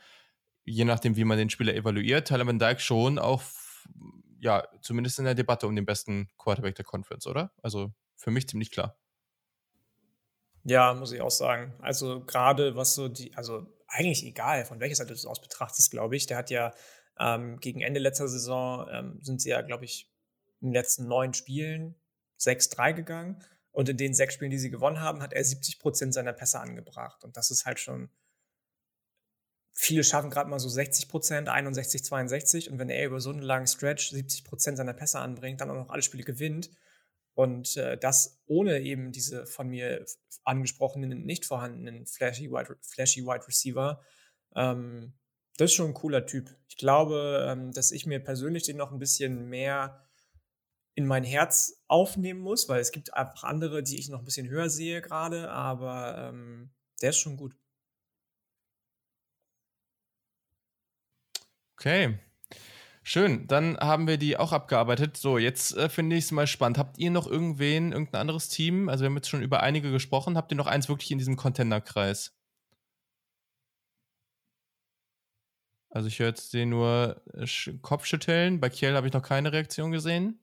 je 0.64 0.86
nachdem, 0.86 1.16
wie 1.16 1.24
man 1.24 1.36
den 1.36 1.50
Spieler 1.50 1.74
evaluiert, 1.74 2.26
Tyler 2.26 2.46
Van 2.46 2.58
Dyke 2.58 2.80
schon 2.80 3.18
auch, 3.18 3.42
ja, 4.40 4.66
zumindest 4.80 5.18
in 5.18 5.26
der 5.26 5.34
Debatte 5.34 5.66
um 5.66 5.76
den 5.76 5.84
besten 5.84 6.30
Quarterback 6.38 6.74
der 6.76 6.86
Conference, 6.86 7.26
oder? 7.26 7.52
Also 7.62 7.92
für 8.16 8.30
mich 8.30 8.48
ziemlich 8.48 8.70
klar. 8.70 8.98
Ja, 10.64 10.94
muss 10.94 11.12
ich 11.12 11.20
auch 11.20 11.30
sagen. 11.30 11.74
Also 11.80 12.24
gerade 12.24 12.74
was 12.74 12.94
so 12.94 13.08
die, 13.08 13.34
also 13.34 13.66
eigentlich 13.86 14.24
egal, 14.24 14.64
von 14.64 14.80
welcher 14.80 14.96
Seite 14.96 15.08
du 15.08 15.14
es 15.14 15.26
aus 15.26 15.40
betrachtest, 15.40 15.90
glaube 15.90 16.16
ich. 16.16 16.26
Der 16.26 16.36
hat 16.36 16.50
ja 16.50 16.72
ähm, 17.18 17.60
gegen 17.60 17.80
Ende 17.80 18.00
letzter 18.00 18.28
Saison 18.28 18.88
ähm, 18.90 19.18
sind 19.22 19.40
sie 19.40 19.50
ja, 19.50 19.62
glaube 19.62 19.84
ich, 19.84 20.10
in 20.60 20.68
den 20.68 20.74
letzten 20.74 21.06
neun 21.06 21.34
Spielen 21.34 21.94
6-3 22.40 22.94
gegangen. 22.94 23.42
Und 23.70 23.88
in 23.88 23.96
den 23.96 24.14
sechs 24.14 24.34
Spielen, 24.34 24.52
die 24.52 24.58
sie 24.58 24.70
gewonnen 24.70 25.00
haben, 25.00 25.20
hat 25.20 25.32
er 25.32 25.44
70 25.44 25.80
Prozent 25.80 26.14
seiner 26.14 26.32
Pässe 26.32 26.60
angebracht. 26.60 27.24
Und 27.24 27.36
das 27.36 27.50
ist 27.50 27.66
halt 27.66 27.80
schon. 27.80 28.08
Viele 29.72 30.04
schaffen 30.04 30.30
gerade 30.30 30.48
mal 30.48 30.60
so 30.60 30.68
60 30.68 31.08
Prozent, 31.08 31.48
61, 31.48 32.04
62. 32.04 32.70
Und 32.70 32.78
wenn 32.78 32.88
er 32.88 33.04
über 33.06 33.20
so 33.20 33.30
einen 33.30 33.42
langen 33.42 33.66
Stretch 33.66 34.10
70 34.10 34.44
Prozent 34.44 34.76
seiner 34.76 34.92
Pässe 34.92 35.18
anbringt, 35.18 35.60
dann 35.60 35.70
auch 35.70 35.74
noch 35.74 35.90
alle 35.90 36.02
Spiele 36.02 36.22
gewinnt, 36.22 36.70
und 37.34 37.76
äh, 37.76 37.98
das 37.98 38.40
ohne 38.46 38.80
eben 38.80 39.12
diese 39.12 39.46
von 39.46 39.68
mir 39.68 40.04
angesprochenen, 40.44 41.24
nicht 41.24 41.44
vorhandenen 41.44 42.06
flashy 42.06 42.50
Wide, 42.50 42.76
flashy 42.80 43.24
Wide 43.24 43.46
Receiver. 43.46 44.00
Ähm, 44.54 45.14
das 45.56 45.70
ist 45.70 45.74
schon 45.74 45.90
ein 45.90 45.94
cooler 45.94 46.26
Typ. 46.26 46.56
Ich 46.68 46.76
glaube, 46.76 47.46
ähm, 47.48 47.72
dass 47.72 47.92
ich 47.92 48.06
mir 48.06 48.20
persönlich 48.20 48.64
den 48.64 48.76
noch 48.76 48.92
ein 48.92 48.98
bisschen 48.98 49.48
mehr 49.48 50.04
in 50.94 51.06
mein 51.06 51.24
Herz 51.24 51.82
aufnehmen 51.88 52.40
muss, 52.40 52.68
weil 52.68 52.80
es 52.80 52.92
gibt 52.92 53.14
einfach 53.14 53.44
andere, 53.44 53.82
die 53.82 53.98
ich 53.98 54.08
noch 54.08 54.20
ein 54.20 54.24
bisschen 54.24 54.48
höher 54.48 54.70
sehe 54.70 55.02
gerade, 55.02 55.50
aber 55.50 56.16
ähm, 56.18 56.72
der 57.02 57.10
ist 57.10 57.18
schon 57.18 57.36
gut. 57.36 57.56
Okay, 61.76 62.18
Schön, 63.06 63.46
dann 63.46 63.76
haben 63.78 64.06
wir 64.08 64.16
die 64.16 64.38
auch 64.38 64.52
abgearbeitet. 64.52 65.16
So, 65.18 65.36
jetzt 65.36 65.76
äh, 65.76 65.88
finde 65.90 66.16
ich 66.16 66.24
es 66.24 66.32
mal 66.32 66.46
spannend. 66.46 66.78
Habt 66.78 66.98
ihr 66.98 67.10
noch 67.10 67.26
irgendwen, 67.26 67.92
irgendein 67.92 68.22
anderes 68.22 68.48
Team? 68.48 68.88
Also 68.88 69.02
wir 69.02 69.06
haben 69.10 69.16
jetzt 69.16 69.28
schon 69.28 69.42
über 69.42 69.62
einige 69.62 69.90
gesprochen. 69.90 70.36
Habt 70.38 70.50
ihr 70.52 70.56
noch 70.56 70.66
eins 70.66 70.88
wirklich 70.88 71.10
in 71.10 71.18
diesem 71.18 71.36
Contender-Kreis? 71.36 72.32
Also 75.90 76.08
ich 76.08 76.18
höre 76.18 76.28
jetzt 76.28 76.52
den 76.54 76.70
nur 76.70 77.22
äh, 77.34 77.46
Kopfschütteln. 77.82 78.60
Bei 78.60 78.70
Kiel 78.70 78.94
habe 78.94 79.06
ich 79.06 79.12
noch 79.12 79.22
keine 79.22 79.52
Reaktion 79.52 79.92
gesehen. 79.92 80.40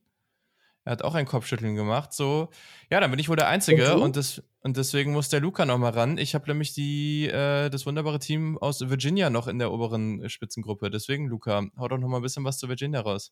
Er 0.84 0.94
hat 0.94 1.04
auch 1.04 1.14
ein 1.14 1.26
Kopfschütteln 1.26 1.76
gemacht. 1.76 2.12
So, 2.12 2.50
ja, 2.90 3.00
dann 3.00 3.12
bin 3.12 3.20
ich 3.20 3.30
wohl 3.30 3.36
der 3.36 3.48
Einzige 3.48 3.98
und, 3.98 4.16
das, 4.16 4.42
und 4.62 4.78
deswegen 4.78 5.12
muss 5.12 5.30
der 5.30 5.40
Luca 5.40 5.66
nochmal 5.66 5.92
ran. 5.92 6.18
Ich 6.18 6.34
habe 6.34 6.48
nämlich 6.48 6.74
die, 6.74 7.28
äh, 7.28 7.70
das 7.70 7.86
wunderbare 7.86 8.20
Team 8.20 8.58
aus 8.58 8.82
Virginia 8.82 9.30
noch 9.30 9.48
in 9.48 9.60
der 9.60 9.72
oberen 9.72 10.28
Spitzengruppe. 10.28 10.90
Deswegen, 10.90 11.28
Luca, 11.28 11.68
hau 11.78 11.88
doch 11.88 12.00
nochmal 12.00 12.20
ein 12.20 12.24
bisschen 12.24 12.46
was 12.46 12.58
zu 12.58 12.68
Virginia 12.68 13.02
raus. 13.02 13.32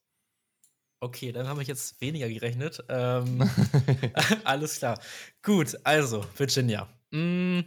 Okay, 1.01 1.31
dann 1.31 1.47
habe 1.47 1.61
ich 1.61 1.67
jetzt 1.67 1.99
weniger 2.01 2.27
gerechnet. 2.27 2.83
Ähm, 2.89 3.49
alles 4.43 4.77
klar. 4.77 4.99
Gut, 5.41 5.75
also, 5.85 6.25
Virginia. 6.35 6.87
Mm, 7.11 7.61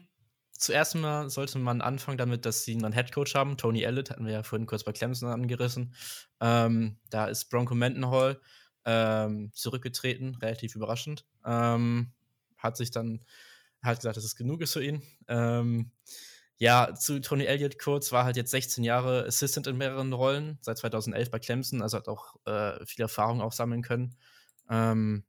zuerst 0.53 0.95
mal 0.95 1.29
sollte 1.29 1.59
man 1.59 1.81
anfangen 1.81 2.19
damit, 2.19 2.45
dass 2.47 2.65
sie 2.65 2.75
einen 2.75 2.93
Headcoach 2.93 3.35
haben. 3.35 3.57
Tony 3.57 3.83
Elliott 3.83 4.11
hatten 4.11 4.27
wir 4.27 4.33
ja 4.33 4.43
vorhin 4.43 4.67
kurz 4.67 4.85
bei 4.85 4.93
Clemson 4.93 5.31
angerissen. 5.31 5.95
Ähm, 6.41 6.99
da 7.11 7.27
ist 7.27 7.47
Bronco 7.47 7.75
Mendenhall 7.75 8.39
ähm, 8.85 9.51
zurückgetreten, 9.53 10.37
relativ 10.37 10.75
überraschend. 10.75 11.25
Ähm, 11.45 12.13
hat 12.59 12.77
sich 12.77 12.91
dann 12.91 13.25
hat 13.83 13.99
gesagt, 13.99 14.17
dass 14.17 14.25
es 14.25 14.37
genug 14.37 14.61
ist 14.61 14.75
für 14.75 14.85
ihn. 14.85 15.03
Ähm, 15.29 15.91
ja, 16.59 16.95
zu 16.95 17.21
Tony 17.21 17.45
Elliott 17.45 17.79
kurz, 17.79 18.13
war 18.13 18.25
halt 18.25 18.37
jetzt 18.37 18.53
16 18.53 18.85
Jahre 18.85 19.27
Assistant 19.27 19.67
in 19.67 19.77
mehreren 19.77 20.13
Rollen, 20.13 20.59
seit 20.61 20.79
2011 20.79 21.31
bei 21.31 21.41
Clemson, 21.41 21.83
also 21.83 21.97
hat 21.97 22.09
auch 22.09 22.37
äh, 22.47 22.85
viel 22.87 23.03
Erfahrung 23.03 23.41
auch 23.41 23.53
sammeln 23.53 23.83
können. 23.83 24.17
Ähm, 24.71 25.25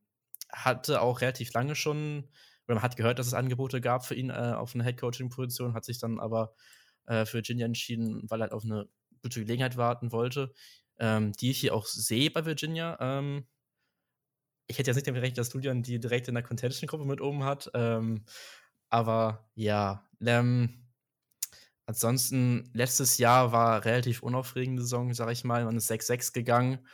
hatte 0.52 1.02
auch 1.02 1.22
relativ 1.22 1.52
lange 1.54 1.74
schon, 1.76 2.30
oder 2.68 2.76
man 2.76 2.84
hat 2.84 2.98
gehört, 2.98 3.18
dass 3.18 3.26
es 3.26 3.34
Angebote 3.34 3.82
gab 3.82 4.06
für 4.06 4.14
ihn 4.14 4.30
äh, 4.30 4.54
auf 4.56 4.76
eine 4.76 4.84
Headcoaching-Position, 4.84 5.74
hat 5.74 5.86
sich 5.86 5.98
dann 5.98 6.20
aber 6.20 6.54
äh, 7.08 7.26
für 7.26 7.36
Virginia 7.36 7.66
entschieden, 7.66 8.22
weil 8.30 8.42
er 8.42 8.44
halt 8.44 8.54
auf 8.54 8.64
eine 8.64 8.88
gute 9.24 9.40
Gelegenheit 9.40 9.76
warten 9.78 10.12
wollte 10.12 10.54
ähm, 11.00 11.34
die 11.34 11.52
ich 11.52 11.60
hier 11.60 11.74
auch 11.76 11.86
sehe 11.86 12.32
bei 12.32 12.46
Virginia. 12.46 12.98
Ähm, 13.00 13.46
ich 14.68 14.78
hätte 14.78 14.90
jetzt 14.90 14.96
nicht 14.96 15.08
damit 15.08 15.20
gerechnet, 15.22 15.40
dass 15.40 15.54
Julian 15.54 15.84
die 15.84 16.00
direkt 16.00 16.28
in 16.28 16.36
der 16.36 16.44
Contention-Gruppe 16.44 17.06
mit 17.06 17.22
oben 17.22 17.44
hat. 17.44 17.70
Ähm, 17.74 18.26
aber 18.90 19.50
ja, 19.56 20.08
ähm, 20.26 20.88
ansonsten, 21.86 22.70
letztes 22.74 23.18
Jahr 23.18 23.52
war 23.52 23.86
relativ 23.86 24.24
unaufregende 24.24 24.82
Saison, 24.82 25.14
sag 25.14 25.32
ich 25.32 25.44
mal. 25.44 25.66
Man 25.66 25.78
ist 25.78 25.92
6-6 25.92 26.34
gegangen, 26.34 26.88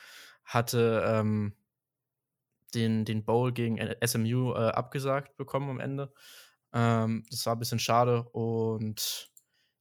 hatte 0.44 1.04
ähm, 1.06 1.54
den, 2.74 3.06
den 3.06 3.26
Bowl 3.26 3.52
gegen 3.52 3.78
SMU 4.06 4.54
äh, 4.54 4.70
abgesagt 4.70 5.38
bekommen 5.38 5.70
am 5.70 5.80
Ende. 5.80 6.14
Ähm, 6.74 7.26
das 7.30 7.46
war 7.46 7.56
ein 7.56 7.60
bisschen 7.60 7.80
schade 7.80 8.24
und 8.24 9.30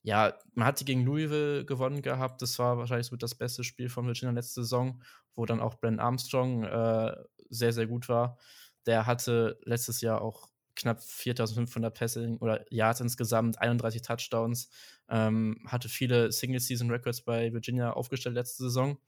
ja, 0.02 0.34
man 0.54 0.66
hatte 0.66 0.84
gegen 0.84 1.04
Louisville 1.04 1.64
gewonnen 1.64 2.02
gehabt. 2.02 2.40
Das 2.42 2.58
war 2.58 2.78
wahrscheinlich 2.78 3.08
so 3.08 3.16
das 3.16 3.34
beste 3.34 3.64
Spiel 3.64 3.88
von 3.88 4.06
Virginia 4.06 4.32
letzte 4.32 4.62
Saison, 4.62 5.02
wo 5.34 5.44
dann 5.44 5.60
auch 5.60 5.74
Brent 5.76 6.00
Armstrong 6.00 6.64
äh, 6.64 7.16
sehr, 7.50 7.72
sehr 7.72 7.86
gut 7.86 8.08
war. 8.08 8.38
Der 8.86 9.06
hatte 9.06 9.58
letztes 9.64 10.00
Jahr 10.00 10.22
auch 10.22 10.48
knapp 10.76 11.02
4500 11.02 11.94
Pässe 11.94 12.36
oder 12.40 12.64
Yards 12.70 13.00
insgesamt, 13.00 13.60
31 13.60 14.02
Touchdowns, 14.02 14.70
ähm, 15.08 15.60
hatte 15.66 15.88
viele 15.88 16.30
Single-Season-Records 16.30 17.22
bei 17.22 17.52
Virginia 17.52 17.92
aufgestellt 17.92 18.36
letzte 18.36 18.64
Saison. 18.64 18.98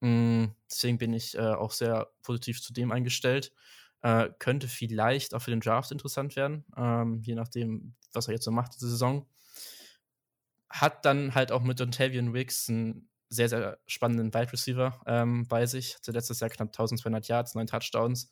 Mm, 0.00 0.46
deswegen 0.68 0.98
bin 0.98 1.12
ich 1.12 1.36
äh, 1.36 1.40
auch 1.40 1.70
sehr 1.70 2.10
positiv 2.22 2.60
zu 2.60 2.72
dem 2.72 2.90
eingestellt. 2.90 3.52
Äh, 4.02 4.30
könnte 4.40 4.68
vielleicht 4.68 5.34
auch 5.34 5.40
für 5.40 5.50
den 5.52 5.60
Draft 5.60 5.92
interessant 5.92 6.36
werden, 6.36 6.64
ähm, 6.76 7.22
je 7.22 7.34
nachdem, 7.34 7.94
was 8.12 8.26
er 8.28 8.34
jetzt 8.34 8.44
so 8.44 8.50
macht 8.50 8.74
diese 8.74 8.90
Saison 8.90 9.26
hat 10.70 11.04
dann 11.04 11.34
halt 11.34 11.52
auch 11.52 11.62
mit 11.62 11.80
Dontavian 11.80 12.34
Wicks 12.34 12.68
einen 12.68 13.08
sehr, 13.28 13.48
sehr 13.48 13.78
spannenden 13.86 14.32
Wide 14.32 14.52
Receiver 14.52 15.00
ähm, 15.06 15.46
bei 15.48 15.66
sich. 15.66 15.96
Hatte 15.96 16.12
letztes 16.12 16.40
Jahr 16.40 16.50
knapp 16.50 16.68
1200 16.68 17.26
Yards, 17.28 17.54
9 17.54 17.66
Touchdowns. 17.66 18.30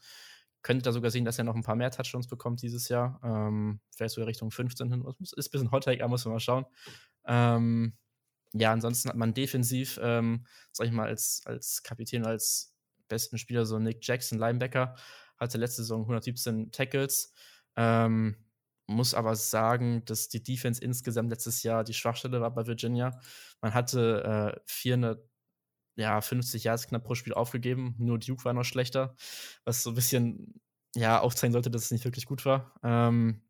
Könnte 0.62 0.84
da 0.84 0.92
sogar 0.92 1.10
sehen, 1.10 1.24
dass 1.24 1.38
er 1.38 1.44
noch 1.44 1.56
ein 1.56 1.62
paar 1.62 1.74
mehr 1.74 1.90
Touchdowns 1.90 2.28
bekommt 2.28 2.62
dieses 2.62 2.88
Jahr. 2.88 3.20
Ähm, 3.24 3.80
vielleicht 3.90 4.14
sogar 4.14 4.28
Richtung 4.28 4.50
15 4.50 4.90
hin. 4.90 5.04
Ist 5.20 5.36
ein 5.36 5.50
bisschen 5.50 5.72
Hot 5.72 5.84
Take, 5.84 6.06
muss 6.08 6.24
man 6.24 6.34
mal 6.34 6.40
schauen. 6.40 6.66
Ähm, 7.26 7.94
ja, 8.52 8.72
ansonsten 8.72 9.08
hat 9.08 9.16
man 9.16 9.34
defensiv, 9.34 9.98
ähm, 10.02 10.46
sag 10.72 10.86
ich 10.86 10.92
mal, 10.92 11.08
als, 11.08 11.42
als 11.46 11.82
Kapitän, 11.82 12.24
als 12.24 12.74
besten 13.08 13.38
Spieler 13.38 13.66
so 13.66 13.78
Nick 13.78 14.06
Jackson, 14.06 14.38
Linebacker, 14.38 14.94
hatte 15.38 15.58
letzte 15.58 15.82
Saison 15.82 16.02
117 16.02 16.70
Tackles. 16.70 17.32
Ähm, 17.76 18.36
muss 18.86 19.14
aber 19.14 19.36
sagen, 19.36 20.04
dass 20.04 20.28
die 20.28 20.42
Defense 20.42 20.82
insgesamt 20.82 21.30
letztes 21.30 21.62
Jahr 21.62 21.84
die 21.84 21.94
Schwachstelle 21.94 22.40
war 22.40 22.52
bei 22.52 22.66
Virginia. 22.66 23.18
Man 23.60 23.74
hatte 23.74 24.54
äh, 24.56 24.60
400, 24.66 25.22
ja, 25.96 26.20
50 26.20 26.64
Yards 26.64 26.88
knapp 26.88 27.04
pro 27.04 27.14
Spiel 27.14 27.34
aufgegeben. 27.34 27.94
Nur 27.98 28.18
Duke 28.18 28.44
war 28.44 28.52
noch 28.54 28.64
schlechter, 28.64 29.14
was 29.64 29.82
so 29.82 29.90
ein 29.90 29.94
bisschen, 29.94 30.60
ja, 30.96 31.20
aufzeigen 31.20 31.52
sollte, 31.52 31.70
dass 31.70 31.84
es 31.84 31.90
nicht 31.90 32.04
wirklich 32.04 32.26
gut 32.26 32.44
war. 32.44 32.74
Ähm, 32.82 33.42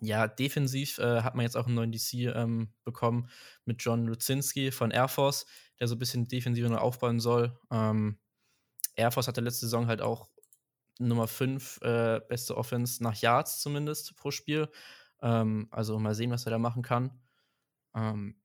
ja, 0.00 0.26
defensiv 0.28 0.98
äh, 0.98 1.22
hat 1.22 1.34
man 1.34 1.44
jetzt 1.44 1.56
auch 1.56 1.66
einen 1.66 1.74
neuen 1.74 1.92
DC 1.92 2.14
ähm, 2.34 2.72
bekommen 2.84 3.30
mit 3.64 3.82
John 3.82 4.06
Luzinski 4.06 4.70
von 4.70 4.90
Air 4.90 5.08
Force, 5.08 5.46
der 5.80 5.88
so 5.88 5.94
ein 5.94 5.98
bisschen 5.98 6.28
defensiver 6.28 6.68
noch 6.68 6.80
aufbauen 6.82 7.18
soll. 7.18 7.58
Ähm, 7.70 8.18
Air 8.94 9.10
Force 9.10 9.28
hatte 9.28 9.40
letzte 9.40 9.66
Saison 9.66 9.86
halt 9.86 10.02
auch 10.02 10.28
Nummer 10.98 11.28
5 11.28 11.80
äh, 11.82 12.20
beste 12.28 12.56
Offense 12.56 13.02
nach 13.02 13.20
Yards 13.20 13.60
zumindest 13.60 14.16
pro 14.16 14.30
Spiel. 14.30 14.68
Ähm, 15.20 15.68
also 15.70 15.98
mal 15.98 16.14
sehen, 16.14 16.30
was 16.30 16.46
er 16.46 16.50
da 16.50 16.58
machen 16.58 16.82
kann. 16.82 17.10
Ähm, 17.94 18.36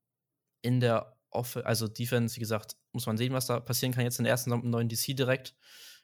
in 0.62 0.80
der 0.80 1.18
Off 1.30 1.58
also 1.58 1.88
Defense, 1.88 2.36
wie 2.36 2.42
gesagt, 2.42 2.76
muss 2.92 3.06
man 3.06 3.18
sehen, 3.18 3.34
was 3.34 3.46
da 3.46 3.60
passieren 3.60 3.94
kann. 3.94 4.04
Jetzt 4.04 4.20
in 4.20 4.26
der 4.26 4.32
ersten 4.32 4.50
Saison 4.50 4.70
neuen 4.70 4.90
DC 4.90 5.16
direkt. 5.16 5.56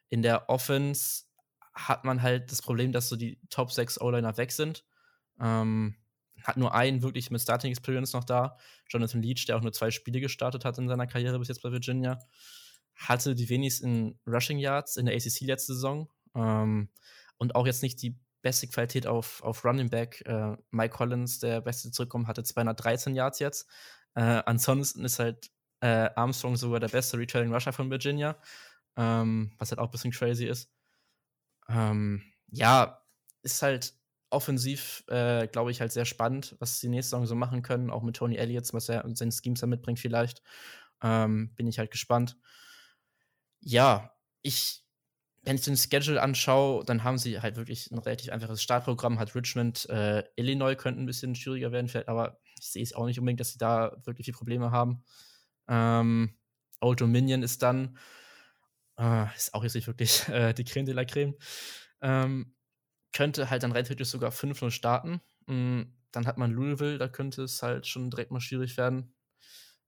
In 0.09 0.21
der 0.21 0.49
Offense 0.49 1.25
hat 1.73 2.05
man 2.05 2.21
halt 2.21 2.51
das 2.51 2.61
Problem, 2.61 2.91
dass 2.91 3.09
so 3.09 3.15
die 3.15 3.39
Top 3.49 3.71
6 3.71 4.01
O-Liner 4.01 4.37
weg 4.37 4.51
sind. 4.51 4.85
Ähm, 5.39 5.95
hat 6.43 6.57
nur 6.57 6.73
einen 6.73 7.01
wirklich 7.01 7.29
mit 7.29 7.41
Starting 7.41 7.71
Experience 7.71 8.13
noch 8.13 8.23
da. 8.23 8.57
Jonathan 8.89 9.21
Leach, 9.21 9.45
der 9.45 9.57
auch 9.57 9.61
nur 9.61 9.73
zwei 9.73 9.91
Spiele 9.91 10.21
gestartet 10.21 10.65
hat 10.65 10.77
in 10.77 10.87
seiner 10.87 11.07
Karriere 11.07 11.39
bis 11.39 11.49
jetzt 11.49 11.61
bei 11.61 11.71
Virginia. 11.71 12.19
Hatte 12.95 13.35
die 13.35 13.49
wenigsten 13.49 14.19
Rushing 14.25 14.57
Yards 14.59 14.97
in 14.97 15.05
der 15.05 15.15
ACC 15.15 15.41
letzte 15.41 15.73
Saison. 15.73 16.09
Ähm, 16.37 16.89
und 17.37 17.55
auch 17.55 17.65
jetzt 17.65 17.83
nicht 17.83 18.01
die 18.01 18.17
beste 18.41 18.67
Qualität 18.67 19.07
auf, 19.07 19.43
auf 19.43 19.65
Running 19.65 19.89
Back. 19.89 20.21
Äh, 20.25 20.55
Mike 20.71 20.95
Collins, 20.95 21.39
der 21.39 21.61
beste 21.61 21.91
zurückkommen, 21.91 22.27
hatte 22.27 22.43
213 22.43 23.15
Yards 23.15 23.39
jetzt. 23.39 23.69
Äh, 24.15 24.41
ansonsten 24.45 25.03
ist 25.03 25.19
halt 25.19 25.51
äh, 25.81 26.09
Armstrong 26.15 26.55
sogar 26.55 26.79
der 26.79 26.87
beste 26.87 27.17
Returning 27.17 27.53
Rusher 27.53 27.73
von 27.73 27.89
Virginia, 27.91 28.39
ähm, 28.95 29.51
was 29.57 29.71
halt 29.71 29.79
auch 29.79 29.85
ein 29.85 29.91
bisschen 29.91 30.11
crazy 30.11 30.45
ist. 30.45 30.71
Ähm, 31.69 32.23
ja, 32.47 33.03
ist 33.41 33.61
halt 33.61 33.93
offensiv, 34.29 35.03
äh, 35.07 35.47
glaube 35.47 35.71
ich, 35.71 35.81
halt 35.81 35.91
sehr 35.91 36.05
spannend, 36.05 36.55
was 36.59 36.79
sie 36.79 36.89
nächste 36.89 37.11
Saison 37.11 37.25
so 37.25 37.35
machen 37.35 37.61
können, 37.61 37.89
auch 37.89 38.03
mit 38.03 38.15
Tony 38.15 38.35
Elliott, 38.35 38.73
was 38.73 38.89
er 38.89 39.05
und 39.05 39.17
seinen 39.17 39.31
Schemes 39.31 39.61
da 39.61 39.67
mitbringt 39.67 39.99
vielleicht. 39.99 40.41
Ähm, 41.01 41.53
bin 41.55 41.67
ich 41.67 41.79
halt 41.79 41.91
gespannt. 41.91 42.37
Ja, 43.59 44.13
ich 44.41 44.86
wenn 45.47 45.55
ich 45.55 45.61
den 45.61 45.77
Schedule 45.77 46.21
anschaue, 46.21 46.83
dann 46.83 47.05
haben 47.05 47.17
sie 47.17 47.39
halt 47.39 47.55
wirklich 47.55 47.89
ein 47.89 47.99
relativ 47.99 48.33
einfaches 48.33 48.61
Startprogramm. 48.61 49.17
Hat 49.17 49.33
Richmond, 49.33 49.87
äh, 49.89 50.25
Illinois 50.35 50.75
könnte 50.75 51.01
ein 51.01 51.05
bisschen 51.05 51.35
schwieriger 51.35 51.71
werden, 51.71 51.87
vielleicht, 51.87 52.09
aber 52.09 52.41
ich 52.59 52.67
sehe 52.67 52.83
es 52.83 52.93
auch 52.93 53.05
nicht 53.05 53.17
unbedingt, 53.17 53.39
dass 53.39 53.53
sie 53.53 53.57
da 53.57 53.95
wirklich 54.03 54.25
viele 54.25 54.35
Probleme 54.35 54.71
haben. 54.71 55.05
Ähm, 55.69 56.37
Old 56.81 56.99
Dominion 56.99 57.43
ist 57.43 57.63
dann, 57.63 57.97
äh, 58.99 59.33
ist 59.37 59.53
auch 59.53 59.63
jetzt 59.63 59.75
nicht 59.75 59.87
wirklich 59.87 60.27
äh, 60.27 60.51
die 60.51 60.65
Creme 60.65 60.85
de 60.85 60.95
la 60.95 61.05
Creme. 61.05 61.35
Ähm, 62.01 62.53
könnte 63.13 63.49
halt 63.49 63.63
dann 63.63 63.71
theoretisch 63.71 64.09
sogar 64.09 64.31
5-0 64.31 64.69
starten. 64.69 65.21
Mhm, 65.45 65.93
dann 66.11 66.27
hat 66.27 66.37
man 66.37 66.51
Louisville, 66.51 66.97
da 66.97 67.07
könnte 67.07 67.43
es 67.43 67.63
halt 67.63 67.87
schon 67.87 68.09
direkt 68.09 68.31
mal 68.31 68.41
schwierig 68.41 68.75
werden. 68.75 69.13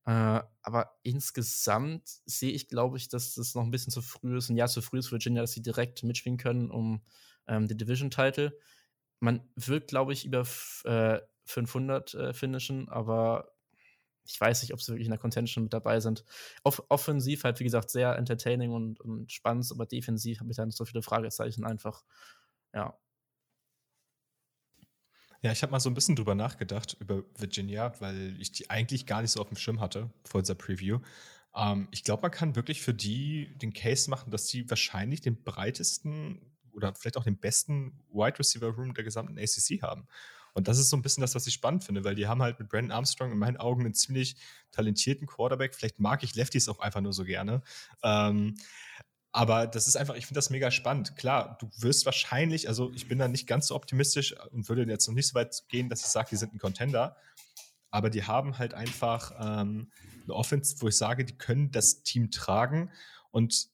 Äh, 0.05 0.41
aber 0.61 0.97
insgesamt 1.03 2.09
sehe 2.25 2.51
ich, 2.51 2.67
glaube 2.67 2.97
ich, 2.97 3.09
dass 3.09 3.33
das 3.35 3.55
noch 3.55 3.63
ein 3.63 3.71
bisschen 3.71 3.91
zu 3.91 4.01
früh 4.01 4.37
ist, 4.37 4.49
ein 4.49 4.57
Jahr 4.57 4.67
zu 4.67 4.81
früh 4.81 4.99
ist 4.99 5.07
für 5.07 5.13
Virginia, 5.13 5.41
dass 5.41 5.51
sie 5.51 5.61
direkt 5.61 6.03
mitspielen 6.03 6.37
können 6.37 6.71
um 6.71 7.01
ähm, 7.47 7.67
den 7.67 7.77
Division-Title. 7.77 8.57
Man 9.19 9.41
wird, 9.55 9.87
glaube 9.87 10.13
ich, 10.13 10.25
über 10.25 10.45
äh, 10.85 11.19
500 11.45 12.13
äh, 12.13 12.33
finishen, 12.33 12.87
aber 12.89 13.51
ich 14.23 14.39
weiß 14.39 14.61
nicht, 14.61 14.73
ob 14.73 14.81
sie 14.81 14.91
wirklich 14.91 15.07
in 15.07 15.11
der 15.11 15.19
Contention 15.19 15.63
mit 15.63 15.73
dabei 15.73 15.99
sind. 15.99 16.23
Off 16.63 16.83
offensiv 16.89 17.43
halt, 17.43 17.59
wie 17.59 17.63
gesagt, 17.63 17.89
sehr 17.89 18.15
entertaining 18.15 18.71
und, 18.71 18.99
und 19.01 19.31
spannend, 19.31 19.67
aber 19.71 19.85
defensiv 19.85 20.39
habe 20.39 20.51
ich 20.51 20.57
da 20.57 20.69
so 20.69 20.85
viele 20.85 21.01
Fragezeichen 21.01 21.65
einfach. 21.65 22.03
Ja, 22.73 22.97
ja, 25.41 25.51
ich 25.51 25.61
habe 25.61 25.71
mal 25.71 25.79
so 25.79 25.89
ein 25.89 25.93
bisschen 25.93 26.15
drüber 26.15 26.35
nachgedacht, 26.35 26.97
über 26.99 27.23
Virginia, 27.37 27.93
weil 27.99 28.35
ich 28.39 28.51
die 28.51 28.69
eigentlich 28.69 29.05
gar 29.05 29.21
nicht 29.21 29.31
so 29.31 29.41
auf 29.41 29.47
dem 29.47 29.57
Schirm 29.57 29.79
hatte 29.79 30.09
vor 30.23 30.41
dieser 30.41 30.55
Preview. 30.55 30.99
Ähm, 31.55 31.87
ich 31.91 32.03
glaube, 32.03 32.23
man 32.23 32.31
kann 32.31 32.55
wirklich 32.55 32.81
für 32.81 32.93
die 32.93 33.55
den 33.57 33.73
Case 33.73 34.09
machen, 34.09 34.31
dass 34.31 34.47
die 34.47 34.69
wahrscheinlich 34.69 35.21
den 35.21 35.41
breitesten 35.43 36.41
oder 36.73 36.93
vielleicht 36.93 37.17
auch 37.17 37.23
den 37.23 37.37
besten 37.37 37.99
Wide 38.11 38.39
Receiver 38.39 38.67
Room 38.67 38.93
der 38.93 39.03
gesamten 39.03 39.37
ACC 39.37 39.81
haben. 39.81 40.07
Und 40.53 40.67
das 40.67 40.77
ist 40.77 40.89
so 40.89 40.97
ein 40.97 41.01
bisschen 41.01 41.21
das, 41.21 41.35
was 41.35 41.47
ich 41.47 41.53
spannend 41.53 41.83
finde, 41.83 42.03
weil 42.03 42.15
die 42.15 42.27
haben 42.27 42.41
halt 42.41 42.59
mit 42.59 42.69
Brandon 42.69 42.91
Armstrong 42.91 43.31
in 43.31 43.37
meinen 43.37 43.57
Augen 43.57 43.85
einen 43.85 43.93
ziemlich 43.93 44.35
talentierten 44.71 45.27
Quarterback. 45.27 45.75
Vielleicht 45.75 45.99
mag 45.99 46.23
ich 46.23 46.35
Lefties 46.35 46.67
auch 46.69 46.79
einfach 46.79 47.01
nur 47.01 47.13
so 47.13 47.23
gerne. 47.23 47.61
Ähm, 48.03 48.55
Aber 49.31 49.67
das 49.67 49.87
ist 49.87 49.95
einfach, 49.95 50.15
ich 50.15 50.25
finde 50.25 50.39
das 50.39 50.49
mega 50.49 50.71
spannend. 50.71 51.15
Klar, 51.15 51.57
du 51.59 51.69
wirst 51.77 52.05
wahrscheinlich, 52.05 52.67
also 52.67 52.91
ich 52.93 53.07
bin 53.07 53.19
da 53.19 53.27
nicht 53.27 53.45
ganz 53.45 53.67
so 53.67 53.75
optimistisch 53.75 54.35
und 54.51 54.67
würde 54.69 54.83
jetzt 54.83 55.07
noch 55.07 55.13
nicht 55.13 55.27
so 55.27 55.35
weit 55.35 55.63
gehen, 55.67 55.89
dass 55.89 56.01
ich 56.01 56.07
sage, 56.07 56.29
die 56.31 56.35
sind 56.35 56.53
ein 56.53 56.59
Contender. 56.59 57.15
Aber 57.91 58.09
die 58.09 58.23
haben 58.23 58.57
halt 58.57 58.73
einfach 58.73 59.31
ähm, 59.39 59.91
eine 60.23 60.33
Offense, 60.33 60.75
wo 60.79 60.87
ich 60.87 60.97
sage, 60.97 61.25
die 61.25 61.37
können 61.37 61.71
das 61.71 62.03
Team 62.03 62.31
tragen. 62.31 62.91
Und 63.31 63.69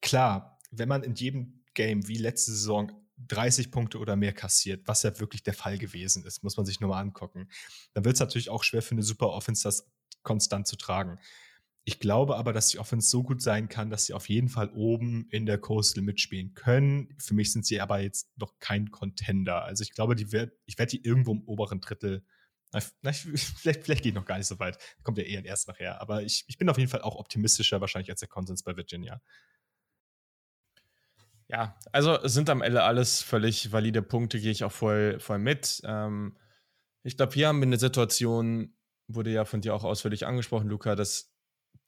klar, 0.00 0.58
wenn 0.70 0.88
man 0.88 1.02
in 1.02 1.14
jedem 1.14 1.64
Game 1.74 2.08
wie 2.08 2.18
letzte 2.18 2.52
Saison 2.52 2.92
30 3.26 3.70
Punkte 3.70 3.98
oder 3.98 4.16
mehr 4.16 4.32
kassiert, 4.32 4.86
was 4.86 5.02
ja 5.02 5.18
wirklich 5.18 5.42
der 5.42 5.54
Fall 5.54 5.78
gewesen 5.78 6.24
ist, 6.24 6.42
muss 6.42 6.56
man 6.56 6.66
sich 6.66 6.80
nur 6.80 6.90
mal 6.90 7.00
angucken, 7.00 7.48
dann 7.92 8.04
wird 8.04 8.14
es 8.14 8.20
natürlich 8.20 8.48
auch 8.48 8.62
schwer 8.62 8.82
für 8.82 8.92
eine 8.92 9.02
super 9.02 9.30
Offense, 9.30 9.64
das 9.64 9.90
konstant 10.22 10.66
zu 10.66 10.76
tragen. 10.76 11.18
Ich 11.88 12.00
glaube 12.00 12.36
aber, 12.36 12.52
dass 12.52 12.68
die 12.68 12.78
Offense 12.78 13.08
so 13.08 13.22
gut 13.22 13.40
sein 13.40 13.70
kann, 13.70 13.88
dass 13.88 14.04
sie 14.04 14.12
auf 14.12 14.28
jeden 14.28 14.50
Fall 14.50 14.68
oben 14.74 15.26
in 15.30 15.46
der 15.46 15.56
Coastal 15.56 16.04
mitspielen 16.04 16.52
können. 16.52 17.16
Für 17.18 17.32
mich 17.32 17.50
sind 17.50 17.64
sie 17.64 17.80
aber 17.80 17.98
jetzt 18.00 18.30
noch 18.36 18.58
kein 18.58 18.90
Contender. 18.90 19.64
Also 19.64 19.80
ich 19.84 19.94
glaube, 19.94 20.14
die 20.14 20.30
werd, 20.30 20.52
ich 20.66 20.76
werde 20.76 20.90
die 20.90 21.02
irgendwo 21.02 21.32
im 21.32 21.40
oberen 21.44 21.80
Drittel. 21.80 22.26
Na, 22.72 22.80
vielleicht, 23.10 23.82
vielleicht 23.86 24.02
geht 24.02 24.14
noch 24.14 24.26
gar 24.26 24.36
nicht 24.36 24.48
so 24.48 24.58
weit. 24.58 24.76
Kommt 25.02 25.16
ja 25.16 25.24
eher 25.24 25.42
erst 25.42 25.66
nachher. 25.66 25.98
Aber 26.02 26.22
ich, 26.22 26.44
ich 26.46 26.58
bin 26.58 26.68
auf 26.68 26.76
jeden 26.76 26.90
Fall 26.90 27.00
auch 27.00 27.16
optimistischer 27.16 27.80
wahrscheinlich 27.80 28.10
als 28.10 28.20
der 28.20 28.28
Konsens 28.28 28.62
bei 28.62 28.76
Virginia. 28.76 29.22
Ja, 31.48 31.78
also 31.90 32.18
sind 32.28 32.50
am 32.50 32.60
Ende 32.60 32.82
alles 32.82 33.22
völlig 33.22 33.72
valide 33.72 34.02
Punkte, 34.02 34.38
gehe 34.40 34.50
ich 34.50 34.62
auch 34.62 34.72
voll, 34.72 35.20
voll 35.20 35.38
mit. 35.38 35.80
Ähm, 35.84 36.36
ich 37.02 37.16
glaube, 37.16 37.32
hier 37.32 37.48
haben 37.48 37.60
wir 37.60 37.66
eine 37.66 37.78
Situation, 37.78 38.76
wurde 39.06 39.30
ja 39.30 39.46
von 39.46 39.62
dir 39.62 39.74
auch 39.74 39.84
ausführlich 39.84 40.26
angesprochen, 40.26 40.68
Luca, 40.68 40.94
dass 40.94 41.32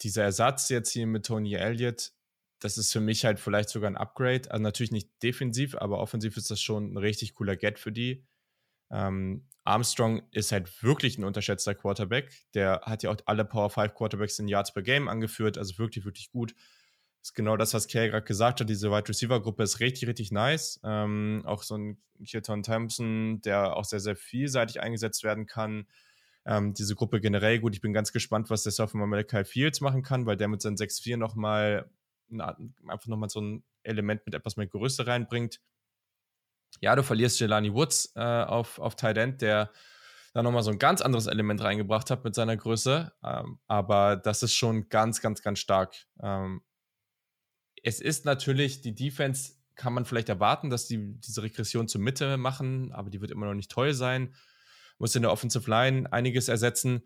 dieser 0.02 0.24
Ersatz 0.24 0.68
jetzt 0.68 0.90
hier 0.92 1.06
mit 1.06 1.26
Tony 1.26 1.54
Elliott, 1.54 2.12
das 2.60 2.78
ist 2.78 2.92
für 2.92 3.00
mich 3.00 3.24
halt 3.24 3.40
vielleicht 3.40 3.70
sogar 3.70 3.90
ein 3.90 3.96
Upgrade. 3.96 4.50
Also 4.50 4.62
natürlich 4.62 4.92
nicht 4.92 5.10
defensiv, 5.22 5.74
aber 5.76 5.98
offensiv 5.98 6.36
ist 6.36 6.50
das 6.50 6.60
schon 6.60 6.92
ein 6.92 6.96
richtig 6.96 7.34
cooler 7.34 7.56
Get 7.56 7.78
für 7.78 7.92
die. 7.92 8.26
Ähm, 8.90 9.46
Armstrong 9.64 10.22
ist 10.32 10.52
halt 10.52 10.82
wirklich 10.82 11.18
ein 11.18 11.24
unterschätzter 11.24 11.74
Quarterback. 11.74 12.32
Der 12.54 12.82
hat 12.84 13.02
ja 13.02 13.10
auch 13.10 13.16
alle 13.26 13.44
Power 13.44 13.70
5 13.70 13.94
Quarterbacks 13.94 14.38
in 14.38 14.48
Yards 14.48 14.72
per 14.72 14.82
Game 14.82 15.08
angeführt, 15.08 15.58
also 15.58 15.78
wirklich, 15.78 16.04
wirklich 16.04 16.30
gut. 16.30 16.54
Ist 17.22 17.34
genau 17.34 17.56
das, 17.56 17.74
was 17.74 17.86
Kay 17.86 18.08
gerade 18.08 18.24
gesagt 18.24 18.60
hat. 18.60 18.68
Diese 18.68 18.90
Wide 18.90 19.08
Receiver 19.08 19.42
Gruppe 19.42 19.62
ist 19.62 19.80
richtig, 19.80 20.08
richtig 20.08 20.32
nice. 20.32 20.80
Ähm, 20.82 21.42
auch 21.44 21.62
so 21.62 21.76
ein 21.76 22.02
Kirton 22.24 22.62
Thompson, 22.62 23.42
der 23.42 23.76
auch 23.76 23.84
sehr, 23.84 24.00
sehr 24.00 24.16
vielseitig 24.16 24.80
eingesetzt 24.80 25.22
werden 25.22 25.46
kann. 25.46 25.86
Ähm, 26.50 26.74
diese 26.74 26.96
Gruppe 26.96 27.20
generell 27.20 27.60
gut. 27.60 27.76
Ich 27.76 27.80
bin 27.80 27.92
ganz 27.92 28.12
gespannt, 28.12 28.50
was 28.50 28.64
der 28.64 28.72
Sophomore 28.72 29.08
Malachi 29.08 29.44
Fields 29.44 29.80
machen 29.80 30.02
kann, 30.02 30.26
weil 30.26 30.36
der 30.36 30.48
mit 30.48 30.60
seinen 30.60 30.76
6-4 30.76 31.16
nochmal 31.16 31.88
einfach 32.38 33.06
nochmal 33.06 33.30
so 33.30 33.40
ein 33.40 33.62
Element 33.84 34.26
mit 34.26 34.34
etwas 34.34 34.56
mehr 34.56 34.66
Größe 34.66 35.06
reinbringt. 35.06 35.60
Ja, 36.80 36.96
du 36.96 37.04
verlierst 37.04 37.38
Jelani 37.38 37.72
Woods 37.72 38.12
äh, 38.16 38.20
auf, 38.20 38.80
auf 38.80 38.96
Tight 38.96 39.16
End, 39.16 39.42
der 39.42 39.70
da 40.32 40.42
nochmal 40.42 40.64
so 40.64 40.72
ein 40.72 40.78
ganz 40.80 41.02
anderes 41.02 41.28
Element 41.28 41.62
reingebracht 41.62 42.10
hat 42.10 42.24
mit 42.24 42.34
seiner 42.34 42.56
Größe. 42.56 43.12
Ähm, 43.22 43.60
aber 43.68 44.16
das 44.16 44.42
ist 44.42 44.54
schon 44.54 44.88
ganz, 44.88 45.20
ganz, 45.20 45.42
ganz 45.42 45.60
stark. 45.60 45.94
Ähm, 46.20 46.62
es 47.82 48.00
ist 48.00 48.24
natürlich, 48.24 48.80
die 48.80 48.94
Defense 48.94 49.52
kann 49.76 49.92
man 49.92 50.04
vielleicht 50.04 50.28
erwarten, 50.28 50.68
dass 50.68 50.86
die 50.88 51.14
diese 51.20 51.44
Regression 51.44 51.86
zur 51.86 52.00
Mitte 52.00 52.36
machen, 52.38 52.90
aber 52.90 53.08
die 53.08 53.20
wird 53.20 53.30
immer 53.30 53.46
noch 53.46 53.54
nicht 53.54 53.70
toll 53.70 53.94
sein 53.94 54.34
muss 55.00 55.16
in 55.16 55.22
der 55.22 55.32
Offensive 55.32 55.68
Line 55.68 56.12
einiges 56.12 56.48
ersetzen. 56.48 57.02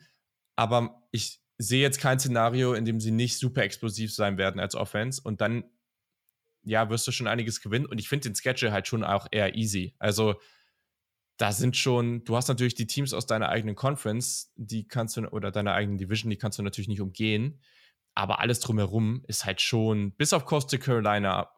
Aber 0.56 1.02
ich 1.10 1.40
sehe 1.56 1.80
jetzt 1.80 2.00
kein 2.00 2.18
Szenario, 2.18 2.74
in 2.74 2.84
dem 2.84 3.00
sie 3.00 3.12
nicht 3.12 3.38
super 3.38 3.62
explosiv 3.62 4.12
sein 4.12 4.36
werden 4.36 4.60
als 4.60 4.74
Offense. 4.74 5.22
Und 5.22 5.40
dann, 5.40 5.64
ja, 6.64 6.90
wirst 6.90 7.06
du 7.06 7.12
schon 7.12 7.28
einiges 7.28 7.60
gewinnen. 7.60 7.86
Und 7.86 7.98
ich 7.98 8.08
finde 8.08 8.28
den 8.28 8.36
Schedule 8.36 8.72
halt 8.72 8.88
schon 8.88 9.04
auch 9.04 9.26
eher 9.30 9.54
easy. 9.54 9.94
Also, 9.98 10.34
da 11.36 11.52
sind 11.52 11.76
schon, 11.76 12.24
du 12.24 12.36
hast 12.36 12.48
natürlich 12.48 12.74
die 12.74 12.86
Teams 12.86 13.12
aus 13.12 13.26
deiner 13.26 13.48
eigenen 13.48 13.74
Conference, 13.74 14.52
die 14.56 14.86
kannst 14.86 15.16
du, 15.16 15.26
oder 15.28 15.50
deiner 15.50 15.72
eigenen 15.74 15.98
Division, 15.98 16.30
die 16.30 16.36
kannst 16.36 16.58
du 16.58 16.62
natürlich 16.62 16.88
nicht 16.88 17.00
umgehen. 17.00 17.60
Aber 18.14 18.40
alles 18.40 18.60
drumherum 18.60 19.24
ist 19.26 19.44
halt 19.44 19.60
schon, 19.60 20.12
bis 20.12 20.32
auf 20.32 20.44
Coastal 20.44 20.78
Carolina, 20.78 21.50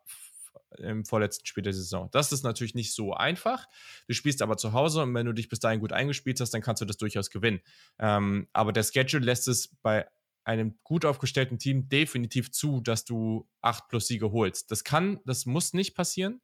im 0.80 1.04
vorletzten 1.04 1.46
Spiel 1.46 1.62
der 1.62 1.72
Saison. 1.72 2.08
Das 2.12 2.32
ist 2.32 2.42
natürlich 2.42 2.74
nicht 2.74 2.94
so 2.94 3.14
einfach. 3.14 3.66
Du 4.06 4.14
spielst 4.14 4.42
aber 4.42 4.56
zu 4.56 4.72
Hause 4.72 5.02
und 5.02 5.14
wenn 5.14 5.26
du 5.26 5.32
dich 5.32 5.48
bis 5.48 5.60
dahin 5.60 5.80
gut 5.80 5.92
eingespielt 5.92 6.40
hast, 6.40 6.50
dann 6.54 6.62
kannst 6.62 6.82
du 6.82 6.86
das 6.86 6.96
durchaus 6.96 7.30
gewinnen. 7.30 7.60
Ähm, 7.98 8.48
aber 8.52 8.72
der 8.72 8.82
Schedule 8.82 9.24
lässt 9.24 9.48
es 9.48 9.74
bei 9.82 10.06
einem 10.44 10.78
gut 10.84 11.04
aufgestellten 11.04 11.58
Team 11.58 11.88
definitiv 11.88 12.52
zu, 12.52 12.80
dass 12.80 13.04
du 13.04 13.48
acht 13.62 13.88
plus 13.88 14.06
Siege 14.06 14.30
holst. 14.30 14.70
Das 14.70 14.84
kann, 14.84 15.20
das 15.26 15.44
muss 15.44 15.72
nicht 15.72 15.94
passieren. 15.94 16.40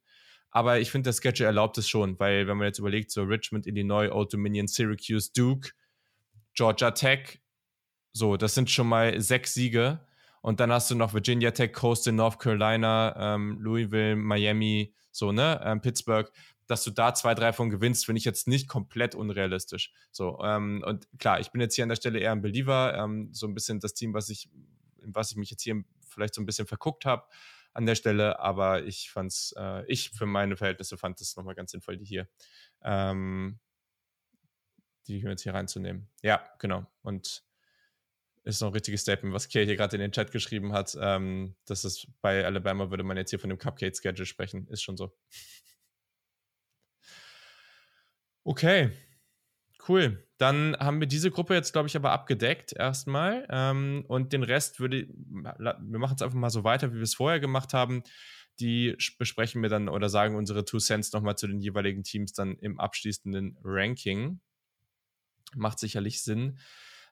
Aber 0.51 0.79
ich 0.79 0.91
finde, 0.91 1.09
der 1.09 1.19
Schedule 1.19 1.47
erlaubt 1.47 1.77
es 1.77 1.89
schon, 1.89 2.19
weil 2.19 2.47
wenn 2.47 2.57
man 2.57 2.67
jetzt 2.67 2.79
überlegt, 2.79 3.11
so 3.11 3.23
Richmond, 3.23 3.65
Illinois, 3.65 4.11
Old 4.11 4.33
Dominion, 4.33 4.67
Syracuse, 4.67 5.31
Duke, 5.33 5.71
Georgia 6.53 6.91
Tech, 6.91 7.39
so, 8.11 8.37
das 8.37 8.53
sind 8.53 8.69
schon 8.69 8.87
mal 8.87 9.19
sechs 9.19 9.55
Siege 9.55 9.99
und 10.43 10.59
dann 10.59 10.73
hast 10.73 10.91
du 10.91 10.95
noch 10.95 11.13
Virginia 11.13 11.51
Tech, 11.51 11.71
Coastal, 11.71 12.13
North 12.13 12.37
Carolina, 12.37 13.15
ähm, 13.17 13.57
Louisville, 13.61 14.17
Miami, 14.17 14.93
so, 15.09 15.31
ne, 15.31 15.61
ähm, 15.63 15.79
Pittsburgh, 15.79 16.29
dass 16.67 16.83
du 16.83 16.91
da 16.91 17.13
zwei, 17.13 17.33
drei 17.33 17.53
von 17.53 17.69
gewinnst, 17.69 18.05
finde 18.05 18.19
ich 18.19 18.25
jetzt 18.25 18.45
nicht 18.47 18.67
komplett 18.67 19.15
unrealistisch. 19.15 19.93
So, 20.11 20.39
ähm, 20.43 20.83
und 20.85 21.07
klar, 21.17 21.39
ich 21.39 21.51
bin 21.51 21.61
jetzt 21.61 21.75
hier 21.75 21.83
an 21.83 21.89
der 21.89 21.95
Stelle 21.95 22.19
eher 22.19 22.33
ein 22.33 22.41
Believer, 22.41 22.93
ähm, 22.97 23.29
so 23.33 23.47
ein 23.47 23.53
bisschen 23.53 23.79
das 23.79 23.93
Team, 23.93 24.13
was 24.13 24.27
ich, 24.27 24.49
in 25.01 25.15
was 25.15 25.31
ich 25.31 25.37
mich 25.37 25.49
jetzt 25.49 25.63
hier 25.63 25.81
vielleicht 26.05 26.33
so 26.33 26.41
ein 26.41 26.45
bisschen 26.45 26.67
verguckt 26.67 27.05
habe 27.05 27.23
an 27.73 27.85
der 27.85 27.95
Stelle, 27.95 28.37
aber 28.41 28.83
ich 28.83 29.11
fand's, 29.11 29.53
äh, 29.57 29.85
ich 29.87 30.09
für 30.09 30.25
meine 30.25 30.57
Verhältnisse 30.57 30.97
fand 30.97 31.21
es 31.21 31.37
nochmal 31.37 31.55
ganz 31.55 31.71
sinnvoll, 31.71 31.95
die 31.95 32.05
hier, 32.05 32.27
ähm, 32.81 33.59
die 35.07 35.19
jetzt 35.19 35.43
hier 35.43 35.53
reinzunehmen. 35.53 36.09
Ja, 36.21 36.43
genau. 36.59 36.85
Und 37.01 37.45
ist 38.43 38.61
noch 38.61 38.69
ein 38.69 38.73
richtiges 38.73 39.01
Statement, 39.01 39.33
was 39.33 39.47
Kay 39.47 39.65
hier 39.65 39.75
gerade 39.75 39.95
in 39.95 40.01
den 40.01 40.11
Chat 40.11 40.31
geschrieben 40.31 40.73
hat. 40.73 40.97
Ähm, 40.99 41.55
dass 41.65 41.83
es 41.83 42.07
bei 42.21 42.45
Alabama 42.45 42.89
würde 42.89 43.03
man 43.03 43.17
jetzt 43.17 43.29
hier 43.29 43.39
von 43.39 43.49
dem 43.49 43.57
Cupcake-Schedule 43.57 44.25
sprechen. 44.25 44.67
Ist 44.67 44.83
schon 44.83 44.97
so. 44.97 45.15
Okay, 48.43 48.91
cool. 49.87 50.27
Dann 50.37 50.75
haben 50.77 50.99
wir 50.99 51.07
diese 51.07 51.31
Gruppe 51.31 51.53
jetzt, 51.53 51.71
glaube 51.71 51.87
ich, 51.87 51.95
aber 51.95 52.11
abgedeckt 52.11 52.73
erstmal. 52.73 53.47
Ähm, 53.49 54.03
und 54.09 54.33
den 54.33 54.43
Rest 54.43 54.81
würde, 54.81 55.07
wir 55.07 55.99
machen 55.99 56.15
es 56.15 56.21
einfach 56.21 56.37
mal 56.37 56.49
so 56.49 56.65
weiter, 56.65 56.91
wie 56.91 56.97
wir 56.97 57.03
es 57.03 57.15
vorher 57.15 57.39
gemacht 57.39 57.73
haben. 57.73 58.03
Die 58.59 58.95
besprechen 59.17 59.61
wir 59.61 59.69
dann 59.69 59.87
oder 59.87 60.09
sagen 60.09 60.35
unsere 60.35 60.65
Two 60.65 60.79
Cents 60.79 61.13
nochmal 61.13 61.37
zu 61.37 61.47
den 61.47 61.59
jeweiligen 61.59 62.03
Teams 62.03 62.33
dann 62.33 62.57
im 62.59 62.79
abschließenden 62.79 63.57
Ranking. 63.63 64.41
Macht 65.55 65.79
sicherlich 65.79 66.23
Sinn. 66.23 66.59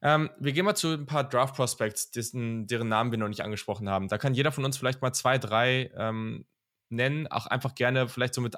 Ähm, 0.02 0.30
wir 0.40 0.52
gehen 0.52 0.66
mal 0.66 0.76
zu 0.76 0.90
ein 0.90 1.06
paar 1.06 1.28
Draft 1.28 1.56
Prospects, 1.56 2.12
dessen, 2.12 2.68
deren 2.68 2.88
Namen 2.88 3.12
wir 3.12 3.20
noch 3.20 3.28
nicht 3.28 3.44
angesprochen 3.44 3.90
haben. 3.90 4.08
Da 4.08 4.18
kann 4.18 4.34
jeder 4.34 4.52
von 4.52 4.66
uns 4.66 4.78
vielleicht 4.78 5.02
mal 5.02 5.14
zwei, 5.14 5.38
drei 5.38 5.92
ähm, 5.96 6.46
nennen. 6.90 7.28
Auch 7.28 7.46
einfach 7.48 7.76
gerne 7.76 8.08
vielleicht 8.10 8.34
so 8.34 8.42
mit 8.42 8.56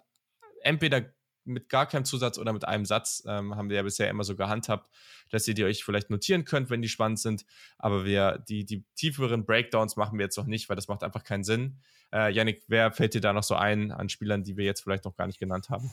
entweder 0.61 1.03
mit 1.45 1.69
gar 1.69 1.85
keinem 1.85 2.05
Zusatz 2.05 2.37
oder 2.37 2.53
mit 2.53 2.65
einem 2.65 2.85
Satz. 2.85 3.23
Ähm, 3.27 3.55
haben 3.55 3.69
wir 3.69 3.77
ja 3.77 3.83
bisher 3.83 4.09
immer 4.09 4.23
so 4.23 4.35
gehandhabt, 4.35 4.89
dass 5.29 5.47
ihr 5.47 5.53
die 5.53 5.65
euch 5.65 5.83
vielleicht 5.83 6.09
notieren 6.09 6.45
könnt, 6.45 6.69
wenn 6.69 6.81
die 6.81 6.89
spannend 6.89 7.19
sind. 7.19 7.45
Aber 7.77 8.05
wir, 8.05 8.43
die, 8.47 8.65
die 8.65 8.85
tieferen 8.95 9.45
Breakdowns 9.45 9.95
machen 9.95 10.17
wir 10.17 10.25
jetzt 10.25 10.37
noch 10.37 10.45
nicht, 10.45 10.69
weil 10.69 10.75
das 10.75 10.87
macht 10.87 11.03
einfach 11.03 11.23
keinen 11.23 11.43
Sinn. 11.43 11.79
Äh, 12.13 12.31
Yannick, 12.31 12.63
wer 12.67 12.91
fällt 12.91 13.13
dir 13.13 13.21
da 13.21 13.33
noch 13.33 13.43
so 13.43 13.55
ein 13.55 13.91
an 13.91 14.09
Spielern, 14.09 14.43
die 14.43 14.55
wir 14.55 14.65
jetzt 14.65 14.81
vielleicht 14.81 15.05
noch 15.05 15.15
gar 15.15 15.27
nicht 15.27 15.39
genannt 15.39 15.69
haben? 15.69 15.91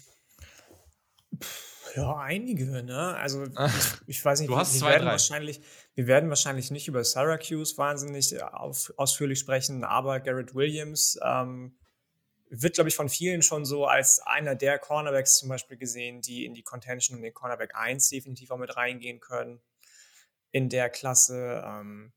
Ja, 1.96 2.16
einige, 2.16 2.82
ne? 2.82 3.16
Also 3.16 3.44
ich, 4.06 4.08
ich 4.08 4.24
weiß 4.24 4.40
nicht, 4.40 4.50
du 4.50 4.56
hast 4.56 4.74
wir, 4.74 4.80
zwei, 4.80 4.90
werden 4.90 5.04
drei. 5.04 5.12
wahrscheinlich, 5.12 5.60
wir 5.94 6.06
werden 6.06 6.28
wahrscheinlich 6.28 6.70
nicht 6.70 6.88
über 6.88 7.04
Syracuse 7.04 7.76
wahnsinnig 7.78 8.34
äh, 8.34 8.42
auf, 8.42 8.92
ausführlich 8.96 9.38
sprechen, 9.38 9.84
aber 9.84 10.20
Garrett 10.20 10.54
Williams 10.54 11.18
ähm, 11.22 11.76
wird, 12.50 12.74
glaube 12.74 12.88
ich, 12.88 12.96
von 12.96 13.08
vielen 13.08 13.42
schon 13.42 13.64
so 13.64 13.86
als 13.86 14.20
einer 14.20 14.56
der 14.56 14.78
Cornerbacks 14.78 15.38
zum 15.38 15.48
Beispiel 15.48 15.76
gesehen, 15.76 16.20
die 16.20 16.44
in 16.44 16.54
die 16.54 16.62
Contention 16.62 17.16
und 17.16 17.22
den 17.22 17.32
Cornerback 17.32 17.74
1 17.74 18.08
definitiv 18.08 18.50
auch 18.50 18.58
mit 18.58 18.76
reingehen 18.76 19.20
können 19.20 19.60
in 20.50 20.68
der 20.68 20.90
Klasse. 20.90 21.62
Ähm, 21.64 22.12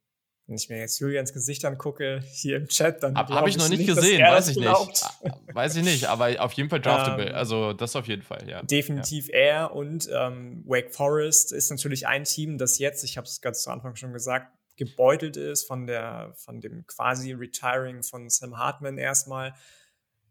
wenn 0.48 0.56
ich 0.56 0.70
mir 0.70 0.78
jetzt 0.80 1.00
Julians 1.00 1.32
Gesicht 1.32 1.64
angucke, 1.64 2.22
hier 2.32 2.58
im 2.58 2.68
Chat, 2.68 3.02
dann. 3.02 3.16
Habe 3.16 3.34
hab 3.34 3.48
ich 3.48 3.58
noch 3.58 3.70
nicht 3.70 3.88
gesehen, 3.88 4.22
weiß 4.22 4.50
ich 4.50 4.58
nicht. 4.58 4.68
Ah, 4.68 5.38
weiß 5.54 5.78
ich 5.78 5.84
nicht, 5.84 6.06
aber 6.06 6.42
auf 6.44 6.52
jeden 6.54 6.70
Fall 6.70 6.80
draftable. 6.82 7.30
Ähm, 7.30 7.36
also, 7.36 7.72
das 7.72 7.96
auf 7.96 8.08
jeden 8.08 8.24
Fall, 8.24 8.50
ja. 8.50 8.62
Definitiv 8.64 9.30
ja. 9.30 9.36
er 9.36 9.76
und 9.76 10.10
ähm, 10.14 10.64
Wake 10.66 10.94
Forest 10.94 11.54
ist 11.54 11.70
natürlich 11.70 12.08
ein 12.08 12.26
Team, 12.26 12.58
das 12.58 12.78
jetzt, 12.78 13.04
ich 13.04 13.18
habe 13.18 13.26
es 13.26 13.40
ganz 13.40 13.64
zu 13.64 13.72
Anfang 13.72 13.96
schon 13.96 14.12
gesagt, 14.12 14.48
gebeutelt 14.76 15.38
ist 15.38 15.64
von, 15.64 15.88
der, 15.88 16.34
von 16.36 16.60
dem 16.60 16.86
quasi 16.88 17.32
Retiring 17.32 18.04
von 18.04 18.30
Sam 18.30 18.58
Hartman 18.58 18.98
erstmal. 18.98 19.54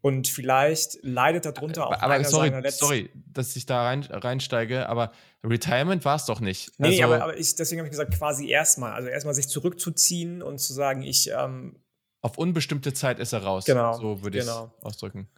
Und 0.05 0.27
vielleicht 0.27 1.01
leidet 1.01 1.45
darunter 1.45 1.87
auch 1.87 1.93
aber, 1.93 2.15
aber 2.15 2.23
sorry, 2.25 2.51
sorry, 2.71 3.09
dass 3.13 3.55
ich 3.55 3.65
da 3.65 3.83
rein, 3.83 4.03
reinsteige, 4.03 4.89
aber 4.89 5.13
Retirement 5.45 6.03
war 6.03 6.17
es 6.17 6.25
doch 6.25 6.41
nicht. 6.41 6.77
Nee, 6.77 7.01
also, 7.01 7.03
aber, 7.03 7.23
aber 7.23 7.37
ich, 7.37 7.55
deswegen 7.55 7.79
habe 7.79 7.87
ich 7.87 7.91
gesagt, 7.91 8.13
quasi 8.13 8.49
erstmal. 8.49 8.91
Also 8.91 9.07
erstmal 9.07 9.33
sich 9.33 9.47
zurückzuziehen 9.47 10.41
und 10.41 10.57
zu 10.59 10.73
sagen, 10.73 11.03
ich, 11.03 11.29
ähm, 11.29 11.79
auf 12.19 12.37
unbestimmte 12.37 12.91
Zeit 12.91 13.17
ist 13.17 13.31
er 13.31 13.43
raus. 13.43 13.63
Genau. 13.63 13.93
So 13.93 14.23
würde 14.23 14.39
ich 14.39 14.43
genau. 14.43 14.73
es 14.77 14.83
ausdrücken. 14.83 15.29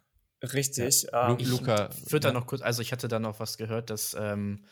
Richtig. 0.41 1.03
Ja. 1.11 1.29
Ähm, 1.29 1.37
Ich 1.39 1.47
Luca, 1.47 1.89
würde 2.07 2.27
ja. 2.27 2.33
da 2.33 2.39
noch 2.39 2.47
kurz, 2.47 2.63
also 2.63 2.81
ich 2.81 2.91
hatte 2.91 3.07
da 3.07 3.19
noch 3.19 3.39
was 3.39 3.59
gehört, 3.59 3.91
dass 3.91 4.17
ähm, 4.19 4.63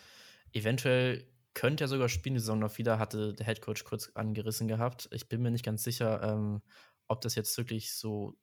eventuell 0.53 1.23
könnte 1.53 1.83
er 1.83 1.87
sogar 1.87 2.09
spielen, 2.09 2.33
die 2.33 2.39
Saison 2.39 2.57
noch 2.57 2.79
wieder, 2.79 2.97
hatte 2.97 3.33
der 3.33 3.45
Headcoach 3.45 3.83
kurz 3.83 4.09
angerissen 4.15 4.67
gehabt. 4.67 5.07
Ich 5.11 5.29
bin 5.29 5.43
mir 5.43 5.51
nicht 5.51 5.63
ganz 5.63 5.83
sicher, 5.83 6.23
ähm, 6.23 6.63
ob 7.07 7.21
das 7.21 7.35
jetzt 7.35 7.55
wirklich 7.59 7.93
so 7.93 8.35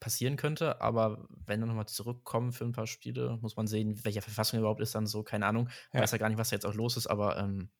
passieren 0.00 0.36
könnte, 0.36 0.80
aber 0.80 1.28
wenn 1.46 1.60
er 1.60 1.66
nochmal 1.66 1.86
zurückkommen 1.86 2.52
für 2.52 2.64
ein 2.64 2.72
paar 2.72 2.86
Spiele, 2.86 3.38
muss 3.42 3.56
man 3.56 3.66
sehen, 3.66 4.02
welche 4.02 4.22
Verfassung 4.22 4.58
er 4.58 4.60
überhaupt 4.60 4.80
ist, 4.80 4.94
dann 4.94 5.06
so, 5.06 5.22
keine 5.22 5.46
Ahnung. 5.46 5.68
Ja. 5.92 6.00
Weiß 6.00 6.12
ja 6.12 6.18
gar 6.18 6.28
nicht, 6.28 6.38
was 6.38 6.48
da 6.48 6.56
jetzt 6.56 6.66
auch 6.66 6.74
los 6.74 6.96
ist, 6.96 7.06
aber 7.06 7.36
ähm, 7.38 7.70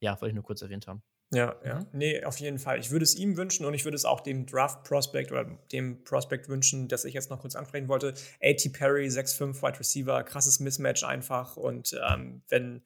ja, 0.00 0.12
wollte 0.20 0.28
ich 0.28 0.34
nur 0.34 0.44
kurz 0.44 0.62
erwähnt 0.62 0.86
haben. 0.86 1.02
Ja, 1.32 1.54
ja. 1.64 1.86
Nee, 1.92 2.24
auf 2.24 2.38
jeden 2.38 2.58
Fall. 2.58 2.80
Ich 2.80 2.90
würde 2.90 3.04
es 3.04 3.14
ihm 3.14 3.36
wünschen 3.36 3.64
und 3.64 3.72
ich 3.72 3.84
würde 3.84 3.94
es 3.94 4.04
auch 4.04 4.20
dem 4.20 4.46
Draft 4.46 4.82
Prospect 4.82 5.30
oder 5.30 5.44
dem 5.70 6.02
Prospect 6.02 6.48
wünschen, 6.48 6.88
das 6.88 7.04
ich 7.04 7.14
jetzt 7.14 7.30
noch 7.30 7.40
kurz 7.40 7.54
ansprechen 7.54 7.88
wollte. 7.88 8.14
A.T. 8.42 8.70
Perry, 8.70 9.06
6'5 9.06 9.62
Wide 9.62 9.78
Receiver, 9.78 10.24
krasses 10.24 10.58
Mismatch 10.58 11.04
einfach. 11.04 11.56
Und 11.56 11.96
ähm, 12.04 12.42
wenn 12.48 12.82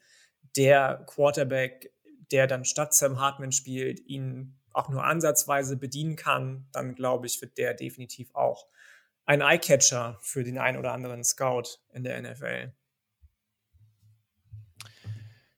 der 0.57 1.05
Quarterback, 1.07 1.91
der 2.31 2.47
dann 2.47 2.67
statt 2.67 2.93
Sam 2.93 3.19
Hartman 3.19 3.53
spielt, 3.53 4.01
ihn 4.01 4.59
auch 4.75 4.91
nur 4.91 5.05
ansatzweise 5.05 5.79
bedienen 5.79 6.17
kann, 6.17 6.67
dann 6.73 6.95
glaube 6.95 7.27
ich, 7.27 7.41
wird 7.41 7.57
der 7.57 7.73
definitiv 7.73 8.35
auch 8.35 8.67
ein 9.27 9.41
Eyecatcher 9.41 10.19
für 10.21 10.45
den 10.45 10.59
einen 10.59 10.79
oder 10.79 10.93
anderen 10.93 11.25
Scout 11.25 11.79
in 11.93 12.05
der 12.05 12.21
NFL. 12.21 12.73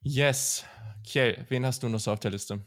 Yes. 0.02 0.64
Kiel, 1.05 1.44
wen 1.48 1.66
hast 1.66 1.82
du 1.82 1.88
noch 1.88 2.01
so 2.01 2.12
auf 2.12 2.20
der 2.20 2.30
Liste? 2.30 2.64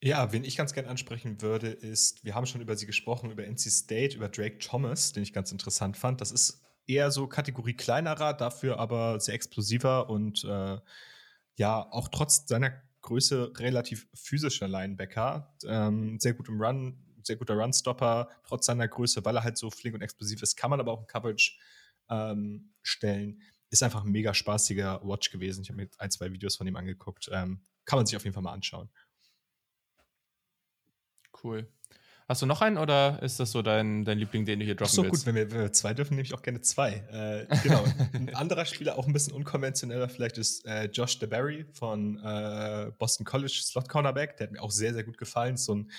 Ja, 0.00 0.32
wen 0.32 0.44
ich 0.44 0.56
ganz 0.56 0.74
gerne 0.74 0.90
ansprechen 0.90 1.40
würde, 1.40 1.68
ist, 1.68 2.24
wir 2.24 2.34
haben 2.34 2.44
schon 2.44 2.60
über 2.60 2.76
sie 2.76 2.84
gesprochen, 2.84 3.30
über 3.30 3.46
NC 3.46 3.70
State, 3.70 4.16
über 4.16 4.28
Drake 4.28 4.58
Thomas, 4.58 5.12
den 5.12 5.22
ich 5.22 5.32
ganz 5.32 5.50
interessant 5.50 5.96
fand. 5.96 6.20
Das 6.20 6.30
ist 6.30 6.62
eher 6.86 7.10
so 7.10 7.26
Kategorie 7.26 7.74
kleinerer, 7.74 8.34
dafür 8.34 8.78
aber 8.78 9.18
sehr 9.20 9.34
explosiver 9.34 10.10
und 10.10 10.44
äh, 10.44 10.78
ja, 11.56 11.86
auch 11.90 12.08
trotz 12.08 12.46
seiner 12.46 12.82
Größe 13.00 13.52
relativ 13.56 14.06
physischer 14.14 14.68
Linebacker. 14.68 15.56
Ähm, 15.66 16.18
sehr 16.20 16.34
gut 16.34 16.48
im 16.48 16.60
Run, 16.60 16.98
sehr 17.26 17.36
guter 17.36 17.54
Runstopper, 17.54 18.28
trotz 18.44 18.66
seiner 18.66 18.88
Größe, 18.88 19.24
weil 19.24 19.36
er 19.36 19.44
halt 19.44 19.56
so 19.56 19.70
flink 19.70 19.94
und 19.94 20.02
explosiv 20.02 20.42
ist, 20.42 20.56
kann 20.56 20.70
man 20.70 20.80
aber 20.80 20.92
auch 20.92 21.00
in 21.00 21.06
Coverage 21.06 21.58
ähm, 22.10 22.72
stellen. 22.82 23.42
Ist 23.70 23.82
einfach 23.82 24.04
ein 24.04 24.12
mega 24.12 24.34
spaßiger 24.34 25.00
Watch 25.04 25.30
gewesen. 25.30 25.62
Ich 25.62 25.68
habe 25.68 25.82
mir 25.82 25.88
ein, 25.98 26.10
zwei 26.10 26.32
Videos 26.32 26.56
von 26.56 26.66
ihm 26.66 26.76
angeguckt. 26.76 27.28
Ähm, 27.32 27.62
kann 27.84 27.98
man 27.98 28.06
sich 28.06 28.16
auf 28.16 28.24
jeden 28.24 28.34
Fall 28.34 28.42
mal 28.42 28.52
anschauen. 28.52 28.88
Cool. 31.42 31.68
Hast 32.26 32.40
du 32.40 32.46
noch 32.46 32.62
einen 32.62 32.78
oder 32.78 33.22
ist 33.22 33.38
das 33.38 33.50
so 33.52 33.60
dein, 33.60 34.06
dein 34.06 34.18
Liebling, 34.18 34.46
den 34.46 34.58
du 34.58 34.64
hier 34.64 34.74
Ach 34.74 34.78
droppen 34.78 34.94
so, 34.94 35.02
willst? 35.02 35.16
gut, 35.16 35.26
wenn 35.26 35.34
wir, 35.34 35.50
wenn 35.50 35.60
wir 35.60 35.72
zwei 35.74 35.92
dürfen, 35.92 36.14
nehme 36.14 36.24
ich 36.24 36.32
auch 36.32 36.40
gerne 36.40 36.62
zwei. 36.62 37.04
Äh, 37.10 37.56
genau. 37.62 37.84
Ein 38.14 38.34
anderer 38.34 38.64
Spieler, 38.64 38.96
auch 38.96 39.06
ein 39.06 39.12
bisschen 39.12 39.34
unkonventioneller, 39.34 40.08
vielleicht 40.08 40.38
ist 40.38 40.64
äh, 40.64 40.86
Josh 40.86 41.18
DeBerry 41.18 41.66
von 41.74 42.18
äh, 42.24 42.92
Boston 42.98 43.26
College, 43.26 43.60
Slot 43.62 43.90
Cornerback. 43.90 44.38
Der 44.38 44.46
hat 44.46 44.52
mir 44.52 44.62
auch 44.62 44.70
sehr, 44.70 44.94
sehr 44.94 45.04
gut 45.04 45.18
gefallen. 45.18 45.58
So 45.58 45.74
ein 45.74 45.90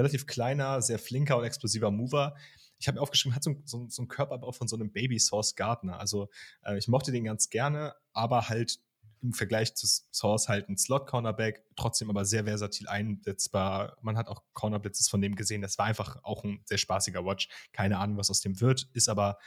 relativ 0.00 0.26
kleiner, 0.26 0.82
sehr 0.82 0.98
flinker 0.98 1.36
und 1.36 1.44
explosiver 1.44 1.90
Mover. 1.90 2.34
Ich 2.78 2.88
habe 2.88 2.96
mir 2.96 3.02
aufgeschrieben, 3.02 3.36
hat 3.36 3.44
so, 3.44 3.60
so, 3.64 3.86
so 3.88 4.02
einen 4.02 4.08
Körperbau 4.08 4.52
von 4.52 4.66
so 4.66 4.76
einem 4.76 4.90
Baby 4.90 5.18
Source 5.18 5.54
Gardner. 5.54 6.00
Also 6.00 6.28
äh, 6.64 6.78
ich 6.78 6.88
mochte 6.88 7.12
den 7.12 7.24
ganz 7.24 7.50
gerne, 7.50 7.94
aber 8.12 8.48
halt 8.48 8.80
im 9.22 9.34
Vergleich 9.34 9.74
zu 9.74 9.86
Source 10.12 10.48
halt 10.48 10.68
ein 10.70 10.78
Slot-Cornerback, 10.78 11.62
trotzdem 11.76 12.08
aber 12.08 12.24
sehr 12.24 12.44
versatil 12.44 12.88
einsetzbar. 12.88 13.98
Man 14.00 14.16
hat 14.16 14.28
auch 14.28 14.42
Cornerblitzes 14.54 15.08
von 15.08 15.20
dem 15.20 15.36
gesehen. 15.36 15.60
Das 15.60 15.76
war 15.76 15.86
einfach 15.86 16.24
auch 16.24 16.42
ein 16.42 16.62
sehr 16.64 16.78
spaßiger 16.78 17.24
Watch. 17.24 17.48
Keine 17.72 17.98
Ahnung, 17.98 18.16
was 18.16 18.30
aus 18.30 18.40
dem 18.40 18.60
wird, 18.60 18.88
ist 18.94 19.10
aber 19.10 19.38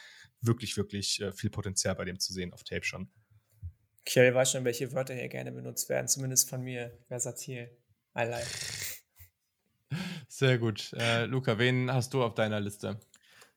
wirklich, 0.41 0.77
wirklich 0.77 1.21
äh, 1.21 1.31
viel 1.31 1.49
Potenzial 1.49 1.95
bei 1.95 2.05
dem 2.05 2.19
zu 2.19 2.33
sehen 2.33 2.53
auf 2.53 2.63
Tape 2.63 2.83
schon. 2.83 3.09
Kiel 4.05 4.33
weiß 4.35 4.51
schon, 4.51 4.65
welche 4.65 4.91
Wörter 4.91 5.13
hier 5.13 5.29
gerne 5.29 5.51
benutzt 5.51 5.89
werden, 5.89 6.07
zumindest 6.07 6.49
von 6.49 6.61
mir. 6.61 6.99
Versatil. 7.07 7.71
I 8.15 8.23
like. 8.25 8.92
Sehr 10.27 10.57
gut. 10.57 10.93
Äh, 10.93 11.25
Luca, 11.25 11.57
wen 11.57 11.91
hast 11.91 12.13
du 12.13 12.23
auf 12.23 12.35
deiner 12.35 12.59
Liste? 12.59 12.99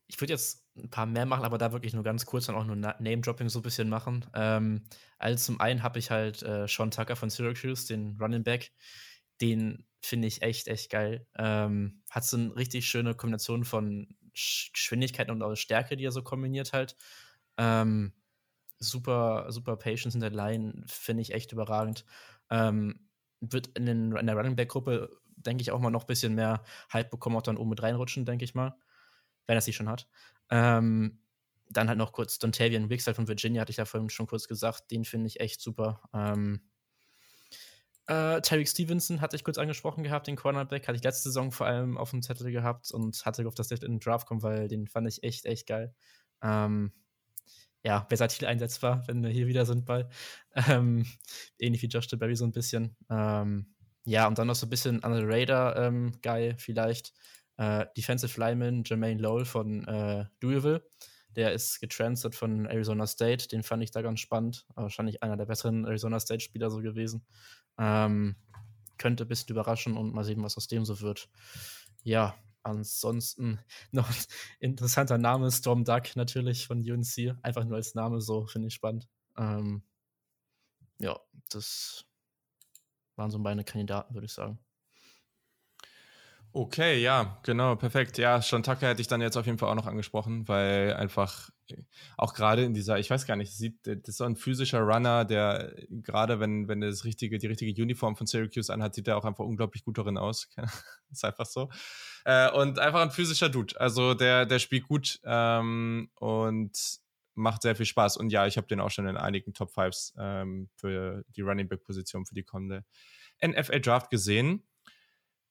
Ich 0.06 0.20
würde 0.20 0.32
jetzt 0.32 0.64
ein 0.76 0.90
paar 0.90 1.06
mehr 1.06 1.26
machen, 1.26 1.44
aber 1.44 1.58
da 1.58 1.72
wirklich 1.72 1.94
nur 1.94 2.04
ganz 2.04 2.26
kurz 2.26 2.46
dann 2.46 2.54
auch 2.54 2.64
nur 2.64 2.76
Na- 2.76 2.96
Name-Dropping 3.00 3.48
so 3.48 3.60
ein 3.60 3.62
bisschen 3.62 3.88
machen. 3.88 4.24
Ähm, 4.34 4.82
also 5.18 5.44
zum 5.44 5.60
einen 5.60 5.82
habe 5.82 5.98
ich 5.98 6.10
halt 6.10 6.42
äh, 6.42 6.66
Sean 6.68 6.90
Tucker 6.90 7.16
von 7.16 7.30
Syracuse, 7.30 7.86
den 7.86 8.16
Running 8.20 8.44
Back. 8.44 8.72
Den 9.40 9.86
finde 10.00 10.28
ich 10.28 10.42
echt, 10.42 10.68
echt 10.68 10.90
geil. 10.90 11.26
Ähm, 11.36 12.02
hat 12.10 12.24
so 12.24 12.36
eine 12.36 12.54
richtig 12.56 12.86
schöne 12.86 13.14
Kombination 13.14 13.64
von 13.64 14.08
Sch- 14.34 14.72
Geschwindigkeit 14.72 15.30
und 15.30 15.42
auch 15.42 15.54
Stärke, 15.56 15.96
die 15.96 16.04
er 16.04 16.12
so 16.12 16.22
kombiniert 16.22 16.72
halt. 16.72 16.96
Ähm, 17.56 18.12
super, 18.78 19.46
super 19.50 19.76
Patience 19.76 20.14
in 20.14 20.20
der 20.20 20.30
Line, 20.30 20.84
finde 20.86 21.22
ich 21.22 21.32
echt 21.32 21.52
überragend. 21.52 22.04
Ähm, 22.50 23.08
wird 23.40 23.68
in, 23.68 23.86
den, 23.86 24.16
in 24.16 24.26
der 24.26 24.36
Running 24.36 24.56
Back-Gruppe, 24.56 25.10
denke 25.46 25.62
ich, 25.62 25.70
auch 25.70 25.80
mal 25.80 25.90
noch 25.90 26.04
ein 26.04 26.08
bisschen 26.08 26.34
mehr 26.34 26.62
Hype 26.92 27.10
bekommen, 27.10 27.36
auch 27.36 27.42
dann 27.42 27.56
oben 27.56 27.70
mit 27.70 27.82
reinrutschen, 27.82 28.24
denke 28.24 28.44
ich 28.44 28.54
mal 28.54 28.76
wenn 29.46 29.56
er 29.56 29.60
sie 29.60 29.72
schon 29.72 29.88
hat. 29.88 30.08
Ähm, 30.50 31.20
dann 31.68 31.88
halt 31.88 31.98
noch 31.98 32.12
kurz 32.12 32.38
Dontavian 32.38 32.90
Wicks 32.90 33.04
von 33.04 33.28
Virginia, 33.28 33.62
hatte 33.62 33.70
ich 33.70 33.78
ja 33.78 33.84
vorhin 33.84 34.10
schon 34.10 34.26
kurz 34.26 34.46
gesagt, 34.46 34.90
den 34.90 35.04
finde 35.04 35.26
ich 35.26 35.40
echt 35.40 35.60
super. 35.60 36.02
Ähm, 36.12 36.60
äh, 38.06 38.40
Tyreek 38.40 38.68
Stevenson 38.68 39.20
hatte 39.20 39.34
ich 39.34 39.42
kurz 39.42 39.58
angesprochen 39.58 40.04
gehabt, 40.04 40.28
den 40.28 40.36
Cornerback, 40.36 40.86
hatte 40.86 40.96
ich 40.96 41.02
letzte 41.02 41.30
Saison 41.30 41.50
vor 41.50 41.66
allem 41.66 41.98
auf 41.98 42.10
dem 42.10 42.22
Zettel 42.22 42.52
gehabt 42.52 42.92
und 42.92 43.24
hatte 43.26 43.42
gehofft, 43.42 43.58
dass 43.58 43.68
der 43.68 43.82
in 43.82 43.94
den 43.94 44.00
Draft 44.00 44.28
kommt, 44.28 44.42
weil 44.44 44.68
den 44.68 44.86
fand 44.86 45.08
ich 45.08 45.24
echt, 45.24 45.44
echt 45.44 45.66
geil. 45.66 45.92
Ähm, 46.40 46.92
ja, 47.82 48.04
versatil 48.08 48.46
einsetzbar, 48.46 49.02
wenn 49.06 49.22
wir 49.22 49.30
hier 49.30 49.46
wieder 49.46 49.66
sind 49.66 49.84
bei. 49.84 50.08
Ähm, 50.68 51.04
ähnlich 51.58 51.82
wie 51.82 51.86
Josh 51.86 52.08
DeBerry 52.08 52.34
so 52.34 52.46
ein 52.46 52.52
bisschen. 52.52 52.96
Ähm, 53.10 53.75
ja, 54.06 54.28
und 54.28 54.38
dann 54.38 54.46
noch 54.46 54.54
so 54.54 54.66
ein 54.66 54.70
bisschen 54.70 55.00
Under 55.00 55.18
the 55.18 55.26
Radar 55.26 55.76
ähm, 55.76 56.12
geil 56.22 56.54
vielleicht. 56.58 57.12
Äh, 57.56 57.86
Defensive 57.96 58.38
Lineman 58.38 58.84
Jermaine 58.84 59.20
Lowell 59.20 59.44
von 59.44 59.84
äh, 59.86 60.26
Louisville. 60.40 60.88
Der 61.34 61.52
ist 61.52 61.80
getransfert 61.80 62.36
von 62.36 62.66
Arizona 62.66 63.06
State. 63.08 63.48
Den 63.48 63.64
fand 63.64 63.82
ich 63.82 63.90
da 63.90 64.02
ganz 64.02 64.20
spannend. 64.20 64.64
Wahrscheinlich 64.76 65.24
einer 65.24 65.36
der 65.36 65.46
besseren 65.46 65.84
Arizona 65.84 66.20
State-Spieler 66.20 66.70
so 66.70 66.78
gewesen. 66.78 67.26
Ähm, 67.78 68.36
könnte 68.96 69.24
ein 69.24 69.28
bisschen 69.28 69.50
überraschen 69.50 69.96
und 69.96 70.14
mal 70.14 70.24
sehen, 70.24 70.42
was 70.42 70.56
aus 70.56 70.68
dem 70.68 70.84
so 70.84 71.00
wird. 71.00 71.28
Ja, 72.04 72.36
ansonsten 72.62 73.58
noch 73.90 74.08
ein 74.08 74.16
interessanter 74.60 75.18
Name, 75.18 75.50
Storm 75.50 75.84
Duck 75.84 76.14
natürlich 76.14 76.68
von 76.68 76.78
UNC. 76.78 77.36
Einfach 77.42 77.64
nur 77.64 77.76
als 77.76 77.96
Name 77.96 78.20
so, 78.20 78.46
finde 78.46 78.68
ich 78.68 78.74
spannend. 78.74 79.08
Ähm, 79.36 79.82
ja, 81.00 81.18
das 81.50 82.06
waren 83.16 83.30
so 83.30 83.38
meine 83.38 83.64
Kandidaten, 83.64 84.14
würde 84.14 84.26
ich 84.26 84.32
sagen. 84.32 84.58
Okay, 86.52 87.02
ja, 87.02 87.38
genau, 87.42 87.76
perfekt. 87.76 88.16
Ja, 88.16 88.40
Sean 88.40 88.62
Tucker 88.62 88.88
hätte 88.88 89.02
ich 89.02 89.08
dann 89.08 89.20
jetzt 89.20 89.36
auf 89.36 89.44
jeden 89.44 89.58
Fall 89.58 89.68
auch 89.68 89.74
noch 89.74 89.86
angesprochen, 89.86 90.48
weil 90.48 90.94
einfach 90.94 91.50
auch 92.16 92.32
gerade 92.32 92.64
in 92.64 92.72
dieser, 92.72 92.98
ich 92.98 93.10
weiß 93.10 93.26
gar 93.26 93.36
nicht, 93.36 93.54
sieht, 93.54 93.86
das 93.86 93.98
ist 94.06 94.16
so 94.16 94.24
ein 94.24 94.36
physischer 94.36 94.80
Runner, 94.80 95.26
der 95.26 95.74
gerade 95.90 96.40
wenn, 96.40 96.66
wenn 96.66 96.80
er 96.80 96.88
das 96.88 97.04
richtige, 97.04 97.36
die 97.36 97.46
richtige 97.46 97.82
Uniform 97.82 98.16
von 98.16 98.26
Syracuse 98.26 98.72
anhat, 98.72 98.94
sieht 98.94 99.06
er 99.06 99.18
auch 99.18 99.26
einfach 99.26 99.44
unglaublich 99.44 99.84
gut 99.84 99.98
darin 99.98 100.16
aus. 100.16 100.48
ist 101.10 101.24
einfach 101.24 101.44
so. 101.44 101.68
Äh, 102.24 102.50
und 102.52 102.78
einfach 102.78 103.02
ein 103.02 103.10
physischer 103.10 103.50
Dude. 103.50 103.78
Also 103.78 104.14
der, 104.14 104.46
der 104.46 104.58
spielt 104.58 104.88
gut 104.88 105.20
ähm, 105.24 106.08
und 106.14 107.00
macht 107.36 107.62
sehr 107.62 107.76
viel 107.76 107.86
Spaß. 107.86 108.16
Und 108.16 108.30
ja, 108.30 108.46
ich 108.46 108.56
habe 108.56 108.66
den 108.66 108.80
auch 108.80 108.90
schon 108.90 109.06
in 109.06 109.16
einigen 109.16 109.54
Top 109.54 109.72
Fives 109.72 110.14
ähm, 110.18 110.68
für 110.74 111.24
die 111.28 111.42
Running 111.42 111.68
Back 111.68 111.84
Position 111.84 112.26
für 112.26 112.34
die 112.34 112.44
kommende 112.44 112.84
NFL 113.44 113.80
Draft 113.80 114.10
gesehen 114.10 114.66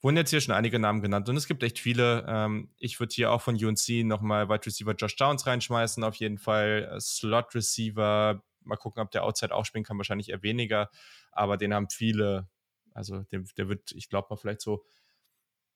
wurden 0.06 0.18
jetzt 0.18 0.30
hier 0.30 0.40
schon 0.40 0.53
einige 0.53 0.78
Namen 0.78 1.02
genannt 1.02 1.28
und 1.30 1.36
es 1.36 1.48
gibt 1.48 1.64
echt 1.64 1.80
viele. 1.80 2.24
Ähm, 2.28 2.70
ich 2.78 2.99
würde 2.99 3.12
hier 3.12 3.32
auch 3.32 3.41
von 3.41 3.56
UNC 3.56 4.06
nochmal 4.06 4.48
Wide 4.48 4.64
Receiver 4.64 4.94
Josh 4.94 5.16
Downs 5.16 5.48
reinschmeißen, 5.48 6.03
auf 6.03 6.14
jeden 6.18 6.38
Fall. 6.38 6.91
Äh, 6.91 6.99
Slot 6.99 7.56
Receiver, 7.56 8.44
mal 8.62 8.76
gucken, 8.76 9.02
ob 9.02 9.10
der 9.10 9.24
Outside 9.24 9.52
auch 9.52 9.66
spielen 9.66 9.84
kann, 9.84 9.98
wahrscheinlich 9.98 10.30
eher 10.30 10.44
weniger, 10.44 10.91
aber 11.32 11.57
den 11.57 11.74
haben 11.74 11.90
viele. 11.90 12.48
Also 12.94 13.24
der, 13.32 13.44
der 13.57 13.68
wird, 13.68 13.94
ich 13.94 14.07
glaube 14.07 14.28
mal, 14.30 14.36
vielleicht 14.38 14.62
so, 14.62 14.86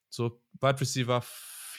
so 0.08 0.40
Wide 0.60 0.80
Receiver 0.80 1.24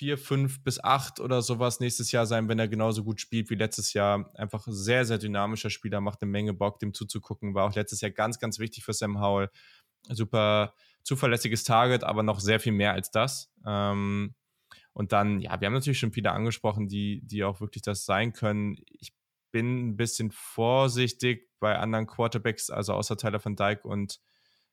4, 0.02 0.18
5 0.18 0.64
bis 0.64 0.84
8 0.84 1.20
oder 1.20 1.44
sowas 1.44 1.80
nächstes 1.80 2.12
Jahr 2.12 2.26
sein, 2.26 2.50
wenn 2.50 2.58
er 2.58 2.68
genauso 2.68 3.04
gut 3.04 3.22
spielt 3.22 3.52
wie 3.52 3.56
letztes 3.56 3.94
Jahr. 3.94 4.32
Einfach 4.34 4.64
sehr, 4.66 5.06
sehr 5.06 5.20
dynamischer 5.20 5.70
Spieler, 5.70 6.02
macht 6.02 6.24
eine 6.24 6.32
Menge 6.32 6.56
Bock, 6.56 6.80
dem 6.80 6.96
zuzugucken. 6.96 7.54
War 7.54 7.70
auch 7.70 7.76
letztes 7.76 8.02
Jahr 8.02 8.10
ganz, 8.10 8.40
ganz 8.40 8.58
wichtig 8.58 8.84
für 8.84 8.94
Sam 8.94 9.22
Howell. 9.22 9.52
Super 10.10 10.74
zuverlässiges 11.04 11.66
Target, 11.66 12.04
aber 12.04 12.24
noch 12.24 12.40
sehr 12.40 12.60
viel 12.60 12.72
mehr 12.72 12.94
als 12.94 13.12
das. 13.12 13.52
Ähm, 13.64 14.34
und 14.94 15.12
dann, 15.12 15.40
ja, 15.40 15.62
wir 15.62 15.68
haben 15.68 15.74
natürlich 15.76 16.00
schon 16.00 16.14
viele 16.14 16.32
angesprochen, 16.32 16.88
die, 16.88 17.22
die 17.24 17.44
auch 17.44 17.62
wirklich 17.62 17.84
das 17.84 18.04
sein 18.04 18.34
können. 18.34 18.78
Ich 18.88 19.14
bin 19.52 19.90
ein 19.90 19.98
bisschen 19.98 20.32
vorsichtig 20.32 21.48
bei 21.60 21.78
anderen 21.78 22.08
Quarterbacks, 22.08 22.72
also 22.72 22.94
außer 22.94 23.18
Tyler 23.18 23.40
von 23.40 23.56
Dyke 23.56 23.88
und 23.88 24.20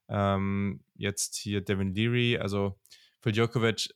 ähm, 0.08 0.82
jetzt 0.94 1.36
hier 1.36 1.60
Devin 1.60 1.94
Leary. 1.94 2.38
Also 2.38 2.80
für 3.20 3.30
Djokovic 3.30 3.90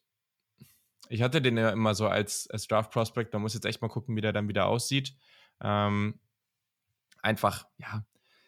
ich 1.08 1.22
hatte 1.22 1.42
den 1.42 1.56
ja 1.56 1.70
immer 1.70 1.94
so 1.94 2.06
als, 2.08 2.48
als 2.50 2.66
Draft-Prospect. 2.68 3.32
Man 3.32 3.42
muss 3.42 3.54
jetzt 3.54 3.66
echt 3.66 3.82
mal 3.82 3.88
gucken, 3.88 4.16
wie 4.16 4.20
der 4.20 4.32
dann 4.32 4.48
wieder 4.48 4.66
aussieht. 4.66 5.14
Ähm, 5.60 6.20
einfach, 7.22 7.66
ja, 7.78 8.04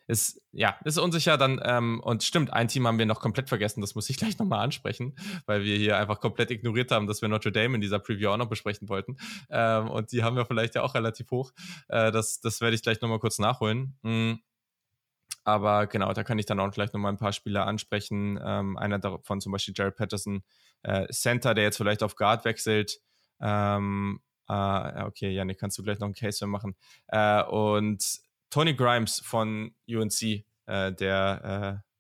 ist, 0.07 0.43
ja, 0.53 0.77
ist 0.85 0.99
unsicher 0.99 1.39
dann, 1.39 1.61
ähm, 1.65 2.01
und 2.01 2.23
stimmt, 2.23 2.53
ein 2.53 2.69
Team 2.69 2.87
haben 2.87 2.99
wir 2.99 3.07
noch 3.07 3.21
komplett 3.21 3.49
vergessen, 3.49 3.81
das 3.81 3.95
muss 3.95 4.11
ich 4.11 4.17
gleich 4.19 4.39
nochmal 4.39 4.61
ansprechen, 4.61 5.15
weil 5.47 5.65
wir 5.65 5.77
hier 5.77 5.97
einfach 5.99 6.21
komplett 6.21 6.51
ignoriert 6.51 6.91
haben, 6.91 7.07
dass 7.07 7.23
wir 7.23 7.29
Notre 7.29 7.53
Dame 7.53 7.77
in 7.77 7.81
dieser 7.81 7.99
Preview 7.99 8.31
auch 8.31 8.37
noch 8.37 8.49
besprechen 8.49 8.89
wollten. 8.89 9.17
Ähm, 9.51 9.89
und 9.89 10.13
die 10.13 10.23
haben 10.23 10.37
wir 10.37 10.45
vielleicht 10.45 10.75
ja 10.75 10.83
auch 10.83 10.95
relativ 10.95 11.31
hoch. 11.31 11.53
Äh, 11.89 12.13
das, 12.13 12.41
das 12.41 12.61
werde 12.61 12.77
ich 12.77 12.83
gleich 12.83 13.01
nochmal 13.01 13.19
kurz 13.19 13.39
nachholen. 13.39 13.97
Mhm. 14.03 14.41
Aber 15.47 15.87
genau, 15.87 16.13
da 16.15 16.25
kann 16.25 16.39
ich 16.39 16.47
dann 16.47 16.61
auch 16.61 16.71
gleich 16.71 16.93
nochmal 16.93 17.13
ein 17.13 17.19
paar 17.19 17.33
Spieler 17.33 17.67
ansprechen. 17.67 18.39
Ähm, 18.43 18.79
einer 18.79 18.99
davon 18.99 19.41
zum 19.41 19.53
Beispiel 19.53 19.75
Jared 19.77 19.97
Patterson, 19.97 20.43
äh, 20.85 21.07
Center, 21.13 21.55
der 21.55 21.65
jetzt 21.65 21.77
vielleicht 21.77 22.03
auf 22.03 22.17
Guard 22.17 22.45
wechselt. 22.45 23.01
Ähm, 23.41 24.21
äh, 24.49 25.03
okay, 25.05 25.31
Janik, 25.31 25.59
kannst 25.59 25.79
du 25.79 25.83
gleich 25.83 25.99
noch 25.99 26.07
einen 26.07 26.15
Case 26.15 26.47
machen. 26.47 26.77
Äh, 27.09 27.43
und 27.45 28.21
Tony 28.51 28.75
Grimes 28.75 29.21
von 29.21 29.75
UNC, 29.89 30.45
äh, 30.67 30.93
der, 30.93 31.83
äh, 31.83 31.91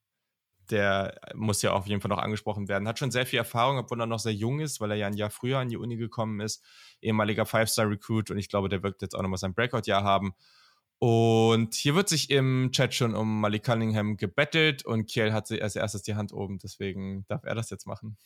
der 0.70 1.20
muss 1.34 1.62
ja 1.62 1.72
auf 1.72 1.86
jeden 1.86 2.00
Fall 2.00 2.08
noch 2.08 2.18
angesprochen 2.18 2.68
werden. 2.68 2.88
Hat 2.88 2.98
schon 2.98 3.10
sehr 3.10 3.26
viel 3.26 3.38
Erfahrung, 3.38 3.78
obwohl 3.78 4.00
er 4.00 4.06
noch 4.06 4.18
sehr 4.18 4.32
jung 4.32 4.60
ist, 4.60 4.80
weil 4.80 4.90
er 4.90 4.96
ja 4.96 5.06
ein 5.06 5.16
Jahr 5.16 5.30
früher 5.30 5.58
an 5.58 5.68
die 5.68 5.76
Uni 5.76 5.96
gekommen 5.96 6.40
ist. 6.40 6.62
Ehemaliger 7.02 7.44
Five-Star-Recruit 7.44 8.30
und 8.30 8.38
ich 8.38 8.48
glaube, 8.48 8.68
der 8.68 8.82
wird 8.82 9.02
jetzt 9.02 9.14
auch 9.14 9.22
nochmal 9.22 9.38
sein 9.38 9.54
Breakout-Jahr 9.54 10.04
haben. 10.04 10.34
Und 10.98 11.74
hier 11.74 11.94
wird 11.94 12.08
sich 12.08 12.30
im 12.30 12.70
Chat 12.72 12.94
schon 12.94 13.14
um 13.14 13.40
Malik 13.40 13.64
Cunningham 13.64 14.16
gebettelt 14.16 14.86
und 14.86 15.06
Kiel 15.06 15.32
hat 15.32 15.50
als 15.50 15.76
erstes 15.76 16.02
die 16.02 16.14
Hand 16.14 16.32
oben, 16.32 16.58
deswegen 16.58 17.26
darf 17.26 17.44
er 17.44 17.54
das 17.54 17.68
jetzt 17.68 17.86
machen. 17.86 18.16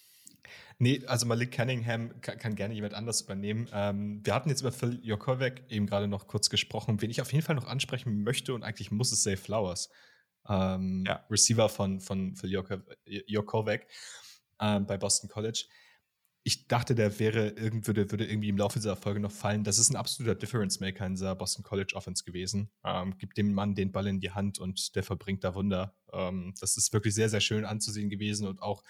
Nee, 0.78 1.04
also 1.06 1.26
Malik 1.26 1.52
Cunningham 1.52 2.20
kann, 2.20 2.38
kann 2.38 2.54
gerne 2.54 2.74
jemand 2.74 2.94
anders 2.94 3.22
übernehmen. 3.22 3.68
Ähm, 3.72 4.20
wir 4.24 4.34
hatten 4.34 4.48
jetzt 4.48 4.60
über 4.60 4.70
Phil 4.70 5.00
Jokovic 5.02 5.64
eben 5.68 5.86
gerade 5.86 6.06
noch 6.06 6.28
kurz 6.28 6.50
gesprochen. 6.50 7.02
Wen 7.02 7.10
ich 7.10 7.20
auf 7.20 7.32
jeden 7.32 7.44
Fall 7.44 7.56
noch 7.56 7.66
ansprechen 7.66 8.22
möchte 8.22 8.54
und 8.54 8.62
eigentlich 8.62 8.90
muss 8.90 9.10
es 9.10 9.22
Say 9.22 9.36
Flowers, 9.36 9.90
ähm, 10.48 11.04
ja. 11.06 11.24
Receiver 11.30 11.68
von, 11.68 12.00
von 12.00 12.36
Phil 12.36 12.52
Jokovic 13.26 13.86
ähm, 14.60 14.86
bei 14.86 14.96
Boston 14.96 15.28
College. 15.28 15.64
Ich 16.44 16.68
dachte, 16.68 16.94
der 16.94 17.18
wäre 17.18 17.48
irgend, 17.48 17.86
würde, 17.88 18.10
würde 18.10 18.24
irgendwie 18.24 18.48
im 18.48 18.56
Laufe 18.56 18.78
dieser 18.78 18.96
Folge 18.96 19.20
noch 19.20 19.32
fallen. 19.32 19.64
Das 19.64 19.78
ist 19.78 19.90
ein 19.90 19.96
absoluter 19.96 20.36
Difference 20.36 20.80
Maker 20.80 21.04
in 21.06 21.14
dieser 21.14 21.34
Boston 21.34 21.64
College 21.64 21.94
Offense 21.94 22.24
gewesen. 22.24 22.70
Ähm, 22.84 23.18
gibt 23.18 23.36
dem 23.36 23.52
Mann 23.52 23.74
den 23.74 23.90
Ball 23.90 24.06
in 24.06 24.20
die 24.20 24.30
Hand 24.30 24.58
und 24.58 24.94
der 24.94 25.02
verbringt 25.02 25.42
da 25.42 25.54
Wunder. 25.54 25.96
Ähm, 26.12 26.54
das 26.60 26.76
ist 26.76 26.92
wirklich 26.92 27.14
sehr, 27.14 27.28
sehr 27.28 27.40
schön 27.40 27.64
anzusehen 27.64 28.08
gewesen 28.08 28.46
und 28.46 28.62
auch 28.62 28.84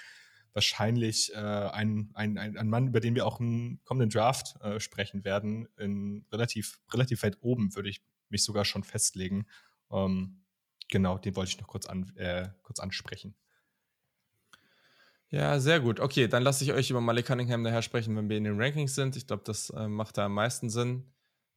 wahrscheinlich 0.53 1.33
äh, 1.35 1.39
ein, 1.39 2.11
ein, 2.15 2.39
ein, 2.39 2.69
Mann, 2.69 2.89
über 2.89 3.01
den 3.01 3.15
wir 3.15 3.27
auch 3.27 3.41
im 3.41 3.81
kommenden 3.85 4.11
Draft 4.11 4.61
äh, 4.61 4.81
sprechen 4.81 5.25
werden, 5.25 5.69
in 5.77 6.25
relativ, 6.33 6.81
relativ 6.93 7.23
weit 7.23 7.39
oben, 7.41 7.75
würde 7.75 7.89
ich 7.89 8.03
mich 8.29 8.45
sogar 8.45 8.65
schon 8.65 8.85
festlegen. 8.85 9.47
Ähm, 9.91 10.45
genau, 10.89 11.19
den 11.19 11.37
wollte 11.37 11.51
ich 11.51 11.61
noch 11.61 11.69
kurz, 11.69 11.87
an, 11.87 12.13
äh, 12.17 12.49
kurz 12.63 12.81
ansprechen. 12.81 13.35
Ja, 15.31 15.61
sehr 15.61 15.81
gut. 15.81 16.01
Okay, 16.01 16.27
dann 16.27 16.43
lasse 16.43 16.65
ich 16.65 16.73
euch 16.73 16.91
über 16.91 17.03
Malik 17.03 17.27
Cunningham 17.27 17.63
nachher 17.63 17.83
sprechen, 17.83 18.17
wenn 18.17 18.31
wir 18.31 18.39
in 18.39 18.45
den 18.45 18.61
Rankings 18.61 18.95
sind. 18.95 19.15
Ich 19.15 19.27
glaube, 19.27 19.43
das 19.45 19.71
äh, 19.71 19.87
macht 19.87 20.17
da 20.17 20.27
am 20.27 20.35
meisten 20.35 20.71
Sinn. 20.71 21.13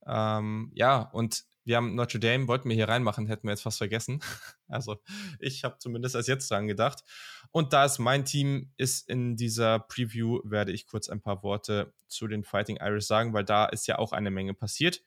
Ähm, 0.05 0.71
ja, 0.75 1.01
und 1.01 1.45
wir 1.63 1.77
haben 1.77 1.95
Notre 1.95 2.19
Dame, 2.19 2.47
wollten 2.47 2.69
wir 2.69 2.75
hier 2.75 2.89
reinmachen, 2.89 3.27
hätten 3.27 3.47
wir 3.47 3.51
jetzt 3.51 3.63
fast 3.63 3.77
vergessen. 3.77 4.21
Also 4.67 5.01
ich 5.39 5.65
habe 5.65 5.79
zumindest 5.79 6.15
erst 6.15 6.29
jetzt 6.29 6.49
dran 6.49 6.65
gedacht. 6.65 7.03
Und 7.51 7.73
da 7.73 7.83
es 7.83 7.99
mein 7.99 8.23
Team 8.23 8.71
ist 8.77 9.09
in 9.09 9.35
dieser 9.35 9.79
Preview, 9.79 10.39
werde 10.45 10.71
ich 10.71 10.87
kurz 10.87 11.09
ein 11.09 11.19
paar 11.19 11.43
Worte 11.43 11.93
zu 12.07 12.25
den 12.29 12.45
Fighting 12.45 12.77
Irish 12.77 13.05
sagen, 13.05 13.33
weil 13.33 13.43
da 13.43 13.65
ist 13.65 13.85
ja 13.87 13.99
auch 13.99 14.13
eine 14.13 14.31
Menge 14.31 14.53
passiert. 14.53 15.01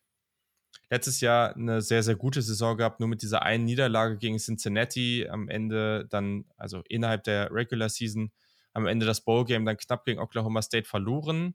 Letztes 0.90 1.22
Jahr 1.22 1.56
eine 1.56 1.80
sehr, 1.80 2.02
sehr 2.02 2.14
gute 2.14 2.42
Saison 2.42 2.76
gehabt, 2.76 3.00
nur 3.00 3.08
mit 3.08 3.22
dieser 3.22 3.40
einen 3.40 3.64
Niederlage 3.64 4.18
gegen 4.18 4.36
Cincinnati 4.36 5.26
am 5.30 5.48
Ende 5.48 6.06
dann, 6.10 6.44
also 6.58 6.82
innerhalb 6.90 7.24
der 7.24 7.50
Regular 7.50 7.88
Season, 7.88 8.32
am 8.74 8.86
Ende 8.86 9.06
das 9.06 9.22
Bowl 9.22 9.46
Game 9.46 9.64
dann 9.64 9.78
knapp 9.78 10.04
gegen 10.04 10.20
Oklahoma 10.20 10.60
State 10.60 10.86
verloren 10.86 11.54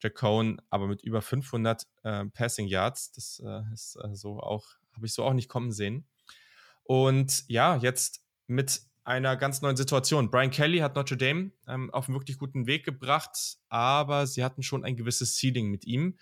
Jack 0.00 0.14
Cohn 0.14 0.60
aber 0.70 0.86
mit 0.86 1.02
über 1.02 1.22
500 1.22 1.86
äh, 2.02 2.24
Passing 2.26 2.66
Yards. 2.66 3.12
Das 3.12 3.42
äh, 3.44 3.62
ist 3.72 3.96
äh, 4.02 4.14
so 4.14 4.40
auch, 4.40 4.66
habe 4.94 5.06
ich 5.06 5.14
so 5.14 5.24
auch 5.24 5.34
nicht 5.34 5.48
kommen 5.48 5.72
sehen. 5.72 6.06
Und 6.82 7.44
ja, 7.48 7.76
jetzt 7.76 8.24
mit 8.46 8.82
einer 9.04 9.36
ganz 9.36 9.62
neuen 9.62 9.76
Situation. 9.76 10.30
Brian 10.30 10.50
Kelly 10.50 10.78
hat 10.78 10.94
Notre 10.96 11.16
Dame 11.16 11.52
ähm, 11.66 11.90
auf 11.92 12.08
einen 12.08 12.16
wirklich 12.16 12.38
guten 12.38 12.66
Weg 12.66 12.84
gebracht, 12.84 13.58
aber 13.68 14.26
sie 14.26 14.44
hatten 14.44 14.62
schon 14.62 14.84
ein 14.84 14.96
gewisses 14.96 15.38
Ceiling 15.38 15.70
mit 15.70 15.84
ihm. 15.84 16.16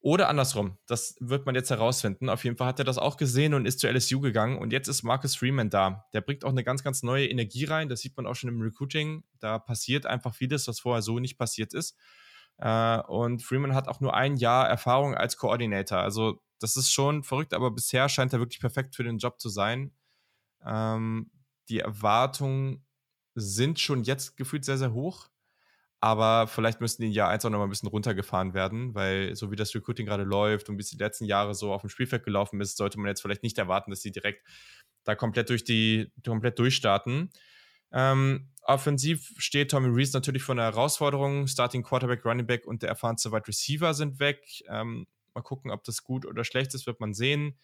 Oder 0.00 0.28
andersrum, 0.28 0.78
das 0.86 1.16
wird 1.18 1.44
man 1.44 1.56
jetzt 1.56 1.70
herausfinden. 1.70 2.28
Auf 2.28 2.44
jeden 2.44 2.56
Fall 2.56 2.68
hat 2.68 2.78
er 2.78 2.84
das 2.84 2.98
auch 2.98 3.16
gesehen 3.16 3.52
und 3.52 3.66
ist 3.66 3.80
zu 3.80 3.88
LSU 3.88 4.20
gegangen. 4.20 4.56
Und 4.58 4.72
jetzt 4.72 4.86
ist 4.86 5.02
Marcus 5.02 5.34
Freeman 5.34 5.70
da. 5.70 6.06
Der 6.12 6.20
bringt 6.20 6.44
auch 6.44 6.50
eine 6.50 6.62
ganz, 6.62 6.84
ganz 6.84 7.02
neue 7.02 7.26
Energie 7.26 7.64
rein. 7.64 7.88
Das 7.88 8.00
sieht 8.00 8.16
man 8.16 8.26
auch 8.26 8.36
schon 8.36 8.48
im 8.48 8.60
Recruiting. 8.60 9.24
Da 9.40 9.58
passiert 9.58 10.06
einfach 10.06 10.34
vieles, 10.34 10.68
was 10.68 10.78
vorher 10.78 11.02
so 11.02 11.18
nicht 11.18 11.36
passiert 11.36 11.74
ist. 11.74 11.96
Äh, 12.58 13.00
und 13.02 13.42
Freeman 13.42 13.74
hat 13.74 13.88
auch 13.88 14.00
nur 14.00 14.14
ein 14.14 14.36
Jahr 14.36 14.68
Erfahrung 14.68 15.14
als 15.14 15.36
Koordinator. 15.36 15.98
Also 15.98 16.42
das 16.60 16.76
ist 16.76 16.92
schon 16.92 17.22
verrückt, 17.22 17.54
aber 17.54 17.70
bisher 17.70 18.08
scheint 18.08 18.32
er 18.32 18.40
wirklich 18.40 18.60
perfekt 18.60 18.96
für 18.96 19.04
den 19.04 19.18
Job 19.18 19.40
zu 19.40 19.48
sein. 19.48 19.92
Ähm, 20.64 21.30
die 21.68 21.80
Erwartungen 21.80 22.84
sind 23.34 23.78
schon 23.78 24.02
jetzt 24.02 24.36
gefühlt 24.36 24.64
sehr, 24.64 24.78
sehr 24.78 24.92
hoch. 24.92 25.28
Aber 26.00 26.46
vielleicht 26.46 26.80
müssten 26.80 27.02
die 27.02 27.08
in 27.08 27.14
Jahr 27.14 27.28
1 27.28 27.44
auch 27.44 27.50
noch 27.50 27.58
mal 27.58 27.64
ein 27.64 27.70
bisschen 27.70 27.88
runtergefahren 27.88 28.54
werden, 28.54 28.94
weil 28.94 29.34
so 29.34 29.50
wie 29.50 29.56
das 29.56 29.74
Recruiting 29.74 30.06
gerade 30.06 30.22
läuft 30.22 30.68
und 30.68 30.76
wie 30.76 30.82
es 30.82 30.90
die 30.90 30.96
letzten 30.96 31.24
Jahre 31.24 31.54
so 31.54 31.72
auf 31.72 31.80
dem 31.80 31.90
Spielfeld 31.90 32.22
gelaufen 32.22 32.60
ist, 32.60 32.76
sollte 32.76 33.00
man 33.00 33.08
jetzt 33.08 33.20
vielleicht 33.20 33.42
nicht 33.42 33.58
erwarten, 33.58 33.90
dass 33.90 34.02
sie 34.02 34.12
direkt 34.12 34.46
da 35.02 35.16
komplett 35.16 35.50
durch 35.50 35.64
die, 35.64 36.12
komplett 36.24 36.58
durchstarten. 36.60 37.30
Ähm, 37.92 38.50
offensiv 38.62 39.32
steht 39.38 39.70
Tommy 39.70 39.88
Reese 39.88 40.16
natürlich 40.16 40.42
vor 40.42 40.54
einer 40.54 40.64
Herausforderung. 40.64 41.46
Starting 41.46 41.82
Quarterback, 41.82 42.24
Running 42.24 42.46
Back 42.46 42.66
und 42.66 42.82
der 42.82 42.90
erfahrenste 42.90 43.32
Wide 43.32 43.48
Receiver 43.48 43.94
sind 43.94 44.20
weg. 44.20 44.42
Ähm, 44.68 45.06
mal 45.34 45.42
gucken, 45.42 45.70
ob 45.70 45.84
das 45.84 46.02
gut 46.02 46.26
oder 46.26 46.44
schlecht 46.44 46.74
ist, 46.74 46.86
wird 46.86 47.00
man 47.00 47.14
sehen. 47.14 47.58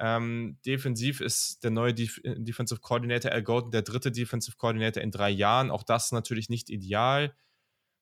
Ähm, 0.00 0.58
defensiv 0.64 1.20
ist 1.20 1.64
der 1.64 1.70
neue 1.70 1.92
Def 1.92 2.20
Defensive 2.24 2.80
Coordinator 2.80 3.32
Al 3.32 3.42
Golden 3.42 3.72
der 3.72 3.82
dritte 3.82 4.12
Defensive 4.12 4.56
Coordinator 4.56 5.02
in 5.02 5.10
drei 5.10 5.30
Jahren. 5.30 5.70
Auch 5.70 5.82
das 5.82 6.12
natürlich 6.12 6.48
nicht 6.48 6.70
ideal. 6.70 7.34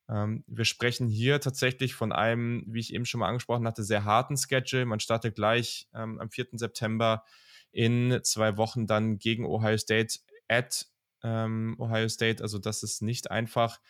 Ähm, 0.09 0.45
wir 0.47 0.65
sprechen 0.65 1.09
hier 1.09 1.41
tatsächlich 1.41 1.95
von 1.95 2.13
einem, 2.13 2.65
wie 2.69 2.81
ich 2.81 2.93
eben 2.93 3.07
schon 3.07 3.21
mal 3.21 3.29
angesprochen 3.29 3.67
hatte, 3.67 3.83
sehr 3.83 4.05
harten 4.05 4.37
Schedule. 4.37 4.85
Man 4.85 5.01
startet 5.01 5.35
gleich 5.35 5.89
ähm, 5.95 6.21
am 6.21 6.31
4. 6.31 6.49
September 6.53 7.25
in 7.73 8.21
zwei 8.23 8.57
Wochen 8.57 8.87
dann 8.87 9.19
gegen 9.19 9.45
Ohio 9.47 9.79
State 9.79 10.21
at 10.49 10.87
ähm, 11.27 11.77
Ohio 11.79 12.09
State. 12.09 12.43
Also 12.43 12.59
das 12.59 12.83
ist 12.83 13.03
nicht 13.03 13.31
einfach. 13.31 13.81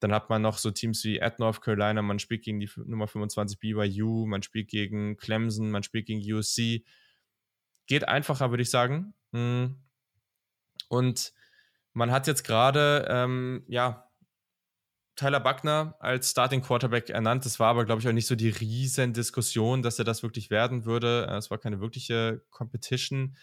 Dann 0.00 0.12
hat 0.12 0.30
man 0.30 0.42
noch 0.42 0.58
so 0.58 0.70
Teams 0.70 1.04
wie 1.04 1.22
at 1.22 1.38
North 1.38 1.60
Carolina, 1.60 2.02
man 2.02 2.18
spielt 2.18 2.42
gegen 2.42 2.58
die 2.58 2.70
Nummer 2.84 3.06
25 3.06 3.58
BYU, 3.60 4.26
man 4.26 4.42
spielt 4.42 4.68
gegen 4.68 5.16
Clemson, 5.16 5.70
man 5.70 5.82
spielt 5.82 6.06
gegen 6.06 6.20
USC. 6.20 6.84
Geht 7.86 8.08
einfacher, 8.08 8.50
würde 8.50 8.62
ich 8.62 8.70
sagen. 8.70 9.14
Hm. 9.32 9.76
Und 10.88 11.32
man 11.92 12.10
hat 12.10 12.26
jetzt 12.26 12.44
gerade, 12.44 13.06
ähm, 13.10 13.64
ja, 13.68 14.10
Tyler 15.16 15.40
Buckner 15.40 15.96
als 16.00 16.30
Starting 16.30 16.62
Quarterback 16.62 17.10
ernannt. 17.10 17.44
Das 17.44 17.60
war 17.60 17.68
aber, 17.68 17.84
glaube 17.84 18.00
ich, 18.00 18.08
auch 18.08 18.12
nicht 18.12 18.26
so 18.26 18.36
die 18.36 18.48
riesen 18.48 19.12
Diskussion, 19.12 19.82
dass 19.82 19.98
er 19.98 20.06
das 20.06 20.22
wirklich 20.22 20.48
werden 20.48 20.86
würde. 20.86 21.26
Es 21.36 21.50
war 21.50 21.58
keine 21.58 21.80
wirkliche 21.80 22.42
Competition 22.48 23.36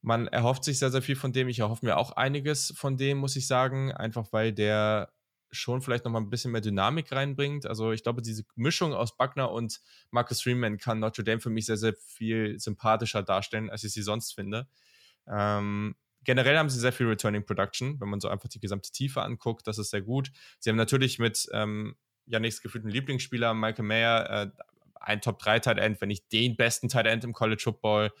man 0.00 0.28
erhofft 0.28 0.64
sich 0.64 0.78
sehr, 0.78 0.90
sehr 0.90 1.02
viel 1.02 1.16
von 1.16 1.32
dem. 1.32 1.48
Ich 1.48 1.58
erhoffe 1.58 1.84
mir 1.84 1.96
auch 1.96 2.12
einiges 2.12 2.72
von 2.76 2.96
dem, 2.96 3.18
muss 3.18 3.36
ich 3.36 3.46
sagen, 3.46 3.92
einfach 3.92 4.32
weil 4.32 4.52
der 4.52 5.12
schon 5.50 5.80
vielleicht 5.80 6.04
nochmal 6.04 6.22
ein 6.22 6.30
bisschen 6.30 6.52
mehr 6.52 6.60
Dynamik 6.60 7.10
reinbringt. 7.10 7.66
Also 7.66 7.92
ich 7.92 8.02
glaube, 8.02 8.22
diese 8.22 8.44
Mischung 8.54 8.92
aus 8.92 9.16
Buckner 9.16 9.50
und 9.50 9.80
Marcus 10.10 10.42
Freeman 10.42 10.78
kann 10.78 10.98
Notre 10.98 11.24
Dame 11.24 11.40
für 11.40 11.50
mich 11.50 11.66
sehr, 11.66 11.78
sehr 11.78 11.94
viel 11.94 12.58
sympathischer 12.58 13.22
darstellen, 13.22 13.70
als 13.70 13.84
ich 13.84 13.92
sie 13.92 14.02
sonst 14.02 14.34
finde. 14.34 14.68
Ähm, 15.26 15.96
generell 16.22 16.58
haben 16.58 16.68
sie 16.68 16.78
sehr 16.78 16.92
viel 16.92 17.06
Returning 17.06 17.44
Production, 17.44 18.00
wenn 18.00 18.08
man 18.08 18.20
so 18.20 18.28
einfach 18.28 18.48
die 18.48 18.60
gesamte 18.60 18.90
Tiefe 18.92 19.22
anguckt, 19.22 19.66
das 19.66 19.78
ist 19.78 19.90
sehr 19.90 20.02
gut. 20.02 20.30
Sie 20.58 20.70
haben 20.70 20.76
natürlich 20.76 21.18
mit 21.18 21.48
ähm, 21.52 21.96
ja 22.26 22.40
nächst 22.40 22.62
gefühlten 22.62 22.90
Lieblingsspieler 22.90 23.54
Michael 23.54 23.84
Mayer 23.84 24.30
äh, 24.30 24.50
ein 25.00 25.20
Top 25.20 25.38
3 25.38 25.60
Tight 25.60 25.78
End, 25.78 26.00
wenn 26.00 26.08
nicht 26.08 26.30
den 26.32 26.56
besten 26.56 26.88
Tight 26.88 27.06
End 27.06 27.24
im 27.24 27.32
College 27.32 27.62
Football. 27.62 28.12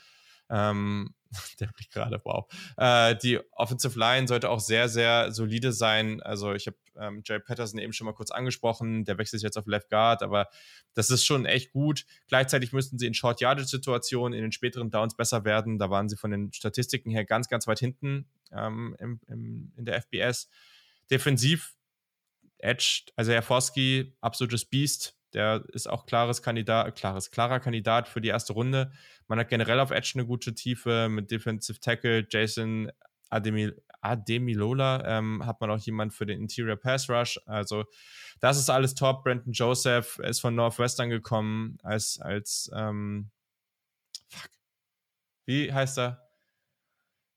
Ähm, 0.48 1.14
der 1.60 1.66
Blick 1.66 1.90
gerade, 1.90 2.20
wow. 2.24 2.46
Äh, 2.76 3.16
die 3.16 3.40
Offensive 3.52 3.98
Line 3.98 4.26
sollte 4.26 4.50
auch 4.50 4.60
sehr, 4.60 4.88
sehr 4.88 5.32
solide 5.32 5.72
sein. 5.72 6.22
Also 6.22 6.54
ich 6.54 6.66
habe 6.66 6.76
ähm, 6.96 7.22
Jay 7.24 7.38
Patterson 7.38 7.78
eben 7.78 7.92
schon 7.92 8.06
mal 8.06 8.12
kurz 8.12 8.30
angesprochen, 8.30 9.04
der 9.04 9.18
wechselt 9.18 9.42
jetzt 9.42 9.56
auf 9.56 9.66
Left 9.66 9.90
Guard, 9.90 10.22
aber 10.22 10.48
das 10.94 11.10
ist 11.10 11.24
schon 11.24 11.46
echt 11.46 11.72
gut. 11.72 12.04
Gleichzeitig 12.28 12.72
müssten 12.72 12.98
sie 12.98 13.06
in 13.06 13.14
Short-Yardage-Situationen 13.14 14.36
in 14.36 14.42
den 14.42 14.52
späteren 14.52 14.90
Downs 14.90 15.16
besser 15.16 15.44
werden. 15.44 15.78
Da 15.78 15.90
waren 15.90 16.08
sie 16.08 16.16
von 16.16 16.30
den 16.30 16.52
Statistiken 16.52 17.10
her 17.10 17.24
ganz, 17.24 17.48
ganz 17.48 17.66
weit 17.66 17.78
hinten 17.78 18.26
ähm, 18.52 18.96
im, 18.98 19.20
im, 19.28 19.72
in 19.76 19.84
der 19.84 20.00
FBS. 20.00 20.48
Defensiv 21.10 21.74
Edge, 22.58 23.04
also 23.16 23.32
Jaforski, 23.32 24.16
absolutes 24.20 24.64
Beast. 24.64 25.17
Der 25.34 25.64
ist 25.72 25.88
auch 25.88 26.06
klares 26.06 26.42
Kandidat, 26.42 26.96
klares, 26.96 27.30
klarer 27.30 27.60
Kandidat 27.60 28.08
für 28.08 28.20
die 28.20 28.28
erste 28.28 28.52
Runde. 28.54 28.92
Man 29.26 29.38
hat 29.38 29.48
generell 29.48 29.80
auf 29.80 29.90
Edge 29.90 30.12
eine 30.14 30.26
gute 30.26 30.54
Tiefe 30.54 31.08
mit 31.08 31.30
Defensive 31.30 31.80
Tackle, 31.80 32.26
Jason 32.30 32.90
Ademil 33.30 33.82
Ademilola 34.00 35.18
ähm, 35.18 35.44
hat 35.44 35.60
man 35.60 35.70
auch 35.70 35.78
jemand 35.78 36.14
für 36.14 36.24
den 36.24 36.40
Interior 36.40 36.76
Pass 36.76 37.10
Rush. 37.10 37.40
Also 37.46 37.84
das 38.40 38.58
ist 38.58 38.70
alles 38.70 38.94
top. 38.94 39.24
Brandon 39.24 39.52
Joseph 39.52 40.18
ist 40.20 40.40
von 40.40 40.54
Northwestern 40.54 41.10
gekommen 41.10 41.78
als, 41.82 42.20
als 42.20 42.70
ähm, 42.74 43.30
fuck. 44.28 44.50
Wie 45.46 45.72
heißt 45.72 45.98
er? 45.98 46.27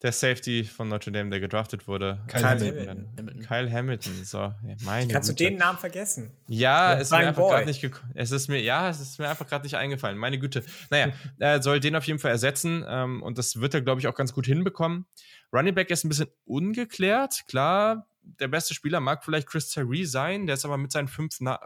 Der 0.02 0.11
Safety 0.11 0.64
von 0.64 0.88
Notre 0.88 1.11
Dame, 1.11 1.30
der 1.30 1.40
gedraftet 1.40 1.88
wurde. 1.88 2.19
Kyle, 2.28 2.41
Kyle 2.41 2.49
Hamilton. 2.49 3.07
Hamilton. 3.18 3.41
Kyle 3.44 3.72
Hamilton. 3.72 4.26
So, 4.26 4.53
meine 4.84 5.11
Kannst 5.11 5.30
Güte. 5.30 5.44
du 5.44 5.49
den 5.52 5.60
Namen 5.60 5.78
vergessen? 5.78 6.32
Ja, 6.48 6.95
es 6.95 7.03
ist 7.03 7.11
mir 7.11 7.18
einfach 7.18 7.48
gerade 7.49 7.65
nicht 7.68 7.88
es 8.15 8.32
ist 8.32 8.48
mir 8.48 8.60
ja, 8.60 8.90
es 8.90 8.99
ist 8.99 9.19
mir 9.19 9.30
einfach 9.30 9.48
gerade 9.48 9.64
nicht 9.64 9.78
eingefallen. 9.78 10.18
Meine 10.18 10.40
Güte. 10.40 10.64
Naja, 10.90 11.14
er 11.38 11.61
soll 11.61 11.80
den 11.80 11.95
auf 11.95 12.06
jeden 12.06 12.18
Fall 12.18 12.32
ersetzen 12.32 12.84
ähm, 12.88 13.22
und 13.22 13.38
das 13.38 13.61
wird 13.61 13.76
er 13.76 13.82
glaube 13.82 14.02
ich 14.02 14.07
auch 14.07 14.15
ganz 14.15 14.34
gut 14.34 14.48
hinbekommen. 14.48 15.06
Running 15.53 15.76
Back 15.76 15.91
ist 15.91 16.03
ein 16.03 16.10
bisschen 16.10 16.30
ungeklärt. 16.45 17.44
Klar, 17.48 18.07
der 18.23 18.48
beste 18.48 18.73
Spieler 18.73 18.99
mag 19.02 19.23
vielleicht 19.23 19.48
Chris 19.48 19.69
Terry 19.69 20.06
sein, 20.06 20.48
der 20.48 20.56
ist 20.56 20.65
aber 20.65 20.78
mit 20.78 20.91
seinen 20.91 21.10
5 21.10 21.41
nein, 21.41 21.57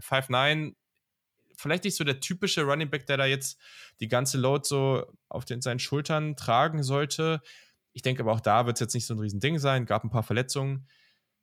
5 0.00 0.28
9 0.30 0.76
vielleicht 1.58 1.84
nicht 1.84 1.96
so 1.96 2.04
der 2.04 2.20
typische 2.20 2.62
Running 2.62 2.90
Back, 2.90 3.06
der 3.06 3.16
da 3.16 3.24
jetzt 3.24 3.58
die 4.00 4.08
ganze 4.08 4.38
Load 4.38 4.66
so 4.66 5.06
auf 5.28 5.44
den, 5.44 5.62
seinen 5.62 5.78
Schultern 5.78 6.36
tragen 6.36 6.82
sollte. 6.82 7.40
Ich 7.96 8.02
denke 8.02 8.22
aber 8.22 8.32
auch 8.32 8.40
da 8.40 8.66
wird 8.66 8.76
es 8.76 8.80
jetzt 8.80 8.92
nicht 8.92 9.06
so 9.06 9.14
ein 9.14 9.20
Riesending 9.20 9.58
sein. 9.58 9.86
Gab 9.86 10.04
ein 10.04 10.10
paar 10.10 10.22
Verletzungen. 10.22 10.86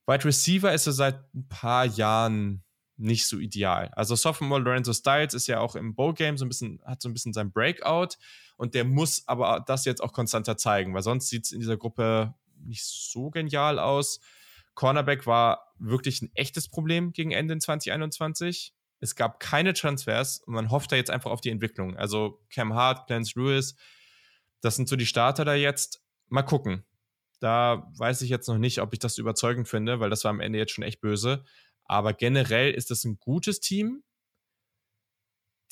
Wide 0.06 0.24
Receiver 0.24 0.72
ist 0.72 0.86
er 0.86 0.94
seit 0.94 1.34
ein 1.34 1.48
paar 1.48 1.84
Jahren 1.84 2.64
nicht 2.96 3.26
so 3.26 3.40
ideal. 3.40 3.90
Also 3.96 4.16
Sophomore 4.16 4.62
Lorenzo 4.62 4.94
Styles 4.94 5.34
ist 5.34 5.48
ja 5.48 5.60
auch 5.60 5.76
im 5.76 5.96
Bowl 5.96 6.14
Game 6.14 6.38
so 6.38 6.46
ein 6.46 6.50
bisschen, 6.50 6.80
hat 6.86 7.02
so 7.02 7.10
ein 7.10 7.14
bisschen 7.14 7.34
sein 7.34 7.52
Breakout 7.52 8.18
und 8.56 8.76
der 8.76 8.86
muss 8.86 9.28
aber 9.28 9.64
das 9.66 9.86
jetzt 9.86 10.00
auch 10.00 10.14
konstanter 10.14 10.56
zeigen, 10.56 10.94
weil 10.94 11.02
sonst 11.02 11.30
sieht 11.30 11.46
es 11.46 11.54
in 11.54 11.60
dieser 11.60 11.76
Gruppe 11.76 12.36
nicht 12.64 12.86
so 12.86 13.32
genial 13.32 13.80
aus. 13.80 14.20
Cornerback 14.76 15.26
war 15.26 15.74
wirklich 15.80 16.22
ein 16.22 16.30
echtes 16.36 16.70
Problem 16.70 17.14
gegen 17.14 17.32
Ende 17.32 17.56
in 17.56 17.62
2021. 17.62 18.76
Es 19.00 19.16
gab 19.16 19.40
keine 19.40 19.74
Transfers 19.74 20.38
und 20.46 20.54
man 20.54 20.70
hofft 20.70 20.92
da 20.92 20.98
jetzt 20.98 21.10
einfach 21.10 21.32
auf 21.32 21.42
die 21.42 21.50
Entwicklung. 21.50 21.98
Also 21.98 22.44
Cam 22.52 22.76
Hart, 22.76 23.08
Clarence 23.08 23.34
Lewis, 23.34 23.76
das 24.62 24.76
sind 24.76 24.88
so 24.88 24.96
die 24.96 25.08
Starter 25.08 25.46
da 25.46 25.56
jetzt. 25.56 26.03
Mal 26.30 26.44
gucken. 26.44 26.84
Da 27.40 27.92
weiß 27.98 28.22
ich 28.22 28.30
jetzt 28.30 28.48
noch 28.48 28.58
nicht, 28.58 28.80
ob 28.80 28.94
ich 28.94 29.00
das 29.00 29.18
überzeugend 29.18 29.68
finde, 29.68 30.00
weil 30.00 30.10
das 30.10 30.24
war 30.24 30.30
am 30.30 30.40
Ende 30.40 30.60
jetzt 30.60 30.72
schon 30.72 30.84
echt 30.84 31.02
böse. 31.02 31.44
Aber 31.86 32.14
generell 32.14 32.72
ist 32.72 32.90
das 32.92 33.04
ein 33.04 33.20
gutes 33.20 33.60
Team. 33.60 34.04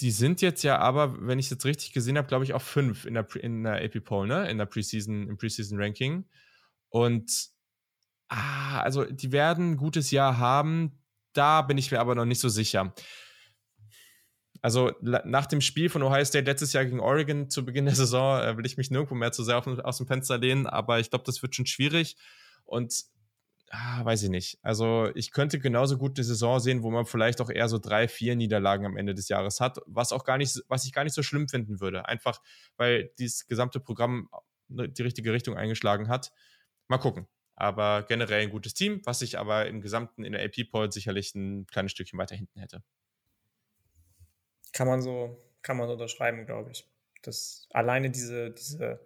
Die 0.01 0.11
sind 0.11 0.41
jetzt 0.41 0.63
ja 0.63 0.79
aber, 0.79 1.25
wenn 1.27 1.39
ich 1.39 1.45
es 1.45 1.51
jetzt 1.51 1.65
richtig 1.65 1.93
gesehen 1.93 2.17
habe, 2.17 2.27
glaube 2.27 2.43
ich, 2.43 2.53
auch 2.53 2.61
fünf 2.61 3.05
in 3.05 3.13
der, 3.13 3.27
in 3.35 3.63
der 3.63 3.83
AP 3.83 4.03
Poll, 4.03 4.27
ne? 4.27 4.49
In 4.49 4.57
der 4.57 4.65
Preseason, 4.65 5.29
im 5.29 5.37
Preseason 5.37 5.79
Ranking. 5.79 6.25
Und 6.89 7.49
ah, 8.27 8.81
also 8.81 9.05
die 9.05 9.31
werden 9.31 9.71
ein 9.71 9.77
gutes 9.77 10.11
Jahr 10.11 10.37
haben. 10.37 10.99
Da 11.33 11.61
bin 11.61 11.77
ich 11.77 11.91
mir 11.91 11.99
aber 11.99 12.15
noch 12.15 12.25
nicht 12.25 12.41
so 12.41 12.49
sicher. 12.49 12.93
Also 14.61 14.91
nach 15.01 15.47
dem 15.47 15.59
Spiel 15.59 15.89
von 15.89 16.03
Ohio 16.03 16.23
State 16.23 16.45
letztes 16.45 16.73
Jahr 16.73 16.85
gegen 16.85 16.99
Oregon 16.99 17.49
zu 17.49 17.65
Beginn 17.65 17.85
der 17.85 17.95
Saison 17.95 18.41
äh, 18.41 18.57
will 18.57 18.65
ich 18.65 18.77
mich 18.77 18.91
nirgendwo 18.91 19.15
mehr 19.15 19.31
zu 19.31 19.43
sehr 19.43 19.57
auf, 19.57 19.67
aus 19.67 19.97
dem 19.97 20.05
Fenster 20.05 20.38
lehnen, 20.38 20.67
aber 20.67 20.99
ich 20.99 21.09
glaube, 21.09 21.25
das 21.25 21.41
wird 21.41 21.55
schon 21.55 21.65
schwierig 21.65 22.15
und 22.65 23.05
ah, 23.71 24.05
weiß 24.05 24.23
ich 24.23 24.29
nicht. 24.29 24.59
Also 24.61 25.09
ich 25.15 25.31
könnte 25.31 25.57
genauso 25.57 25.97
gut 25.97 26.17
eine 26.17 26.23
Saison 26.25 26.59
sehen, 26.59 26.83
wo 26.83 26.91
man 26.91 27.05
vielleicht 27.05 27.41
auch 27.41 27.49
eher 27.49 27.69
so 27.69 27.79
drei, 27.79 28.07
vier 28.07 28.35
Niederlagen 28.35 28.85
am 28.85 28.97
Ende 28.97 29.15
des 29.15 29.29
Jahres 29.29 29.59
hat, 29.59 29.79
was 29.88 30.11
auch 30.11 30.25
gar 30.25 30.38
nicht, 30.38 30.61
was 30.67 30.85
ich 30.85 30.93
gar 30.93 31.03
nicht 31.03 31.15
so 31.15 31.23
schlimm 31.23 31.47
finden 31.47 31.79
würde. 31.79 32.07
Einfach, 32.07 32.39
weil 32.77 33.11
dieses 33.17 33.47
gesamte 33.47 33.79
Programm 33.79 34.29
die 34.69 35.01
richtige 35.01 35.33
Richtung 35.33 35.57
eingeschlagen 35.57 36.07
hat. 36.07 36.31
Mal 36.88 36.97
gucken. 36.97 37.27
Aber 37.55 38.03
generell 38.03 38.41
ein 38.41 38.49
gutes 38.49 38.73
Team, 38.73 39.01
was 39.05 39.21
ich 39.21 39.38
aber 39.38 39.67
im 39.67 39.81
Gesamten 39.81 40.23
in 40.23 40.33
der 40.33 40.43
AP-Poll 40.45 40.91
sicherlich 40.91 41.35
ein 41.35 41.67
kleines 41.67 41.91
Stückchen 41.91 42.17
weiter 42.17 42.35
hinten 42.35 42.59
hätte. 42.59 42.83
Kann 44.73 44.88
man 44.88 45.02
so, 45.02 45.38
kann 45.61 45.77
man 45.77 45.88
so 45.88 45.93
unterschreiben, 45.93 46.45
glaube 46.45 46.72
ich. 46.72 46.88
Das 47.23 47.68
alleine 47.72 48.10
diese, 48.10 48.52
diese 48.52 49.02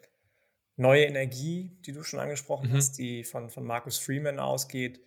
neue 0.78 1.06
Energie, 1.06 1.78
die 1.86 1.92
du 1.92 2.04
schon 2.04 2.20
angesprochen 2.20 2.70
mhm. 2.70 2.74
hast, 2.74 2.98
die 2.98 3.24
von, 3.24 3.50
von 3.50 3.66
Marcus 3.66 3.98
Freeman 3.98 4.40
ausgeht, 4.40 5.02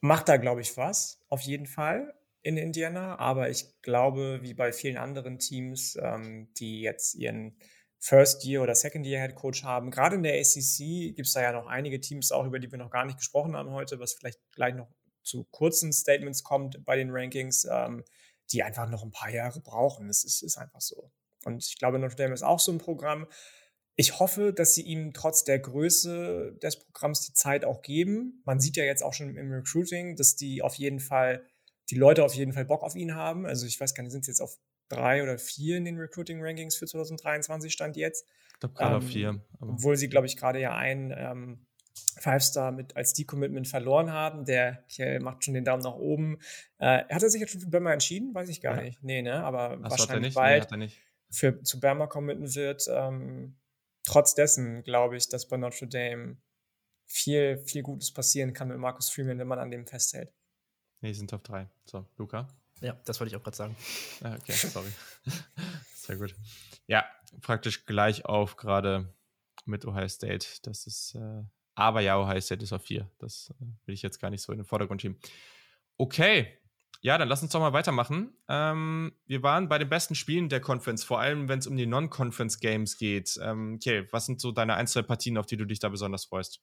macht 0.00 0.28
da, 0.28 0.36
glaube 0.36 0.60
ich, 0.60 0.76
was, 0.76 1.20
auf 1.28 1.40
jeden 1.40 1.66
Fall 1.66 2.14
in 2.42 2.56
Indiana. 2.56 3.18
Aber 3.18 3.50
ich 3.50 3.80
glaube, 3.82 4.40
wie 4.42 4.54
bei 4.54 4.72
vielen 4.72 4.96
anderen 4.96 5.38
Teams, 5.38 5.98
ähm, 6.00 6.52
die 6.58 6.80
jetzt 6.80 7.14
ihren 7.14 7.58
First 7.98 8.44
Year 8.44 8.62
oder 8.62 8.74
Second 8.74 9.04
Year 9.06 9.20
Head 9.20 9.34
Coach 9.34 9.64
haben, 9.64 9.90
gerade 9.90 10.16
in 10.16 10.22
der 10.22 10.34
ACC 10.34 11.14
gibt 11.16 11.26
es 11.26 11.32
da 11.32 11.42
ja 11.42 11.52
noch 11.52 11.66
einige 11.66 12.00
Teams 12.00 12.30
auch, 12.30 12.46
über 12.46 12.60
die 12.60 12.70
wir 12.70 12.78
noch 12.78 12.90
gar 12.90 13.04
nicht 13.04 13.18
gesprochen 13.18 13.56
haben 13.56 13.70
heute, 13.70 13.98
was 13.98 14.14
vielleicht 14.14 14.38
gleich 14.52 14.74
noch 14.74 14.88
zu 15.22 15.44
kurzen 15.50 15.92
Statements 15.92 16.44
kommt 16.44 16.84
bei 16.84 16.96
den 16.96 17.10
Rankings. 17.10 17.66
Ähm, 17.70 18.04
die 18.52 18.62
einfach 18.62 18.88
noch 18.88 19.02
ein 19.02 19.12
paar 19.12 19.30
Jahre 19.30 19.60
brauchen. 19.60 20.08
Das 20.08 20.24
ist, 20.24 20.42
ist 20.42 20.56
einfach 20.56 20.80
so. 20.80 21.10
Und 21.44 21.64
ich 21.64 21.78
glaube, 21.78 21.98
Notre 21.98 22.16
Dame 22.16 22.34
ist 22.34 22.42
auch 22.42 22.60
so 22.60 22.72
ein 22.72 22.78
Programm. 22.78 23.26
Ich 23.94 24.20
hoffe, 24.20 24.52
dass 24.52 24.74
sie 24.74 24.82
ihm 24.82 25.12
trotz 25.12 25.44
der 25.44 25.58
Größe 25.58 26.56
des 26.62 26.78
Programms 26.78 27.22
die 27.22 27.32
Zeit 27.32 27.64
auch 27.64 27.82
geben. 27.82 28.42
Man 28.44 28.60
sieht 28.60 28.76
ja 28.76 28.84
jetzt 28.84 29.02
auch 29.02 29.12
schon 29.12 29.36
im 29.36 29.50
Recruiting, 29.50 30.16
dass 30.16 30.36
die 30.36 30.62
auf 30.62 30.76
jeden 30.76 31.00
Fall, 31.00 31.44
die 31.90 31.96
Leute 31.96 32.24
auf 32.24 32.34
jeden 32.34 32.52
Fall 32.52 32.64
Bock 32.64 32.82
auf 32.82 32.94
ihn 32.94 33.14
haben. 33.14 33.44
Also 33.44 33.66
ich 33.66 33.80
weiß 33.80 33.94
gar 33.94 34.02
nicht, 34.02 34.12
sind 34.12 34.24
sie 34.24 34.30
jetzt 34.30 34.40
auf 34.40 34.56
drei 34.88 35.22
oder 35.22 35.38
vier 35.38 35.76
in 35.76 35.84
den 35.84 35.98
Recruiting-Rankings 35.98 36.76
für 36.76 36.86
2023 36.86 37.72
stand 37.72 37.96
jetzt. 37.96 38.24
Ich 38.52 38.60
glaube 38.60 38.74
gerade 38.74 38.94
ähm, 38.94 39.02
auf 39.02 39.06
vier. 39.08 39.46
Obwohl 39.60 39.96
sie, 39.96 40.08
glaube 40.08 40.26
ich, 40.26 40.36
gerade 40.36 40.60
ja 40.60 40.76
einen 40.76 41.12
ähm, 41.16 41.66
Five-Star 42.20 42.72
mit 42.72 42.96
als 42.96 43.12
D-Commitment 43.12 43.68
verloren 43.68 44.12
haben. 44.12 44.44
Der 44.44 44.84
Kerl 44.88 45.20
macht 45.20 45.44
schon 45.44 45.54
den 45.54 45.64
Daumen 45.64 45.82
nach 45.82 45.94
oben. 45.94 46.38
Äh, 46.78 47.04
hat 47.04 47.22
er 47.22 47.30
sich 47.30 47.40
jetzt 47.40 47.52
schon 47.52 47.60
für 47.60 47.68
Burma 47.68 47.92
entschieden? 47.92 48.34
Weiß 48.34 48.48
ich 48.48 48.60
gar 48.60 48.76
ja. 48.76 48.82
nicht. 48.82 49.02
Nee, 49.02 49.22
ne? 49.22 49.42
Aber 49.44 49.78
Ach, 49.82 49.90
wahrscheinlich 49.90 50.34
bald 50.34 50.70
nee, 50.72 50.90
für, 51.30 51.62
zu 51.62 51.80
Burma 51.80 52.06
committen 52.06 52.54
wird. 52.54 52.86
Ähm, 52.88 53.56
trotz 54.04 54.34
dessen 54.34 54.82
glaube 54.82 55.16
ich, 55.16 55.28
dass 55.28 55.48
bei 55.48 55.56
Notre 55.56 55.86
Dame 55.86 56.36
viel, 57.06 57.58
viel 57.64 57.82
Gutes 57.82 58.12
passieren 58.12 58.52
kann 58.52 58.68
mit 58.68 58.78
Marcus 58.78 59.10
Freeman, 59.10 59.38
wenn 59.38 59.48
man 59.48 59.58
an 59.58 59.70
dem 59.70 59.86
festhält. 59.86 60.32
Nee, 61.00 61.12
sind 61.12 61.30
Top 61.30 61.44
3. 61.44 61.68
So, 61.84 62.06
Luca? 62.16 62.48
Ja, 62.80 62.96
das 63.04 63.18
wollte 63.20 63.34
ich 63.34 63.36
auch 63.36 63.42
gerade 63.42 63.56
sagen. 63.56 63.76
Ah, 64.22 64.36
okay, 64.36 64.52
sorry. 64.52 64.92
Sehr 65.94 66.16
gut. 66.16 66.34
Ja, 66.86 67.04
praktisch 67.40 67.86
gleich 67.86 68.24
auf 68.24 68.56
gerade 68.56 69.12
mit 69.64 69.84
Ohio 69.84 70.08
State. 70.08 70.46
Das 70.62 70.86
ist 70.86 71.14
äh, 71.14 71.42
aber 71.78 72.00
ja, 72.00 72.18
Ohio 72.18 72.40
State 72.40 72.64
ist 72.64 72.72
auf 72.72 72.82
4. 72.82 73.08
Das 73.18 73.54
äh, 73.60 73.64
will 73.86 73.94
ich 73.94 74.02
jetzt 74.02 74.18
gar 74.18 74.30
nicht 74.30 74.42
so 74.42 74.52
in 74.52 74.58
den 74.58 74.64
Vordergrund 74.64 75.00
schieben. 75.00 75.16
Okay. 75.96 76.58
Ja, 77.00 77.16
dann 77.16 77.28
lass 77.28 77.40
uns 77.42 77.52
doch 77.52 77.60
mal 77.60 77.72
weitermachen. 77.72 78.32
Ähm, 78.48 79.12
wir 79.26 79.44
waren 79.44 79.68
bei 79.68 79.78
den 79.78 79.88
besten 79.88 80.16
Spielen 80.16 80.48
der 80.48 80.60
Conference, 80.60 81.04
vor 81.04 81.20
allem 81.20 81.48
wenn 81.48 81.60
es 81.60 81.68
um 81.68 81.76
die 81.76 81.86
Non-Conference 81.86 82.58
Games 82.58 82.98
geht. 82.98 83.38
Ähm, 83.40 83.74
okay, 83.76 84.08
was 84.10 84.26
sind 84.26 84.40
so 84.40 84.50
deine 84.50 84.74
ein, 84.74 84.88
zwei 84.88 85.02
Partien, 85.02 85.38
auf 85.38 85.46
die 85.46 85.56
du 85.56 85.64
dich 85.64 85.78
da 85.78 85.88
besonders 85.88 86.24
freust? 86.24 86.60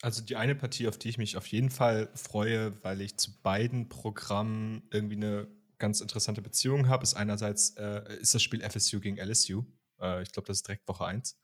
Also 0.00 0.22
die 0.22 0.36
eine 0.36 0.54
Partie, 0.54 0.88
auf 0.88 0.96
die 0.96 1.10
ich 1.10 1.18
mich 1.18 1.36
auf 1.36 1.46
jeden 1.48 1.68
Fall 1.68 2.08
freue, 2.14 2.82
weil 2.82 3.02
ich 3.02 3.18
zu 3.18 3.38
beiden 3.42 3.90
Programmen 3.90 4.88
irgendwie 4.90 5.16
eine 5.16 5.48
ganz 5.76 6.00
interessante 6.00 6.40
Beziehung 6.40 6.88
habe, 6.88 7.02
ist 7.02 7.12
einerseits 7.12 7.76
äh, 7.76 8.16
ist 8.18 8.34
das 8.34 8.42
Spiel 8.42 8.62
FSU 8.62 9.00
gegen 9.00 9.18
LSU. 9.18 9.64
Äh, 10.00 10.22
ich 10.22 10.32
glaube, 10.32 10.46
das 10.46 10.58
ist 10.58 10.68
direkt 10.68 10.88
Woche 10.88 11.04
1. 11.04 11.38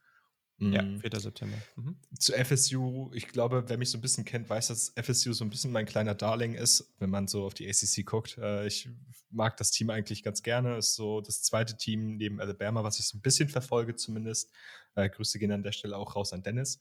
Ja, 0.61 0.83
4. 0.83 0.93
Mhm. 0.93 1.19
September. 1.21 1.57
Mhm. 1.77 1.97
Zu 2.19 2.33
FSU, 2.35 3.11
ich 3.15 3.29
glaube, 3.29 3.65
wer 3.67 3.79
mich 3.79 3.91
so 3.91 3.97
ein 3.97 4.03
bisschen 4.03 4.27
kennt, 4.27 4.51
weiß, 4.51 4.69
dass 4.69 4.93
FSU 4.95 5.33
so 5.33 5.43
ein 5.43 5.51
bisschen 5.51 5.73
mein 5.73 5.87
kleiner 5.87 6.15
Darling 6.15 6.55
ist, 6.55 6.93
wenn 6.99 7.09
man 7.09 7.29
so 7.29 7.45
auf 7.45 7.55
die 7.55 7.67
ACC 7.67 8.05
guckt. 8.05 8.37
Äh, 8.37 8.67
ich 8.67 8.91
mag 9.31 9.57
das 9.57 9.71
Team 9.71 9.89
eigentlich 9.89 10.23
ganz 10.23 10.43
gerne. 10.43 10.77
Ist 10.77 10.95
so 10.95 11.23
das 11.23 11.43
zweite 11.43 11.77
Team 11.79 12.17
neben 12.17 12.41
Alabama, 12.41 12.85
was 12.85 12.99
ich 12.99 13.07
so 13.07 13.17
ein 13.17 13.23
bisschen 13.23 13.49
verfolge 13.49 13.97
zumindest. 13.97 14.51
Äh, 14.97 15.09
Grüße 15.09 15.39
gehen 15.39 15.53
an 15.53 15.63
der 15.63 15.73
Stelle 15.73 15.97
auch 15.97 16.15
raus 16.15 16.35
an 16.35 16.43
Dennis. 16.43 16.81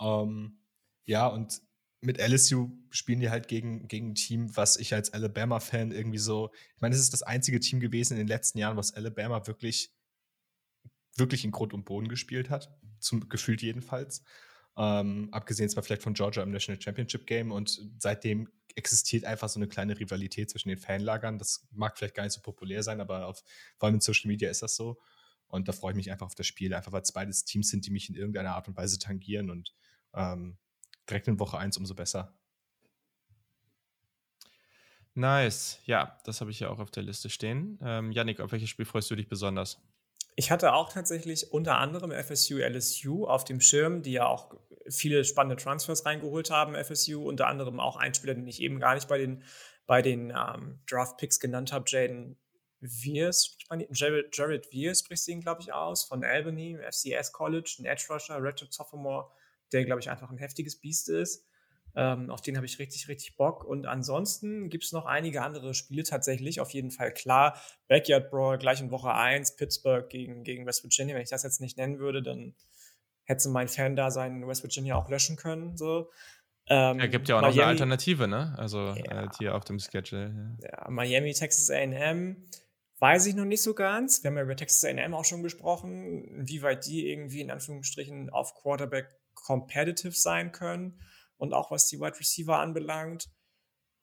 Ähm, 0.00 0.58
ja, 1.04 1.26
und 1.28 1.62
mit 2.00 2.18
LSU 2.18 2.70
spielen 2.90 3.20
die 3.20 3.30
halt 3.30 3.48
gegen, 3.48 3.88
gegen 3.88 4.10
ein 4.10 4.14
Team, 4.14 4.54
was 4.56 4.76
ich 4.76 4.94
als 4.94 5.12
Alabama-Fan 5.12 5.92
irgendwie 5.92 6.18
so, 6.18 6.50
ich 6.74 6.80
meine, 6.80 6.94
es 6.94 7.00
ist 7.00 7.12
das 7.12 7.22
einzige 7.22 7.58
Team 7.58 7.80
gewesen 7.80 8.12
in 8.12 8.18
den 8.18 8.28
letzten 8.28 8.58
Jahren, 8.58 8.76
was 8.76 8.92
Alabama 8.92 9.46
wirklich 9.46 9.92
wirklich 11.18 11.44
in 11.44 11.50
Grund 11.50 11.74
und 11.74 11.84
Boden 11.84 12.08
gespielt 12.08 12.50
hat, 12.50 12.70
zum 12.98 13.28
gefühlt 13.28 13.62
jedenfalls. 13.62 14.22
Ähm, 14.76 15.28
abgesehen 15.32 15.68
zwar 15.68 15.82
vielleicht 15.82 16.02
von 16.02 16.14
Georgia 16.14 16.42
im 16.42 16.52
National 16.52 16.80
Championship 16.80 17.26
Game 17.26 17.50
und 17.50 17.80
seitdem 17.98 18.48
existiert 18.76 19.24
einfach 19.24 19.48
so 19.48 19.58
eine 19.58 19.66
kleine 19.66 19.98
Rivalität 19.98 20.50
zwischen 20.50 20.68
den 20.68 20.78
Fanlagern. 20.78 21.38
Das 21.38 21.66
mag 21.72 21.98
vielleicht 21.98 22.14
gar 22.14 22.22
nicht 22.22 22.32
so 22.32 22.40
populär 22.40 22.82
sein, 22.84 23.00
aber 23.00 23.26
auf, 23.26 23.42
vor 23.76 23.86
allem 23.86 23.96
in 23.96 24.00
Social 24.00 24.28
Media 24.28 24.48
ist 24.48 24.62
das 24.62 24.76
so. 24.76 24.98
Und 25.48 25.66
da 25.66 25.72
freue 25.72 25.92
ich 25.92 25.96
mich 25.96 26.12
einfach 26.12 26.26
auf 26.26 26.34
das 26.34 26.46
Spiel, 26.46 26.72
einfach 26.74 26.92
weil 26.92 27.02
es 27.02 27.12
beides 27.12 27.44
Teams 27.44 27.70
sind, 27.70 27.86
die 27.86 27.90
mich 27.90 28.08
in 28.08 28.14
irgendeiner 28.14 28.54
Art 28.54 28.68
und 28.68 28.76
Weise 28.76 28.98
tangieren 28.98 29.50
und 29.50 29.74
ähm, 30.14 30.58
direkt 31.08 31.26
in 31.26 31.40
Woche 31.40 31.58
1 31.58 31.76
umso 31.78 31.94
besser. 31.94 32.38
Nice. 35.14 35.80
Ja, 35.84 36.16
das 36.24 36.40
habe 36.40 36.52
ich 36.52 36.60
ja 36.60 36.68
auch 36.68 36.78
auf 36.78 36.92
der 36.92 37.02
Liste 37.02 37.30
stehen. 37.30 37.78
Ähm, 37.82 38.12
Yannick, 38.12 38.38
auf 38.38 38.52
welches 38.52 38.70
Spiel 38.70 38.84
freust 38.84 39.10
du 39.10 39.16
dich 39.16 39.28
besonders? 39.28 39.80
Ich 40.38 40.52
hatte 40.52 40.72
auch 40.72 40.92
tatsächlich 40.92 41.52
unter 41.52 41.78
anderem 41.78 42.12
FSU, 42.12 42.58
LSU 42.58 43.26
auf 43.26 43.42
dem 43.42 43.60
Schirm, 43.60 44.02
die 44.02 44.12
ja 44.12 44.26
auch 44.28 44.54
viele 44.88 45.24
spannende 45.24 45.60
Transfers 45.60 46.06
reingeholt 46.06 46.52
haben, 46.52 46.76
FSU, 46.76 47.28
unter 47.28 47.48
anderem 47.48 47.80
auch 47.80 47.96
ein 47.96 48.14
Spieler, 48.14 48.34
den 48.34 48.46
ich 48.46 48.62
eben 48.62 48.78
gar 48.78 48.94
nicht 48.94 49.08
bei 49.08 49.18
den, 49.18 49.42
bei 49.88 50.00
den 50.00 50.30
ähm, 50.30 50.78
Draft-Picks 50.88 51.40
genannt 51.40 51.72
habe, 51.72 51.86
Jaden 51.88 52.38
Viers, 52.80 53.58
Jared, 53.90 54.28
Jared 54.32 54.66
Viers 54.66 55.00
spricht 55.00 55.26
ihn, 55.26 55.40
glaube 55.40 55.60
ich, 55.60 55.72
aus, 55.72 56.04
von 56.04 56.22
Albany, 56.22 56.78
FCS 56.88 57.32
College, 57.32 57.74
ein 57.80 57.86
Edge 57.86 58.06
Rusher, 58.08 58.40
Redshirt 58.40 58.72
Sophomore, 58.72 59.32
der, 59.72 59.84
glaube 59.86 60.00
ich, 60.00 60.08
einfach 60.08 60.30
ein 60.30 60.38
heftiges 60.38 60.76
Biest 60.76 61.08
ist. 61.08 61.47
Ähm, 61.94 62.30
auf 62.30 62.40
den 62.40 62.56
habe 62.56 62.66
ich 62.66 62.78
richtig, 62.78 63.08
richtig 63.08 63.36
Bock. 63.36 63.64
Und 63.64 63.86
ansonsten 63.86 64.68
gibt 64.68 64.84
es 64.84 64.92
noch 64.92 65.06
einige 65.06 65.42
andere 65.42 65.74
Spiele 65.74 66.02
tatsächlich. 66.02 66.60
Auf 66.60 66.70
jeden 66.70 66.90
Fall 66.90 67.12
klar. 67.12 67.60
Backyard 67.88 68.30
Brawl 68.30 68.58
gleich 68.58 68.80
in 68.80 68.90
Woche 68.90 69.12
1, 69.12 69.56
Pittsburgh 69.56 70.08
gegen, 70.08 70.44
gegen 70.44 70.66
West 70.66 70.84
Virginia. 70.84 71.14
Wenn 71.14 71.22
ich 71.22 71.30
das 71.30 71.42
jetzt 71.42 71.60
nicht 71.60 71.76
nennen 71.76 71.98
würde, 71.98 72.22
dann 72.22 72.54
hätte 73.24 73.48
mein 73.48 73.68
Fan 73.68 73.96
da 73.96 74.10
sein 74.10 74.46
West 74.46 74.62
Virginia 74.62 74.96
auch 74.96 75.08
löschen 75.08 75.36
können. 75.36 75.76
So. 75.76 76.10
Ähm, 76.68 77.00
er 77.00 77.08
gibt 77.08 77.28
ja 77.28 77.36
auch 77.36 77.40
Miami, 77.40 77.56
noch 77.56 77.62
eine 77.62 77.70
Alternative, 77.70 78.28
ne? 78.28 78.54
Also 78.58 78.78
ja. 78.78 79.16
halt 79.16 79.36
hier 79.38 79.54
auf 79.54 79.64
dem 79.64 79.78
Schedule. 79.78 80.56
Ja. 80.62 80.68
ja, 80.68 80.90
Miami, 80.90 81.32
Texas 81.32 81.70
AM. 81.70 82.36
Weiß 83.00 83.26
ich 83.26 83.34
noch 83.34 83.44
nicht 83.44 83.62
so 83.62 83.74
ganz. 83.74 84.22
Wir 84.22 84.30
haben 84.30 84.36
ja 84.36 84.42
über 84.42 84.56
Texas 84.56 84.84
AM 84.84 85.14
auch 85.14 85.24
schon 85.24 85.42
gesprochen, 85.42 86.24
inwieweit 86.24 86.86
die 86.86 87.08
irgendwie 87.08 87.40
in 87.40 87.50
Anführungsstrichen 87.50 88.30
auf 88.30 88.54
Quarterback 88.54 89.08
competitive 89.34 90.12
sein 90.12 90.52
können 90.52 91.00
und 91.38 91.54
auch 91.54 91.70
was 91.70 91.86
die 91.86 91.98
Wide 91.98 92.18
Receiver 92.18 92.58
anbelangt. 92.58 93.30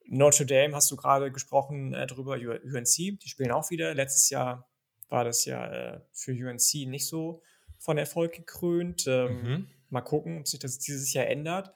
Notre 0.08 0.46
Dame 0.46 0.74
hast 0.74 0.90
du 0.90 0.96
gerade 0.96 1.30
gesprochen 1.30 1.94
äh, 1.94 2.06
drüber, 2.06 2.34
UNC, 2.34 2.94
die 3.20 3.28
spielen 3.28 3.52
auch 3.52 3.70
wieder. 3.70 3.94
Letztes 3.94 4.30
Jahr 4.30 4.68
war 5.08 5.24
das 5.24 5.44
ja 5.44 5.66
äh, 5.66 6.00
für 6.12 6.32
UNC 6.32 6.88
nicht 6.88 7.06
so 7.06 7.42
von 7.78 7.98
Erfolg 7.98 8.32
gekrönt. 8.32 9.06
Ähm, 9.06 9.42
mhm. 9.42 9.68
Mal 9.90 10.00
gucken, 10.00 10.40
ob 10.40 10.48
sich 10.48 10.58
das 10.58 10.78
dieses 10.78 11.12
Jahr 11.12 11.26
ändert. 11.26 11.72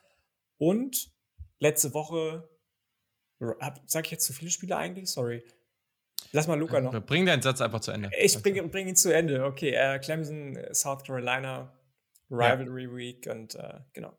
Und 0.57 1.11
letzte 1.59 1.93
Woche, 1.93 2.49
hab, 3.59 3.81
sag 3.85 4.05
ich 4.05 4.11
jetzt 4.11 4.25
zu 4.25 4.33
viele 4.33 4.51
Spiele 4.51 4.77
eigentlich? 4.77 5.09
Sorry. 5.09 5.43
Lass 6.33 6.47
mal 6.47 6.59
Luca 6.59 6.79
noch. 6.79 6.97
Bring 7.05 7.25
deinen 7.25 7.41
Satz 7.41 7.61
einfach 7.61 7.81
zu 7.81 7.91
Ende. 7.91 8.09
Ich 8.19 8.41
bringe 8.41 8.63
bring 8.67 8.87
ihn 8.87 8.95
zu 8.95 9.13
Ende. 9.13 9.43
Okay, 9.43 9.71
äh, 9.71 9.99
Clemson, 9.99 10.57
South 10.71 11.03
Carolina, 11.03 11.73
Rivalry 12.29 12.83
ja. 12.83 12.95
Week 12.95 13.27
und 13.29 13.55
äh, 13.55 13.79
genau. 13.93 14.17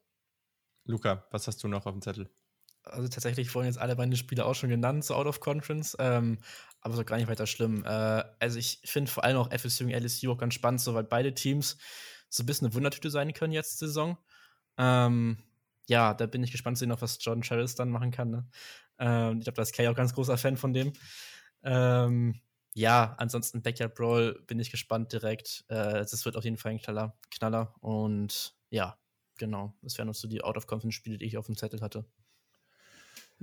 Luca, 0.85 1.27
was 1.31 1.47
hast 1.47 1.63
du 1.63 1.69
noch 1.69 1.87
auf 1.87 1.93
dem 1.93 2.03
Zettel? 2.03 2.31
Also 2.85 3.09
tatsächlich 3.09 3.55
wurden 3.55 3.67
jetzt 3.67 3.79
alle 3.79 3.95
meine 3.95 4.17
Spiele 4.17 4.45
auch 4.45 4.55
schon 4.55 4.69
genannt, 4.69 5.05
so 5.05 5.15
out 5.15 5.27
of 5.27 5.41
conference, 5.41 5.97
ähm, 6.01 6.39
aber 6.81 6.97
so 6.97 7.05
gar 7.05 7.17
nicht 7.17 7.29
weiter 7.29 7.47
schlimm. 7.47 7.85
Äh, 7.85 8.25
also 8.41 8.59
ich 8.59 8.81
finde 8.85 9.11
vor 9.11 9.23
allem 9.23 9.37
auch 9.37 9.53
FSU 9.53 9.85
und 9.85 9.91
LSU 9.93 10.33
auch 10.33 10.39
ganz 10.39 10.55
spannend, 10.55 10.81
so 10.81 10.95
weil 10.95 11.05
beide 11.05 11.33
Teams 11.33 11.77
so 12.29 12.43
ein 12.43 12.47
bisschen 12.47 12.67
eine 12.67 12.75
Wundertüte 12.75 13.11
sein 13.11 13.33
können 13.33 13.53
jetzt 13.53 13.79
Saison. 13.79 14.19
Ähm, 14.79 15.39
ja, 15.87 16.15
da 16.15 16.27
bin 16.27 16.43
ich 16.43 16.51
gespannt 16.51 16.79
zu 16.79 16.85
sehen, 16.85 16.95
was 16.99 17.19
John 17.21 17.43
Charles 17.43 17.75
dann 17.77 17.91
machen 17.91 18.11
kann. 18.11 18.31
Ne? 18.31 18.49
Ähm, 18.99 19.39
ich 19.39 19.45
glaube, 19.45 19.57
da 19.57 19.63
ist 19.63 19.75
Kay 19.75 19.87
auch 19.89 19.95
ganz 19.95 20.15
großer 20.15 20.39
Fan 20.39 20.57
von 20.57 20.73
dem. 20.73 20.93
Ähm, 21.63 22.41
ja, 22.75 23.15
ansonsten 23.19 23.63
Backyard 23.63 23.95
Brawl 23.95 24.43
bin 24.47 24.59
ich 24.59 24.71
gespannt 24.71 25.13
direkt. 25.13 25.65
Äh, 25.69 26.01
das 26.01 26.25
wird 26.25 26.37
auf 26.37 26.45
jeden 26.45 26.57
Fall 26.57 26.73
ein 26.73 26.81
Knaller. 26.81 27.19
Knaller. 27.31 27.75
Und 27.81 28.55
ja, 28.71 28.97
genau. 29.39 29.75
Das 29.83 29.99
wären 29.99 30.09
noch 30.09 30.15
so 30.15 30.29
die 30.29 30.43
Out-of-Conference-Spiele, 30.43 31.19
die 31.19 31.27
ich 31.27 31.39
auf 31.39 31.47
dem 31.47 31.57
Zettel 31.57 31.81
hatte. 31.81 32.05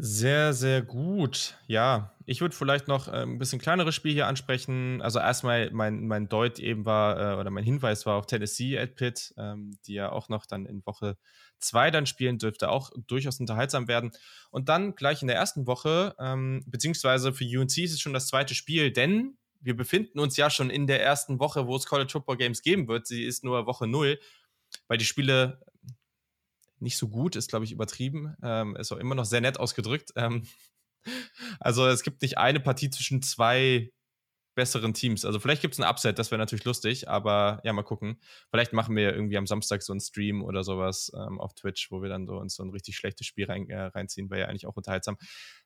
Sehr, 0.02 0.54
sehr 0.54 0.82
gut. 0.82 1.58
Ja, 1.68 2.16
ich 2.26 2.40
würde 2.40 2.56
vielleicht 2.56 2.88
noch 2.88 3.10
äh, 3.10 3.24
ein 3.24 3.38
bisschen 3.38 3.60
kleineres 3.60 3.96
Spiel 3.96 4.14
hier 4.14 4.28
ansprechen. 4.28 5.02
Also 5.02 5.20
erstmal 5.20 5.72
mein, 5.72 6.08
mein 6.08 6.30
Deut 6.30 6.58
eben 6.58 6.86
war, 6.86 7.20
äh, 7.20 7.38
oder 7.38 7.50
mein 7.50 7.66
Hinweis 7.66 8.06
war 8.06 8.16
auf 8.16 8.26
Tennessee 8.26 8.80
at 8.80 8.96
Pitt, 8.96 9.34
ähm, 9.38 9.78
die 9.86 9.96
ja 9.96 10.10
auch 10.10 10.30
noch 10.30 10.46
dann 10.46 10.66
in 10.66 10.86
Woche 10.86 11.18
zwei 11.60 11.92
dann 11.92 12.06
spielen, 12.06 12.38
dürfte 12.38 12.70
auch 12.70 12.92
durchaus 13.08 13.42
unterhaltsam 13.42 13.90
werden. 13.90 14.12
Und 14.52 14.70
dann 14.70 14.96
gleich 14.96 15.22
in 15.22 15.28
der 15.28 15.36
ersten 15.36 15.68
Woche, 15.68 16.16
ähm, 16.18 16.64
beziehungsweise 16.66 17.34
für 17.34 17.44
UNC 17.44 17.80
ist 17.80 17.92
es 17.92 18.00
schon 18.00 18.14
das 18.14 18.28
zweite 18.28 18.56
Spiel, 18.56 18.94
denn 18.94 19.38
wir 19.60 19.76
befinden 19.76 20.20
uns 20.20 20.38
ja 20.38 20.50
schon 20.50 20.70
in 20.70 20.88
der 20.88 21.04
ersten 21.04 21.40
Woche, 21.40 21.68
wo 21.68 21.76
es 21.76 21.86
College 21.86 22.10
Football 22.10 22.38
Games 22.38 22.62
geben 22.62 22.88
wird. 22.88 23.06
Sie 23.06 23.26
ist 23.26 23.44
nur 23.44 23.66
Woche 23.66 23.86
null, 23.86 24.18
weil 24.88 24.98
die 24.98 25.04
Spiele 25.04 25.60
nicht 26.82 26.98
so 26.98 27.08
gut, 27.08 27.36
ist, 27.36 27.50
glaube 27.50 27.66
ich, 27.66 27.72
übertrieben. 27.72 28.36
Ähm, 28.42 28.76
ist 28.76 28.92
auch 28.92 28.98
immer 28.98 29.16
noch 29.16 29.26
sehr 29.26 29.42
nett 29.42 29.60
ausgedrückt. 29.60 30.12
Ähm, 30.16 30.48
also 31.60 31.88
es 31.88 32.04
gibt 32.04 32.22
nicht 32.22 32.38
eine 32.38 32.60
Partie 32.60 32.90
zwischen 32.90 33.22
zwei 33.22 33.92
besseren 34.60 34.94
Teams. 34.94 35.24
Also 35.24 35.40
vielleicht 35.40 35.62
gibt 35.62 35.76
es 35.76 35.80
ein 35.80 35.90
Upset, 35.90 36.20
das 36.20 36.32
wäre 36.32 36.38
natürlich 36.38 36.66
lustig, 36.66 37.08
aber 37.08 37.62
ja, 37.64 37.72
mal 37.72 37.84
gucken. 37.84 38.20
Vielleicht 38.52 38.74
machen 38.74 38.94
wir 38.94 39.14
irgendwie 39.14 39.38
am 39.38 39.48
Samstag 39.48 39.82
so 39.82 39.94
einen 39.94 40.02
Stream 40.02 40.44
oder 40.44 40.66
sowas 40.66 41.14
ähm, 41.16 41.40
auf 41.40 41.54
Twitch, 41.54 41.90
wo 41.92 42.02
wir 42.02 42.10
dann 42.10 42.28
so 42.28 42.38
uns 42.38 42.56
so 42.56 42.64
ein 42.64 42.70
richtig 42.70 42.98
schlechtes 42.98 43.26
Spiel 43.26 43.46
rein, 43.46 43.70
äh, 43.70 43.80
reinziehen, 43.80 44.30
wäre 44.30 44.42
ja 44.42 44.48
eigentlich 44.48 44.68
auch 44.68 44.76
unterhaltsam. 44.76 45.18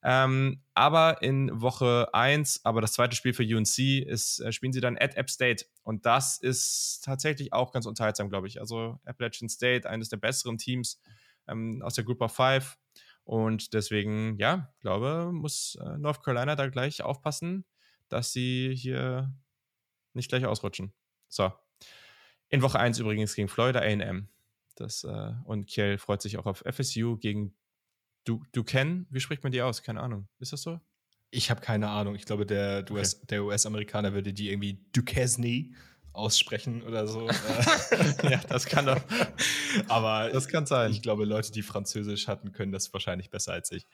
Ähm, 0.04 0.62
aber 0.76 1.24
in 1.24 1.50
Woche 1.60 2.14
1, 2.14 2.62
aber 2.66 2.82
das 2.82 2.94
zweite 2.94 3.16
Spiel 3.16 3.34
für 3.34 3.42
UNC 3.42 4.06
ist, 4.06 4.40
äh, 4.42 4.52
spielen 4.52 4.74
sie 4.74 4.82
dann 4.82 4.96
at 4.96 5.16
App 5.16 5.32
State 5.32 5.66
und 5.82 6.06
das 6.06 6.38
ist 6.38 7.02
tatsächlich 7.04 7.52
auch 7.52 7.72
ganz 7.72 7.88
unterhaltsam, 7.88 8.30
glaube 8.30 8.48
ich. 8.48 8.60
Also 8.60 9.00
Appalachian 9.06 9.50
State, 9.50 9.90
eines 9.90 10.10
der 10.10 10.18
besseren 10.18 10.60
Teams 10.60 11.02
ähm, 11.48 11.82
aus 11.82 11.96
der 11.96 12.04
Group 12.04 12.22
of 12.22 12.32
Five. 12.32 12.78
Und 13.24 13.74
deswegen, 13.74 14.38
ja, 14.38 14.72
glaube, 14.82 15.32
muss 15.34 15.80
äh, 15.84 15.98
North 15.98 16.22
Carolina 16.22 16.56
da 16.56 16.68
gleich 16.68 17.02
aufpassen 17.02 17.66
dass 18.10 18.34
sie 18.34 18.76
hier 18.76 19.34
nicht 20.14 20.30
gleich 20.30 20.46
ausrutschen. 20.46 20.94
So. 21.30 21.52
In 22.50 22.62
Woche 22.62 22.80
1 22.80 23.00
übrigens 23.00 23.36
gegen 23.36 23.48
Florida 23.48 23.80
AM. 23.82 24.30
Das, 24.76 25.04
äh, 25.04 25.32
und 25.46 25.68
Kiel 25.68 25.98
freut 25.98 26.22
sich 26.22 26.38
auch 26.38 26.46
auf 26.46 26.64
FSU 26.66 27.18
gegen 27.18 27.56
du 28.26 28.44
Duquesne. 28.52 29.06
Wie 29.10 29.20
spricht 29.20 29.44
man 29.44 29.52
die 29.52 29.62
aus? 29.62 29.84
Keine 29.84 30.02
Ahnung. 30.02 30.28
Ist 30.40 30.54
das 30.54 30.62
so? 30.62 30.80
Ich 31.32 31.50
habe 31.50 31.62
keine 31.62 31.90
Ahnung. 31.90 32.16
Ich 32.16 32.26
glaube, 32.26 32.46
der, 32.46 32.82
okay. 32.82 32.94
US, 32.94 33.22
der 33.22 33.44
US-Amerikaner 33.44 34.14
würde 34.14 34.34
die 34.34 34.52
irgendwie 34.52 34.86
Duquesne 34.94 35.72
aussprechen 36.14 36.84
oder 36.84 37.08
so. 37.08 37.28
ja, 38.24 38.38
das 38.48 38.66
kann 38.68 38.86
doch. 38.86 39.02
Aber 39.88 40.30
das 40.30 40.48
kann 40.48 40.66
sein. 40.66 40.92
Ich 40.92 41.02
glaube, 41.02 41.26
Leute, 41.26 41.52
die 41.52 41.64
Französisch 41.64 42.28
hatten, 42.28 42.52
können 42.52 42.72
das 42.72 42.94
wahrscheinlich 42.94 43.32
besser 43.32 43.54
als 43.54 43.72
ich. 43.72 43.88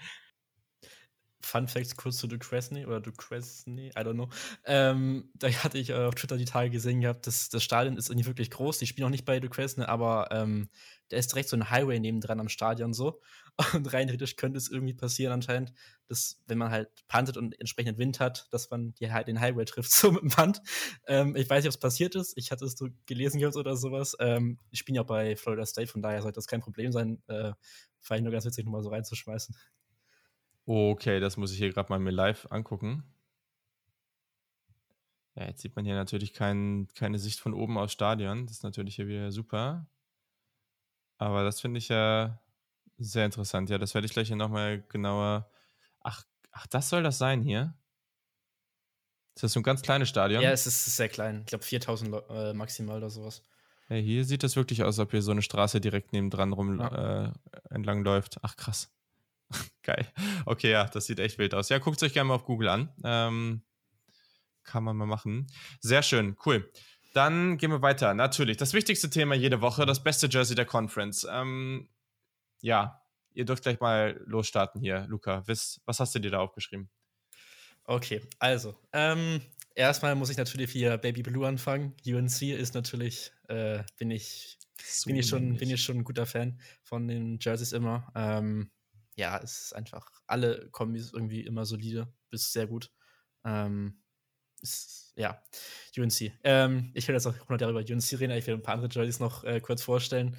Fun 1.42 1.68
Facts 1.68 1.96
kurz 1.96 2.18
zu 2.18 2.28
Duquesne 2.28 2.86
oder 2.86 3.00
Duquesne, 3.00 3.88
I 3.88 3.92
don't 4.00 4.14
know. 4.14 4.30
Ähm, 4.66 5.30
da 5.36 5.50
hatte 5.50 5.78
ich 5.78 5.90
äh, 5.90 6.06
auf 6.06 6.16
Twitter 6.16 6.38
die 6.38 6.46
Tage 6.46 6.70
gesehen 6.70 7.02
gehabt, 7.02 7.28
dass 7.28 7.50
das 7.50 7.64
Stadion 7.64 7.98
ist 7.98 8.14
nicht 8.14 8.28
wirklich 8.28 8.52
groß. 8.52 8.78
Die 8.80 8.88
spielen 8.88 9.06
auch 9.06 9.12
nicht 9.12 9.26
bei 9.26 9.40
Duquesne, 9.40 9.88
aber 9.88 10.30
ähm, 10.32 10.70
da 11.10 11.18
ist 11.18 11.32
direkt 11.32 11.50
so 11.50 11.56
ein 11.56 11.70
Highway 11.70 12.00
nebendran 12.00 12.40
am 12.40 12.50
Stadion 12.50 12.94
so. 12.94 13.22
Und 13.74 13.92
rein 13.94 14.08
theoretisch 14.08 14.36
könnte 14.36 14.58
es 14.58 14.70
irgendwie 14.70 14.94
passieren 14.94 15.34
anscheinend, 15.34 15.74
dass 16.08 16.42
wenn 16.48 16.58
man 16.58 16.72
halt 16.72 16.90
puntet 17.08 17.36
und 17.36 17.60
entsprechend 17.60 17.98
Wind 17.98 18.20
hat, 18.20 18.48
dass 18.52 18.70
man 18.70 18.94
die, 18.96 19.10
den 19.28 19.40
Highway 19.40 19.66
trifft, 19.66 19.92
so 19.94 20.12
mit 20.12 20.22
dem 20.22 20.30
Punt. 20.30 20.62
Ähm, 21.08 21.36
ich 21.36 21.50
weiß 21.50 21.64
nicht, 21.64 21.70
ob 21.70 21.76
es 21.76 21.80
passiert 21.80 22.16
ist. 22.16 22.38
Ich 22.38 22.52
hatte 22.52 22.66
es 22.66 22.74
so 22.74 22.88
gelesen 23.06 23.40
gehabt 23.40 23.58
oder 23.58 23.76
sowas. 23.76 24.16
Ähm, 24.20 24.60
ich 24.72 24.80
spiele 24.80 24.98
ja 24.98 25.04
bei 25.04 25.36
Florida 25.36 25.66
State, 25.66 25.88
von 25.88 26.02
daher 26.02 26.22
sollte 26.22 26.36
das 26.36 26.48
kein 26.48 26.62
Problem 26.62 26.92
sein. 26.92 27.22
Äh, 27.28 27.54
Fand 28.02 28.20
ich 28.20 28.24
nur 28.24 28.32
ganz 28.32 28.46
witzig, 28.46 28.66
nochmal 28.66 28.82
so 28.82 28.90
reinzuschmeißen. 28.90 29.56
Okay, 30.72 31.20
das 31.20 31.36
muss 31.36 31.52
ich 31.52 31.58
hier 31.58 31.74
gerade 31.74 31.90
mal 31.90 31.98
mir 31.98 32.12
live 32.12 32.46
angucken. 32.52 33.04
Ja, 35.34 35.48
jetzt 35.48 35.64
sieht 35.64 35.76
man 35.76 35.84
hier 35.84 35.96
natürlich 35.96 36.32
kein, 36.32 36.88
keine 36.94 37.18
Sicht 37.18 37.40
von 37.40 37.56
oben 37.56 37.80
aus 37.80 37.92
Stadion. 37.92 38.46
Das 38.46 38.58
ist 38.58 38.64
natürlich 38.64 38.94
hier 38.96 39.08
wieder 39.08 39.32
super. 39.32 39.88
Aber 41.18 41.44
das 41.44 41.60
finde 41.60 41.80
ich 41.80 41.90
ja 41.90 42.40
sehr 43.00 43.26
interessant. 43.26 43.72
Ja, 43.72 43.80
das 43.80 43.96
werde 43.96 44.06
ich 44.06 44.14
gleich 44.14 44.28
hier 44.28 44.36
nochmal 44.36 44.84
genauer. 44.90 45.50
Ach, 46.02 46.24
ach, 46.52 46.68
das 46.68 46.90
soll 46.90 47.02
das 47.02 47.18
sein 47.18 47.42
hier? 47.42 47.74
Ist 49.34 49.42
das 49.42 49.54
so 49.54 49.62
ein 49.62 49.64
ganz 49.64 49.82
kleines 49.82 50.08
Stadion? 50.10 50.44
Ja, 50.44 50.52
es 50.52 50.68
ist 50.68 50.86
sehr 50.96 51.10
klein. 51.10 51.40
Ich 51.40 51.46
glaube 51.48 51.64
4000 51.64 52.16
äh, 52.30 52.54
maximal 52.54 52.98
oder 52.98 53.10
sowas. 53.10 53.44
Ja, 53.90 53.96
hier 53.96 54.24
sieht 54.24 54.44
das 54.44 54.56
wirklich 54.56 54.84
aus, 54.84 55.00
als 55.00 55.08
ob 55.08 55.10
hier 55.10 55.24
so 55.24 55.32
eine 55.32 55.42
Straße 55.42 55.82
direkt 55.82 56.14
nebendran 56.14 56.54
rum 56.54 56.80
ja. 56.80 57.26
äh, 57.26 57.32
entlang 57.72 58.04
läuft. 58.04 58.38
Ach, 58.44 58.56
krass. 58.56 58.92
Geil. 59.84 60.08
Okay, 60.46 60.72
ja, 60.72 60.86
das 60.86 61.06
sieht 61.06 61.20
echt 61.20 61.38
wild 61.38 61.54
aus. 61.54 61.70
Ja, 61.70 61.80
guckt 61.80 61.98
es 61.98 62.04
euch 62.04 62.14
gerne 62.14 62.28
mal 62.28 62.36
auf 62.36 62.46
Google 62.46 62.70
an. 62.70 62.94
Ähm, 63.04 63.64
kann 64.64 64.84
man 64.84 64.98
mal 64.98 65.08
machen. 65.08 65.48
Sehr 65.80 66.04
schön, 66.04 66.38
cool. 66.46 66.72
Dann 67.14 67.58
gehen 67.58 67.72
wir 67.72 67.82
weiter. 67.82 68.14
Natürlich, 68.14 68.58
das 68.58 68.74
wichtigste 68.74 69.10
Thema 69.10 69.34
jede 69.34 69.62
Woche, 69.62 69.86
das 69.86 70.04
beste 70.04 70.28
Jersey 70.30 70.56
der 70.56 70.66
Conference. 70.66 71.28
Ähm, 71.30 71.90
ja, 72.62 73.02
ihr 73.34 73.46
dürft 73.46 73.64
gleich 73.64 73.80
mal 73.80 74.22
losstarten 74.26 74.80
hier, 74.80 75.06
Luca. 75.08 75.44
Was, 75.48 75.82
was 75.86 76.00
hast 76.00 76.14
du 76.14 76.20
dir 76.20 76.32
da 76.32 76.40
aufgeschrieben? 76.40 76.90
Okay, 77.86 78.22
also, 78.38 78.76
ähm, 78.94 79.42
erstmal 79.74 80.14
muss 80.14 80.30
ich 80.30 80.38
natürlich 80.38 80.72
hier 80.72 80.98
Baby 80.98 81.24
Blue 81.24 81.48
anfangen. 81.48 81.96
UNC 82.06 82.42
ist 82.44 82.76
natürlich, 82.76 83.32
äh, 83.48 83.84
bin 83.98 84.12
ich, 84.12 84.60
bin 85.06 85.16
ich 85.16 85.28
schon, 85.28 85.58
bin 85.58 85.72
ich 85.72 85.82
schon 85.82 85.98
ein 85.98 86.04
guter 86.04 86.28
Fan 86.28 86.60
von 86.84 87.08
den 87.08 87.40
Jerseys 87.42 87.72
immer. 87.72 88.12
Ähm, 88.14 88.70
ja, 89.20 89.38
es 89.38 89.66
ist 89.66 89.76
einfach, 89.76 90.10
alle 90.26 90.70
Kombis 90.72 91.12
irgendwie 91.14 91.42
immer 91.42 91.66
solide, 91.66 92.12
bis 92.30 92.54
sehr 92.54 92.68
gut. 92.68 92.92
Ähm, 93.44 94.02
ist, 94.62 95.14
ja, 95.16 95.44
UNC. 95.98 96.32
Ähm, 96.44 96.92
ich 96.94 97.08
will 97.08 97.16
jetzt 97.16 97.28
auch 97.28 97.34
100 97.34 97.62
Jahre 97.62 97.72
über 97.74 97.82
UNC 97.82 98.20
reden, 98.20 98.32
ich 98.32 98.48
will 98.48 98.56
ein 98.56 98.64
paar 98.64 98.76
andere 98.76 98.90
Jerseys 98.92 99.20
noch 99.20 99.44
äh, 99.44 99.60
kurz 99.60 99.84
vorstellen. 99.84 100.38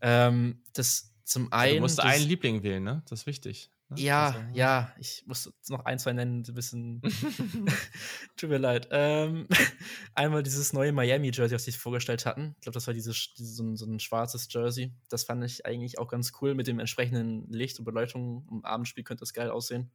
Ähm, 0.00 0.62
das 0.72 1.12
zum 1.24 1.52
einen. 1.52 1.76
du 1.76 1.80
musst 1.82 2.00
einen 2.00 2.26
Liebling 2.26 2.62
wählen, 2.62 2.82
ne? 2.82 3.02
Das 3.08 3.20
ist 3.20 3.26
wichtig. 3.26 3.70
Ne? 3.94 4.00
Ja, 4.00 4.26
also, 4.26 4.40
ja, 4.54 4.92
ich 4.98 5.24
muss 5.26 5.52
noch 5.68 5.84
ein, 5.84 5.98
zwei 5.98 6.12
nennen, 6.12 6.44
ein 6.46 6.54
bisschen. 6.54 7.02
Tut 8.36 8.50
mir 8.50 8.58
leid. 8.58 8.88
Ähm, 8.90 9.46
einmal 10.14 10.42
dieses 10.42 10.72
neue 10.72 10.92
Miami-Jersey, 10.92 11.54
was 11.54 11.64
sie 11.64 11.72
vorgestellt 11.72 12.26
hatten. 12.26 12.54
Ich 12.56 12.62
glaube, 12.62 12.74
das 12.74 12.86
war 12.86 12.94
dieses, 12.94 13.34
dieses 13.34 13.56
so, 13.56 13.62
ein, 13.64 13.76
so, 13.76 13.86
ein, 13.86 14.00
schwarzes 14.00 14.48
Jersey. 14.50 14.92
Das 15.08 15.24
fand 15.24 15.44
ich 15.44 15.66
eigentlich 15.66 15.98
auch 15.98 16.08
ganz 16.08 16.32
cool 16.40 16.54
mit 16.54 16.66
dem 16.66 16.78
entsprechenden 16.78 17.50
Licht 17.50 17.78
und 17.78 17.84
Beleuchtung. 17.84 18.46
Im 18.50 18.64
Abendspiel 18.64 19.04
könnte 19.04 19.22
das 19.22 19.32
geil 19.32 19.50
aussehen. 19.50 19.90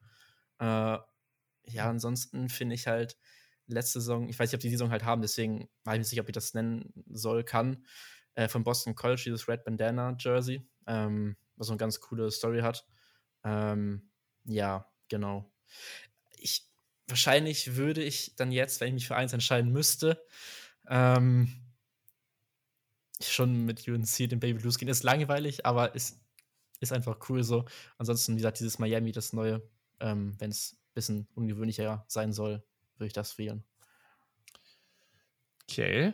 Äh, 0.59 0.97
ja, 1.69 1.89
ansonsten 1.89 2.49
finde 2.49 2.75
ich 2.75 2.87
halt 2.87 3.17
letzte 3.67 3.99
Saison, 3.99 4.29
ich 4.29 4.39
weiß 4.39 4.49
nicht, 4.49 4.57
ob 4.57 4.61
die 4.61 4.69
Saison 4.69 4.91
halt 4.91 5.03
haben, 5.03 5.21
deswegen 5.21 5.67
weiß 5.83 5.95
ich 5.95 5.99
nicht 5.99 6.07
sicher, 6.09 6.21
ob 6.21 6.29
ich 6.29 6.33
das 6.33 6.53
nennen 6.53 6.93
soll, 7.09 7.43
kann, 7.43 7.85
äh, 8.35 8.47
von 8.47 8.63
Boston 8.63 8.95
College, 8.95 9.23
dieses 9.25 9.47
Red 9.47 9.65
Bandana 9.65 10.15
Jersey, 10.17 10.65
ähm, 10.87 11.35
was 11.57 11.67
so 11.67 11.73
eine 11.73 11.77
ganz 11.77 11.99
coole 11.99 12.31
Story 12.31 12.61
hat. 12.61 12.85
Ähm, 13.47 14.01
ja, 14.45 14.91
genau. 15.07 15.49
Ich, 16.37 16.69
wahrscheinlich 17.07 17.75
würde 17.75 18.03
ich 18.03 18.35
dann 18.35 18.51
jetzt, 18.51 18.81
wenn 18.81 18.89
ich 18.89 18.93
mich 18.93 19.07
für 19.07 19.15
eins 19.15 19.33
entscheiden 19.33 19.71
müsste, 19.71 20.21
ähm, 20.89 21.63
schon 23.21 23.65
mit 23.65 23.87
UNC 23.87 24.29
den 24.29 24.39
Baby 24.39 24.59
Blues 24.59 24.77
gehen. 24.77 24.89
Ist 24.89 25.03
langweilig, 25.03 25.65
aber 25.65 25.95
ist, 25.95 26.19
ist 26.81 26.91
einfach 26.91 27.17
cool 27.29 27.43
so. 27.43 27.65
Ansonsten, 27.97 28.33
wie 28.33 28.37
gesagt, 28.37 28.59
dieses 28.59 28.79
Miami, 28.79 29.11
das 29.13 29.33
neue, 29.33 29.67
ähm, 29.99 30.35
wenn 30.39 30.51
es 30.51 30.73
ein 30.73 30.93
bisschen 30.93 31.27
ungewöhnlicher 31.33 32.05
sein 32.07 32.33
soll, 32.33 32.63
würde 32.97 33.07
ich 33.07 33.13
das 33.13 33.37
wählen. 33.37 33.63
Okay. 35.63 36.13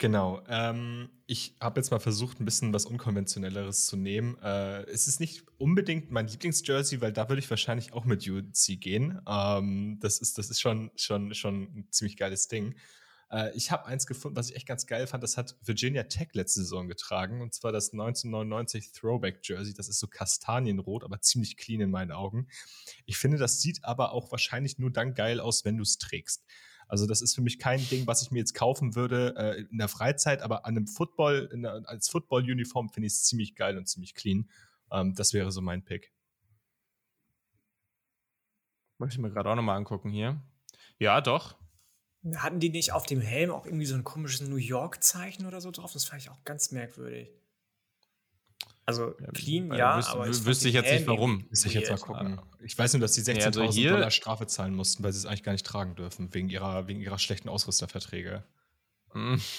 Genau. 0.00 0.42
Ähm, 0.48 1.10
ich 1.26 1.56
habe 1.60 1.78
jetzt 1.78 1.90
mal 1.90 1.98
versucht, 1.98 2.40
ein 2.40 2.46
bisschen 2.46 2.72
was 2.72 2.86
Unkonventionelleres 2.86 3.84
zu 3.84 3.98
nehmen. 3.98 4.38
Äh, 4.42 4.84
es 4.84 5.06
ist 5.06 5.20
nicht 5.20 5.44
unbedingt 5.58 6.10
mein 6.10 6.26
Lieblingsjersey, 6.26 7.02
weil 7.02 7.12
da 7.12 7.28
würde 7.28 7.40
ich 7.40 7.50
wahrscheinlich 7.50 7.92
auch 7.92 8.06
mit 8.06 8.26
UNC 8.26 8.80
gehen. 8.80 9.20
Ähm, 9.28 9.98
das 10.00 10.18
ist, 10.18 10.38
das 10.38 10.48
ist 10.48 10.58
schon, 10.58 10.90
schon, 10.96 11.34
schon 11.34 11.64
ein 11.64 11.88
ziemlich 11.90 12.16
geiles 12.16 12.48
Ding. 12.48 12.76
Äh, 13.30 13.54
ich 13.54 13.70
habe 13.72 13.84
eins 13.84 14.06
gefunden, 14.06 14.38
was 14.38 14.48
ich 14.48 14.56
echt 14.56 14.66
ganz 14.66 14.86
geil 14.86 15.06
fand. 15.06 15.22
Das 15.22 15.36
hat 15.36 15.54
Virginia 15.62 16.04
Tech 16.04 16.28
letzte 16.32 16.60
Saison 16.60 16.88
getragen. 16.88 17.42
Und 17.42 17.52
zwar 17.52 17.70
das 17.70 17.92
1999 17.92 18.92
Throwback 18.92 19.40
Jersey. 19.42 19.74
Das 19.74 19.90
ist 19.90 19.98
so 19.98 20.06
kastanienrot, 20.06 21.04
aber 21.04 21.20
ziemlich 21.20 21.58
clean 21.58 21.82
in 21.82 21.90
meinen 21.90 22.12
Augen. 22.12 22.48
Ich 23.04 23.18
finde, 23.18 23.36
das 23.36 23.60
sieht 23.60 23.84
aber 23.84 24.12
auch 24.12 24.32
wahrscheinlich 24.32 24.78
nur 24.78 24.90
dann 24.90 25.12
geil 25.12 25.40
aus, 25.40 25.66
wenn 25.66 25.76
du 25.76 25.82
es 25.82 25.98
trägst. 25.98 26.46
Also 26.90 27.06
das 27.06 27.22
ist 27.22 27.36
für 27.36 27.40
mich 27.40 27.60
kein 27.60 27.78
Ding, 27.88 28.08
was 28.08 28.20
ich 28.20 28.32
mir 28.32 28.40
jetzt 28.40 28.52
kaufen 28.52 28.96
würde 28.96 29.34
äh, 29.36 29.60
in 29.70 29.78
der 29.78 29.86
Freizeit, 29.86 30.42
aber 30.42 30.66
an 30.66 30.76
einem 30.76 30.88
Football, 30.88 31.48
der, 31.52 31.82
als 31.88 32.08
Football-Uniform 32.08 32.88
finde 32.88 33.06
ich 33.06 33.12
es 33.12 33.22
ziemlich 33.22 33.54
geil 33.54 33.78
und 33.78 33.86
ziemlich 33.86 34.16
clean. 34.16 34.50
Ähm, 34.90 35.14
das 35.14 35.32
wäre 35.32 35.52
so 35.52 35.60
mein 35.60 35.84
Pick. 35.84 36.12
Möchte 38.98 39.14
ich 39.14 39.20
mir 39.20 39.30
gerade 39.30 39.48
auch 39.50 39.54
nochmal 39.54 39.76
angucken 39.76 40.10
hier. 40.10 40.42
Ja, 40.98 41.20
doch. 41.20 41.56
Hatten 42.34 42.58
die 42.58 42.70
nicht 42.70 42.92
auf 42.92 43.06
dem 43.06 43.20
Helm 43.20 43.52
auch 43.52 43.66
irgendwie 43.66 43.86
so 43.86 43.94
ein 43.94 44.02
komisches 44.02 44.48
New 44.48 44.56
York-Zeichen 44.56 45.46
oder 45.46 45.60
so 45.60 45.70
drauf? 45.70 45.92
Das 45.92 46.04
fand 46.04 46.22
ich 46.22 46.28
auch 46.28 46.42
ganz 46.42 46.72
merkwürdig. 46.72 47.30
Also 48.90 49.14
clean, 49.34 49.72
ja, 49.74 49.96
wüs 49.96 50.06
aber 50.06 50.28
ich 50.28 50.44
wüsste 50.44 50.68
ich 50.68 50.74
jetzt 50.74 50.92
nicht 50.92 51.06
warum. 51.06 51.46
Müsste 51.48 51.68
ich 51.68 51.74
jetzt 51.74 51.90
mal 51.90 51.98
gucken. 51.98 52.40
Ich 52.62 52.78
weiß 52.78 52.92
nur, 52.94 53.00
dass 53.00 53.14
sie 53.14 53.22
16.000 53.22 53.38
ja, 53.38 53.62
also 53.62 53.88
Dollar 53.88 54.10
Strafe 54.10 54.46
zahlen 54.46 54.74
mussten, 54.74 55.02
weil 55.02 55.12
sie 55.12 55.18
es 55.18 55.26
eigentlich 55.26 55.42
gar 55.42 55.52
nicht 55.52 55.66
tragen 55.66 55.94
dürfen, 55.94 56.32
wegen 56.34 56.48
ihrer, 56.48 56.88
wegen 56.88 57.00
ihrer 57.00 57.18
schlechten 57.18 57.48
Ausrüsterverträge. 57.48 58.44
Hm. 59.12 59.40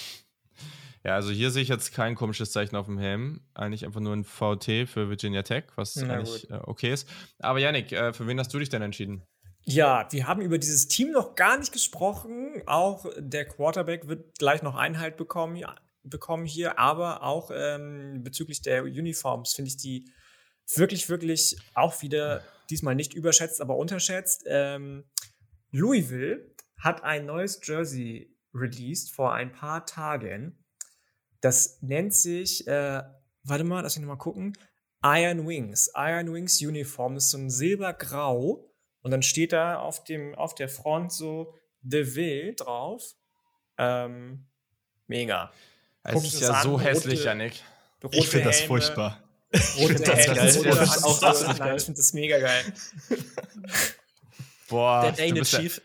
Ja, 1.03 1.15
also 1.15 1.31
hier 1.31 1.49
sehe 1.49 1.63
ich 1.63 1.69
jetzt 1.69 1.95
kein 1.95 2.13
komisches 2.13 2.51
Zeichen 2.51 2.75
auf 2.75 2.85
dem 2.85 2.99
Helm. 2.99 3.41
Eigentlich 3.55 3.85
einfach 3.85 4.01
nur 4.01 4.13
ein 4.13 4.23
VT 4.23 4.87
für 4.87 5.09
Virginia 5.09 5.41
Tech, 5.41 5.63
was 5.75 5.95
Na 5.95 6.13
eigentlich 6.13 6.49
äh, 6.51 6.59
okay 6.63 6.93
ist. 6.93 7.09
Aber 7.39 7.57
Yannick, 7.57 7.91
äh, 7.91 8.13
für 8.13 8.27
wen 8.27 8.39
hast 8.39 8.53
du 8.53 8.59
dich 8.59 8.69
denn 8.69 8.83
entschieden? 8.83 9.23
Ja, 9.63 10.07
wir 10.11 10.27
haben 10.27 10.41
über 10.41 10.57
dieses 10.57 10.87
Team 10.87 11.11
noch 11.11 11.35
gar 11.35 11.57
nicht 11.57 11.71
gesprochen. 11.71 12.61
Auch 12.67 13.05
der 13.17 13.45
Quarterback 13.45 14.07
wird 14.07 14.37
gleich 14.37 14.61
noch 14.61 14.75
Einhalt 14.75 15.17
bekommen. 15.17 15.55
Ja, 15.55 15.75
bekommen 16.03 16.45
hier, 16.45 16.79
aber 16.79 17.23
auch 17.23 17.51
ähm, 17.53 18.23
bezüglich 18.23 18.61
der 18.61 18.83
Uniforms 18.83 19.53
finde 19.53 19.69
ich 19.69 19.77
die 19.77 20.11
wirklich, 20.75 21.09
wirklich 21.09 21.57
auch 21.73 22.01
wieder 22.01 22.43
diesmal 22.69 22.95
nicht 22.95 23.13
überschätzt, 23.13 23.61
aber 23.61 23.75
unterschätzt. 23.75 24.43
Ähm, 24.47 25.05
Louisville 25.71 26.53
hat 26.79 27.03
ein 27.03 27.25
neues 27.25 27.59
Jersey 27.63 28.35
released 28.53 29.13
vor 29.13 29.33
ein 29.33 29.51
paar 29.51 29.85
Tagen. 29.85 30.65
Das 31.41 31.81
nennt 31.81 32.13
sich, 32.13 32.67
äh, 32.67 33.03
warte 33.43 33.63
mal, 33.63 33.81
lass 33.81 33.95
mich 33.95 34.05
nochmal 34.05 34.17
gucken. 34.17 34.57
Iron 35.03 35.47
Wings. 35.47 35.91
Iron 35.95 36.33
Wings 36.33 36.61
Uniform 36.61 37.17
ist 37.17 37.31
so 37.31 37.37
ein 37.37 37.49
silbergrau 37.49 38.71
und 39.01 39.11
dann 39.11 39.23
steht 39.23 39.51
da 39.51 39.79
auf, 39.79 40.03
dem, 40.03 40.35
auf 40.35 40.53
der 40.53 40.69
Front 40.69 41.11
so 41.11 41.55
Deville 41.81 42.53
drauf. 42.53 43.03
Ähm, 43.77 44.47
mega. 45.07 45.51
Es 46.03 46.23
ist 46.23 46.41
ja 46.41 46.61
so 46.61 46.79
hässlich, 46.79 47.19
rote, 47.19 47.25
Janik. 47.25 47.63
Ich 48.11 48.27
finde 48.27 48.47
das 48.47 48.61
furchtbar. 48.61 49.21
Rote 49.77 49.95
das 49.95 50.19
Helme, 50.19 50.35
geil. 50.35 50.55
Rote 50.57 50.69
das 50.69 51.03
auch 51.03 51.23
absolut 51.23 51.57
geil. 51.59 51.75
Ich 51.77 51.83
finde 51.83 51.97
das 51.97 52.13
mega 52.13 52.39
geil. 52.39 52.73
Boah, 54.69 55.01
der 55.01 55.27
Dane 55.27 55.41
Chief. 55.41 55.81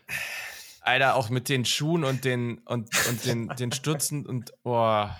Alter, 0.81 1.15
auch 1.15 1.29
mit 1.29 1.49
den 1.49 1.65
Schuhen 1.65 2.05
und 2.05 2.23
den 2.23 2.59
und, 2.59 2.89
und 3.09 3.25
den, 3.25 3.49
den 3.49 3.71
Stutzen 3.73 4.25
und 4.25 4.53
boah. 4.63 5.19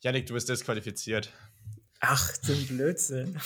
Janik, 0.00 0.26
du 0.26 0.34
bist 0.34 0.48
disqualifiziert. 0.48 1.32
Ach, 2.00 2.32
so 2.40 2.52
ein 2.52 2.66
Blödsinn. 2.66 3.38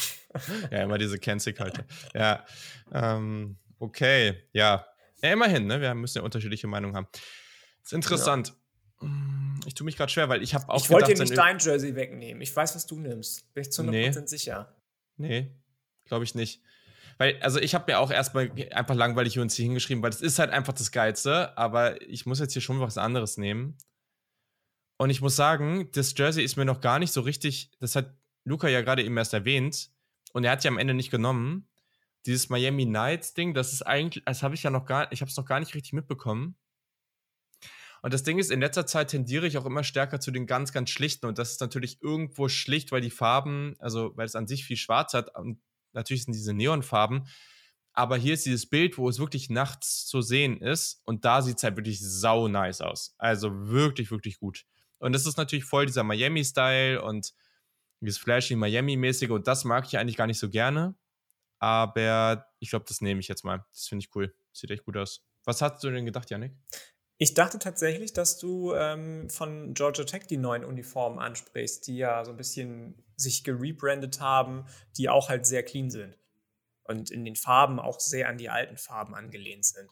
ja, 0.71 0.83
immer 0.83 0.99
diese 0.99 1.19
Cancel-Kalte. 1.19 1.85
Ja, 2.15 2.45
ähm, 2.93 3.59
okay, 3.79 4.43
ja. 4.53 4.87
ja. 5.23 5.33
Immerhin, 5.33 5.67
ne? 5.67 5.81
Wir 5.81 5.95
müssen 5.95 6.19
ja 6.19 6.25
unterschiedliche 6.25 6.67
Meinungen 6.67 6.95
haben. 6.95 7.09
Ist 7.83 7.93
interessant. 7.93 8.49
Ja. 8.49 8.55
Ich 9.67 9.75
tue 9.75 9.85
mich 9.85 9.97
gerade 9.97 10.11
schwer, 10.11 10.29
weil 10.29 10.43
ich 10.43 10.55
habe 10.55 10.69
auch. 10.69 10.83
Ich 10.83 10.91
wollte 10.91 11.13
dir 11.13 11.21
nicht 11.21 11.37
dein 11.37 11.59
Jersey 11.59 11.95
wegnehmen. 11.95 12.41
Ich 12.41 12.55
weiß, 12.55 12.75
was 12.75 12.87
du 12.87 12.99
nimmst. 12.99 13.53
Bin 13.53 13.63
ich 13.63 13.73
zu 13.73 13.83
100% 13.83 13.91
nee. 13.91 14.27
sicher. 14.27 14.75
Nee, 15.17 15.51
glaube 16.05 16.25
ich 16.25 16.35
nicht. 16.35 16.63
Weil, 17.19 17.41
also 17.41 17.59
ich 17.59 17.75
habe 17.75 17.91
mir 17.91 17.99
auch 17.99 18.11
erstmal 18.11 18.51
einfach 18.73 18.95
langweilig 18.95 19.39
UNC 19.39 19.53
hingeschrieben, 19.53 20.03
weil 20.03 20.11
das 20.11 20.21
ist 20.21 20.39
halt 20.39 20.51
einfach 20.51 20.75
das 20.75 20.93
Geilste, 20.93 21.57
aber 21.57 22.01
ich 22.03 22.27
muss 22.27 22.41
jetzt 22.41 22.53
hier 22.53 22.63
schon 22.63 22.81
was 22.81 22.99
anderes 22.99 23.39
nehmen. 23.39 23.77
Und 24.99 25.11
ich 25.11 25.21
muss 25.21 25.37
sagen, 25.37 25.91
das 25.93 26.15
Jersey 26.17 26.45
ist 26.45 26.57
mir 26.57 26.65
noch 26.65 26.81
gar 26.81 26.99
nicht 26.99 27.13
so 27.13 27.23
richtig, 27.23 27.71
das 27.81 27.97
hat 27.97 28.15
Luca 28.45 28.69
ja 28.69 28.83
gerade 28.83 29.03
eben 29.03 29.17
erst 29.17 29.35
erwähnt, 29.35 29.91
und 30.37 30.45
er 30.45 30.51
hat 30.51 30.65
ja 30.65 30.71
am 30.71 30.77
Ende 30.77 30.93
nicht 30.93 31.11
genommen. 31.11 31.67
Dieses 32.27 32.51
Miami 32.51 32.85
Nights 32.85 33.33
Ding, 33.33 33.55
das 33.55 33.73
ist 33.73 33.81
eigentlich, 33.81 34.23
das 34.27 34.43
habe 34.43 34.55
ich 34.55 34.63
ja 34.63 34.69
noch 34.69 34.85
gar, 34.85 35.11
ich 35.11 35.23
habe 35.23 35.31
es 35.31 35.37
noch 35.39 35.47
gar 35.47 35.61
nicht 35.61 35.75
richtig 35.75 35.95
mitbekommen. 35.95 36.57
Und 38.03 38.15
das 38.15 38.23
Ding 38.23 38.39
ist, 38.39 38.51
in 38.51 38.61
letzter 38.61 38.87
Zeit 38.87 39.09
tendiere 39.09 39.47
ich 39.47 39.59
auch 39.59 39.67
immer 39.67 39.85
stärker 39.85 40.21
zu 40.21 40.31
den 40.31 40.47
ganz, 40.47 40.73
ganz 40.73 40.91
schlichten. 40.91 41.27
Und 41.27 41.39
das 41.39 41.53
ist 41.53 41.61
natürlich 41.61 42.03
irgendwo 42.03 42.49
schlicht, 42.49 42.93
weil 42.93 43.01
die 43.01 43.11
Farben, 43.11 43.75
also 43.79 44.13
weil 44.17 44.27
es 44.27 44.37
an 44.37 44.47
sich 44.47 44.65
viel 44.65 44.77
schwarz 44.77 45.15
hat. 45.15 45.35
Und 45.35 45.61
natürlich 45.93 46.25
sind 46.25 46.35
diese 46.35 46.55
Neonfarben. 46.55 47.27
Aber 47.93 48.17
hier 48.17 48.35
ist 48.35 48.45
dieses 48.45 48.67
Bild, 48.67 48.99
wo 48.99 49.09
es 49.09 49.19
wirklich 49.19 49.49
nachts 49.49 50.07
zu 50.07 50.21
sehen 50.21 50.61
ist. 50.61 51.01
Und 51.05 51.25
da 51.25 51.41
sieht 51.41 51.57
es 51.57 51.65
halt 51.65 51.77
wirklich 51.77 51.99
sau 52.01 52.47
nice 52.47 52.83
aus. 52.83 53.15
Also 53.19 53.69
wirklich, 53.69 54.11
wirklich 54.11 54.39
gut. 54.39 54.67
Und 54.99 55.13
das 55.13 55.27
ist 55.27 55.39
natürlich 55.39 55.65
voll 55.65 55.87
dieser 55.87 56.05
Miami-Style 56.05 57.03
und 57.03 57.33
dieses 58.01 58.19
flashy 58.19 58.55
Miami-mäßige. 58.55 59.31
Und 59.31 59.47
das 59.47 59.65
mag 59.65 59.87
ich 59.87 59.99
eigentlich 59.99 60.17
gar 60.17 60.27
nicht 60.27 60.39
so 60.39 60.51
gerne. 60.51 60.95
Aber 61.59 62.47
ich 62.59 62.71
glaube, 62.71 62.85
das 62.87 63.01
nehme 63.01 63.21
ich 63.21 63.29
jetzt 63.29 63.45
mal. 63.45 63.65
Das 63.73 63.89
finde 63.89 64.05
ich 64.05 64.15
cool. 64.15 64.35
Sieht 64.53 64.71
echt 64.71 64.85
gut 64.85 64.97
aus. 64.97 65.25
Was 65.45 65.63
hast 65.63 65.83
du 65.83 65.91
denn 65.91 66.05
gedacht, 66.05 66.31
Janik? 66.31 66.53
Ich 67.19 67.33
dachte 67.35 67.59
tatsächlich, 67.59 68.13
dass 68.13 68.39
du 68.39 68.75
ähm, 68.75 69.31
von 69.31 69.73
Georgia 69.73 70.05
Tech 70.05 70.27
die 70.27 70.37
neuen 70.37 70.65
Uniformen 70.65 71.19
ansprichst, 71.19 71.87
die 71.87 71.97
ja 71.97 72.25
so 72.25 72.33
ein 72.33 72.37
bisschen 72.37 73.03
sich 73.17 73.43
gerebrandet 73.43 74.21
haben, 74.21 74.67
die 74.99 75.09
auch 75.09 75.31
halt 75.31 75.47
sehr 75.47 75.63
clean 75.63 75.91
sind 75.91 76.19
und 76.85 77.11
in 77.11 77.25
den 77.25 77.37
Farben 77.37 77.81
auch 77.81 78.01
sehr 78.01 78.29
an 78.29 78.37
die 78.37 78.51
alten 78.51 78.77
Farben 78.77 79.15
angelehnt 79.15 79.65
sind. 79.65 79.89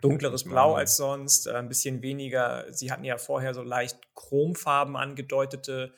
Dunkleres 0.00 0.44
Blau 0.44 0.74
als 0.74 0.96
sonst, 0.96 1.46
äh, 1.46 1.54
ein 1.54 1.68
bisschen 1.68 2.02
weniger. 2.02 2.66
Sie 2.72 2.90
hatten 2.90 3.04
ja 3.04 3.18
vorher 3.18 3.54
so 3.54 3.62
leicht 3.62 4.14
Chromfarben 4.14 4.96
angedeutete 4.96 5.94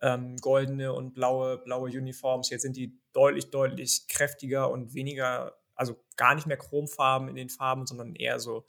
ähm, 0.00 0.36
goldene 0.36 0.92
und 0.92 1.14
blaue, 1.14 1.58
blaue 1.58 1.90
Uniforms. 1.90 2.50
Jetzt 2.50 2.62
sind 2.62 2.76
die 2.76 3.00
deutlich, 3.12 3.50
deutlich 3.50 4.06
kräftiger 4.08 4.70
und 4.70 4.94
weniger 4.94 5.56
also 5.74 5.96
gar 6.16 6.34
nicht 6.34 6.46
mehr 6.46 6.56
Chromfarben 6.56 7.28
in 7.28 7.34
den 7.34 7.48
Farben, 7.48 7.86
sondern 7.86 8.14
eher 8.14 8.38
so, 8.38 8.64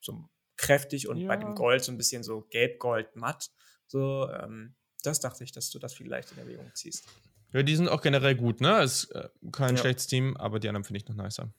so 0.00 0.28
kräftig 0.58 1.08
und 1.08 1.16
ja. 1.16 1.28
bei 1.28 1.36
dem 1.36 1.54
Gold 1.54 1.82
so 1.82 1.90
ein 1.90 1.96
bisschen 1.96 2.22
so 2.22 2.42
gelb-gold 2.50 3.16
matt. 3.16 3.50
So, 3.86 4.28
ähm, 4.30 4.74
das 5.02 5.20
dachte 5.20 5.44
ich, 5.44 5.52
dass 5.52 5.70
du 5.70 5.78
das 5.78 5.94
vielleicht 5.94 6.32
in 6.32 6.38
Erwägung 6.38 6.70
ziehst. 6.74 7.06
Ja, 7.52 7.62
die 7.62 7.76
sind 7.76 7.88
auch 7.88 8.02
generell 8.02 8.34
gut, 8.34 8.60
ne? 8.60 8.82
Ist 8.82 9.10
äh, 9.12 9.28
kein 9.52 9.76
ja. 9.76 9.80
schlechtes 9.80 10.06
Team, 10.06 10.36
aber 10.36 10.60
die 10.60 10.68
anderen 10.68 10.84
finde 10.84 10.98
ich 10.98 11.08
noch 11.08 11.16
nicer. 11.16 11.50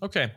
Okay. 0.00 0.30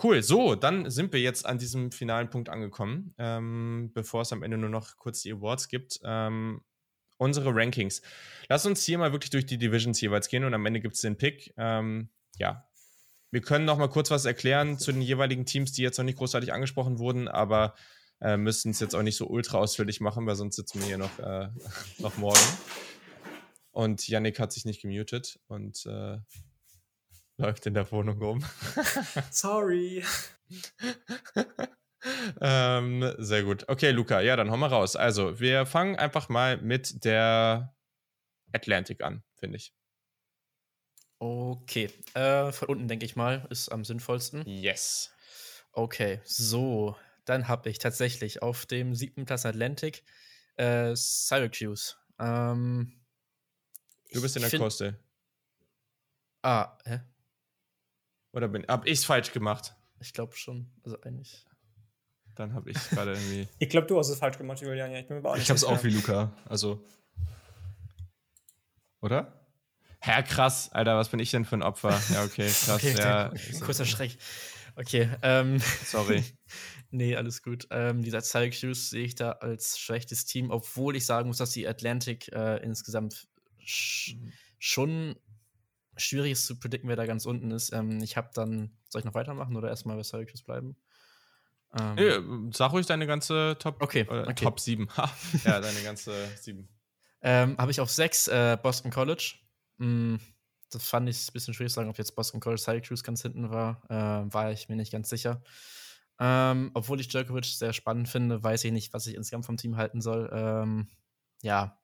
Cool, 0.00 0.22
so, 0.22 0.54
dann 0.54 0.90
sind 0.90 1.12
wir 1.12 1.20
jetzt 1.20 1.44
an 1.44 1.58
diesem 1.58 1.92
finalen 1.92 2.30
Punkt 2.30 2.48
angekommen, 2.48 3.14
ähm, 3.18 3.90
bevor 3.92 4.22
es 4.22 4.32
am 4.32 4.42
Ende 4.42 4.56
nur 4.56 4.70
noch 4.70 4.96
kurz 4.96 5.20
die 5.22 5.32
Awards 5.32 5.68
gibt. 5.68 6.00
Ähm, 6.02 6.62
unsere 7.18 7.54
Rankings. 7.54 8.00
Lass 8.48 8.64
uns 8.64 8.84
hier 8.84 8.98
mal 8.98 9.12
wirklich 9.12 9.30
durch 9.30 9.44
die 9.44 9.58
Divisions 9.58 10.00
jeweils 10.00 10.28
gehen 10.28 10.44
und 10.44 10.54
am 10.54 10.64
Ende 10.64 10.80
gibt 10.80 10.94
es 10.94 11.02
den 11.02 11.16
Pick. 11.16 11.52
Ähm, 11.56 12.08
ja, 12.36 12.66
wir 13.32 13.40
können 13.40 13.64
noch 13.64 13.78
mal 13.78 13.88
kurz 13.88 14.10
was 14.10 14.26
erklären 14.26 14.78
zu 14.78 14.92
den 14.92 15.00
jeweiligen 15.00 15.46
Teams, 15.46 15.72
die 15.72 15.82
jetzt 15.82 15.96
noch 15.96 16.04
nicht 16.04 16.18
großartig 16.18 16.52
angesprochen 16.52 16.98
wurden, 16.98 17.28
aber 17.28 17.74
äh, 18.20 18.36
müssen 18.36 18.70
es 18.70 18.78
jetzt 18.78 18.94
auch 18.94 19.02
nicht 19.02 19.16
so 19.16 19.26
ultra 19.26 19.58
ausführlich 19.58 20.00
machen, 20.00 20.26
weil 20.26 20.36
sonst 20.36 20.56
sitzen 20.56 20.80
wir 20.80 20.86
hier 20.86 20.98
noch, 20.98 21.18
äh, 21.18 21.48
noch 21.98 22.18
morgen. 22.18 22.38
Und 23.70 24.06
Yannick 24.06 24.38
hat 24.38 24.52
sich 24.52 24.66
nicht 24.66 24.82
gemutet 24.82 25.40
und 25.46 25.86
äh, 25.86 26.18
läuft 27.38 27.66
in 27.66 27.72
der 27.72 27.90
Wohnung 27.90 28.18
rum. 28.22 28.44
Sorry. 29.30 30.04
ähm, 32.42 33.14
sehr 33.16 33.44
gut. 33.44 33.66
Okay, 33.66 33.92
Luca, 33.92 34.20
ja, 34.20 34.36
dann 34.36 34.50
hauen 34.50 34.60
wir 34.60 34.66
raus. 34.66 34.94
Also, 34.94 35.40
wir 35.40 35.64
fangen 35.64 35.96
einfach 35.96 36.28
mal 36.28 36.58
mit 36.58 37.04
der 37.06 37.74
Atlantic 38.52 39.02
an, 39.02 39.22
finde 39.36 39.56
ich. 39.56 39.72
Okay, 41.24 41.88
äh, 42.14 42.50
von 42.50 42.66
unten 42.66 42.88
denke 42.88 43.04
ich 43.04 43.14
mal, 43.14 43.46
ist 43.48 43.68
am 43.68 43.84
sinnvollsten. 43.84 44.44
Yes. 44.44 45.12
Okay, 45.70 46.20
so, 46.24 46.96
dann 47.24 47.46
habe 47.46 47.70
ich 47.70 47.78
tatsächlich 47.78 48.42
auf 48.42 48.66
dem 48.66 48.96
siebten 48.96 49.24
Platz 49.24 49.46
Atlantic 49.46 50.02
äh, 50.56 50.96
Syracuse. 50.96 51.94
Ähm, 52.18 53.00
du 54.10 54.20
bist 54.20 54.34
in 54.34 54.42
der 54.42 54.58
Koste. 54.58 54.98
Ah, 56.42 56.76
hä? 56.86 57.02
Oder 58.32 58.48
bin 58.48 58.66
hab 58.66 58.84
ich's 58.88 59.04
falsch 59.04 59.30
gemacht? 59.30 59.76
Ich 60.00 60.12
glaube 60.12 60.34
schon. 60.34 60.72
Also 60.82 61.00
eigentlich. 61.02 61.46
Dann 62.34 62.52
habe 62.52 62.68
ich 62.72 62.90
gerade 62.90 63.12
irgendwie. 63.12 63.46
ich 63.60 63.68
glaube, 63.68 63.86
du 63.86 63.96
hast 63.96 64.08
es 64.08 64.18
falsch 64.18 64.38
gemacht, 64.38 64.60
Julian. 64.60 64.90
Ja, 64.90 64.98
ich 64.98 65.06
bin 65.06 65.22
mir 65.22 65.28
auch 65.28 65.36
Ich 65.36 65.48
habe 65.50 65.56
es 65.56 65.62
auch 65.62 65.84
wie 65.84 65.90
Luca. 65.90 66.36
Also. 66.46 66.84
Oder? 69.00 69.41
Herr 70.04 70.24
krass, 70.24 70.68
Alter, 70.72 70.96
was 70.96 71.10
bin 71.10 71.20
ich 71.20 71.30
denn 71.30 71.44
für 71.44 71.54
ein 71.54 71.62
Opfer? 71.62 71.96
Ja, 72.12 72.24
okay, 72.24 72.48
krass. 72.64 72.70
okay, 72.70 72.94
ja. 72.98 73.32
Kurzer 73.60 73.84
Schreck. 73.84 74.18
Okay, 74.74 75.08
ähm. 75.22 75.60
Sorry. 75.84 76.24
nee, 76.90 77.14
alles 77.14 77.40
gut. 77.40 77.68
Ähm, 77.70 78.02
dieser 78.02 78.20
Syracuse 78.20 78.90
sehe 78.90 79.04
ich 79.04 79.14
da 79.14 79.30
als 79.30 79.78
schlechtes 79.78 80.24
Team, 80.24 80.50
obwohl 80.50 80.96
ich 80.96 81.06
sagen 81.06 81.28
muss, 81.28 81.36
dass 81.36 81.52
die 81.52 81.68
Atlantic 81.68 82.32
äh, 82.32 82.56
insgesamt 82.64 83.28
sch 83.64 84.16
mhm. 84.16 84.32
schon 84.58 85.16
schwierig 85.96 86.32
ist 86.32 86.46
zu 86.46 86.58
predikten, 86.58 86.88
wer 86.88 86.96
da 86.96 87.06
ganz 87.06 87.24
unten 87.24 87.52
ist. 87.52 87.72
Ähm, 87.72 88.02
ich 88.02 88.16
habe 88.16 88.30
dann, 88.34 88.76
soll 88.88 89.02
ich 89.02 89.04
noch 89.04 89.14
weitermachen 89.14 89.56
oder 89.56 89.68
erstmal 89.68 89.96
bei 89.96 90.02
Syracuse 90.02 90.42
bleiben? 90.42 90.74
Ähm, 91.78 91.94
nee, 91.94 92.50
sag 92.52 92.72
ruhig 92.72 92.86
deine 92.86 93.06
ganze 93.06 93.56
Top, 93.60 93.80
okay, 93.80 94.04
okay. 94.08 94.34
Top 94.34 94.58
7. 94.58 94.88
ja, 95.44 95.60
deine 95.60 95.80
ganze 95.84 96.12
7. 96.40 96.68
Ähm, 97.22 97.56
habe 97.56 97.70
ich 97.70 97.80
auf 97.80 97.88
6 97.88 98.26
äh, 98.26 98.58
Boston 98.60 98.90
College. 98.90 99.36
Mm, 99.82 100.16
das 100.70 100.84
fand 100.84 101.08
ich 101.08 101.28
ein 101.28 101.32
bisschen 101.32 101.54
schwierig 101.54 101.72
zu 101.72 101.76
sagen, 101.76 101.90
ob 101.90 101.98
jetzt 101.98 102.14
Boston 102.14 102.40
College 102.40 102.60
Syracuse 102.60 103.02
ganz 103.02 103.22
hinten 103.22 103.50
war. 103.50 103.82
Äh, 103.90 104.32
war 104.32 104.52
ich 104.52 104.68
mir 104.68 104.76
nicht 104.76 104.92
ganz 104.92 105.08
sicher. 105.08 105.42
Ähm, 106.20 106.70
obwohl 106.74 107.00
ich 107.00 107.08
Djokovic 107.08 107.46
sehr 107.46 107.72
spannend 107.72 108.08
finde, 108.08 108.42
weiß 108.42 108.64
ich 108.64 108.72
nicht, 108.72 108.92
was 108.94 109.06
ich 109.06 109.16
insgesamt 109.16 109.46
vom 109.46 109.56
Team 109.56 109.76
halten 109.76 110.00
soll. 110.00 110.30
Ähm, 110.32 110.88
ja. 111.42 111.80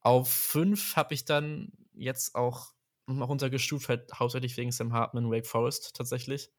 Auf 0.00 0.30
5 0.30 0.96
habe 0.96 1.14
ich 1.14 1.24
dann 1.24 1.72
jetzt 1.92 2.34
auch 2.34 2.72
noch 3.06 3.28
runtergestuft, 3.28 3.88
halt 3.88 4.12
hauptsächlich 4.14 4.56
wegen 4.56 4.70
Sam 4.70 4.92
Hartman, 4.92 5.30
Wake 5.30 5.46
Forest 5.46 5.96
tatsächlich. 5.96 6.50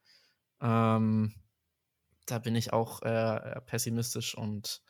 Ähm, 0.60 1.34
da 2.26 2.38
bin 2.38 2.54
ich 2.54 2.72
auch 2.72 3.02
äh, 3.02 3.60
pessimistisch 3.62 4.36
und 4.36 4.82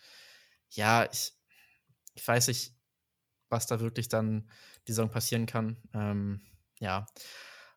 ja, 0.70 1.08
ich, 1.10 1.32
ich 2.14 2.26
weiß 2.26 2.48
nicht, 2.48 2.75
was 3.48 3.66
da 3.66 3.80
wirklich 3.80 4.08
dann 4.08 4.48
die 4.86 4.92
Saison 4.92 5.10
passieren 5.10 5.46
kann. 5.46 5.76
Ähm, 5.94 6.40
ja. 6.80 7.06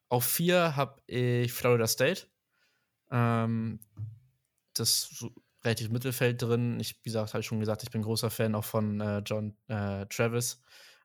Auf 0.10 0.26
vier 0.26 0.76
habe 0.76 1.02
ich 1.08 1.54
Florida 1.54 1.88
State. 1.88 2.28
Ähm, 3.12 3.80
das 4.74 5.02
so 5.02 5.32
relativ 5.64 5.90
Mittelfeld 5.90 6.42
drin. 6.42 6.80
Ich, 6.80 6.98
wie 7.04 7.10
gesagt, 7.10 7.34
habe 7.34 7.42
ich 7.42 7.48
schon 7.48 7.60
gesagt, 7.60 7.84
ich 7.84 7.92
bin 7.92 8.02
großer 8.02 8.30
Fan 8.30 8.56
auch 8.56 8.64
von 8.64 9.02
äh, 9.02 9.20
John 9.20 9.56
äh, 9.68 10.06
Travis. 10.08 10.62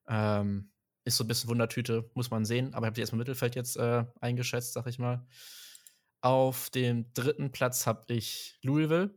Ähm, 0.08 0.70
ist 1.04 1.16
so 1.16 1.24
ein 1.24 1.28
bisschen 1.28 1.50
Wundertüte, 1.50 2.10
muss 2.14 2.30
man 2.30 2.44
sehen. 2.44 2.72
Aber 2.74 2.86
ich 2.86 2.88
habe 2.88 2.94
die 2.94 3.00
erstmal 3.02 3.18
Mittelfeld 3.18 3.56
jetzt 3.56 3.76
äh, 3.76 4.04
eingeschätzt, 4.20 4.72
sag 4.72 4.86
ich 4.86 4.98
mal. 4.98 5.26
Auf 6.20 6.70
dem 6.70 7.12
dritten 7.12 7.52
Platz 7.52 7.86
habe 7.86 8.14
ich 8.14 8.58
Louisville. 8.62 9.14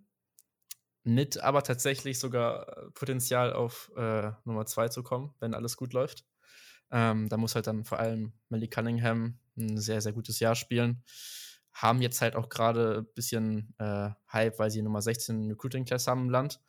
Mit 1.08 1.38
aber 1.38 1.64
tatsächlich 1.64 2.20
sogar 2.20 2.68
äh, 2.68 2.92
Potenzial 2.92 3.54
auf 3.54 3.90
äh, 3.96 4.32
Nummer 4.44 4.66
zwei 4.66 4.90
zu 4.90 5.04
kommen, 5.04 5.34
wenn 5.40 5.54
alles 5.54 5.78
gut 5.78 5.94
läuft. 5.94 6.26
Ähm, 6.92 7.30
da 7.30 7.38
muss 7.38 7.56
halt 7.56 7.66
dann 7.68 7.86
vor 7.86 8.00
allem 8.00 8.34
Melly 8.50 8.68
Cunningham 8.68 9.40
ein 9.58 9.78
sehr, 9.78 10.02
sehr 10.02 10.12
gutes 10.12 10.42
Jahr 10.42 10.54
spielen. 10.56 11.02
Haben 11.72 12.02
jetzt 12.02 12.20
halt 12.20 12.36
auch 12.36 12.50
gerade 12.50 13.06
ein 13.08 13.14
bisschen 13.14 13.74
äh, 13.78 14.10
Hype, 14.34 14.60
weil 14.60 14.70
sie 14.70 14.82
Nummer 14.82 15.02
16 15.02 15.50
Recruiting 15.50 15.86
Class 15.86 16.08
haben 16.08 16.24
im 16.24 16.30
Land. 16.30 16.60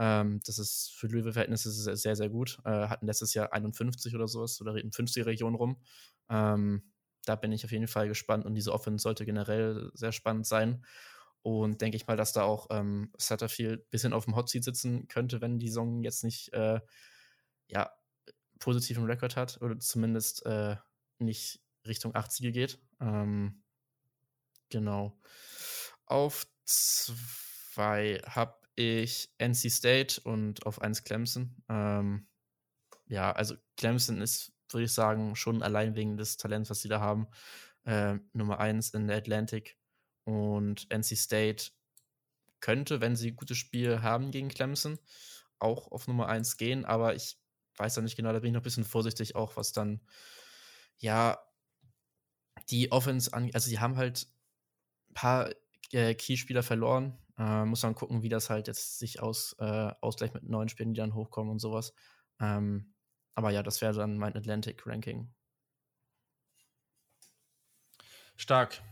Ähm, 0.00 0.40
das 0.44 0.58
ist 0.58 0.92
für 0.96 1.06
Louisville-Verhältnisse 1.06 1.70
sehr, 1.70 2.16
sehr 2.16 2.28
gut. 2.28 2.58
Äh, 2.64 2.88
hatten 2.88 3.06
letztes 3.06 3.34
Jahr 3.34 3.52
51 3.52 4.16
oder 4.16 4.26
sowas 4.26 4.60
oder 4.60 4.74
in 4.74 4.90
50 4.90 5.26
Region 5.26 5.54
rum. 5.54 5.80
Ähm, 6.28 6.90
da 7.24 7.36
bin 7.36 7.52
ich 7.52 7.64
auf 7.64 7.70
jeden 7.70 7.86
Fall 7.86 8.08
gespannt 8.08 8.46
und 8.46 8.56
diese 8.56 8.72
Offense 8.72 9.04
sollte 9.04 9.24
generell 9.24 9.92
sehr 9.94 10.10
spannend 10.10 10.46
sein. 10.46 10.84
Und 11.46 11.80
denke 11.80 11.96
ich 11.96 12.08
mal, 12.08 12.16
dass 12.16 12.32
da 12.32 12.42
auch 12.42 12.66
ähm, 12.70 13.12
Satterfield 13.16 13.82
ein 13.82 13.90
bisschen 13.90 14.12
auf 14.12 14.24
dem 14.24 14.34
Hot 14.34 14.48
Seat 14.48 14.64
sitzen 14.64 15.06
könnte, 15.06 15.40
wenn 15.40 15.60
die 15.60 15.68
Saison 15.68 16.02
jetzt 16.02 16.24
nicht 16.24 16.52
äh, 16.52 16.80
ja, 17.68 17.92
positiven 18.58 19.04
Rekord 19.04 19.36
hat 19.36 19.62
oder 19.62 19.78
zumindest 19.78 20.44
äh, 20.44 20.74
nicht 21.20 21.60
Richtung 21.86 22.16
80 22.16 22.52
geht. 22.52 22.80
Ähm, 23.00 23.62
genau. 24.70 25.20
Auf 26.06 26.48
zwei 26.64 28.20
habe 28.26 28.56
ich 28.74 29.32
NC 29.38 29.70
State 29.70 30.20
und 30.22 30.66
auf 30.66 30.82
1 30.82 31.04
Clemson. 31.04 31.62
Ähm, 31.68 32.26
ja, 33.06 33.30
also 33.30 33.54
Clemson 33.76 34.20
ist, 34.20 34.52
würde 34.70 34.86
ich 34.86 34.92
sagen, 34.92 35.36
schon 35.36 35.62
allein 35.62 35.94
wegen 35.94 36.16
des 36.16 36.38
Talents, 36.38 36.70
was 36.70 36.80
sie 36.80 36.88
da 36.88 36.98
haben, 36.98 37.28
äh, 37.84 38.16
Nummer 38.32 38.58
1 38.58 38.90
in 38.94 39.06
der 39.06 39.18
Atlantic. 39.18 39.78
Und 40.26 40.90
NC 40.90 41.16
State 41.16 41.70
könnte, 42.60 43.00
wenn 43.00 43.14
sie 43.14 43.30
ein 43.30 43.36
gutes 43.36 43.56
Spiel 43.56 44.02
haben 44.02 44.32
gegen 44.32 44.48
Clemson, 44.48 44.98
auch 45.60 45.92
auf 45.92 46.08
Nummer 46.08 46.26
1 46.28 46.56
gehen, 46.56 46.84
aber 46.84 47.14
ich 47.14 47.38
weiß 47.76 47.94
da 47.94 48.02
nicht 48.02 48.16
genau, 48.16 48.32
da 48.32 48.40
bin 48.40 48.48
ich 48.48 48.54
noch 48.54 48.60
ein 48.60 48.64
bisschen 48.64 48.84
vorsichtig, 48.84 49.36
auch 49.36 49.56
was 49.56 49.72
dann, 49.72 50.00
ja, 50.98 51.38
die 52.70 52.90
Offense 52.90 53.32
an, 53.32 53.50
also 53.54 53.68
sie 53.68 53.78
haben 53.78 53.96
halt 53.96 54.26
ein 55.10 55.14
paar 55.14 55.50
äh, 55.92 56.14
Keyspieler 56.16 56.64
verloren, 56.64 57.16
äh, 57.38 57.64
muss 57.64 57.84
man 57.84 57.94
gucken, 57.94 58.22
wie 58.22 58.28
das 58.28 58.50
halt 58.50 58.66
jetzt 58.66 58.98
sich 58.98 59.20
aus, 59.20 59.54
äh, 59.60 59.92
ausgleicht 60.00 60.34
mit 60.34 60.42
neuen 60.42 60.68
Spielen, 60.68 60.92
die 60.92 60.98
dann 60.98 61.14
hochkommen 61.14 61.52
und 61.52 61.60
sowas. 61.60 61.94
Ähm, 62.40 62.94
aber 63.34 63.50
ja, 63.50 63.62
das 63.62 63.80
wäre 63.80 63.94
dann 63.94 64.18
mein 64.18 64.34
Atlantic-Ranking. 64.34 65.32
Stark. 68.36 68.82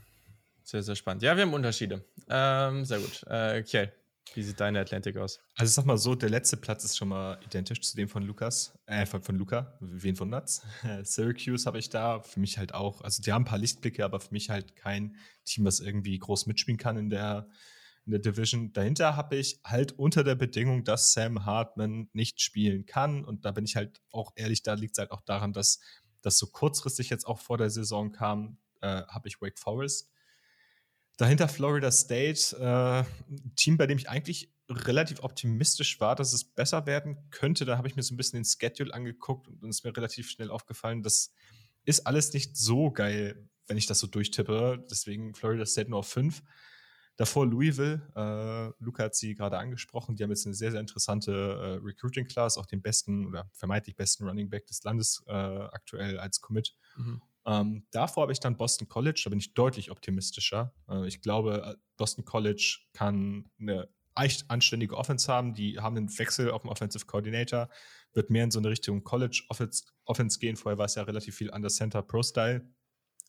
Sehr, 0.64 0.82
sehr 0.82 0.96
spannend. 0.96 1.22
Ja, 1.22 1.36
wir 1.36 1.42
haben 1.42 1.52
Unterschiede. 1.52 2.04
Ähm, 2.28 2.84
sehr 2.84 2.98
gut. 2.98 3.22
Äh, 3.28 3.60
okay. 3.60 3.90
Wie 4.32 4.42
sieht 4.42 4.58
deine 4.58 4.80
Atlantic 4.80 5.16
aus? 5.18 5.40
Also 5.54 5.70
ich 5.70 5.74
sag 5.74 5.84
mal 5.84 5.98
so, 5.98 6.14
der 6.14 6.30
letzte 6.30 6.56
Platz 6.56 6.82
ist 6.82 6.96
schon 6.96 7.08
mal 7.08 7.38
identisch 7.44 7.82
zu 7.82 7.94
dem 7.96 8.08
von 8.08 8.22
Lukas, 8.22 8.76
äh, 8.86 9.04
von, 9.04 9.22
von 9.22 9.36
Luca, 9.36 9.76
wen 9.80 10.18
wundert's? 10.18 10.62
Syracuse 11.02 11.66
habe 11.66 11.78
ich 11.78 11.90
da, 11.90 12.20
für 12.20 12.40
mich 12.40 12.56
halt 12.56 12.74
auch, 12.74 13.02
also 13.02 13.22
die 13.22 13.32
haben 13.32 13.42
ein 13.42 13.46
paar 13.46 13.58
Lichtblicke, 13.58 14.04
aber 14.04 14.20
für 14.20 14.32
mich 14.32 14.48
halt 14.48 14.74
kein 14.74 15.16
Team, 15.44 15.66
was 15.66 15.80
irgendwie 15.80 16.18
groß 16.18 16.46
mitspielen 16.46 16.78
kann 16.78 16.96
in 16.96 17.10
der 17.10 17.48
in 18.06 18.12
der 18.12 18.20
Division. 18.20 18.72
Dahinter 18.72 19.16
habe 19.16 19.36
ich 19.36 19.60
halt 19.64 19.92
unter 19.92 20.24
der 20.24 20.34
Bedingung, 20.34 20.84
dass 20.84 21.12
Sam 21.12 21.46
Hartman 21.46 22.08
nicht 22.12 22.40
spielen 22.40 22.84
kann. 22.86 23.24
Und 23.24 23.44
da 23.44 23.52
bin 23.52 23.64
ich 23.64 23.76
halt 23.76 24.02
auch 24.10 24.32
ehrlich, 24.36 24.62
da 24.62 24.74
liegt 24.74 24.92
es 24.92 24.98
halt 24.98 25.10
auch 25.10 25.22
daran, 25.22 25.52
dass 25.52 25.80
das 26.20 26.38
so 26.38 26.46
kurzfristig 26.46 27.10
jetzt 27.10 27.26
auch 27.26 27.38
vor 27.38 27.58
der 27.58 27.70
Saison 27.70 28.12
kam, 28.12 28.58
äh, 28.80 29.02
habe 29.08 29.28
ich 29.28 29.40
Wake 29.40 29.58
Forest. 29.58 30.10
Dahinter 31.16 31.48
Florida 31.48 31.90
State, 31.92 32.56
äh, 32.58 33.04
ein 33.30 33.52
Team, 33.56 33.76
bei 33.76 33.86
dem 33.86 33.98
ich 33.98 34.08
eigentlich 34.08 34.52
relativ 34.68 35.22
optimistisch 35.22 36.00
war, 36.00 36.16
dass 36.16 36.32
es 36.32 36.44
besser 36.44 36.86
werden 36.86 37.18
könnte. 37.30 37.64
Da 37.64 37.76
habe 37.76 37.86
ich 37.86 37.96
mir 37.96 38.02
so 38.02 38.14
ein 38.14 38.16
bisschen 38.16 38.38
den 38.38 38.44
Schedule 38.44 38.92
angeguckt 38.92 39.46
und 39.48 39.68
ist 39.68 39.84
mir 39.84 39.96
relativ 39.96 40.28
schnell 40.30 40.50
aufgefallen, 40.50 41.02
das 41.02 41.32
ist 41.84 42.06
alles 42.06 42.32
nicht 42.32 42.56
so 42.56 42.90
geil, 42.90 43.48
wenn 43.66 43.76
ich 43.76 43.86
das 43.86 43.98
so 43.98 44.06
durchtippe. 44.06 44.84
Deswegen 44.90 45.34
Florida 45.34 45.66
State 45.66 45.90
nur 45.90 46.00
auf 46.00 46.08
5. 46.08 46.42
Davor 47.16 47.46
Louisville, 47.46 48.02
äh, 48.16 48.82
Luca 48.82 49.04
hat 49.04 49.14
sie 49.14 49.36
gerade 49.36 49.56
angesprochen, 49.58 50.16
die 50.16 50.24
haben 50.24 50.30
jetzt 50.30 50.46
eine 50.46 50.54
sehr, 50.54 50.72
sehr 50.72 50.80
interessante 50.80 51.30
äh, 51.32 51.84
Recruiting 51.84 52.26
Class, 52.26 52.58
auch 52.58 52.66
den 52.66 52.82
besten 52.82 53.26
oder 53.26 53.48
vermeintlich 53.52 53.94
besten 53.94 54.26
Running 54.26 54.50
Back 54.50 54.66
des 54.66 54.82
Landes 54.82 55.22
äh, 55.28 55.32
aktuell 55.32 56.18
als 56.18 56.40
Commit. 56.40 56.74
Mhm. 56.96 57.22
Ähm, 57.46 57.86
davor 57.90 58.22
habe 58.22 58.32
ich 58.32 58.40
dann 58.40 58.56
Boston 58.56 58.88
College, 58.88 59.20
da 59.24 59.30
bin 59.30 59.38
ich 59.38 59.54
deutlich 59.54 59.90
optimistischer. 59.90 60.74
Äh, 60.88 61.06
ich 61.06 61.20
glaube, 61.20 61.62
äh, 61.64 61.76
Boston 61.96 62.24
College 62.24 62.78
kann 62.92 63.50
eine 63.60 63.88
echt 64.16 64.50
anständige 64.50 64.96
Offense 64.96 65.30
haben. 65.32 65.54
Die 65.54 65.78
haben 65.78 65.96
einen 65.96 66.18
Wechsel 66.18 66.50
auf 66.50 66.62
dem 66.62 66.70
Offensive 66.70 67.06
Coordinator, 67.06 67.68
wird 68.12 68.30
mehr 68.30 68.44
in 68.44 68.50
so 68.50 68.58
eine 68.58 68.70
Richtung 68.70 69.04
College 69.04 69.44
Offense, 69.48 69.84
Offense 70.04 70.38
gehen. 70.38 70.56
Vorher 70.56 70.78
war 70.78 70.86
es 70.86 70.94
ja 70.94 71.02
relativ 71.02 71.36
viel 71.36 71.50
Under 71.50 71.68
Center 71.68 72.02
Pro 72.02 72.22
Style. 72.22 72.66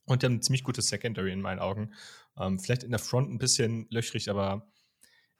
Und 0.05 0.21
die 0.21 0.27
haben 0.27 0.35
ein 0.35 0.41
ziemlich 0.41 0.63
gutes 0.63 0.87
Secondary 0.87 1.31
in 1.31 1.41
meinen 1.41 1.59
Augen. 1.59 1.93
Ähm, 2.37 2.59
vielleicht 2.59 2.83
in 2.83 2.91
der 2.91 2.99
Front 2.99 3.31
ein 3.31 3.39
bisschen 3.39 3.87
löchrig, 3.89 4.29
aber 4.29 4.71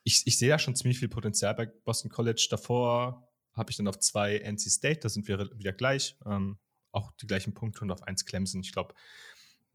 ich, 0.03 0.23
ich 0.25 0.37
sehe 0.37 0.49
da 0.49 0.59
schon 0.59 0.75
ziemlich 0.75 0.99
viel 0.99 1.09
Potenzial 1.09 1.53
bei 1.53 1.67
Boston 1.67 2.09
College. 2.09 2.47
Davor 2.49 3.27
habe 3.53 3.71
ich 3.71 3.77
dann 3.77 3.87
auf 3.87 3.99
zwei 3.99 4.37
NC 4.39 4.69
State, 4.69 4.99
da 5.01 5.09
sind 5.09 5.27
wir 5.27 5.49
wieder 5.57 5.71
gleich. 5.71 6.17
Ähm, 6.25 6.57
auch 6.95 7.11
die 7.13 7.27
gleichen 7.27 7.53
Punkte 7.53 7.81
und 7.81 7.91
auf 7.91 8.03
eins 8.03 8.25
Clemson. 8.25 8.61
Ich 8.61 8.71
glaube, 8.71 8.93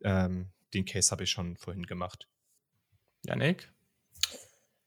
ähm, 0.03 0.51
den 0.75 0.85
Case 0.85 1.11
habe 1.11 1.25
ich 1.25 1.31
schon 1.31 1.57
vorhin 1.57 1.85
gemacht. 1.85 2.29
Janik? 3.25 3.73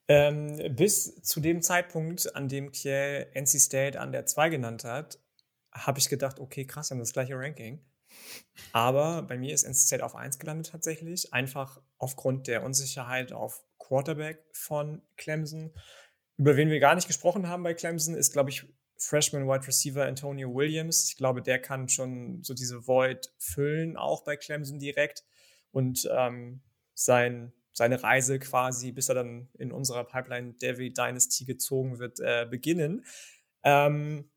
Ähm, 0.08 0.76
bis 0.76 1.22
zu 1.22 1.40
dem 1.40 1.62
Zeitpunkt, 1.62 2.36
an 2.36 2.50
dem 2.50 2.72
Kiel 2.72 3.28
NC 3.34 3.60
State 3.60 4.00
an 4.00 4.12
der 4.12 4.26
2 4.26 4.50
genannt 4.50 4.84
hat, 4.84 5.20
habe 5.72 6.00
ich 6.00 6.10
gedacht, 6.10 6.40
okay, 6.40 6.66
krass, 6.66 6.90
wir 6.90 6.96
haben 6.96 7.00
das 7.00 7.14
gleiche 7.14 7.36
Ranking. 7.36 7.84
Aber 8.74 9.24
bei 9.24 9.38
mir 9.38 9.54
ist 9.54 9.64
NC 9.64 9.76
State 9.76 10.06
auf 10.06 10.16
1 10.16 10.40
gelandet 10.40 10.70
tatsächlich, 10.72 11.34
einfach 11.34 11.82
aufgrund 11.98 12.48
der 12.48 12.64
Unsicherheit 12.64 13.32
auf 13.32 13.64
Quarterback 13.80 14.44
von 14.52 15.02
Clemson. 15.18 15.74
Über 16.38 16.58
wen 16.58 16.70
wir 16.70 16.80
gar 16.80 16.96
nicht 16.96 17.08
gesprochen 17.08 17.48
haben 17.48 17.64
bei 17.64 17.74
Clemson, 17.74 18.16
ist, 18.16 18.34
glaube 18.34 18.50
ich, 18.50 18.66
Freshman 19.06 19.48
Wide 19.48 19.68
Receiver 19.68 20.06
Antonio 20.06 20.54
Williams. 20.54 21.10
Ich 21.10 21.18
glaube, 21.18 21.42
der 21.42 21.60
kann 21.60 21.90
schon 21.90 22.44
so 22.44 22.54
diese 22.54 22.88
Void 22.88 23.32
füllen, 23.38 23.98
auch 23.98 24.24
bei 24.24 24.38
Clemson 24.38 24.80
direkt. 24.80 25.24
Und 25.72 26.08
ähm, 26.12 26.62
sein 26.94 27.54
seine 27.74 28.02
Reise 28.02 28.40
quasi, 28.40 28.92
bis 28.92 29.10
er 29.10 29.16
dann 29.16 29.50
in 29.58 29.72
unserer 29.72 30.04
Pipeline 30.04 30.54
Devi 30.54 30.94
Dynasty 30.94 31.44
gezogen 31.44 32.00
wird, 32.00 32.20
äh, 32.20 32.48
beginnen. 32.50 33.04
Ähm, 33.64 34.30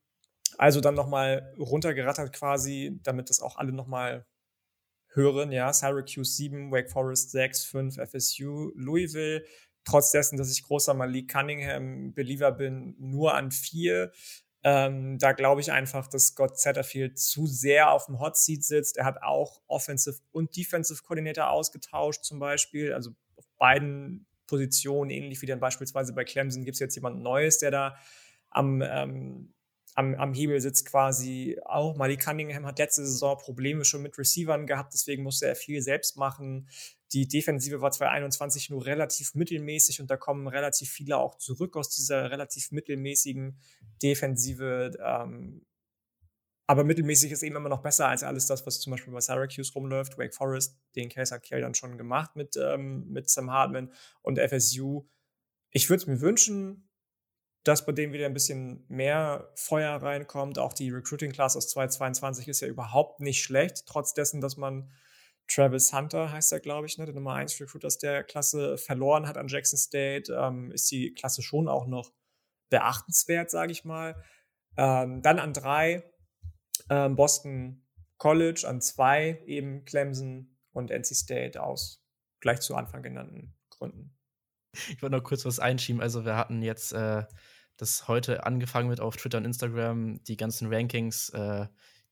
also 0.58 0.80
dann 0.80 0.94
nochmal 0.94 1.52
runtergerattert 1.58 2.32
quasi, 2.32 2.98
damit 3.02 3.28
das 3.28 3.40
auch 3.40 3.56
alle 3.56 3.72
nochmal 3.72 4.26
hören. 5.08 5.52
Ja, 5.52 5.72
Syracuse 5.72 6.32
7, 6.32 6.72
Wake 6.72 6.90
Forest 6.90 7.30
6, 7.30 7.64
5, 7.64 7.98
FSU, 7.98 8.72
Louisville. 8.74 9.44
Trotz 9.84 10.10
dessen, 10.10 10.36
dass 10.36 10.50
ich 10.50 10.64
großer 10.64 10.94
Malik 10.94 11.30
Cunningham-Believer 11.30 12.52
bin, 12.52 12.96
nur 12.98 13.34
an 13.34 13.52
4. 13.52 14.10
Ähm, 14.68 15.16
da 15.20 15.30
glaube 15.30 15.60
ich 15.60 15.70
einfach, 15.70 16.08
dass 16.08 16.26
Scott 16.26 16.58
Satterfield 16.58 17.20
zu 17.20 17.46
sehr 17.46 17.92
auf 17.92 18.06
dem 18.06 18.18
Hot 18.18 18.36
Seat 18.36 18.64
sitzt. 18.64 18.96
Er 18.96 19.04
hat 19.04 19.22
auch 19.22 19.60
Offensive 19.68 20.18
und 20.32 20.56
Defensive 20.56 21.04
Coordinator 21.04 21.50
ausgetauscht, 21.50 22.24
zum 22.24 22.40
Beispiel. 22.40 22.92
Also 22.92 23.12
beiden 23.58 24.26
Positionen, 24.48 25.10
ähnlich 25.10 25.40
wie 25.40 25.46
dann 25.46 25.60
beispielsweise 25.60 26.14
bei 26.14 26.24
Clemson, 26.24 26.64
gibt 26.64 26.74
es 26.74 26.80
jetzt 26.80 26.96
jemand 26.96 27.22
Neues, 27.22 27.58
der 27.58 27.70
da 27.70 27.96
am, 28.50 28.82
ähm, 28.82 29.54
am, 29.94 30.16
am 30.16 30.34
Hebel 30.34 30.60
sitzt 30.60 30.86
quasi. 30.86 31.60
Auch 31.64 31.94
Malik 31.94 32.24
Cunningham 32.24 32.66
hat 32.66 32.80
letzte 32.80 33.06
Saison 33.06 33.38
Probleme 33.38 33.84
schon 33.84 34.02
mit 34.02 34.18
Receivern 34.18 34.66
gehabt, 34.66 34.94
deswegen 34.94 35.22
musste 35.22 35.46
er 35.46 35.54
viel 35.54 35.80
selbst 35.80 36.16
machen. 36.16 36.68
Die 37.12 37.28
Defensive 37.28 37.80
war 37.80 37.90
2021 37.90 38.70
nur 38.70 38.84
relativ 38.84 39.34
mittelmäßig 39.34 40.00
und 40.00 40.10
da 40.10 40.16
kommen 40.16 40.48
relativ 40.48 40.90
viele 40.90 41.18
auch 41.18 41.36
zurück 41.36 41.76
aus 41.76 41.90
dieser 41.90 42.30
relativ 42.30 42.72
mittelmäßigen 42.72 43.58
Defensive. 44.02 44.92
Ähm, 45.04 45.64
aber 46.66 46.82
mittelmäßig 46.82 47.30
ist 47.30 47.44
eben 47.44 47.54
immer 47.54 47.68
noch 47.68 47.82
besser 47.82 48.08
als 48.08 48.24
alles 48.24 48.46
das, 48.46 48.66
was 48.66 48.80
zum 48.80 48.90
Beispiel 48.90 49.12
bei 49.12 49.20
Syracuse 49.20 49.72
rumläuft. 49.72 50.18
Wake 50.18 50.34
Forest, 50.34 50.76
den 50.96 51.08
Case 51.08 51.32
hat 51.32 51.44
Kell 51.44 51.60
dann 51.60 51.74
schon 51.74 51.96
gemacht 51.96 52.34
mit, 52.34 52.56
ähm, 52.56 53.08
mit 53.08 53.30
Sam 53.30 53.52
Hartman 53.52 53.92
und 54.22 54.40
FSU. 54.40 55.06
Ich 55.70 55.88
würde 55.88 56.02
es 56.02 56.06
mir 56.08 56.20
wünschen, 56.20 56.88
dass 57.62 57.86
bei 57.86 57.92
denen 57.92 58.12
wieder 58.12 58.26
ein 58.26 58.34
bisschen 58.34 58.84
mehr 58.88 59.52
Feuer 59.54 59.96
reinkommt. 60.02 60.58
Auch 60.58 60.72
die 60.72 60.90
Recruiting 60.90 61.32
Class 61.32 61.56
aus 61.56 61.68
2022 61.68 62.48
ist 62.48 62.60
ja 62.60 62.68
überhaupt 62.68 63.20
nicht 63.20 63.42
schlecht, 63.42 63.84
trotz 63.86 64.12
dessen, 64.14 64.40
dass 64.40 64.56
man 64.56 64.90
Travis 65.48 65.92
Hunter, 65.92 66.32
heißt 66.32 66.52
er, 66.52 66.60
glaube 66.60 66.86
ich, 66.86 66.98
ne, 66.98 67.04
der 67.04 67.14
Nummer 67.14 67.34
1 67.34 67.60
Recruiter 67.60 67.86
aus 67.86 67.98
der 67.98 68.24
Klasse, 68.24 68.78
verloren 68.78 69.26
hat 69.26 69.36
an 69.36 69.48
Jackson 69.48 69.78
State, 69.78 70.32
ähm, 70.32 70.70
ist 70.72 70.90
die 70.90 71.12
Klasse 71.14 71.42
schon 71.42 71.68
auch 71.68 71.86
noch 71.86 72.12
beachtenswert, 72.68 73.50
sage 73.50 73.72
ich 73.72 73.84
mal. 73.84 74.22
Ähm, 74.76 75.22
dann 75.22 75.38
an 75.38 75.52
drei 75.52 76.04
ähm, 76.90 77.16
Boston 77.16 77.86
College, 78.18 78.66
an 78.66 78.80
zwei 78.80 79.42
eben 79.46 79.84
Clemson 79.84 80.56
und 80.72 80.90
NC 80.90 81.14
State 81.14 81.62
aus 81.62 82.02
gleich 82.40 82.60
zu 82.60 82.74
Anfang 82.74 83.02
genannten 83.02 83.54
Gründen. 83.70 84.16
Ich 84.72 85.00
wollte 85.00 85.16
noch 85.16 85.24
kurz 85.24 85.44
was 85.44 85.58
einschieben. 85.58 86.02
Also 86.02 86.24
wir 86.24 86.36
hatten 86.36 86.62
jetzt 86.62 86.92
äh, 86.92 87.24
das 87.76 88.08
heute 88.08 88.44
angefangen 88.44 88.88
mit 88.88 89.00
auf 89.00 89.16
Twitter 89.16 89.38
und 89.38 89.44
Instagram, 89.44 90.22
die 90.24 90.36
ganzen 90.36 90.72
Rankings, 90.72 91.30
äh, 91.30 91.66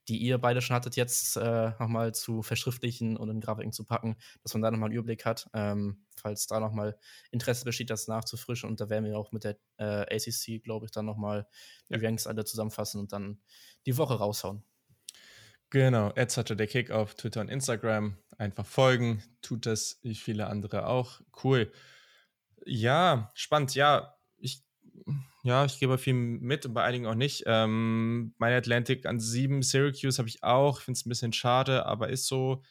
die 0.09 0.19
ihr 0.19 0.39
beide 0.39 0.61
schon 0.61 0.77
hattet, 0.77 0.97
jetzt 0.97 1.37
äh, 1.37 1.71
nochmal 1.79 2.15
zu 2.15 2.43
verschriftlichen 2.43 3.17
und 3.17 3.29
in 3.31 3.41
Grafiken 3.41 3.73
zu 3.73 3.85
packen, 3.85 4.17
dass 4.43 4.55
man 4.55 4.63
da 4.63 4.71
nochmal 4.71 4.89
einen 4.89 4.99
Überblick 4.99 5.25
hat, 5.25 5.49
ähm, 5.55 6.05
falls 6.17 6.47
da 6.47 6.61
nochmal 6.61 6.99
Interesse 7.31 7.65
besteht, 7.65 7.91
das 7.91 8.09
nachzufrischen. 8.09 8.69
Und 8.69 8.81
da 8.81 8.91
werden 8.91 9.05
wir 9.05 9.19
auch 9.19 9.33
mit 9.33 9.45
der 9.45 9.57
äh, 9.79 10.15
ACC, 10.15 10.63
glaube 10.63 10.87
ich, 10.87 10.93
dann 10.93 11.07
nochmal 11.07 11.47
die 11.89 11.95
ja. 11.95 12.01
Ranks 12.01 12.27
alle 12.27 12.45
zusammenfassen 12.45 13.01
und 13.01 13.13
dann 13.13 13.41
die 13.87 13.97
Woche 13.97 14.15
raushauen. 14.15 14.63
Genau, 15.71 16.13
der 16.13 16.67
Kick 16.69 16.91
auf 16.91 17.15
Twitter 17.15 17.41
und 17.41 17.49
Instagram. 17.49 18.17
Einfach 18.39 18.67
folgen, 18.67 19.23
tut 19.43 19.67
das 19.67 19.99
wie 20.03 20.15
viele 20.15 20.47
andere 20.47 20.87
auch. 20.87 21.21
Cool. 21.43 21.73
Ja, 22.65 23.31
spannend. 23.35 23.75
Ja, 23.75 24.14
ja, 25.43 25.65
ich 25.65 25.79
gebe 25.79 25.99
viel 25.99 26.15
mit 26.15 26.65
und 26.67 26.75
bei 26.75 26.83
einigen 26.83 27.07
auch 27.07 27.15
nicht. 27.15 27.45
Ähm, 27.47 28.35
mein 28.39 28.55
Atlantic 28.55 29.07
an 29.07 29.21
sieben, 29.21 29.63
Syracuse 29.63 30.19
habe 30.19 30.29
ich 30.29 30.43
auch. 30.43 30.81
Finde 30.81 30.99
es 30.99 31.07
ein 31.07 31.11
bisschen 31.11 31.33
schade, 31.33 31.87
aber 31.87 32.09
ist 32.09 32.27
so. 32.27 32.63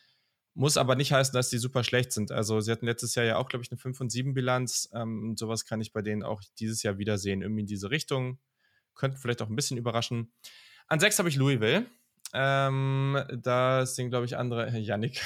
Muss 0.56 0.78
aber 0.78 0.96
nicht 0.96 1.12
heißen, 1.12 1.34
dass 1.34 1.50
die 1.50 1.58
super 1.58 1.84
schlecht 1.84 2.12
sind. 2.12 2.32
Also, 2.32 2.60
sie 2.62 2.72
hatten 2.72 2.86
letztes 2.86 3.16
Jahr 3.16 3.26
ja 3.26 3.38
auch, 3.38 3.50
glaube 3.50 3.64
ich, 3.64 3.72
eine 3.72 3.80
5 3.80 4.02
und 4.02 4.12
7 4.12 4.34
Bilanz. 4.34 4.90
Ähm, 4.94 5.30
und 5.30 5.40
sowas 5.40 5.66
kann 5.66 5.82
ich 5.82 5.94
bei 5.94 6.02
denen 6.02 6.24
auch 6.24 6.42
dieses 6.60 6.84
Jahr 6.84 6.98
wiedersehen. 6.98 7.42
Irgendwie 7.42 7.62
in 7.62 7.68
diese 7.68 7.90
Richtung. 7.92 8.40
Könnten 8.96 9.18
vielleicht 9.18 9.42
auch 9.42 9.50
ein 9.50 9.56
bisschen 9.56 9.78
überraschen. 9.78 10.32
An 10.88 11.00
sechs 11.00 11.18
habe 11.18 11.30
ich 11.30 11.36
Louisville. 11.36 11.86
Ähm, 12.34 13.24
da 13.32 13.86
sind, 13.86 14.10
glaube 14.10 14.26
ich, 14.26 14.38
andere. 14.38 14.70
Yannick 14.78 15.22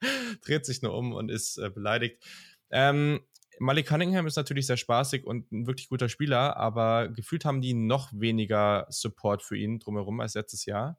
dreht 0.44 0.66
sich 0.66 0.82
nur 0.82 0.94
um 0.94 1.12
und 1.12 1.30
ist 1.30 1.58
äh, 1.58 1.70
beleidigt. 1.70 2.24
Ähm, 2.70 3.20
Malik 3.60 3.86
Cunningham 3.86 4.26
ist 4.26 4.36
natürlich 4.36 4.66
sehr 4.66 4.76
spaßig 4.76 5.24
und 5.24 5.50
ein 5.52 5.66
wirklich 5.66 5.88
guter 5.88 6.08
Spieler, 6.08 6.56
aber 6.56 7.08
gefühlt 7.08 7.44
haben 7.44 7.60
die 7.60 7.74
noch 7.74 8.10
weniger 8.12 8.86
Support 8.88 9.42
für 9.42 9.56
ihn 9.56 9.78
drumherum 9.78 10.20
als 10.20 10.34
letztes 10.34 10.64
Jahr. 10.64 10.98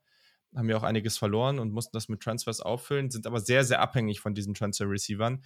Haben 0.55 0.69
ja 0.69 0.77
auch 0.77 0.83
einiges 0.83 1.17
verloren 1.17 1.59
und 1.59 1.71
mussten 1.71 1.95
das 1.95 2.09
mit 2.09 2.21
Transfers 2.21 2.59
auffüllen, 2.61 3.11
sind 3.11 3.27
aber 3.27 3.39
sehr, 3.39 3.63
sehr 3.63 3.81
abhängig 3.81 4.19
von 4.19 4.33
diesen 4.33 4.53
Transfer-Receivern. 4.53 5.43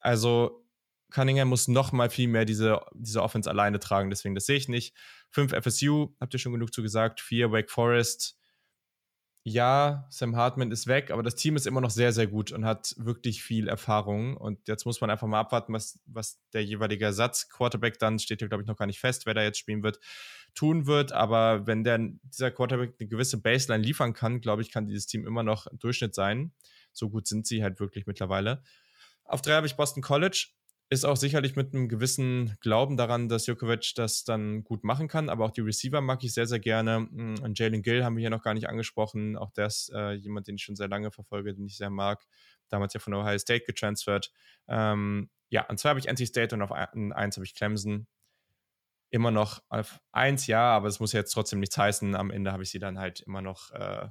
Also 0.00 0.64
Cunningham 1.10 1.48
muss 1.48 1.68
noch 1.68 1.92
mal 1.92 2.10
viel 2.10 2.28
mehr 2.28 2.44
diese, 2.44 2.80
diese 2.92 3.22
Offense 3.22 3.48
alleine 3.48 3.78
tragen, 3.78 4.10
deswegen 4.10 4.34
das 4.34 4.46
sehe 4.46 4.56
ich 4.56 4.68
nicht. 4.68 4.96
Fünf 5.30 5.52
FSU, 5.52 6.14
habt 6.20 6.34
ihr 6.34 6.40
schon 6.40 6.52
genug 6.52 6.74
zu 6.74 6.82
gesagt. 6.82 7.20
Vier 7.20 7.52
Wake 7.52 7.70
Forest, 7.70 8.36
ja, 9.46 10.06
Sam 10.08 10.36
Hartman 10.36 10.70
ist 10.70 10.86
weg, 10.86 11.10
aber 11.10 11.22
das 11.22 11.34
Team 11.34 11.54
ist 11.54 11.66
immer 11.66 11.82
noch 11.82 11.90
sehr, 11.90 12.12
sehr 12.12 12.26
gut 12.26 12.50
und 12.50 12.64
hat 12.64 12.94
wirklich 12.96 13.42
viel 13.42 13.68
Erfahrung. 13.68 14.38
Und 14.38 14.66
jetzt 14.68 14.86
muss 14.86 15.02
man 15.02 15.10
einfach 15.10 15.26
mal 15.26 15.38
abwarten, 15.38 15.74
was, 15.74 16.00
was 16.06 16.40
der 16.54 16.64
jeweilige 16.64 17.04
Ersatz-Quarterback 17.04 17.98
dann, 17.98 18.18
steht 18.18 18.40
hier, 18.40 18.48
glaube 18.48 18.62
ich, 18.62 18.66
noch 18.66 18.78
gar 18.78 18.86
nicht 18.86 19.00
fest, 19.00 19.26
wer 19.26 19.34
da 19.34 19.42
jetzt 19.42 19.58
spielen 19.58 19.82
wird, 19.82 20.00
tun 20.54 20.86
wird. 20.86 21.12
Aber 21.12 21.66
wenn 21.66 21.84
der, 21.84 21.98
dieser 22.22 22.50
Quarterback 22.50 22.94
eine 22.98 23.06
gewisse 23.06 23.36
Baseline 23.36 23.84
liefern 23.84 24.14
kann, 24.14 24.40
glaube 24.40 24.62
ich, 24.62 24.70
kann 24.70 24.86
dieses 24.86 25.06
Team 25.06 25.26
immer 25.26 25.42
noch 25.42 25.66
Durchschnitt 25.74 26.14
sein. 26.14 26.54
So 26.94 27.10
gut 27.10 27.26
sind 27.26 27.46
sie 27.46 27.62
halt 27.62 27.80
wirklich 27.80 28.06
mittlerweile. 28.06 28.62
Auf 29.26 29.42
drei 29.42 29.52
habe 29.52 29.66
ich 29.66 29.76
Boston 29.76 30.02
College 30.02 30.48
ist 30.90 31.04
auch 31.04 31.16
sicherlich 31.16 31.56
mit 31.56 31.74
einem 31.74 31.88
gewissen 31.88 32.56
Glauben 32.60 32.96
daran, 32.96 33.28
dass 33.28 33.44
Djokovic 33.44 33.94
das 33.96 34.24
dann 34.24 34.64
gut 34.64 34.84
machen 34.84 35.08
kann. 35.08 35.28
Aber 35.28 35.44
auch 35.44 35.50
die 35.50 35.62
Receiver 35.62 36.00
mag 36.00 36.22
ich 36.24 36.34
sehr, 36.34 36.46
sehr 36.46 36.60
gerne. 36.60 36.98
Und 36.98 37.40
hm, 37.42 37.52
Jalen 37.54 37.82
Gill 37.82 38.04
haben 38.04 38.16
wir 38.16 38.20
hier 38.20 38.30
noch 38.30 38.42
gar 38.42 38.54
nicht 38.54 38.68
angesprochen. 38.68 39.36
Auch 39.36 39.50
der 39.50 39.66
ist 39.66 39.90
äh, 39.94 40.12
jemand, 40.12 40.46
den 40.46 40.56
ich 40.56 40.62
schon 40.62 40.76
sehr 40.76 40.88
lange 40.88 41.10
verfolge, 41.10 41.54
den 41.54 41.66
ich 41.66 41.76
sehr 41.76 41.90
mag. 41.90 42.24
Damals 42.68 42.94
ja 42.94 43.00
von 43.00 43.14
Ohio 43.14 43.38
State 43.38 43.64
getransfert. 43.64 44.30
Ähm, 44.68 45.30
ja, 45.48 45.62
an 45.66 45.78
zwei 45.78 45.90
habe 45.90 46.00
ich 46.00 46.08
NC 46.08 46.26
State 46.26 46.54
und 46.54 46.62
auf 46.62 46.72
ein, 46.72 47.12
eins 47.12 47.36
habe 47.36 47.46
ich 47.46 47.54
Clemson. 47.54 48.06
Immer 49.10 49.30
noch 49.30 49.62
auf 49.68 50.00
eins, 50.12 50.48
ja, 50.48 50.70
aber 50.74 50.88
es 50.88 50.98
muss 50.98 51.12
jetzt 51.12 51.32
trotzdem 51.32 51.60
nichts 51.60 51.78
heißen. 51.78 52.14
Am 52.16 52.30
Ende 52.30 52.52
habe 52.52 52.64
ich 52.64 52.70
sie 52.70 52.80
dann 52.80 52.98
halt 52.98 53.20
immer 53.20 53.42
noch 53.42 53.70
äh, 53.70 54.08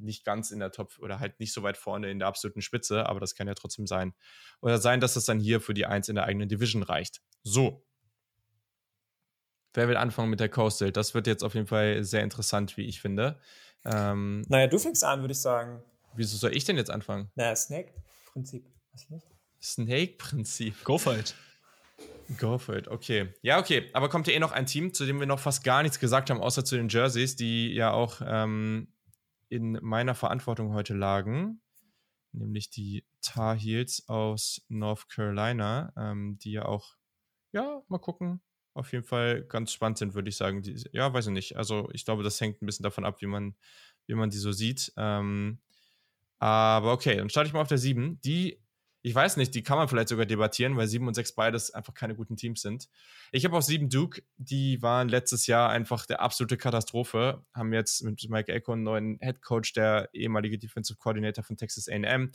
nicht 0.00 0.24
ganz 0.24 0.50
in 0.50 0.60
der 0.60 0.72
Top 0.72 0.98
oder 0.98 1.20
halt 1.20 1.40
nicht 1.40 1.52
so 1.52 1.62
weit 1.62 1.76
vorne 1.76 2.10
in 2.10 2.18
der 2.18 2.28
absoluten 2.28 2.62
Spitze, 2.62 3.06
aber 3.06 3.20
das 3.20 3.34
kann 3.34 3.46
ja 3.46 3.54
trotzdem 3.54 3.86
sein. 3.86 4.14
Oder 4.60 4.78
sein, 4.78 5.00
dass 5.00 5.14
das 5.14 5.24
dann 5.24 5.40
hier 5.40 5.60
für 5.60 5.74
die 5.74 5.86
Eins 5.86 6.08
in 6.08 6.14
der 6.14 6.24
eigenen 6.24 6.48
Division 6.48 6.82
reicht. 6.82 7.20
So. 7.42 7.84
Wer 9.74 9.88
will 9.88 9.96
anfangen 9.96 10.30
mit 10.30 10.40
der 10.40 10.48
Coastal? 10.48 10.92
Das 10.92 11.14
wird 11.14 11.26
jetzt 11.26 11.44
auf 11.44 11.54
jeden 11.54 11.66
Fall 11.66 12.02
sehr 12.02 12.22
interessant, 12.22 12.76
wie 12.76 12.86
ich 12.86 13.00
finde. 13.00 13.40
Ähm, 13.84 14.44
naja, 14.48 14.66
du 14.66 14.78
fängst 14.78 15.04
an, 15.04 15.20
würde 15.20 15.32
ich 15.32 15.40
sagen. 15.40 15.82
Wieso 16.14 16.36
soll 16.36 16.56
ich 16.56 16.64
denn 16.64 16.76
jetzt 16.76 16.90
anfangen? 16.90 17.30
Naja, 17.34 17.54
Snake-Prinzip. 17.54 18.64
Snake-Prinzip. 19.60 20.84
Go 20.84 20.98
for 20.98 21.16
it. 21.16 21.34
Go 22.38 22.58
for 22.58 22.76
it, 22.76 22.88
okay. 22.88 23.32
Ja, 23.42 23.58
okay. 23.58 23.88
Aber 23.92 24.08
kommt 24.08 24.26
ja 24.26 24.34
eh 24.34 24.38
noch 24.38 24.52
ein 24.52 24.66
Team, 24.66 24.92
zu 24.92 25.06
dem 25.06 25.18
wir 25.18 25.26
noch 25.26 25.38
fast 25.38 25.64
gar 25.64 25.82
nichts 25.82 25.98
gesagt 25.98 26.28
haben, 26.30 26.40
außer 26.40 26.64
zu 26.64 26.76
den 26.76 26.88
Jerseys, 26.88 27.36
die 27.36 27.72
ja 27.72 27.90
auch 27.92 28.20
ähm, 28.24 28.92
in 29.48 29.78
meiner 29.82 30.14
Verantwortung 30.14 30.72
heute 30.74 30.94
lagen. 30.94 31.60
Nämlich 32.32 32.70
die 32.70 33.06
Tar 33.22 33.56
Heels 33.56 34.08
aus 34.08 34.64
North 34.68 35.08
Carolina, 35.08 35.92
ähm, 35.96 36.38
die 36.38 36.52
ja 36.52 36.66
auch, 36.66 36.96
ja, 37.52 37.82
mal 37.88 37.98
gucken, 37.98 38.42
auf 38.74 38.92
jeden 38.92 39.04
Fall 39.04 39.42
ganz 39.44 39.72
spannend 39.72 39.98
sind, 39.98 40.14
würde 40.14 40.28
ich 40.28 40.36
sagen. 40.36 40.62
Die, 40.62 40.76
ja, 40.92 41.12
weiß 41.12 41.26
ich 41.28 41.32
nicht. 41.32 41.56
Also 41.56 41.88
ich 41.92 42.04
glaube, 42.04 42.22
das 42.22 42.40
hängt 42.40 42.62
ein 42.62 42.66
bisschen 42.66 42.84
davon 42.84 43.04
ab, 43.04 43.20
wie 43.22 43.26
man, 43.26 43.56
wie 44.06 44.14
man 44.14 44.30
die 44.30 44.38
so 44.38 44.52
sieht. 44.52 44.92
Ähm, 44.96 45.60
aber 46.38 46.92
okay, 46.92 47.16
dann 47.16 47.30
starte 47.30 47.48
ich 47.48 47.54
mal 47.54 47.60
auf 47.62 47.68
der 47.68 47.78
7. 47.78 48.20
Die 48.20 48.62
ich 49.08 49.14
weiß 49.14 49.38
nicht, 49.38 49.54
die 49.54 49.62
kann 49.62 49.78
man 49.78 49.88
vielleicht 49.88 50.10
sogar 50.10 50.26
debattieren, 50.26 50.76
weil 50.76 50.86
7 50.86 51.08
und 51.08 51.14
6 51.14 51.32
beides 51.32 51.70
einfach 51.70 51.94
keine 51.94 52.14
guten 52.14 52.36
Teams 52.36 52.60
sind. 52.60 52.90
Ich 53.32 53.46
habe 53.46 53.56
auch 53.56 53.62
7 53.62 53.88
Duke, 53.88 54.22
die 54.36 54.82
waren 54.82 55.08
letztes 55.08 55.46
Jahr 55.46 55.70
einfach 55.70 56.04
der 56.04 56.20
absolute 56.20 56.58
Katastrophe, 56.58 57.42
haben 57.54 57.72
jetzt 57.72 58.02
mit 58.04 58.28
Mike 58.28 58.52
Echo 58.52 58.72
einen 58.72 58.82
neuen 58.82 59.18
Head 59.22 59.40
Coach, 59.40 59.72
der 59.72 60.10
ehemalige 60.12 60.58
Defensive 60.58 60.98
Coordinator 60.98 61.42
von 61.42 61.56
Texas 61.56 61.88
AM. 61.88 62.32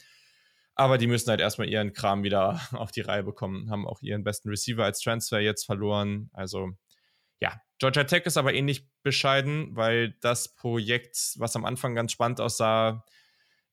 Aber 0.73 0.97
die 0.97 1.05
müssen 1.05 1.29
halt 1.29 1.41
erstmal 1.41 1.69
ihren 1.69 1.93
Kram 1.93 2.23
wieder 2.23 2.59
auf 2.71 2.89
die 2.89 3.01
Reihe 3.01 3.21
bekommen, 3.21 3.69
haben 3.69 3.87
auch 3.87 4.01
ihren 4.01 4.23
besten 4.23 4.49
Receiver 4.49 4.83
als 4.83 4.99
Transfer 4.99 5.39
jetzt 5.39 5.65
verloren. 5.67 6.31
Also 6.33 6.71
ja, 7.39 7.61
Georgia 7.77 8.05
Tech 8.05 8.25
ist 8.25 8.37
aber 8.37 8.55
ähnlich 8.55 8.89
bescheiden, 9.03 9.75
weil 9.75 10.15
das 10.21 10.55
Projekt, 10.55 11.35
was 11.37 11.55
am 11.55 11.65
Anfang 11.65 11.93
ganz 11.93 12.11
spannend 12.11 12.41
aussah, 12.41 13.05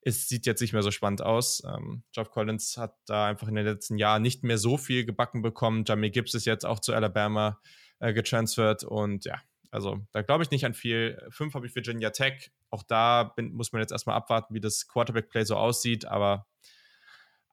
es 0.03 0.29
sieht 0.29 0.47
jetzt 0.47 0.61
nicht 0.61 0.73
mehr 0.73 0.83
so 0.83 0.91
spannend 0.91 1.23
aus. 1.23 1.63
Ähm, 1.65 2.03
Geoff 2.13 2.31
Collins 2.31 2.77
hat 2.77 2.97
da 3.07 3.27
einfach 3.27 3.49
in 3.49 3.55
den 3.55 3.67
letzten 3.67 3.99
Jahren 3.99 4.23
nicht 4.23 4.43
mehr 4.45 4.59
so 4.59 4.77
viel 4.79 5.05
gebacken 5.05 5.43
bekommen. 5.43 5.85
Jamie 5.87 6.11
Gibbs 6.11 6.35
ist 6.35 6.47
jetzt 6.47 6.65
auch 6.65 6.81
zu 6.81 6.95
Alabama 6.95 7.61
äh, 7.99 8.13
getransfert 8.13 8.83
und 8.85 9.25
ja, 9.27 9.41
also 9.71 10.01
da 10.13 10.23
glaube 10.23 10.43
ich 10.43 10.51
nicht 10.51 10.65
an 10.65 10.75
viel. 10.75 11.21
Fünf 11.31 11.55
habe 11.55 11.67
ich 11.67 11.75
Virginia 11.75 12.11
Tech. 12.11 12.51
Auch 12.71 12.83
da 12.83 13.25
bin, 13.25 13.53
muss 13.53 13.73
man 13.73 13.83
jetzt 13.83 13.93
erstmal 13.93 14.17
abwarten, 14.17 14.55
wie 14.55 14.61
das 14.61 14.89
Quarterback-Play 14.89 15.45
so 15.45 15.57
aussieht, 15.57 16.07
aber 16.07 16.47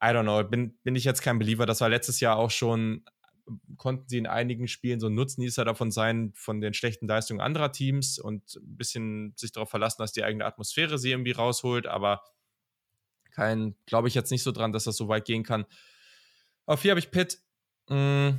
I 0.02 0.06
don't 0.06 0.22
know, 0.22 0.42
bin, 0.44 0.78
bin 0.84 0.94
ich 0.96 1.04
jetzt 1.04 1.22
kein 1.22 1.38
Believer. 1.38 1.66
Das 1.66 1.80
war 1.80 1.88
letztes 1.88 2.20
Jahr 2.20 2.36
auch 2.36 2.50
schon, 2.50 3.04
konnten 3.76 4.08
sie 4.08 4.18
in 4.18 4.26
einigen 4.26 4.68
Spielen 4.68 5.00
so 5.00 5.08
ein 5.08 5.14
Nutznießer 5.14 5.64
davon 5.64 5.90
sein, 5.90 6.32
von 6.34 6.60
den 6.60 6.72
schlechten 6.72 7.08
Leistungen 7.08 7.40
anderer 7.40 7.72
Teams 7.72 8.18
und 8.18 8.56
ein 8.56 8.76
bisschen 8.76 9.34
sich 9.36 9.52
darauf 9.52 9.70
verlassen, 9.70 10.00
dass 10.00 10.12
die 10.12 10.24
eigene 10.24 10.44
Atmosphäre 10.44 10.98
sie 10.98 11.10
irgendwie 11.10 11.32
rausholt, 11.32 11.86
aber 11.86 12.22
kein, 13.38 13.76
glaube 13.86 14.08
ich 14.08 14.14
jetzt 14.14 14.32
nicht 14.32 14.42
so 14.42 14.50
dran, 14.50 14.72
dass 14.72 14.84
das 14.84 14.96
so 14.96 15.06
weit 15.06 15.24
gehen 15.24 15.44
kann. 15.44 15.64
Auf 16.66 16.80
vier 16.80 16.90
habe 16.90 16.98
ich 16.98 17.12
Pitt. 17.12 17.38
Mh, 17.88 18.30
mm, 18.30 18.38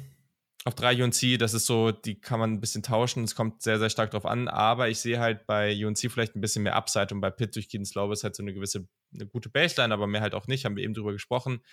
auf 0.65 0.75
drei 0.75 1.01
UNC, 1.01 1.39
das 1.39 1.53
ist 1.53 1.67
so, 1.67 1.91
die 1.91 2.19
kann 2.19 2.37
man 2.37 2.51
ein 2.51 2.59
bisschen 2.59 2.83
tauschen. 2.83 3.23
Es 3.23 3.33
kommt 3.33 3.61
sehr, 3.61 3.79
sehr 3.79 3.89
stark 3.89 4.11
drauf 4.11 4.25
an. 4.25 4.49
Aber 4.49 4.89
ich 4.89 4.99
sehe 4.99 5.17
halt 5.17 5.47
bei 5.47 5.73
UNC 5.85 6.11
vielleicht 6.11 6.35
ein 6.35 6.41
bisschen 6.41 6.63
mehr 6.63 6.75
Upside 6.75 7.13
und 7.13 7.21
bei 7.21 7.29
Pitt 7.29 7.55
durch 7.55 7.69
Keaton 7.69 7.85
Slow 7.85 8.11
ist 8.11 8.25
halt 8.25 8.35
so 8.35 8.43
eine 8.43 8.53
gewisse, 8.53 8.89
eine 9.13 9.25
gute 9.25 9.47
Baseline, 9.47 9.93
aber 9.93 10.05
mehr 10.05 10.19
halt 10.19 10.35
auch 10.35 10.47
nicht. 10.47 10.65
Haben 10.65 10.75
wir 10.75 10.83
eben 10.83 10.93
drüber 10.93 11.13
gesprochen. 11.13 11.63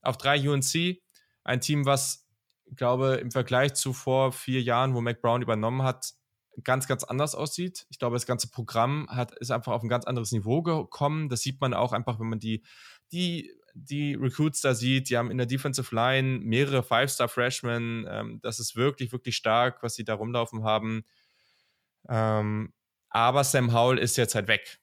Auf 0.00 0.16
drei 0.16 0.40
UNC, 0.48 1.02
ein 1.44 1.60
Team, 1.60 1.84
was, 1.84 2.26
glaube 2.74 3.16
im 3.16 3.30
Vergleich 3.30 3.74
zu 3.74 3.92
vor 3.92 4.32
vier 4.32 4.62
Jahren, 4.62 4.94
wo 4.94 5.02
Mac 5.02 5.20
Brown 5.20 5.42
übernommen 5.42 5.82
hat, 5.82 6.14
ganz, 6.64 6.86
ganz 6.86 7.04
anders 7.04 7.34
aussieht. 7.34 7.86
Ich 7.90 7.98
glaube, 7.98 8.16
das 8.16 8.26
ganze 8.26 8.48
Programm 8.48 9.08
hat, 9.10 9.32
ist 9.38 9.50
einfach 9.50 9.72
auf 9.72 9.82
ein 9.82 9.88
ganz 9.88 10.04
anderes 10.04 10.32
Niveau 10.32 10.62
gekommen. 10.62 11.28
Das 11.28 11.40
sieht 11.42 11.60
man 11.60 11.74
auch 11.74 11.92
einfach, 11.92 12.20
wenn 12.20 12.28
man 12.28 12.40
die, 12.40 12.62
die, 13.12 13.52
die 13.74 14.14
Recruits 14.14 14.60
da 14.60 14.74
sieht. 14.74 15.10
Die 15.10 15.16
haben 15.16 15.30
in 15.30 15.38
der 15.38 15.46
Defensive 15.46 15.94
Line 15.94 16.40
mehrere 16.40 16.82
Five-Star-Freshmen. 16.82 18.06
Ähm, 18.08 18.40
das 18.42 18.58
ist 18.58 18.76
wirklich, 18.76 19.12
wirklich 19.12 19.36
stark, 19.36 19.82
was 19.82 19.94
sie 19.94 20.04
da 20.04 20.14
rumlaufen 20.14 20.64
haben. 20.64 21.04
Ähm, 22.08 22.72
aber 23.08 23.44
Sam 23.44 23.72
Howell 23.72 23.98
ist 23.98 24.16
jetzt 24.16 24.34
halt 24.34 24.48
weg. 24.48 24.78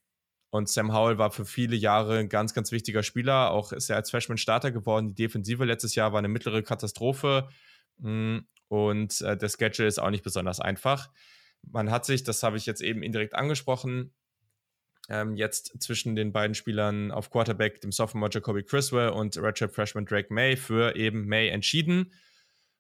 Und 0.50 0.70
Sam 0.70 0.94
Howell 0.94 1.18
war 1.18 1.32
für 1.32 1.46
viele 1.46 1.76
Jahre 1.76 2.20
ein 2.20 2.30
ganz, 2.30 2.54
ganz 2.54 2.72
wichtiger 2.72 3.04
Spieler. 3.04 3.52
Auch 3.52 3.74
ist 3.74 3.90
er 3.90 3.98
als 3.98 4.12
Freshman 4.12 4.38
Starter 4.38 4.72
geworden. 4.72 5.10
Die 5.10 5.24
Defensive 5.24 5.66
letztes 5.66 5.96
Jahr 5.96 6.14
war 6.14 6.20
eine 6.20 6.30
mittlere 6.30 6.64
Katastrophe. 6.64 7.50
Mm, 7.98 8.40
und 8.70 9.22
äh, 9.22 9.38
der 9.38 9.50
Schedule 9.50 9.88
ist 9.88 10.00
auch 10.00 10.10
nicht 10.10 10.24
besonders 10.24 10.60
einfach 10.60 11.10
man 11.64 11.92
hat 11.92 12.06
sich, 12.06 12.24
das 12.24 12.44
habe 12.44 12.58
ich 12.58 12.66
jetzt 12.66 12.82
eben 12.82 13.04
indirekt 13.04 13.36
angesprochen, 13.36 14.14
ähm, 15.10 15.36
jetzt 15.36 15.82
zwischen 15.82 16.16
den 16.16 16.34
beiden 16.34 16.54
Spielern 16.54 17.12
auf 17.12 17.30
Quarterback, 17.30 17.82
dem 17.82 17.92
Sophomore 17.92 18.32
Jacoby 18.32 18.64
Criswell 18.64 19.10
und 19.10 19.38
Redshirt 19.38 19.74
Freshman 19.74 20.06
Drake 20.06 20.34
May 20.34 20.58
für 20.58 20.96
eben 20.96 21.26
May 21.28 21.50
entschieden. 21.50 22.12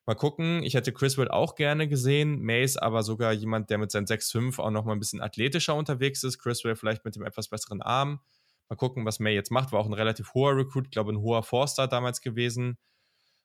Mal 0.06 0.16
gucken, 0.16 0.64
ich 0.64 0.74
hätte 0.74 0.94
Criswell 0.94 1.28
auch 1.28 1.56
gerne 1.56 1.88
gesehen. 1.90 2.40
May 2.41 2.64
ist 2.64 2.82
aber 2.82 3.04
sogar 3.04 3.34
jemand, 3.34 3.70
der 3.70 3.78
mit 3.78 3.91
seinen 3.91 4.06
6'5 4.06 4.58
auch 4.60 4.72
nochmal 4.72 4.95
ein 4.95 4.99
bisschen 4.99 5.22
athletischer 5.22 5.76
unterwegs 5.76 6.24
ist. 6.24 6.40
Criswell 6.40 6.78
vielleicht 6.78 7.04
mit 7.04 7.16
dem 7.16 7.24
etwas 7.24 7.49
besseren 7.49 7.82
Arm. 7.82 8.22
Mal 8.70 8.76
gucken, 8.76 9.06
was 9.06 9.20
May 9.20 9.34
jetzt 9.34 9.52
macht. 9.52 9.72
War 9.72 9.80
auch 9.80 9.86
ein 9.86 9.94
relativ 9.94 10.34
hoher 10.34 10.56
Recruit, 10.56 10.91
glaube 10.91 11.12
ein 11.12 11.20
hoher 11.20 11.44
Forster 11.44 11.88
damals 11.88 12.22
gewesen. 12.22 12.78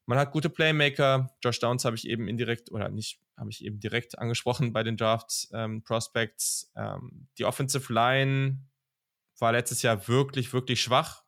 Man 0.06 0.18
hat 0.18 0.32
gute 0.32 0.50
Playmaker. 0.50 1.30
Josh 1.42 1.60
Downs 1.60 1.84
habe 1.84 1.96
ich 1.96 2.08
eben 2.08 2.28
indirekt 2.28 2.70
oder 2.72 2.88
nicht, 2.88 3.20
habe 3.36 3.50
ich 3.50 3.64
eben 3.64 3.80
direkt 3.80 4.18
angesprochen 4.18 4.72
bei 4.72 4.82
den 4.82 4.96
Draft 4.96 5.48
ähm, 5.52 5.82
Prospects. 5.82 6.72
Ähm, 6.76 7.28
die 7.38 7.44
Offensive 7.44 7.92
Line 7.92 8.64
war 9.38 9.52
letztes 9.52 9.82
Jahr 9.82 10.06
wirklich, 10.08 10.52
wirklich 10.52 10.82
schwach. 10.82 11.24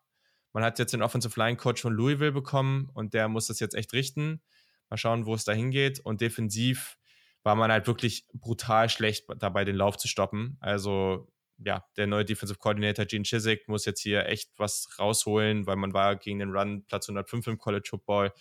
Man 0.52 0.62
hat 0.64 0.78
jetzt 0.78 0.93
den 0.93 1.02
Offensive 1.02 1.39
Line 1.39 1.56
Coach 1.56 1.82
von 1.82 1.93
Louisville 1.93 2.32
bekommen 2.32 2.89
und 2.94 3.12
der 3.14 3.28
muss 3.28 3.48
das 3.48 3.60
jetzt 3.60 3.74
echt 3.74 3.93
richten. 3.93 4.40
Mal 4.89 4.97
schauen, 4.97 5.26
wo 5.26 5.35
es 5.35 5.44
da 5.44 5.52
hingeht. 5.52 6.01
Und 6.01 6.20
defensiv 6.20 6.97
war 7.43 7.56
man 7.56 7.72
halt 7.72 7.86
wirklich 7.86 8.26
brutal 8.32 8.89
schlecht 8.89 9.26
dabei, 9.39 9.64
den 9.64 9.76
Lauf 9.76 9.97
zu 9.97 10.09
stoppen. 10.09 10.56
Also 10.60 11.28
ja, 11.59 11.85
der 11.97 12.06
neue 12.06 12.24
Defensive 12.24 12.59
Coordinator 12.59 13.05
Gene 13.05 13.24
Chiswick 13.24 13.68
muss 13.68 13.85
jetzt 13.85 14.01
hier 14.01 14.26
echt 14.26 14.51
was 14.56 14.89
rausholen, 14.98 15.66
weil 15.66 15.76
man 15.76 15.93
war 15.93 16.16
gegen 16.16 16.39
den 16.39 16.51
Run 16.51 16.85
Platz 16.86 17.09
105 17.09 17.47
im 17.47 17.59
College 17.59 17.89
Football. 17.90 18.32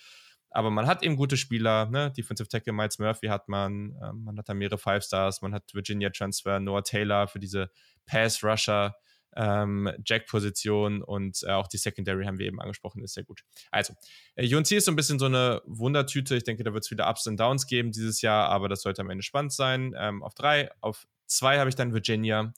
Aber 0.53 0.69
man 0.69 0.85
hat 0.85 1.03
eben 1.03 1.15
gute 1.15 1.35
Spieler, 1.35 1.87
ne? 1.87 2.11
Defensive 2.11 2.47
Tackle 2.47 2.73
Miles 2.73 2.99
Murphy 2.99 3.27
hat 3.27 3.49
man, 3.49 3.95
äh, 4.01 4.13
man 4.13 4.37
hat 4.37 4.47
da 4.47 4.53
mehrere 4.53 4.77
Five 4.77 5.03
Stars, 5.03 5.41
man 5.41 5.53
hat 5.53 5.73
Virginia 5.73 6.11
Transfer, 6.11 6.59
Noah 6.59 6.83
Taylor 6.83 7.27
für 7.27 7.39
diese 7.39 7.71
Pass 8.05 8.43
Rusher, 8.43 8.95
ähm, 9.35 9.91
Jack-Position 10.05 11.01
und 11.01 11.41
äh, 11.43 11.51
auch 11.51 11.67
die 11.67 11.77
Secondary 11.77 12.25
haben 12.25 12.37
wir 12.37 12.45
eben 12.45 12.61
angesprochen, 12.61 13.03
ist 13.03 13.15
sehr 13.15 13.23
gut. 13.23 13.43
Also, 13.71 13.95
äh, 14.35 14.55
UNC 14.55 14.71
ist 14.73 14.85
so 14.85 14.91
ein 14.91 14.95
bisschen 14.95 15.17
so 15.17 15.25
eine 15.25 15.63
Wundertüte. 15.65 16.35
Ich 16.35 16.43
denke, 16.43 16.63
da 16.63 16.71
wird 16.71 16.85
es 16.85 16.91
wieder 16.91 17.09
Ups 17.09 17.25
und 17.25 17.39
Downs 17.39 17.65
geben 17.65 17.91
dieses 17.91 18.21
Jahr, 18.21 18.49
aber 18.49 18.69
das 18.69 18.83
sollte 18.83 19.01
am 19.01 19.09
Ende 19.09 19.23
spannend 19.23 19.53
sein. 19.53 19.95
Ähm, 19.97 20.21
auf 20.21 20.35
drei, 20.35 20.69
auf 20.81 21.07
zwei 21.25 21.57
habe 21.57 21.69
ich 21.69 21.75
dann 21.75 21.93
Virginia 21.93 22.53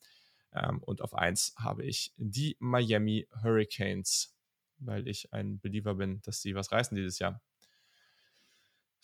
ähm, 0.53 0.79
und 0.83 1.01
auf 1.01 1.13
eins 1.13 1.55
habe 1.57 1.85
ich 1.85 2.11
die 2.17 2.57
Miami 2.59 3.27
Hurricanes, 3.41 4.35
weil 4.79 5.07
ich 5.07 5.31
ein 5.31 5.61
Believer 5.61 5.95
bin, 5.95 6.21
dass 6.23 6.41
sie 6.41 6.55
was 6.55 6.73
reißen 6.73 6.95
dieses 6.95 7.19
Jahr. 7.19 7.41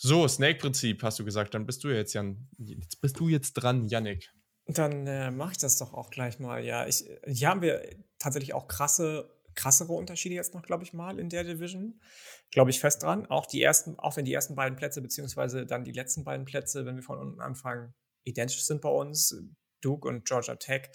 So, 0.03 0.28
Snake-Prinzip 0.28 1.03
hast 1.03 1.19
du 1.19 1.26
gesagt. 1.26 1.53
Dann 1.53 1.68
bist 1.68 1.84
du 1.84 1.90
jetzt, 1.90 2.14
Jan. 2.14 2.49
Jetzt 2.57 3.02
bist 3.02 3.19
du 3.19 3.30
jetzt 3.30 3.53
dran, 3.53 3.86
Yannick. 3.88 4.34
Dann 4.65 5.06
äh, 5.06 5.30
mache 5.30 5.52
ich 5.52 5.57
das 5.60 5.78
doch 5.78 5.94
auch 5.94 6.10
gleich 6.10 6.40
mal. 6.40 6.65
Ja, 6.65 6.88
ich, 6.88 7.06
hier 7.28 7.49
haben 7.49 7.61
wir 7.61 7.88
tatsächlich 8.18 8.56
auch 8.56 8.68
krasse, 8.68 9.30
krassere 9.53 9.94
Unterschiede 9.94 10.34
jetzt 10.34 10.56
noch, 10.56 10.64
glaube 10.64 10.84
ich 10.84 10.94
mal, 10.94 11.19
in 11.19 11.30
der 11.30 11.44
Division. 11.44 12.02
Glaube 12.49 12.72
ich 12.72 12.80
fest 12.80 13.03
dran. 13.03 13.28
Auch 13.28 13.45
die 13.45 13.61
ersten, 13.61 13.99
auch 13.99 14.18
wenn 14.18 14.26
die 14.26 14.34
ersten 14.34 14.56
beiden 14.56 14.76
Plätze, 14.76 15.03
beziehungsweise 15.03 15.68
dann 15.68 15.84
die 15.84 15.91
letzten 15.91 16.23
beiden 16.23 16.45
Plätze, 16.45 16.84
wenn 16.88 16.95
wir 16.95 17.03
von 17.03 17.19
unten 17.19 17.40
anfangen, 17.40 17.94
identisch 18.23 18.64
sind 18.64 18.82
bei 18.82 18.90
uns, 18.90 19.36
Duke 19.82 20.07
und 20.07 20.26
Georgia 20.26 20.56
Tech, 20.56 20.90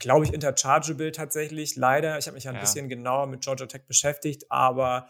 glaube 0.00 0.24
ich, 0.24 0.32
interchangeable 0.32 1.12
tatsächlich. 1.12 1.76
Leider, 1.76 2.18
ich 2.18 2.26
habe 2.26 2.34
mich 2.34 2.44
ja 2.44 2.50
ein 2.50 2.56
ja. 2.56 2.62
bisschen 2.62 2.88
genauer 2.88 3.28
mit 3.28 3.42
Georgia 3.42 3.66
Tech 3.66 3.86
beschäftigt, 3.86 4.50
aber 4.50 5.08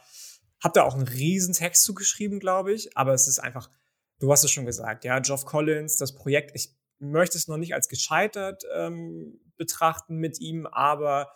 hab 0.64 0.72
da 0.72 0.82
auch 0.82 0.94
einen 0.94 1.06
riesen 1.06 1.52
Text 1.52 1.84
zugeschrieben, 1.84 2.40
glaube 2.40 2.72
ich, 2.72 2.96
aber 2.96 3.12
es 3.12 3.28
ist 3.28 3.38
einfach, 3.38 3.70
du 4.18 4.32
hast 4.32 4.44
es 4.44 4.50
schon 4.50 4.64
gesagt, 4.64 5.04
ja, 5.04 5.18
Geoff 5.18 5.44
Collins, 5.44 5.98
das 5.98 6.14
Projekt, 6.14 6.52
ich 6.54 6.74
möchte 6.98 7.36
es 7.36 7.48
noch 7.48 7.58
nicht 7.58 7.74
als 7.74 7.88
gescheitert 7.88 8.64
ähm, 8.74 9.38
betrachten 9.56 10.16
mit 10.16 10.40
ihm, 10.40 10.66
aber 10.66 11.30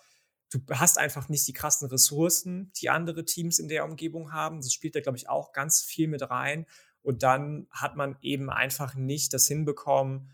du 0.50 0.60
hast 0.70 0.96
einfach 0.96 1.28
nicht 1.28 1.46
die 1.46 1.52
krassen 1.52 1.88
Ressourcen, 1.88 2.72
die 2.80 2.88
andere 2.88 3.26
Teams 3.26 3.59
in 3.59 3.68
der 3.68 3.84
Umgebung 3.84 4.32
haben. 4.32 4.62
Das 4.62 4.72
spielt 4.72 4.96
da, 4.96 5.00
glaube 5.00 5.18
ich, 5.18 5.28
auch 5.28 5.52
ganz 5.52 5.82
viel 5.82 6.09
mit 6.09 6.22
rein. 6.30 6.66
Und 7.02 7.22
dann 7.22 7.68
hat 7.70 7.96
man 7.96 8.16
eben 8.22 8.48
einfach 8.48 8.94
nicht 8.94 9.34
das 9.34 9.46
hinbekommen, 9.46 10.30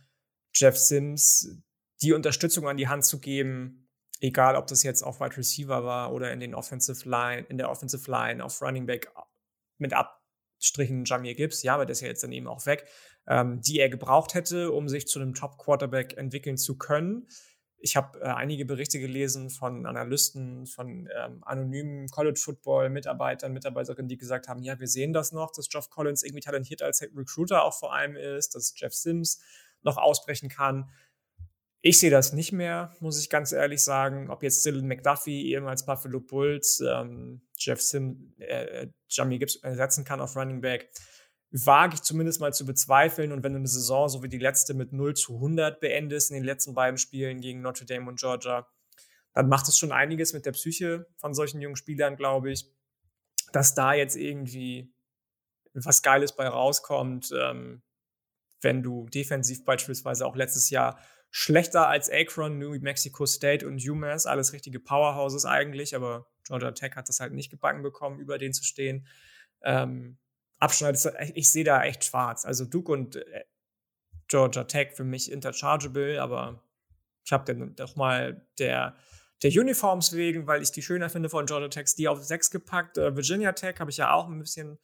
Jeff 0.54 0.78
Sims 0.78 1.58
die 2.00 2.12
Unterstützung 2.12 2.68
an 2.68 2.76
die 2.76 2.88
Hand 2.88 3.04
zu 3.04 3.18
geben, 3.18 3.83
egal 4.20 4.56
ob 4.56 4.66
das 4.66 4.82
jetzt 4.82 5.02
auf 5.02 5.20
Wide 5.20 5.36
Receiver 5.36 5.84
war 5.84 6.12
oder 6.12 6.32
in 6.32 6.40
den 6.40 6.54
Offensive 6.54 7.08
Line, 7.08 7.46
in 7.48 7.58
der 7.58 7.70
Offensive 7.70 8.10
Line, 8.10 8.44
auf 8.44 8.60
Running 8.62 8.86
Back 8.86 9.12
mit 9.78 9.92
Abstrichen 9.92 11.04
Jamir 11.04 11.34
Gibbs, 11.34 11.62
ja, 11.62 11.74
aber 11.74 11.86
der 11.86 11.92
ist 11.92 12.00
ja 12.00 12.08
jetzt 12.08 12.22
dann 12.22 12.32
eben 12.32 12.46
auch 12.46 12.64
weg, 12.66 12.86
ähm, 13.26 13.60
die 13.60 13.78
er 13.78 13.88
gebraucht 13.88 14.34
hätte, 14.34 14.70
um 14.72 14.88
sich 14.88 15.06
zu 15.06 15.20
einem 15.20 15.34
Top-Quarterback 15.34 16.16
entwickeln 16.16 16.56
zu 16.56 16.76
können. 16.78 17.26
Ich 17.78 17.96
habe 17.96 18.18
äh, 18.20 18.24
einige 18.24 18.64
Berichte 18.64 18.98
gelesen 18.98 19.50
von 19.50 19.84
Analysten, 19.84 20.66
von 20.66 21.06
ähm, 21.14 21.42
anonymen 21.44 22.08
College-Football-Mitarbeitern, 22.08 23.52
Mitarbeiterinnen, 23.52 24.08
die 24.08 24.16
gesagt 24.16 24.48
haben, 24.48 24.62
ja, 24.62 24.80
wir 24.80 24.88
sehen 24.88 25.12
das 25.12 25.32
noch, 25.32 25.52
dass 25.52 25.68
Geoff 25.68 25.90
Collins 25.90 26.22
irgendwie 26.22 26.40
talentiert 26.40 26.80
als 26.80 27.02
Recruiter 27.02 27.64
auch 27.64 27.78
vor 27.78 27.94
allem 27.94 28.16
ist, 28.16 28.54
dass 28.54 28.72
Jeff 28.76 28.94
Sims 28.94 29.42
noch 29.82 29.98
ausbrechen 29.98 30.48
kann. 30.48 30.90
Ich 31.86 31.98
sehe 31.98 32.08
das 32.08 32.32
nicht 32.32 32.50
mehr, 32.50 32.96
muss 33.00 33.20
ich 33.20 33.28
ganz 33.28 33.52
ehrlich 33.52 33.82
sagen. 33.82 34.30
Ob 34.30 34.42
jetzt 34.42 34.64
Dylan 34.64 34.88
McDuffie, 34.88 35.50
ehemals 35.50 35.84
Buffalo 35.84 36.18
Bulls, 36.18 36.80
ähm, 36.80 37.42
Jeff 37.58 37.82
Sim, 37.82 38.32
äh, 38.38 38.86
Jamie 39.10 39.38
Gibbs 39.38 39.56
ersetzen 39.56 40.02
kann 40.02 40.22
auf 40.22 40.34
Running 40.34 40.62
Back, 40.62 40.90
wage 41.50 41.96
ich 41.96 42.00
zumindest 42.00 42.40
mal 42.40 42.54
zu 42.54 42.64
bezweifeln. 42.64 43.32
Und 43.32 43.44
wenn 43.44 43.52
du 43.52 43.58
eine 43.58 43.68
Saison 43.68 44.08
so 44.08 44.22
wie 44.22 44.30
die 44.30 44.38
letzte 44.38 44.72
mit 44.72 44.94
0 44.94 45.12
zu 45.12 45.34
100 45.34 45.78
beendest 45.78 46.30
in 46.30 46.36
den 46.36 46.44
letzten 46.44 46.72
beiden 46.72 46.96
Spielen 46.96 47.42
gegen 47.42 47.60
Notre 47.60 47.84
Dame 47.84 48.08
und 48.08 48.18
Georgia, 48.18 48.66
dann 49.34 49.50
macht 49.50 49.68
es 49.68 49.76
schon 49.76 49.92
einiges 49.92 50.32
mit 50.32 50.46
der 50.46 50.52
Psyche 50.52 51.06
von 51.18 51.34
solchen 51.34 51.60
jungen 51.60 51.76
Spielern, 51.76 52.16
glaube 52.16 52.50
ich. 52.50 52.64
Dass 53.52 53.74
da 53.74 53.92
jetzt 53.92 54.16
irgendwie 54.16 54.90
was 55.74 56.00
Geiles 56.00 56.34
bei 56.34 56.48
rauskommt, 56.48 57.30
ähm, 57.38 57.82
wenn 58.62 58.82
du 58.82 59.06
defensiv 59.10 59.66
beispielsweise 59.66 60.24
auch 60.24 60.34
letztes 60.34 60.70
Jahr 60.70 60.98
schlechter 61.36 61.88
als 61.88 62.08
Akron, 62.12 62.60
New 62.60 62.78
Mexico 62.78 63.26
State 63.26 63.66
und 63.66 63.84
UMass, 63.84 64.24
alles 64.24 64.52
richtige 64.52 64.78
Powerhouses 64.78 65.44
eigentlich, 65.44 65.96
aber 65.96 66.28
Georgia 66.46 66.70
Tech 66.70 66.94
hat 66.94 67.08
das 67.08 67.18
halt 67.18 67.32
nicht 67.32 67.50
gebacken 67.50 67.82
bekommen, 67.82 68.20
über 68.20 68.38
den 68.38 68.52
zu 68.52 68.62
stehen. 68.62 69.08
Ähm, 69.64 70.16
Abschneid, 70.60 70.96
ich 71.34 71.50
sehe 71.50 71.64
da 71.64 71.82
echt 71.82 72.04
schwarz. 72.04 72.44
Also 72.44 72.64
Duke 72.64 72.92
und 72.92 73.16
äh, 73.16 73.44
Georgia 74.28 74.62
Tech 74.62 74.92
für 74.92 75.02
mich 75.02 75.28
interchangeable, 75.28 76.22
aber 76.22 76.62
ich 77.24 77.32
habe 77.32 77.52
dann 77.52 77.74
doch 77.74 77.96
mal 77.96 78.46
der, 78.60 78.94
der 79.42 79.50
Uniforms 79.50 80.12
wegen, 80.12 80.46
weil 80.46 80.62
ich 80.62 80.70
die 80.70 80.82
schöner 80.82 81.10
finde 81.10 81.30
von 81.30 81.46
Georgia 81.46 81.68
Tech, 81.68 81.96
die 81.98 82.06
auf 82.06 82.22
6 82.22 82.52
gepackt. 82.52 82.96
Äh, 82.96 83.16
Virginia 83.16 83.50
Tech 83.50 83.80
habe 83.80 83.90
ich 83.90 83.96
ja 83.96 84.12
auch 84.12 84.28
ein 84.28 84.38
bisschen 84.38 84.78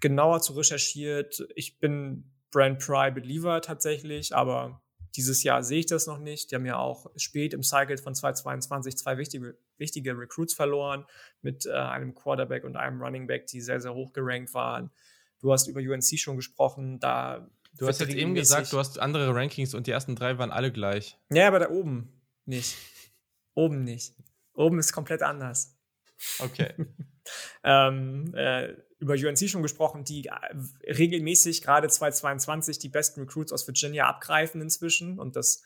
genauer 0.00 0.40
zu 0.40 0.54
recherchiert. 0.54 1.46
Ich 1.54 1.78
bin 1.78 2.32
Brand 2.50 2.78
Pry 2.78 3.10
Believer 3.10 3.60
tatsächlich, 3.60 4.34
aber 4.34 4.81
dieses 5.16 5.42
Jahr 5.42 5.62
sehe 5.62 5.80
ich 5.80 5.86
das 5.86 6.06
noch 6.06 6.18
nicht. 6.18 6.50
Die 6.50 6.54
haben 6.54 6.66
ja 6.66 6.78
auch 6.78 7.10
spät 7.16 7.54
im 7.54 7.62
Cycle 7.62 7.98
von 7.98 8.14
2022 8.14 8.96
zwei 8.96 9.18
wichtige, 9.18 9.56
wichtige 9.76 10.16
Recruits 10.16 10.54
verloren 10.54 11.04
mit 11.42 11.66
äh, 11.66 11.72
einem 11.72 12.14
Quarterback 12.14 12.64
und 12.64 12.76
einem 12.76 13.00
Running 13.00 13.26
Back, 13.26 13.46
die 13.46 13.60
sehr, 13.60 13.80
sehr 13.80 13.94
hoch 13.94 14.12
gerankt 14.12 14.54
waren. 14.54 14.90
Du 15.40 15.52
hast 15.52 15.66
über 15.66 15.80
UNC 15.80 16.18
schon 16.18 16.36
gesprochen, 16.36 16.98
da. 17.00 17.48
Du 17.76 17.88
hast 17.88 18.00
jetzt 18.00 18.14
eben 18.14 18.34
gesagt, 18.34 18.72
du 18.72 18.78
hast 18.78 18.98
andere 18.98 19.34
Rankings 19.34 19.74
und 19.74 19.86
die 19.86 19.90
ersten 19.90 20.14
drei 20.14 20.38
waren 20.38 20.50
alle 20.50 20.72
gleich. 20.72 21.18
Ja, 21.30 21.48
aber 21.48 21.58
da 21.58 21.70
oben 21.70 22.12
nicht. 22.44 22.76
oben 23.54 23.84
nicht. 23.84 24.14
Oben 24.54 24.78
ist 24.78 24.92
komplett 24.92 25.22
anders. 25.22 25.76
Okay. 26.38 26.74
ähm, 27.64 28.34
äh, 28.34 28.74
über 29.02 29.14
UNC 29.14 29.50
schon 29.50 29.62
gesprochen, 29.62 30.04
die 30.04 30.26
äh, 30.26 30.32
regelmäßig 30.86 31.60
gerade 31.60 31.88
2022 31.88 32.78
die 32.78 32.88
besten 32.88 33.20
Recruits 33.20 33.52
aus 33.52 33.66
Virginia 33.66 34.06
abgreifen 34.06 34.60
inzwischen. 34.62 35.18
Und 35.18 35.34
das 35.34 35.62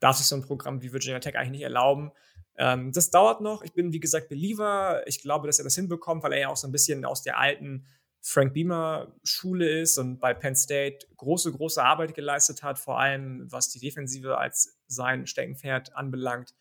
darf 0.00 0.16
sich 0.16 0.26
so 0.26 0.36
ein 0.36 0.42
Programm 0.42 0.82
wie 0.82 0.92
Virginia 0.92 1.18
Tech 1.18 1.36
eigentlich 1.36 1.52
nicht 1.52 1.62
erlauben. 1.62 2.12
Ähm, 2.58 2.92
das 2.92 3.10
dauert 3.10 3.40
noch. 3.40 3.62
Ich 3.62 3.72
bin, 3.72 3.92
wie 3.92 4.00
gesagt, 4.00 4.28
Believer. 4.28 5.02
Ich 5.06 5.22
glaube, 5.22 5.46
dass 5.46 5.58
er 5.58 5.64
das 5.64 5.76
hinbekommt, 5.76 6.22
weil 6.22 6.34
er 6.34 6.40
ja 6.40 6.48
auch 6.48 6.58
so 6.58 6.68
ein 6.68 6.72
bisschen 6.72 7.06
aus 7.06 7.22
der 7.22 7.38
alten 7.38 7.86
Frank 8.20 8.52
Beamer 8.52 9.14
Schule 9.24 9.80
ist 9.80 9.96
und 9.96 10.18
bei 10.18 10.34
Penn 10.34 10.54
State 10.54 11.06
große, 11.16 11.50
große 11.50 11.82
Arbeit 11.82 12.14
geleistet 12.14 12.62
hat, 12.62 12.78
vor 12.78 13.00
allem 13.00 13.50
was 13.50 13.70
die 13.70 13.78
Defensive 13.78 14.36
als 14.36 14.78
sein 14.88 15.26
Steckenpferd 15.26 15.96
anbelangt. 15.96 16.54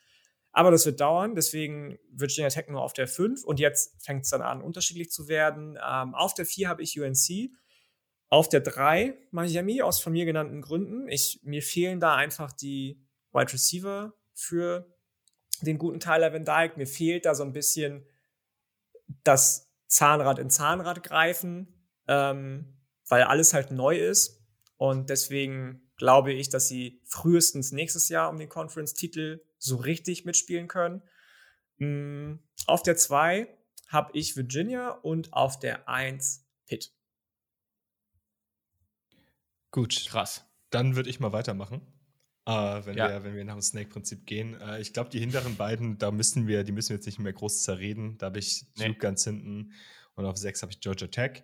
Aber 0.57 0.71
das 0.71 0.87
wird 0.87 0.99
dauern, 0.99 1.35
deswegen 1.35 1.99
Virginia 2.09 2.49
Tech 2.49 2.67
nur 2.67 2.81
auf 2.81 2.93
der 2.93 3.07
5 3.07 3.43
und 3.43 3.59
jetzt 3.59 4.03
fängt 4.03 4.23
es 4.23 4.31
dann 4.31 4.41
an, 4.41 4.63
unterschiedlich 4.63 5.11
zu 5.11 5.27
werden. 5.27 5.77
Ähm, 5.87 6.15
auf 6.15 6.33
der 6.33 6.47
4 6.47 6.67
habe 6.67 6.81
ich 6.81 6.99
UNC, 6.99 7.51
auf 8.29 8.49
der 8.49 8.61
3 8.61 9.15
Miami 9.29 9.83
aus 9.83 9.99
von 9.99 10.13
mir 10.13 10.25
genannten 10.25 10.63
Gründen. 10.63 11.07
Ich, 11.09 11.41
mir 11.43 11.61
fehlen 11.61 11.99
da 11.99 12.15
einfach 12.15 12.51
die 12.51 12.99
Wide 13.33 13.53
Receiver 13.53 14.15
für 14.33 14.91
den 15.61 15.77
guten 15.77 15.99
Tyler 15.99 16.33
Van 16.33 16.43
Dyke. 16.43 16.79
Mir 16.79 16.87
fehlt 16.87 17.25
da 17.25 17.35
so 17.35 17.43
ein 17.43 17.53
bisschen 17.53 18.07
das 19.23 19.71
Zahnrad 19.85 20.39
in 20.39 20.49
Zahnrad 20.49 21.03
greifen, 21.03 21.87
ähm, 22.07 22.79
weil 23.07 23.21
alles 23.25 23.53
halt 23.53 23.69
neu 23.69 23.95
ist. 23.95 24.43
Und 24.77 25.11
deswegen 25.11 25.86
glaube 25.97 26.31
ich, 26.31 26.49
dass 26.49 26.67
sie 26.67 27.01
frühestens 27.05 27.71
nächstes 27.71 28.09
Jahr 28.09 28.29
um 28.29 28.37
den 28.37 28.49
Conference-Titel 28.49 29.41
so 29.57 29.77
richtig 29.77 30.25
mitspielen 30.25 30.67
können. 30.67 31.01
Mm, 31.77 32.35
auf 32.65 32.83
der 32.83 32.95
2 32.95 33.47
habe 33.87 34.11
ich 34.13 34.35
Virginia 34.35 34.91
und 34.91 35.33
auf 35.33 35.59
der 35.59 35.89
1 35.89 36.45
Pitt. 36.67 36.93
Gut. 39.71 40.05
Krass. 40.07 40.45
Dann 40.69 40.95
würde 40.95 41.09
ich 41.09 41.19
mal 41.19 41.31
weitermachen. 41.31 41.81
Uh, 42.47 42.85
wenn, 42.85 42.95
ja. 42.95 43.09
wir, 43.09 43.23
wenn 43.25 43.35
wir 43.35 43.43
nach 43.43 43.55
dem 43.55 43.61
Snake-Prinzip 43.61 44.25
gehen. 44.25 44.55
Uh, 44.61 44.75
ich 44.75 44.93
glaube, 44.93 45.09
die 45.09 45.19
hinteren 45.19 45.57
beiden, 45.57 45.97
da 45.97 46.11
müssen 46.11 46.47
wir, 46.47 46.63
die 46.63 46.71
müssen 46.71 46.89
wir 46.89 46.95
jetzt 46.95 47.05
nicht 47.05 47.19
mehr 47.19 47.33
groß 47.33 47.63
zerreden. 47.63 48.17
Da 48.19 48.27
habe 48.27 48.39
ich 48.39 48.65
Duke 48.75 48.89
nee. 48.89 48.95
ganz 48.95 49.25
hinten 49.25 49.73
und 50.15 50.25
auf 50.25 50.37
6 50.37 50.61
habe 50.61 50.71
ich 50.71 50.79
Georgia 50.79 51.07
Tech. 51.07 51.43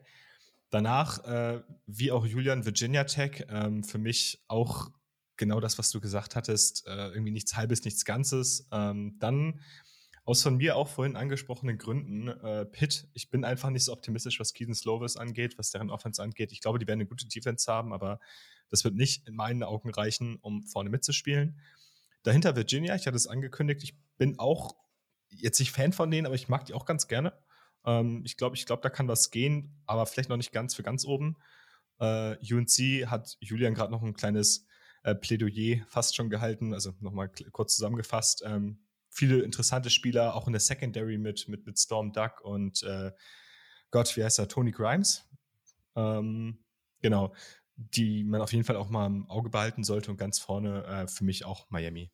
Danach, 0.74 1.24
äh, 1.26 1.62
wie 1.86 2.12
auch 2.12 2.26
Julian, 2.26 2.66
Virginia 2.66 3.04
Tech, 3.04 3.46
ähm, 3.48 3.84
für 3.84 4.00
mich 4.00 4.44
auch 4.48 4.90
genau 5.38 5.60
das, 5.60 5.78
was 5.78 5.92
du 5.92 6.02
gesagt 6.02 6.36
hattest, 6.36 6.88
äh, 6.88 7.10
irgendwie 7.10 7.30
nichts 7.30 7.56
Halbes, 7.56 7.86
nichts 7.86 8.06
Ganzes. 8.06 8.68
Ähm, 8.72 9.18
dann 9.20 9.62
aus 10.26 10.42
von 10.42 10.58
mir 10.58 10.76
auch 10.76 10.88
vorhin 10.88 11.16
angesprochenen 11.16 11.78
Gründen, 11.78 12.28
äh, 12.28 12.66
Pitt, 12.66 13.08
ich 13.14 13.30
bin 13.30 13.46
einfach 13.46 13.70
nicht 13.70 13.86
so 13.86 13.94
optimistisch, 13.94 14.40
was 14.40 14.54
Keaton 14.54 14.74
Slovis 14.74 15.16
angeht, 15.16 15.60
was 15.60 15.70
deren 15.70 15.92
Offense 15.92 16.24
angeht. 16.24 16.52
Ich 16.52 16.60
glaube, 16.60 16.80
die 16.80 16.88
werden 16.88 17.02
eine 17.02 17.08
gute 17.08 17.28
Defense 17.28 17.72
haben, 17.72 17.94
aber 17.94 18.20
das 18.72 18.84
wird 18.84 18.96
nicht 18.96 19.28
in 19.28 19.36
meinen 19.36 19.62
Augen 19.62 19.92
reichen, 19.92 20.38
um 20.42 20.64
vorne 20.64 20.90
mitzuspielen. 20.90 21.60
Dahinter 22.24 22.56
Virginia, 22.56 22.96
ich 22.96 23.06
hatte 23.06 23.18
es 23.18 23.28
angekündigt, 23.28 23.84
ich 23.84 23.96
bin 24.18 24.40
auch 24.40 24.76
jetzt 25.30 25.60
nicht 25.60 25.72
Fan 25.72 25.94
von 25.94 26.10
denen, 26.10 26.26
aber 26.26 26.34
ich 26.34 26.50
mag 26.50 26.66
die 26.66 26.74
auch 26.74 26.86
ganz 26.86 27.08
gerne. 27.08 27.32
Ähm, 27.86 28.22
ich 28.26 28.38
glaube, 28.38 28.56
ich 28.56 28.66
glaube, 28.66 28.82
da 28.82 28.90
kann 28.90 29.08
was 29.08 29.32
gehen, 29.32 29.82
aber 29.86 30.06
vielleicht 30.06 30.30
noch 30.30 30.38
nicht 30.38 30.52
ganz 30.52 30.76
für 30.76 30.84
ganz 30.84 31.06
oben. 31.06 31.38
Äh, 32.00 32.36
UNC 32.54 33.10
hat 33.10 33.38
Julian 33.40 33.74
gerade 33.74 33.92
noch 33.92 34.02
ein 34.02 34.14
kleines 34.14 34.66
äh, 35.04 35.16
Plädoyer 35.16 35.86
fast 35.88 36.16
schon 36.16 36.30
gehalten, 36.30 36.74
also 36.74 36.94
nochmal 37.00 37.30
kurz 37.52 37.76
zusammengefasst. 37.76 38.44
Ähm, 38.46 38.80
viele 39.10 39.42
interessante 39.42 39.90
Spieler, 39.90 40.36
auch 40.36 40.48
in 40.48 40.54
der 40.54 40.60
Secondary 40.60 41.18
mit, 41.18 41.48
mit, 41.48 41.66
mit 41.66 41.80
Storm 41.80 42.12
Duck 42.14 42.42
und 42.42 42.84
äh, 42.84 43.12
Gott, 43.92 44.16
wie 44.18 44.24
heißt 44.24 44.40
er? 44.40 44.48
Tony 44.48 44.72
Grimes. 44.72 45.24
Ähm, 45.96 46.64
genau, 47.02 47.34
die 47.76 48.24
man 48.24 48.42
auf 48.42 48.52
jeden 48.52 48.64
Fall 48.64 48.76
auch 48.76 48.90
mal 48.90 49.06
im 49.06 49.30
Auge 49.30 49.50
behalten 49.50 49.84
sollte 49.84 50.10
und 50.10 50.18
ganz 50.18 50.40
vorne 50.40 50.84
äh, 50.86 51.08
für 51.08 51.24
mich 51.24 51.46
auch 51.46 51.70
Miami. 51.70 52.12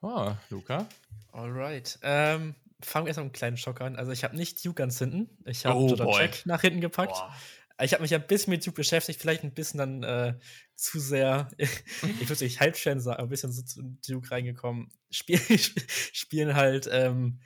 Oh, 0.00 0.32
Luca. 0.50 0.88
Alright. 1.32 1.98
Ähm, 2.02 2.54
fangen 2.80 3.06
wir 3.06 3.08
erst 3.08 3.18
mal 3.18 3.24
mit 3.24 3.30
einem 3.30 3.32
kleinen 3.32 3.56
Schock 3.56 3.80
an. 3.80 3.96
Also 3.96 4.12
ich 4.12 4.24
habe 4.24 4.36
nicht 4.36 4.64
Duke 4.64 4.74
ganz 4.74 4.98
hinten. 4.98 5.28
Ich 5.44 5.66
habe 5.66 5.78
oh, 5.78 6.18
Jack 6.18 6.46
nach 6.46 6.60
hinten 6.60 6.80
gepackt. 6.80 7.12
Boah. 7.12 7.34
Ich 7.80 7.92
habe 7.92 8.02
mich 8.02 8.14
ein 8.14 8.26
bisschen 8.26 8.50
mit 8.50 8.66
Duke 8.66 8.76
beschäftigt, 8.76 9.20
vielleicht 9.20 9.44
ein 9.44 9.54
bisschen 9.54 9.78
dann 9.78 10.02
äh, 10.02 10.34
zu 10.74 10.98
sehr, 10.98 11.48
ich 11.58 12.28
würde 12.28 12.44
nicht 12.44 12.60
Halbstern 12.60 13.00
sagen, 13.00 13.22
ein 13.22 13.28
bisschen 13.28 13.52
so 13.52 13.62
zu 13.62 13.82
Duke 14.06 14.30
reingekommen. 14.30 14.90
Spiel, 15.10 15.38
spielen 16.12 16.54
halt 16.54 16.88
ähm, 16.90 17.40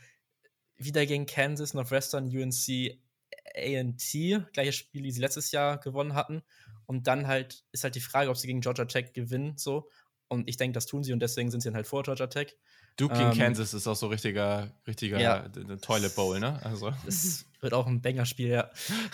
wieder 0.77 1.05
gegen 1.05 1.27
Kansas, 1.27 1.75
Northwestern, 1.75 2.29
UNC, 2.29 2.99
AT, 3.55 4.53
gleiches 4.53 4.77
Spiel, 4.77 5.03
die 5.03 5.11
sie 5.11 5.21
letztes 5.21 5.51
Jahr 5.53 5.79
gewonnen 5.79 6.15
hatten. 6.15 6.43
Und 6.87 7.07
dann 7.07 7.27
halt 7.27 7.65
ist 7.73 7.85
halt 7.85 7.95
die 7.95 8.01
Frage, 8.01 8.31
ob 8.31 8.37
sie 8.37 8.47
gegen 8.47 8.61
Georgia 8.61 8.87
Tech 8.87 9.13
gewinnen. 9.13 9.57
So. 9.57 9.91
Und 10.33 10.49
ich 10.49 10.57
denke, 10.57 10.73
das 10.73 10.87
tun 10.87 11.05
sie 11.05 11.13
und 11.13 11.21
deswegen 11.21 11.51
sind 11.51 11.61
sie 11.61 11.69
dann 11.69 11.77
halt 11.77 11.87
vor 11.87 12.03
Georgia 12.03 12.27
Tech. 12.27 12.57
Duke 12.97 13.15
gegen 13.15 13.33
ähm, 13.33 13.39
Kansas 13.39 13.75
ist 13.75 13.87
auch 13.87 13.97
so 13.97 14.07
richtiger, 14.07 14.73
richtiger 14.87 15.21
ja. 15.21 15.47
Toilet 15.83 16.15
Bowl, 16.17 16.41
ne? 16.41 16.59
Also. 16.65 16.91
Das 17.05 17.45
wird 17.61 17.75
auch 17.75 17.87
ein 17.87 18.01
Banger-Spiel, 18.01 18.49
ja. 18.49 18.71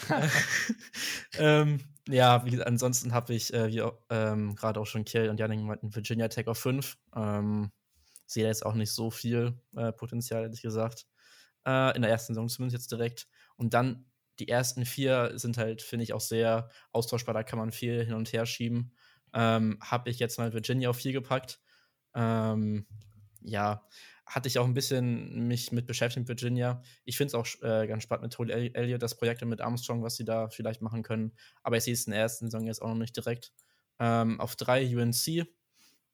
ähm, 1.39 1.81
ja, 2.09 2.45
wie, 2.47 2.62
ansonsten 2.62 3.12
habe 3.12 3.35
ich, 3.35 3.53
äh, 3.53 3.69
wie 3.69 3.82
ähm, 4.11 4.55
gerade 4.55 4.78
auch 4.78 4.86
schon 4.86 5.05
Kiel 5.05 5.28
und 5.28 5.40
Janik 5.40 5.61
meinten, 5.61 5.93
Virginia 5.93 6.28
Tech 6.28 6.47
auf 6.47 6.59
5. 6.59 6.97
Ähm, 7.16 7.73
sehe 8.24 8.47
jetzt 8.47 8.65
auch 8.65 8.74
nicht 8.74 8.93
so 8.93 9.11
viel 9.11 9.61
äh, 9.77 9.93
Potenzial, 9.93 10.43
ehrlich 10.45 10.62
gesagt. 10.62 11.05
Äh, 11.66 11.97
in 11.97 12.03
der 12.03 12.12
ersten 12.12 12.35
Saison 12.35 12.49
zumindest 12.49 12.81
jetzt 12.81 12.93
direkt. 12.93 13.27
Und 13.57 13.74
dann 13.74 14.07
die 14.39 14.49
ersten 14.49 14.85
vier 14.85 15.32
sind 15.35 15.59
halt, 15.59 15.82
finde 15.82 16.05
ich, 16.05 16.12
auch 16.12 16.20
sehr 16.20 16.70
austauschbar. 16.93 17.35
Da 17.35 17.43
kann 17.43 17.59
man 17.59 17.73
viel 17.73 18.05
hin 18.05 18.15
und 18.15 18.32
her 18.32 18.47
schieben. 18.47 18.93
Ähm, 19.35 19.79
habe 19.81 20.11
ich 20.11 20.19
jetzt 20.19 20.39
mal 20.39 20.53
Virginia 20.53 20.91
auf 20.91 20.97
4 20.99 21.13
gepackt 21.13 21.61
Ähm, 22.15 22.87
ja, 23.41 23.87
hatte 24.29 24.49
ich 24.49 24.59
auch 24.59 24.67
ein 24.67 24.75
bisschen 24.75 25.49
mich 25.49 25.73
mit 25.73 25.87
beschäftigt, 25.87 26.29
Virginia. 26.29 26.83
Ich 27.05 27.17
finde 27.17 27.29
es 27.29 27.35
auch 27.35 27.47
äh, 27.63 27.87
ganz 27.87 28.03
spannend 28.03 28.25
mit 28.25 28.33
Toll 28.35 28.51
Elliott, 28.51 29.03
das 29.03 29.17
Projekt 29.17 29.43
mit 29.45 29.61
Armstrong, 29.61 30.03
was 30.03 30.17
sie 30.17 30.25
da 30.25 30.49
vielleicht 30.51 30.83
machen 30.83 31.03
können. 31.03 31.33
Aber 31.63 31.77
ich 31.79 31.85
sehe 31.85 31.95
es 31.95 32.07
in 32.07 32.13
der 32.13 32.21
ersten 32.21 32.51
Saison 32.51 32.67
jetzt 32.67 32.83
auch 32.83 32.89
noch 32.89 32.95
nicht 32.97 33.17
direkt. 33.17 33.53
Ähm, 33.99 34.39
auf 34.41 34.55
drei 34.57 34.85
UNC. 34.85 35.47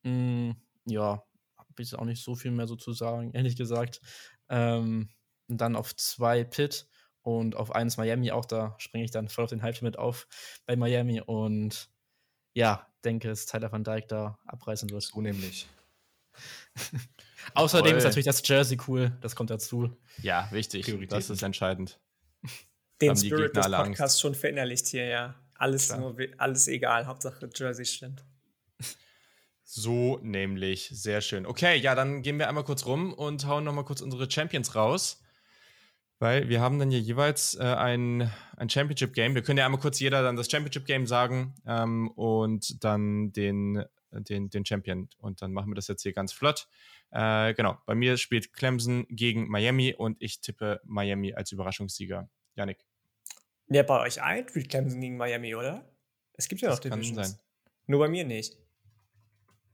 Mh, 0.02 0.10
hm, 0.10 0.56
ja, 0.86 1.24
habe 1.56 1.82
ich 1.82 1.94
auch 1.94 2.04
nicht 2.04 2.22
so 2.22 2.34
viel 2.36 2.52
mehr 2.52 2.66
so 2.68 2.76
zu 2.76 2.92
sagen, 2.92 3.30
ehrlich 3.34 3.56
gesagt. 3.56 4.00
Ähm, 4.48 5.10
und 5.48 5.60
dann 5.60 5.76
auf 5.76 5.94
zwei 5.96 6.44
Pitt 6.44 6.86
und 7.22 7.56
auf 7.56 7.74
eins 7.74 7.96
Miami 7.96 8.30
auch. 8.30 8.44
Da 8.44 8.76
springe 8.78 9.04
ich 9.04 9.10
dann 9.10 9.28
voll 9.28 9.44
auf 9.44 9.50
den 9.50 9.62
Hype 9.62 9.82
mit 9.82 9.98
auf 9.98 10.28
bei 10.66 10.76
Miami 10.76 11.20
und 11.20 11.90
ja, 12.54 12.86
denke, 13.04 13.28
dass 13.28 13.46
Tyler 13.46 13.70
van 13.70 13.84
Dyke 13.84 14.06
da 14.08 14.38
abreißen 14.46 14.90
wird. 14.90 15.02
So 15.02 15.20
nämlich. 15.20 15.66
Außerdem 17.54 17.90
Voll. 17.90 17.98
ist 17.98 18.04
natürlich 18.04 18.26
das 18.26 18.42
Jersey 18.46 18.78
cool, 18.88 19.16
das 19.20 19.36
kommt 19.36 19.50
dazu. 19.50 19.96
Ja, 20.22 20.48
wichtig. 20.50 20.92
Das 21.08 21.30
ist 21.30 21.42
entscheidend. 21.42 22.00
Den 23.00 23.16
Spirit 23.16 23.56
des 23.56 23.66
Podcasts 23.66 24.00
Angst. 24.00 24.20
schon 24.20 24.34
verinnerlicht 24.34 24.86
hier, 24.88 25.06
ja. 25.06 25.34
Alles, 25.56 25.94
nur, 25.96 26.16
alles 26.38 26.68
egal, 26.68 27.06
Hauptsache 27.06 27.48
Jersey 27.54 27.84
stimmt. 27.84 28.24
So 29.62 30.18
nämlich, 30.22 30.90
sehr 30.92 31.20
schön. 31.20 31.46
Okay, 31.46 31.76
ja, 31.76 31.94
dann 31.94 32.22
gehen 32.22 32.38
wir 32.38 32.48
einmal 32.48 32.64
kurz 32.64 32.86
rum 32.86 33.12
und 33.12 33.46
hauen 33.46 33.64
nochmal 33.64 33.84
kurz 33.84 34.00
unsere 34.00 34.30
Champions 34.30 34.74
raus. 34.74 35.23
Weil 36.18 36.48
wir 36.48 36.60
haben 36.60 36.78
dann 36.78 36.90
hier 36.90 37.00
jeweils 37.00 37.54
äh, 37.56 37.62
ein, 37.62 38.30
ein 38.56 38.70
Championship-Game. 38.70 39.34
Wir 39.34 39.42
können 39.42 39.58
ja 39.58 39.66
einmal 39.66 39.80
kurz 39.80 40.00
jeder 40.00 40.22
dann 40.22 40.36
das 40.36 40.50
Championship-Game 40.50 41.06
sagen 41.06 41.54
ähm, 41.66 42.08
und 42.10 42.82
dann 42.84 43.32
den, 43.32 43.84
den, 44.10 44.48
den 44.48 44.64
Champion. 44.64 45.08
Und 45.18 45.42
dann 45.42 45.52
machen 45.52 45.70
wir 45.70 45.74
das 45.74 45.88
jetzt 45.88 46.02
hier 46.02 46.12
ganz 46.12 46.32
flott. 46.32 46.68
Äh, 47.10 47.54
genau, 47.54 47.78
bei 47.86 47.94
mir 47.94 48.16
spielt 48.16 48.52
Clemson 48.52 49.06
gegen 49.08 49.48
Miami 49.48 49.94
und 49.94 50.16
ich 50.20 50.40
tippe 50.40 50.80
Miami 50.84 51.34
als 51.34 51.52
Überraschungssieger. 51.52 52.28
Yannick. 52.56 52.84
Wer 53.66 53.82
bei 53.82 54.00
euch 54.00 54.22
ein 54.22 54.48
spielt 54.48 54.68
Clemson 54.68 55.00
gegen 55.00 55.16
Miami, 55.16 55.54
oder? 55.54 55.88
Es 56.34 56.48
gibt 56.48 56.60
ja 56.60 56.68
noch 56.68 56.78
das 56.78 56.90
Divisions. 56.90 57.16
Kann 57.16 57.24
sein. 57.24 57.38
Nur 57.86 58.00
bei 58.00 58.08
mir 58.08 58.24
nicht. 58.24 58.56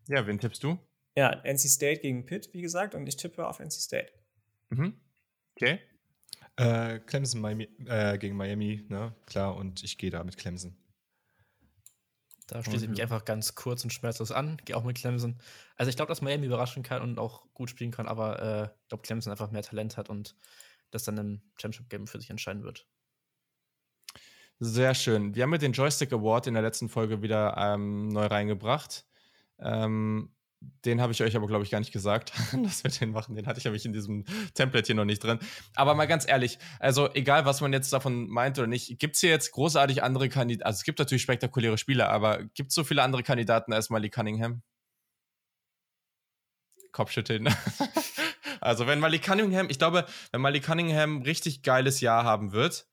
Ja, 0.09 0.27
wen 0.27 0.39
tippst 0.39 0.62
du? 0.62 0.79
Ja, 1.17 1.41
NC 1.45 1.69
State 1.69 2.01
gegen 2.01 2.25
Pitt, 2.25 2.51
wie 2.53 2.62
gesagt, 2.62 2.95
und 2.95 3.07
ich 3.07 3.17
tippe 3.17 3.47
auf 3.47 3.61
NC 3.61 3.73
State. 3.73 4.12
Mhm. 4.71 5.01
Okay. 5.55 5.81
Äh, 6.61 7.01
Clemson 7.07 7.41
Miami, 7.41 7.70
äh, 7.87 8.19
gegen 8.19 8.37
Miami, 8.37 8.85
ne? 8.91 9.15
Klar, 9.24 9.57
und 9.57 9.82
ich 9.82 9.97
gehe 9.97 10.11
da 10.11 10.23
mit 10.23 10.37
Clemson. 10.37 10.77
Da 12.49 12.62
schließe 12.62 12.85
ich 12.85 12.91
mich 12.91 13.01
einfach 13.01 13.24
ganz 13.24 13.55
kurz 13.55 13.82
und 13.82 13.93
schmerzlos 13.95 14.31
an, 14.31 14.59
gehe 14.66 14.77
auch 14.77 14.85
mit 14.85 14.99
Clemson. 14.99 15.39
Also 15.77 15.89
ich 15.89 15.97
glaube, 15.97 16.11
dass 16.11 16.20
Miami 16.20 16.45
überraschen 16.45 16.82
kann 16.82 17.01
und 17.01 17.19
auch 17.19 17.47
gut 17.55 17.70
spielen 17.70 17.93
kann, 17.93 18.07
aber 18.07 18.43
äh, 18.43 18.65
ich 18.82 18.89
glaube, 18.89 19.03
Clemson 19.03 19.31
einfach 19.31 19.51
mehr 19.51 19.62
Talent 19.62 19.97
hat 19.97 20.11
und 20.11 20.37
das 20.91 21.05
dann 21.05 21.16
im 21.16 21.43
Championship-Game 21.59 22.07
für 22.07 22.20
sich 22.20 22.28
entscheiden 22.28 22.62
wird. 22.62 22.87
Sehr 24.59 24.95
schön. 24.95 25.35
Wir 25.35 25.45
haben 25.45 25.51
mit 25.51 25.62
den 25.62 25.73
Joystick 25.73 26.12
Award 26.12 26.47
in 26.47 26.53
der 26.53 26.62
letzten 26.62 26.91
Folge 26.91 27.23
wieder 27.23 27.57
ähm, 27.57 28.09
neu 28.09 28.27
reingebracht. 28.27 29.07
Ähm, 29.59 30.35
den 30.85 31.01
habe 31.01 31.12
ich 31.12 31.23
euch 31.23 31.37
aber, 31.37 31.47
glaube 31.47 31.65
ich, 31.65 31.70
gar 31.70 31.81
nicht 31.81 31.93
gesagt, 31.93 32.32
dass 32.65 32.85
wir 32.85 32.91
den 32.91 33.12
machen. 33.12 33.35
Den 33.35 33.47
hatte 33.47 33.59
ich 33.59 33.65
nämlich 33.65 33.85
in 33.85 33.93
diesem 33.93 34.24
Template 34.55 34.87
hier 34.87 34.95
noch 34.95 35.05
nicht 35.05 35.23
drin. 35.23 35.39
Aber 35.74 35.95
mal 35.95 36.07
ganz 36.07 36.28
ehrlich, 36.28 36.59
also 36.78 37.12
egal, 37.15 37.45
was 37.47 37.61
man 37.61 37.73
jetzt 37.73 37.93
davon 37.93 38.28
meint 38.28 38.59
oder 38.59 38.66
nicht, 38.66 38.99
gibt 38.99 39.16
es 39.16 39.20
hier 39.20 39.31
jetzt 39.31 39.53
großartig 39.53 40.03
andere 40.03 40.28
Kandidaten? 40.28 40.66
Also 40.66 40.78
es 40.78 40.85
gibt 40.85 40.99
natürlich 40.99 41.23
spektakuläre 41.23 41.78
Spieler, 41.78 42.11
aber 42.11 42.45
gibt 42.55 42.70
es 42.70 42.74
so 42.74 42.85
viele 42.85 43.03
andere 43.03 43.23
Kandidaten 43.23 43.73
als 43.73 43.91
Malik 43.91 44.12
Cunningham? 44.15 44.62
Kopfschütteln. 46.93 47.49
also 48.61 48.87
wenn 48.87 49.01
Malik 49.01 49.23
Cunningham, 49.23 49.69
ich 49.70 49.78
glaube, 49.78 50.07
wenn 50.32 50.41
Malik 50.41 50.65
Cunningham 50.65 51.23
richtig 51.23 51.62
geiles 51.62 52.01
Jahr 52.01 52.24
haben 52.24 52.53
wird, 52.53 52.87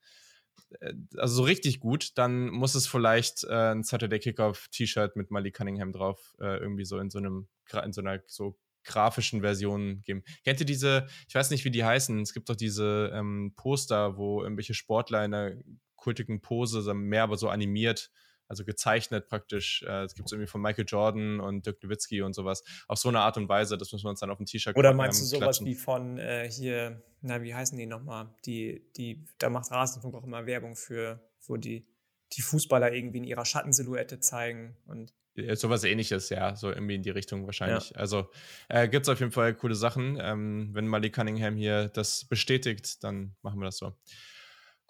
äh, 0.80 0.94
also 1.16 1.36
so 1.36 1.42
richtig 1.42 1.80
gut, 1.80 2.16
dann 2.16 2.48
muss 2.48 2.74
es 2.74 2.86
vielleicht 2.86 3.44
äh, 3.44 3.72
ein 3.72 3.82
Saturday 3.82 4.18
Kickoff 4.18 4.68
T-Shirt 4.68 5.16
mit 5.16 5.30
Malik 5.30 5.56
Cunningham 5.56 5.92
drauf 5.92 6.34
äh, 6.40 6.58
irgendwie 6.58 6.84
so 6.84 6.98
in 6.98 7.10
so 7.10 7.18
einem 7.18 7.48
in 7.74 7.92
so 7.92 8.00
einer 8.00 8.20
so 8.26 8.58
grafischen 8.84 9.42
Version 9.42 10.02
geben. 10.04 10.22
Kennt 10.44 10.60
ihr 10.60 10.66
diese, 10.66 11.06
ich 11.28 11.34
weiß 11.34 11.50
nicht, 11.50 11.64
wie 11.64 11.70
die 11.70 11.84
heißen, 11.84 12.20
es 12.20 12.32
gibt 12.32 12.48
doch 12.48 12.56
diese 12.56 13.10
ähm, 13.12 13.52
Poster, 13.54 14.16
wo 14.16 14.42
irgendwelche 14.42 14.74
Sportler 14.74 15.24
in 15.24 15.34
einer 15.34 15.56
kultigen 15.96 16.40
Pose, 16.40 16.94
mehr 16.94 17.24
aber 17.24 17.36
so 17.36 17.48
animiert 17.48 18.10
also 18.48 18.64
gezeichnet 18.64 19.28
praktisch. 19.28 19.84
Äh, 19.86 20.04
es 20.04 20.14
gibt 20.14 20.28
es 20.28 20.32
irgendwie 20.32 20.50
von 20.50 20.60
Michael 20.60 20.86
Jordan 20.86 21.40
und 21.40 21.66
Dirk 21.66 21.82
Nowitzki 21.82 22.22
und 22.22 22.32
sowas. 22.32 22.64
Auf 22.88 22.98
so 22.98 23.08
eine 23.10 23.20
Art 23.20 23.36
und 23.36 23.48
Weise, 23.48 23.76
das 23.76 23.92
müssen 23.92 24.06
wir 24.06 24.10
uns 24.10 24.20
dann 24.20 24.30
auf 24.30 24.40
ein 24.40 24.46
T-Shirt 24.46 24.76
Oder 24.76 24.94
meinst 24.94 25.20
ähm, 25.20 25.24
du 25.24 25.28
sowas 25.28 25.58
klatschen. 25.58 25.66
wie 25.66 25.74
von 25.74 26.18
äh, 26.18 26.50
hier, 26.50 27.02
na, 27.20 27.42
wie 27.42 27.54
heißen 27.54 27.78
die 27.78 27.86
nochmal? 27.86 28.34
Die, 28.46 28.90
die, 28.96 29.26
da 29.38 29.50
macht 29.50 29.70
Rasenfunk 29.70 30.14
auch 30.14 30.24
immer 30.24 30.46
Werbung 30.46 30.76
für, 30.76 31.22
wo 31.46 31.56
die, 31.56 31.86
die 32.32 32.42
Fußballer 32.42 32.92
irgendwie 32.92 33.18
in 33.18 33.24
ihrer 33.24 33.44
Schattensilhouette 33.44 34.20
zeigen 34.20 34.76
und 34.86 35.12
sowas 35.54 35.84
ähnliches, 35.84 36.30
ja, 36.30 36.56
so 36.56 36.70
irgendwie 36.70 36.94
in 36.94 37.02
die 37.02 37.10
Richtung 37.10 37.46
wahrscheinlich. 37.46 37.90
Ja. 37.90 37.96
Also 37.96 38.30
äh, 38.68 38.88
gibt 38.88 39.06
es 39.06 39.08
auf 39.08 39.20
jeden 39.20 39.32
Fall 39.32 39.54
coole 39.54 39.74
Sachen. 39.74 40.18
Ähm, 40.20 40.70
wenn 40.72 40.86
Malik 40.86 41.14
Cunningham 41.14 41.56
hier 41.56 41.88
das 41.88 42.24
bestätigt, 42.24 43.02
dann 43.04 43.34
machen 43.42 43.58
wir 43.60 43.66
das 43.66 43.78
so. 43.78 43.96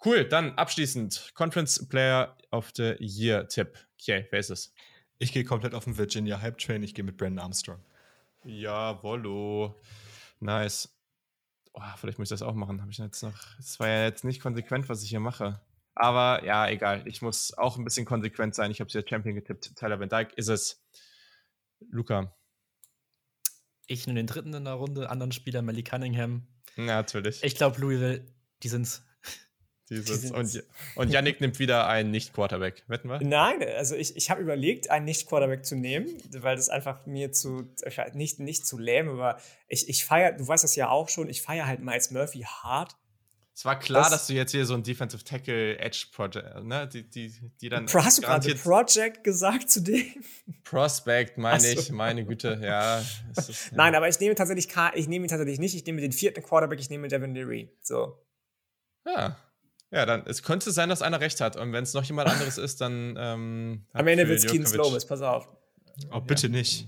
Cool, 0.03 0.23
dann 0.25 0.53
abschließend 0.53 1.31
Conference 1.33 1.87
Player 1.87 2.37
of 2.51 2.71
the 2.75 2.95
Year 2.99 3.47
Tipp. 3.47 3.77
Okay, 3.99 4.27
wer 4.31 4.39
ist 4.39 4.49
es? 4.49 4.73
Ich 5.17 5.33
gehe 5.33 5.43
komplett 5.43 5.73
auf 5.73 5.83
den 5.83 5.97
Virginia 5.97 6.41
Hype 6.41 6.57
Train. 6.57 6.83
Ich 6.83 6.95
gehe 6.95 7.03
mit 7.03 7.17
Brandon 7.17 7.39
Armstrong. 7.39 7.83
Ja, 8.45 9.03
Wollo. 9.03 9.81
Nice. 10.39 10.95
Oh, 11.73 11.81
vielleicht 11.97 12.17
muss 12.17 12.27
ich 12.27 12.39
das 12.39 12.41
auch 12.41 12.53
machen. 12.53 12.81
Habe 12.81 12.91
ich 12.91 12.97
jetzt 12.97 13.21
noch. 13.21 13.35
Es 13.59 13.79
war 13.79 13.89
ja 13.89 14.05
jetzt 14.05 14.23
nicht 14.23 14.41
konsequent, 14.41 14.87
was 14.87 15.03
ich 15.03 15.09
hier 15.09 15.19
mache. 15.19 15.59
Aber 15.99 16.45
ja, 16.45 16.69
egal. 16.69 17.03
Ich 17.07 17.21
muss 17.21 17.53
auch 17.57 17.77
ein 17.77 17.83
bisschen 17.83 18.05
konsequent 18.05 18.55
sein. 18.55 18.71
Ich 18.71 18.79
habe 18.79 18.89
sie 18.89 18.99
jetzt 18.99 19.09
Champion 19.09 19.35
getippt. 19.35 19.75
Tyler 19.75 19.99
Van 19.99 20.07
Dyke 20.07 20.31
ist 20.37 20.47
es. 20.47 20.81
Luca. 21.89 22.33
Ich 23.85 24.07
nehme 24.07 24.17
den 24.17 24.27
dritten 24.27 24.53
in 24.53 24.63
der 24.63 24.75
Runde, 24.75 25.09
anderen 25.09 25.33
Spieler, 25.33 25.61
Melly 25.61 25.83
Cunningham. 25.83 26.47
Ja, 26.77 26.85
natürlich. 26.85 27.43
Ich 27.43 27.55
glaube, 27.55 27.81
Louisville, 27.81 28.25
die 28.63 28.69
sind's. 28.69 29.05
Dieses, 29.89 30.31
und, 30.31 30.63
und 30.95 31.09
Yannick 31.09 31.41
nimmt 31.41 31.59
wieder 31.59 31.87
einen 31.87 32.11
Nicht-Quarterback. 32.11 32.83
Wetten 32.87 33.09
wir? 33.09 33.19
Nein, 33.19 33.61
also 33.75 33.95
ich, 33.95 34.15
ich 34.15 34.29
habe 34.29 34.41
überlegt, 34.41 34.89
einen 34.89 35.03
Nicht-Quarterback 35.03 35.65
zu 35.65 35.75
nehmen, 35.75 36.07
weil 36.31 36.55
das 36.55 36.69
einfach 36.69 37.07
mir 37.07 37.33
zu, 37.33 37.73
nicht, 38.13 38.39
nicht 38.39 38.65
zu 38.65 38.77
lähm, 38.77 39.09
aber 39.09 39.37
ich, 39.67 39.89
ich 39.89 40.05
feiere, 40.05 40.31
du 40.31 40.47
weißt 40.47 40.63
das 40.63 40.77
ja 40.77 40.89
auch 40.89 41.09
schon, 41.09 41.27
ich 41.27 41.41
feiere 41.41 41.67
halt 41.67 41.81
Miles 41.81 42.11
Murphy 42.11 42.43
hart. 42.43 42.95
Es 43.59 43.65
war 43.65 43.77
klar, 43.77 44.03
das, 44.03 44.11
dass 44.11 44.27
du 44.27 44.35
jetzt 44.35 44.51
hier 44.51 44.65
so 44.65 44.73
ein 44.73 44.83
Defensive 44.83 45.21
Tackle 45.21 45.77
Edge 45.79 46.05
Project, 46.13 46.63
ne, 46.63 46.87
die, 46.87 47.03
die, 47.03 47.33
die 47.59 47.67
dann. 47.67 47.89
Hast 47.93 48.17
du 48.17 48.21
gerade 48.21 48.55
Project 48.55 49.21
gesagt 49.21 49.69
zu 49.69 49.81
dem? 49.81 50.05
Prospect, 50.63 51.37
meine 51.37 51.59
so. 51.59 51.77
ich, 51.77 51.91
meine 51.91 52.23
Güte, 52.23 52.57
ja, 52.63 52.99
ist, 52.99 53.49
ja. 53.49 53.55
Nein, 53.73 53.95
aber 53.95 54.07
ich 54.07 54.17
nehme 54.21 54.33
tatsächlich, 54.33 54.69
ich 54.95 55.09
nehme 55.09 55.25
ihn 55.25 55.27
tatsächlich 55.27 55.59
nicht, 55.59 55.75
ich 55.75 55.85
nehme 55.85 55.99
den 55.99 56.13
vierten 56.13 56.41
Quarterback, 56.41 56.79
ich 56.79 56.89
nehme 56.89 57.09
Devin 57.09 57.35
Leary, 57.35 57.69
so. 57.81 58.25
Ja, 59.05 59.37
ja, 59.91 60.05
dann 60.05 60.25
es 60.25 60.41
könnte 60.41 60.71
sein, 60.71 60.87
dass 60.87 61.01
einer 61.01 61.19
recht 61.19 61.41
hat. 61.41 61.57
Und 61.57 61.73
wenn 61.73 61.83
es 61.83 61.93
noch 61.93 62.05
jemand 62.05 62.29
anderes 62.29 62.57
ist, 62.57 62.79
dann. 62.79 63.17
Ähm, 63.19 63.85
Am 63.91 64.07
Ende 64.07 64.25
wird 64.29 64.39
es 64.39 64.49
Keen 64.49 64.65
Slovis, 64.65 65.05
pass 65.05 65.21
auf. 65.21 65.49
Oh, 66.13 66.21
bitte 66.21 66.47
ja. 66.47 66.53
nicht. 66.53 66.87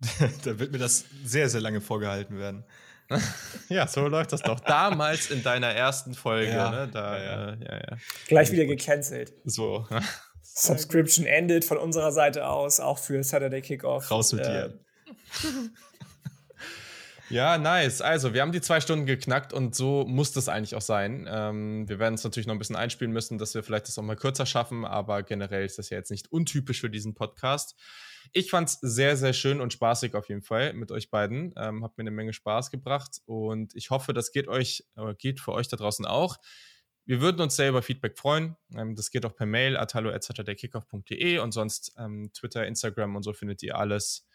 da 0.44 0.58
wird 0.58 0.72
mir 0.72 0.78
das 0.78 1.04
sehr, 1.22 1.50
sehr 1.50 1.60
lange 1.60 1.82
vorgehalten 1.82 2.38
werden. 2.38 2.64
ja, 3.68 3.86
so 3.86 4.06
läuft 4.06 4.32
das 4.32 4.42
doch. 4.42 4.60
Damals 4.60 5.30
in 5.30 5.42
deiner 5.42 5.68
ersten 5.68 6.14
Folge, 6.14 6.52
ja. 6.52 6.70
ne? 6.70 6.88
Da, 6.92 7.18
ja, 7.18 7.54
ja, 7.54 7.76
ja. 7.76 7.96
Gleich 8.26 8.52
wieder 8.52 8.66
gecancelt. 8.66 9.32
So. 9.44 9.86
Subscription 10.42 11.24
endet 11.24 11.64
von 11.64 11.78
unserer 11.78 12.12
Seite 12.12 12.46
aus, 12.48 12.80
auch 12.80 12.98
für 12.98 13.22
Saturday 13.22 13.62
Kickoff. 13.62 14.10
Raus 14.10 14.32
mit 14.32 14.44
äh, 14.44 14.50
dir. 14.50 14.78
Ja, 17.30 17.58
nice. 17.58 18.00
Also, 18.00 18.32
wir 18.32 18.40
haben 18.40 18.52
die 18.52 18.60
zwei 18.60 18.80
Stunden 18.80 19.04
geknackt 19.04 19.52
und 19.52 19.74
so 19.74 20.04
muss 20.06 20.32
das 20.32 20.48
eigentlich 20.48 20.74
auch 20.74 20.82
sein. 20.82 21.28
Ähm, 21.30 21.88
wir 21.88 21.98
werden 21.98 22.14
es 22.14 22.24
natürlich 22.24 22.46
noch 22.46 22.54
ein 22.54 22.58
bisschen 22.58 22.76
einspielen 22.76 23.12
müssen, 23.12 23.38
dass 23.38 23.54
wir 23.54 23.62
vielleicht 23.62 23.88
das 23.88 23.98
auch 23.98 24.02
mal 24.02 24.16
kürzer 24.16 24.46
schaffen, 24.46 24.84
aber 24.84 25.22
generell 25.22 25.64
ist 25.64 25.78
das 25.78 25.90
ja 25.90 25.98
jetzt 25.98 26.10
nicht 26.10 26.32
untypisch 26.32 26.80
für 26.80 26.90
diesen 26.90 27.14
Podcast. 27.14 27.76
Ich 28.32 28.50
fand 28.50 28.68
es 28.68 28.78
sehr, 28.80 29.16
sehr 29.16 29.32
schön 29.32 29.60
und 29.60 29.72
spaßig 29.72 30.14
auf 30.14 30.28
jeden 30.28 30.42
Fall 30.42 30.72
mit 30.72 30.90
euch 30.90 31.10
beiden. 31.10 31.54
Ähm, 31.56 31.84
hat 31.84 31.96
mir 31.96 32.02
eine 32.02 32.10
Menge 32.10 32.32
Spaß 32.32 32.70
gebracht 32.70 33.20
und 33.26 33.74
ich 33.74 33.90
hoffe, 33.90 34.12
das 34.12 34.32
geht 34.32 34.48
euch, 34.48 34.84
äh, 34.96 35.14
geht 35.14 35.40
für 35.40 35.52
euch 35.52 35.68
da 35.68 35.76
draußen 35.76 36.06
auch. 36.06 36.36
Wir 37.04 37.22
würden 37.22 37.40
uns 37.40 37.56
sehr 37.56 37.70
über 37.70 37.80
Feedback 37.80 38.18
freuen. 38.18 38.56
Ähm, 38.76 38.94
das 38.94 39.10
geht 39.10 39.24
auch 39.24 39.34
per 39.34 39.46
Mail, 39.46 39.76
atalo.saturdayKickoff.de 39.76 41.38
und 41.38 41.52
sonst 41.52 41.94
ähm, 41.98 42.30
Twitter, 42.34 42.66
Instagram 42.66 43.16
und 43.16 43.22
so 43.22 43.32
findet 43.32 43.62
ihr 43.62 43.78
alles 43.78 44.27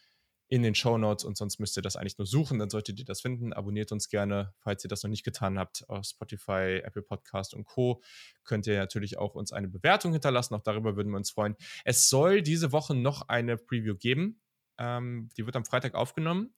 in 0.54 0.62
den 0.62 0.76
Show 0.76 1.00
Notes 1.00 1.26
und 1.26 1.36
sonst 1.36 1.58
müsst 1.58 1.76
ihr 1.78 1.82
das 1.82 1.96
eigentlich 1.96 2.20
nur 2.20 2.28
suchen, 2.28 2.60
dann 2.60 2.70
solltet 2.70 3.00
ihr 3.00 3.06
das 3.06 3.22
finden. 3.22 3.54
Abonniert 3.54 3.92
uns 3.92 4.08
gerne, 4.08 4.54
falls 4.60 4.86
ihr 4.86 4.88
das 4.88 5.02
noch 5.02 5.10
nicht 5.10 5.24
getan 5.24 5.58
habt, 5.58 5.84
auf 5.90 6.06
Spotify, 6.06 6.80
Apple 6.84 7.02
Podcast 7.02 7.56
und 7.56 7.64
Co. 7.64 8.04
Könnt 8.44 8.68
ihr 8.68 8.78
natürlich 8.78 9.18
auch 9.18 9.34
uns 9.34 9.52
eine 9.52 9.68
Bewertung 9.68 10.12
hinterlassen, 10.12 10.54
auch 10.54 10.62
darüber 10.62 10.96
würden 10.96 11.10
wir 11.10 11.18
uns 11.18 11.32
freuen. 11.32 11.56
Es 11.86 12.08
soll 12.08 12.44
diese 12.44 12.72
Woche 12.72 12.94
noch 12.94 13.30
eine 13.30 13.58
Preview 13.58 13.96
geben. 13.96 14.42
Ähm, 14.78 15.30
die 15.38 15.48
wird 15.48 15.56
am 15.56 15.66
Freitag 15.66 15.96
aufgenommen. 15.96 16.54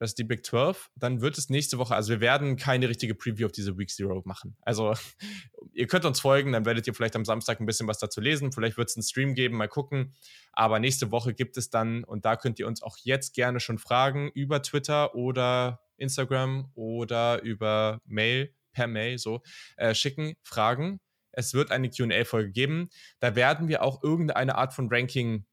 Das 0.00 0.12
ist 0.12 0.18
die 0.18 0.24
Big 0.24 0.46
12. 0.46 0.90
Dann 0.96 1.20
wird 1.20 1.36
es 1.36 1.50
nächste 1.50 1.76
Woche, 1.76 1.94
also 1.94 2.10
wir 2.10 2.20
werden 2.20 2.56
keine 2.56 2.88
richtige 2.88 3.14
Preview 3.14 3.44
auf 3.46 3.52
diese 3.52 3.76
Week 3.76 3.90
Zero 3.90 4.22
machen. 4.24 4.56
Also 4.62 4.94
ihr 5.74 5.86
könnt 5.86 6.06
uns 6.06 6.20
folgen, 6.20 6.52
dann 6.52 6.64
werdet 6.64 6.86
ihr 6.86 6.94
vielleicht 6.94 7.16
am 7.16 7.26
Samstag 7.26 7.60
ein 7.60 7.66
bisschen 7.66 7.86
was 7.86 7.98
dazu 7.98 8.22
lesen. 8.22 8.50
Vielleicht 8.50 8.78
wird 8.78 8.88
es 8.88 8.96
einen 8.96 9.02
Stream 9.02 9.34
geben, 9.34 9.58
mal 9.58 9.68
gucken. 9.68 10.14
Aber 10.52 10.78
nächste 10.78 11.10
Woche 11.12 11.34
gibt 11.34 11.58
es 11.58 11.68
dann, 11.68 12.02
und 12.04 12.24
da 12.24 12.36
könnt 12.36 12.58
ihr 12.58 12.66
uns 12.66 12.82
auch 12.82 12.96
jetzt 13.02 13.34
gerne 13.34 13.60
schon 13.60 13.78
fragen, 13.78 14.30
über 14.34 14.62
Twitter 14.62 15.14
oder 15.14 15.80
Instagram 15.98 16.72
oder 16.74 17.42
über 17.42 18.00
Mail, 18.06 18.54
per 18.72 18.86
Mail 18.86 19.18
so, 19.18 19.42
äh, 19.76 19.94
schicken, 19.94 20.34
Fragen. 20.42 21.00
Es 21.32 21.52
wird 21.52 21.70
eine 21.70 21.90
QA-Folge 21.90 22.52
geben. 22.52 22.88
Da 23.18 23.36
werden 23.36 23.68
wir 23.68 23.82
auch 23.82 24.02
irgendeine 24.02 24.54
Art 24.56 24.72
von 24.72 24.88
Ranking 24.90 25.44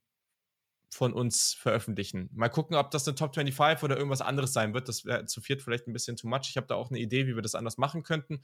von 0.89 1.13
uns 1.13 1.53
veröffentlichen. 1.53 2.29
Mal 2.33 2.49
gucken, 2.49 2.75
ob 2.75 2.91
das 2.91 3.07
eine 3.07 3.15
Top 3.15 3.35
25 3.35 3.83
oder 3.83 3.97
irgendwas 3.97 4.21
anderes 4.21 4.53
sein 4.53 4.73
wird. 4.73 4.87
Das 4.87 5.05
wäre 5.05 5.25
zu 5.25 5.41
viert 5.41 5.61
vielleicht 5.61 5.87
ein 5.87 5.93
bisschen 5.93 6.17
too 6.17 6.27
much. 6.27 6.47
Ich 6.49 6.57
habe 6.57 6.67
da 6.67 6.75
auch 6.75 6.89
eine 6.89 6.99
Idee, 6.99 7.27
wie 7.27 7.35
wir 7.35 7.41
das 7.41 7.55
anders 7.55 7.77
machen 7.77 8.03
könnten. 8.03 8.41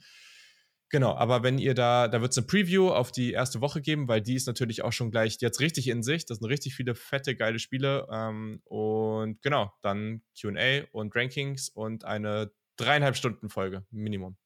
Genau, 0.90 1.14
aber 1.14 1.42
wenn 1.42 1.58
ihr 1.58 1.74
da, 1.74 2.06
da 2.08 2.20
wird 2.20 2.32
es 2.32 2.38
eine 2.38 2.46
Preview 2.46 2.90
auf 2.90 3.10
die 3.10 3.32
erste 3.32 3.60
Woche 3.60 3.80
geben, 3.80 4.06
weil 4.06 4.20
die 4.20 4.34
ist 4.34 4.46
natürlich 4.46 4.84
auch 4.84 4.92
schon 4.92 5.10
gleich 5.10 5.38
jetzt 5.40 5.60
richtig 5.60 5.88
in 5.88 6.02
sich. 6.02 6.26
Das 6.26 6.38
sind 6.38 6.46
richtig 6.46 6.74
viele 6.76 6.94
fette, 6.94 7.34
geile 7.34 7.58
Spiele. 7.58 8.06
Ähm, 8.12 8.60
und 8.64 9.42
genau, 9.42 9.72
dann 9.82 10.22
QA 10.40 10.84
und 10.92 11.16
Rankings 11.16 11.68
und 11.68 12.04
eine 12.04 12.52
dreieinhalb 12.76 13.16
Stunden 13.16 13.48
Folge, 13.48 13.84
Minimum. 13.90 14.36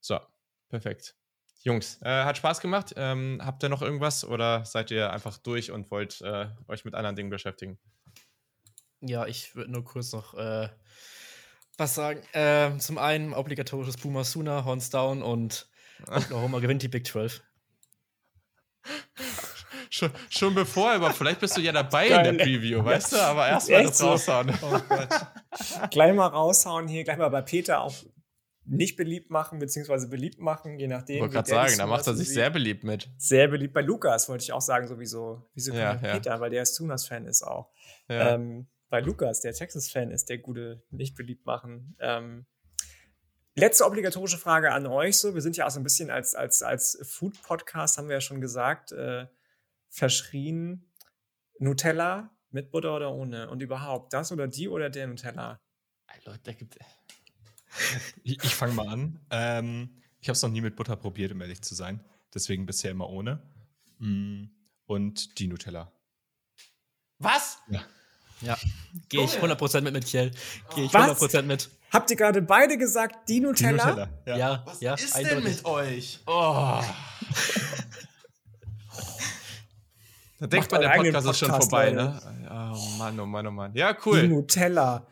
So, 0.00 0.20
perfekt. 0.68 1.16
Jungs, 1.64 1.98
äh, 2.02 2.24
hat 2.24 2.36
Spaß 2.36 2.60
gemacht. 2.60 2.92
Ähm, 2.96 3.40
habt 3.42 3.62
ihr 3.62 3.70
noch 3.70 3.80
irgendwas 3.80 4.22
oder 4.24 4.66
seid 4.66 4.90
ihr 4.90 5.10
einfach 5.10 5.38
durch 5.38 5.70
und 5.70 5.90
wollt 5.90 6.20
äh, 6.20 6.46
euch 6.68 6.84
mit 6.84 6.94
anderen 6.94 7.16
Dingen 7.16 7.30
beschäftigen? 7.30 7.78
Ja, 9.00 9.26
ich 9.26 9.54
würde 9.56 9.72
nur 9.72 9.82
kurz 9.82 10.12
noch 10.12 10.34
äh, 10.34 10.68
was 11.78 11.94
sagen. 11.94 12.20
Ähm, 12.34 12.80
zum 12.80 12.98
einen 12.98 13.32
obligatorisches 13.32 13.96
Puma 13.96 14.24
Suna, 14.24 14.66
Horns 14.66 14.90
Down 14.90 15.22
und 15.22 15.66
Oklahoma 16.06 16.58
gewinnt 16.58 16.82
die 16.82 16.88
Big 16.88 17.06
12. 17.06 17.42
schon, 19.88 20.10
schon 20.28 20.54
bevor, 20.54 20.90
aber 20.92 21.14
vielleicht 21.14 21.40
bist 21.40 21.56
du 21.56 21.62
ja 21.62 21.72
dabei 21.72 22.10
Geil. 22.10 22.26
in 22.26 22.36
der 22.36 22.44
Preview, 22.44 22.84
weißt 22.84 23.14
du? 23.14 23.16
Aber 23.16 23.48
erstmal 23.48 23.84
das 23.84 24.02
raushauen. 24.02 24.52
Oh 24.60 24.80
gleich 25.90 26.14
mal 26.14 26.26
raushauen 26.26 26.88
hier, 26.88 27.04
gleich 27.04 27.16
mal 27.16 27.30
bei 27.30 27.40
Peter 27.40 27.80
auch 27.80 27.94
nicht 28.66 28.96
beliebt 28.96 29.30
machen, 29.30 29.58
beziehungsweise 29.58 30.08
beliebt 30.08 30.38
machen, 30.38 30.78
je 30.78 30.86
nachdem. 30.86 31.16
Ich 31.16 31.22
wollte 31.22 31.34
gerade 31.34 31.48
sagen, 31.48 31.78
da 31.78 31.86
macht 31.86 32.06
er 32.06 32.14
sich 32.14 32.28
sehr 32.28 32.50
beliebt 32.50 32.84
mit. 32.84 33.10
Sehr 33.18 33.48
beliebt 33.48 33.74
bei 33.74 33.82
Lukas, 33.82 34.28
wollte 34.28 34.44
ich 34.44 34.52
auch 34.52 34.60
sagen, 34.60 34.86
sowieso. 34.86 35.50
Wieso 35.54 35.72
ja, 35.72 35.94
ja. 35.94 36.12
Peter, 36.14 36.40
weil 36.40 36.50
der 36.50 36.64
Sooners-Fan 36.64 37.26
ist 37.26 37.42
auch. 37.42 37.70
Ja. 38.08 38.34
Ähm, 38.34 38.68
bei 38.88 39.00
Lukas, 39.00 39.40
der 39.40 39.52
Texas-Fan 39.52 40.10
ist, 40.10 40.28
der 40.28 40.38
gute 40.38 40.82
nicht 40.90 41.16
beliebt 41.16 41.44
machen. 41.46 41.96
Ähm, 42.00 42.46
letzte 43.54 43.84
obligatorische 43.84 44.38
Frage 44.38 44.72
an 44.72 44.86
euch. 44.86 45.18
So, 45.18 45.34
wir 45.34 45.42
sind 45.42 45.56
ja 45.56 45.66
auch 45.66 45.70
so 45.70 45.80
ein 45.80 45.84
bisschen 45.84 46.10
als, 46.10 46.34
als, 46.34 46.62
als 46.62 46.98
Food-Podcast, 47.02 47.98
haben 47.98 48.08
wir 48.08 48.16
ja 48.16 48.20
schon 48.20 48.40
gesagt, 48.40 48.92
äh, 48.92 49.26
verschrien. 49.88 50.90
Nutella 51.58 52.30
mit 52.50 52.70
Butter 52.70 52.96
oder 52.96 53.12
ohne? 53.12 53.48
Und 53.50 53.62
überhaupt, 53.62 54.12
das 54.12 54.32
oder 54.32 54.48
die 54.48 54.68
oder 54.68 54.90
der 54.90 55.06
Nutella? 55.06 55.60
Leute, 56.24 56.40
da 56.44 56.52
gibt 56.52 56.78
ich, 58.22 58.42
ich 58.42 58.54
fange 58.54 58.74
mal 58.74 58.88
an. 58.88 59.20
Ähm, 59.30 59.90
ich 60.20 60.28
habe 60.28 60.34
es 60.34 60.42
noch 60.42 60.50
nie 60.50 60.60
mit 60.60 60.76
Butter 60.76 60.96
probiert, 60.96 61.32
um 61.32 61.40
ehrlich 61.40 61.62
zu 61.62 61.74
sein. 61.74 62.00
Deswegen 62.32 62.66
bisher 62.66 62.90
immer 62.90 63.08
ohne. 63.08 63.42
Mm, 63.98 64.44
und 64.86 65.38
die 65.38 65.48
Nutella. 65.48 65.92
Was? 67.18 67.58
Ja. 67.68 67.82
Ja, 68.40 68.58
gehe 69.08 69.24
ich 69.24 69.38
100% 69.38 69.80
mit 69.82 69.94
mit 69.94 70.04
Kiel. 70.04 70.30
Gehe 70.74 70.84
ich 70.84 70.94
Was? 70.94 71.20
100% 71.22 71.42
mit. 71.42 71.70
Habt 71.90 72.10
ihr 72.10 72.16
gerade 72.16 72.42
beide 72.42 72.76
gesagt, 72.76 73.28
die 73.28 73.40
Nutella? 73.40 73.84
Die 73.84 73.90
Nutella, 73.90 74.08
ja. 74.26 74.36
ja 74.36 74.62
Was 74.66 74.80
ja, 74.80 74.94
ist 74.94 75.14
eindeutig. 75.14 75.44
denn 75.44 75.54
mit 75.54 75.64
euch? 75.64 76.20
Oh. 76.26 76.82
da 80.40 80.46
denkt 80.46 80.72
man, 80.72 80.80
der 80.80 80.88
Podcast, 80.90 81.12
Podcast 81.12 81.26
ist 81.28 81.38
schon 81.38 81.50
vorbei, 81.50 81.90
ne? 81.92 82.20
Oh 82.50 82.98
Mann, 82.98 83.20
oh 83.20 83.26
Mann, 83.26 83.46
oh 83.46 83.50
Mann. 83.50 83.74
Ja, 83.74 83.96
cool. 84.04 84.22
Die 84.22 84.28
Nutella. 84.28 85.06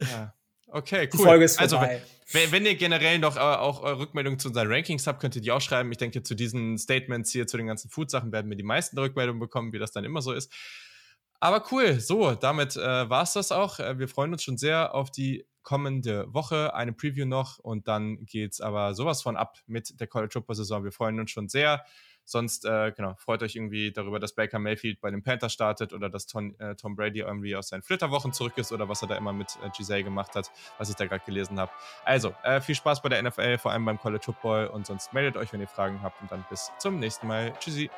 Ja. 0.00 0.34
Okay, 0.70 1.04
cool. 1.04 1.10
Die 1.12 1.16
Folge 1.18 1.44
ist 1.44 1.58
also, 1.58 1.76
vorbei. 1.76 1.94
Also, 1.94 2.06
wenn, 2.32 2.52
wenn 2.52 2.66
ihr 2.66 2.74
generell 2.74 3.18
noch 3.18 3.36
äh, 3.36 3.40
auch 3.40 3.84
äh, 3.84 3.90
Rückmeldungen 3.90 4.38
zu 4.38 4.48
unseren 4.48 4.70
Rankings 4.70 5.06
habt, 5.06 5.20
könnt 5.20 5.34
ihr 5.34 5.42
die 5.42 5.50
auch 5.50 5.60
schreiben. 5.60 5.90
Ich 5.90 5.98
denke, 5.98 6.22
zu 6.22 6.34
diesen 6.34 6.76
Statements 6.76 7.30
hier, 7.30 7.46
zu 7.46 7.56
den 7.56 7.66
ganzen 7.66 7.88
Food-Sachen 7.90 8.32
werden 8.32 8.50
wir 8.50 8.56
die 8.56 8.62
meisten 8.62 8.98
Rückmeldungen 8.98 9.40
bekommen, 9.40 9.72
wie 9.72 9.78
das 9.78 9.92
dann 9.92 10.04
immer 10.04 10.20
so 10.20 10.32
ist. 10.32 10.52
Aber 11.40 11.64
cool, 11.70 12.00
so, 12.00 12.34
damit 12.34 12.76
äh, 12.76 13.08
war 13.08 13.22
es 13.22 13.32
das 13.32 13.52
auch. 13.52 13.78
Äh, 13.78 13.98
wir 13.98 14.08
freuen 14.08 14.32
uns 14.32 14.42
schon 14.42 14.58
sehr 14.58 14.94
auf 14.94 15.10
die 15.10 15.46
kommende 15.62 16.26
Woche. 16.32 16.74
Eine 16.74 16.92
Preview 16.92 17.26
noch 17.26 17.58
und 17.58 17.88
dann 17.88 18.24
geht 18.26 18.52
es 18.52 18.60
aber 18.60 18.94
sowas 18.94 19.22
von 19.22 19.36
ab 19.36 19.58
mit 19.66 19.98
der 20.00 20.06
College 20.06 20.32
Football 20.32 20.56
Saison. 20.56 20.84
Wir 20.84 20.92
freuen 20.92 21.20
uns 21.20 21.30
schon 21.30 21.48
sehr. 21.48 21.84
Sonst, 22.30 22.66
äh, 22.66 22.92
genau, 22.94 23.14
freut 23.14 23.42
euch 23.42 23.56
irgendwie 23.56 23.90
darüber, 23.90 24.20
dass 24.20 24.34
Baker 24.34 24.58
Mayfield 24.58 25.00
bei 25.00 25.10
den 25.10 25.22
Panthers 25.22 25.50
startet 25.50 25.94
oder 25.94 26.10
dass 26.10 26.26
Tom, 26.26 26.54
äh, 26.58 26.74
Tom 26.74 26.94
Brady 26.94 27.20
irgendwie 27.20 27.56
aus 27.56 27.68
seinen 27.68 27.82
Flitterwochen 27.82 28.34
zurück 28.34 28.52
ist 28.56 28.70
oder 28.70 28.86
was 28.86 29.00
er 29.00 29.08
da 29.08 29.16
immer 29.16 29.32
mit 29.32 29.58
äh, 29.64 29.70
Giselle 29.74 30.04
gemacht 30.04 30.34
hat, 30.34 30.50
was 30.76 30.90
ich 30.90 30.96
da 30.96 31.06
gerade 31.06 31.24
gelesen 31.24 31.58
habe. 31.58 31.72
Also, 32.04 32.34
äh, 32.42 32.60
viel 32.60 32.74
Spaß 32.74 33.00
bei 33.00 33.08
der 33.08 33.22
NFL, 33.22 33.56
vor 33.56 33.72
allem 33.72 33.86
beim 33.86 33.98
College 33.98 34.24
Football 34.24 34.66
und 34.66 34.86
sonst 34.86 35.14
meldet 35.14 35.38
euch, 35.38 35.54
wenn 35.54 35.60
ihr 35.62 35.68
Fragen 35.68 36.02
habt 36.02 36.20
und 36.20 36.30
dann 36.30 36.44
bis 36.50 36.70
zum 36.78 36.98
nächsten 36.98 37.26
Mal. 37.26 37.54
Tschüssi. 37.60 37.88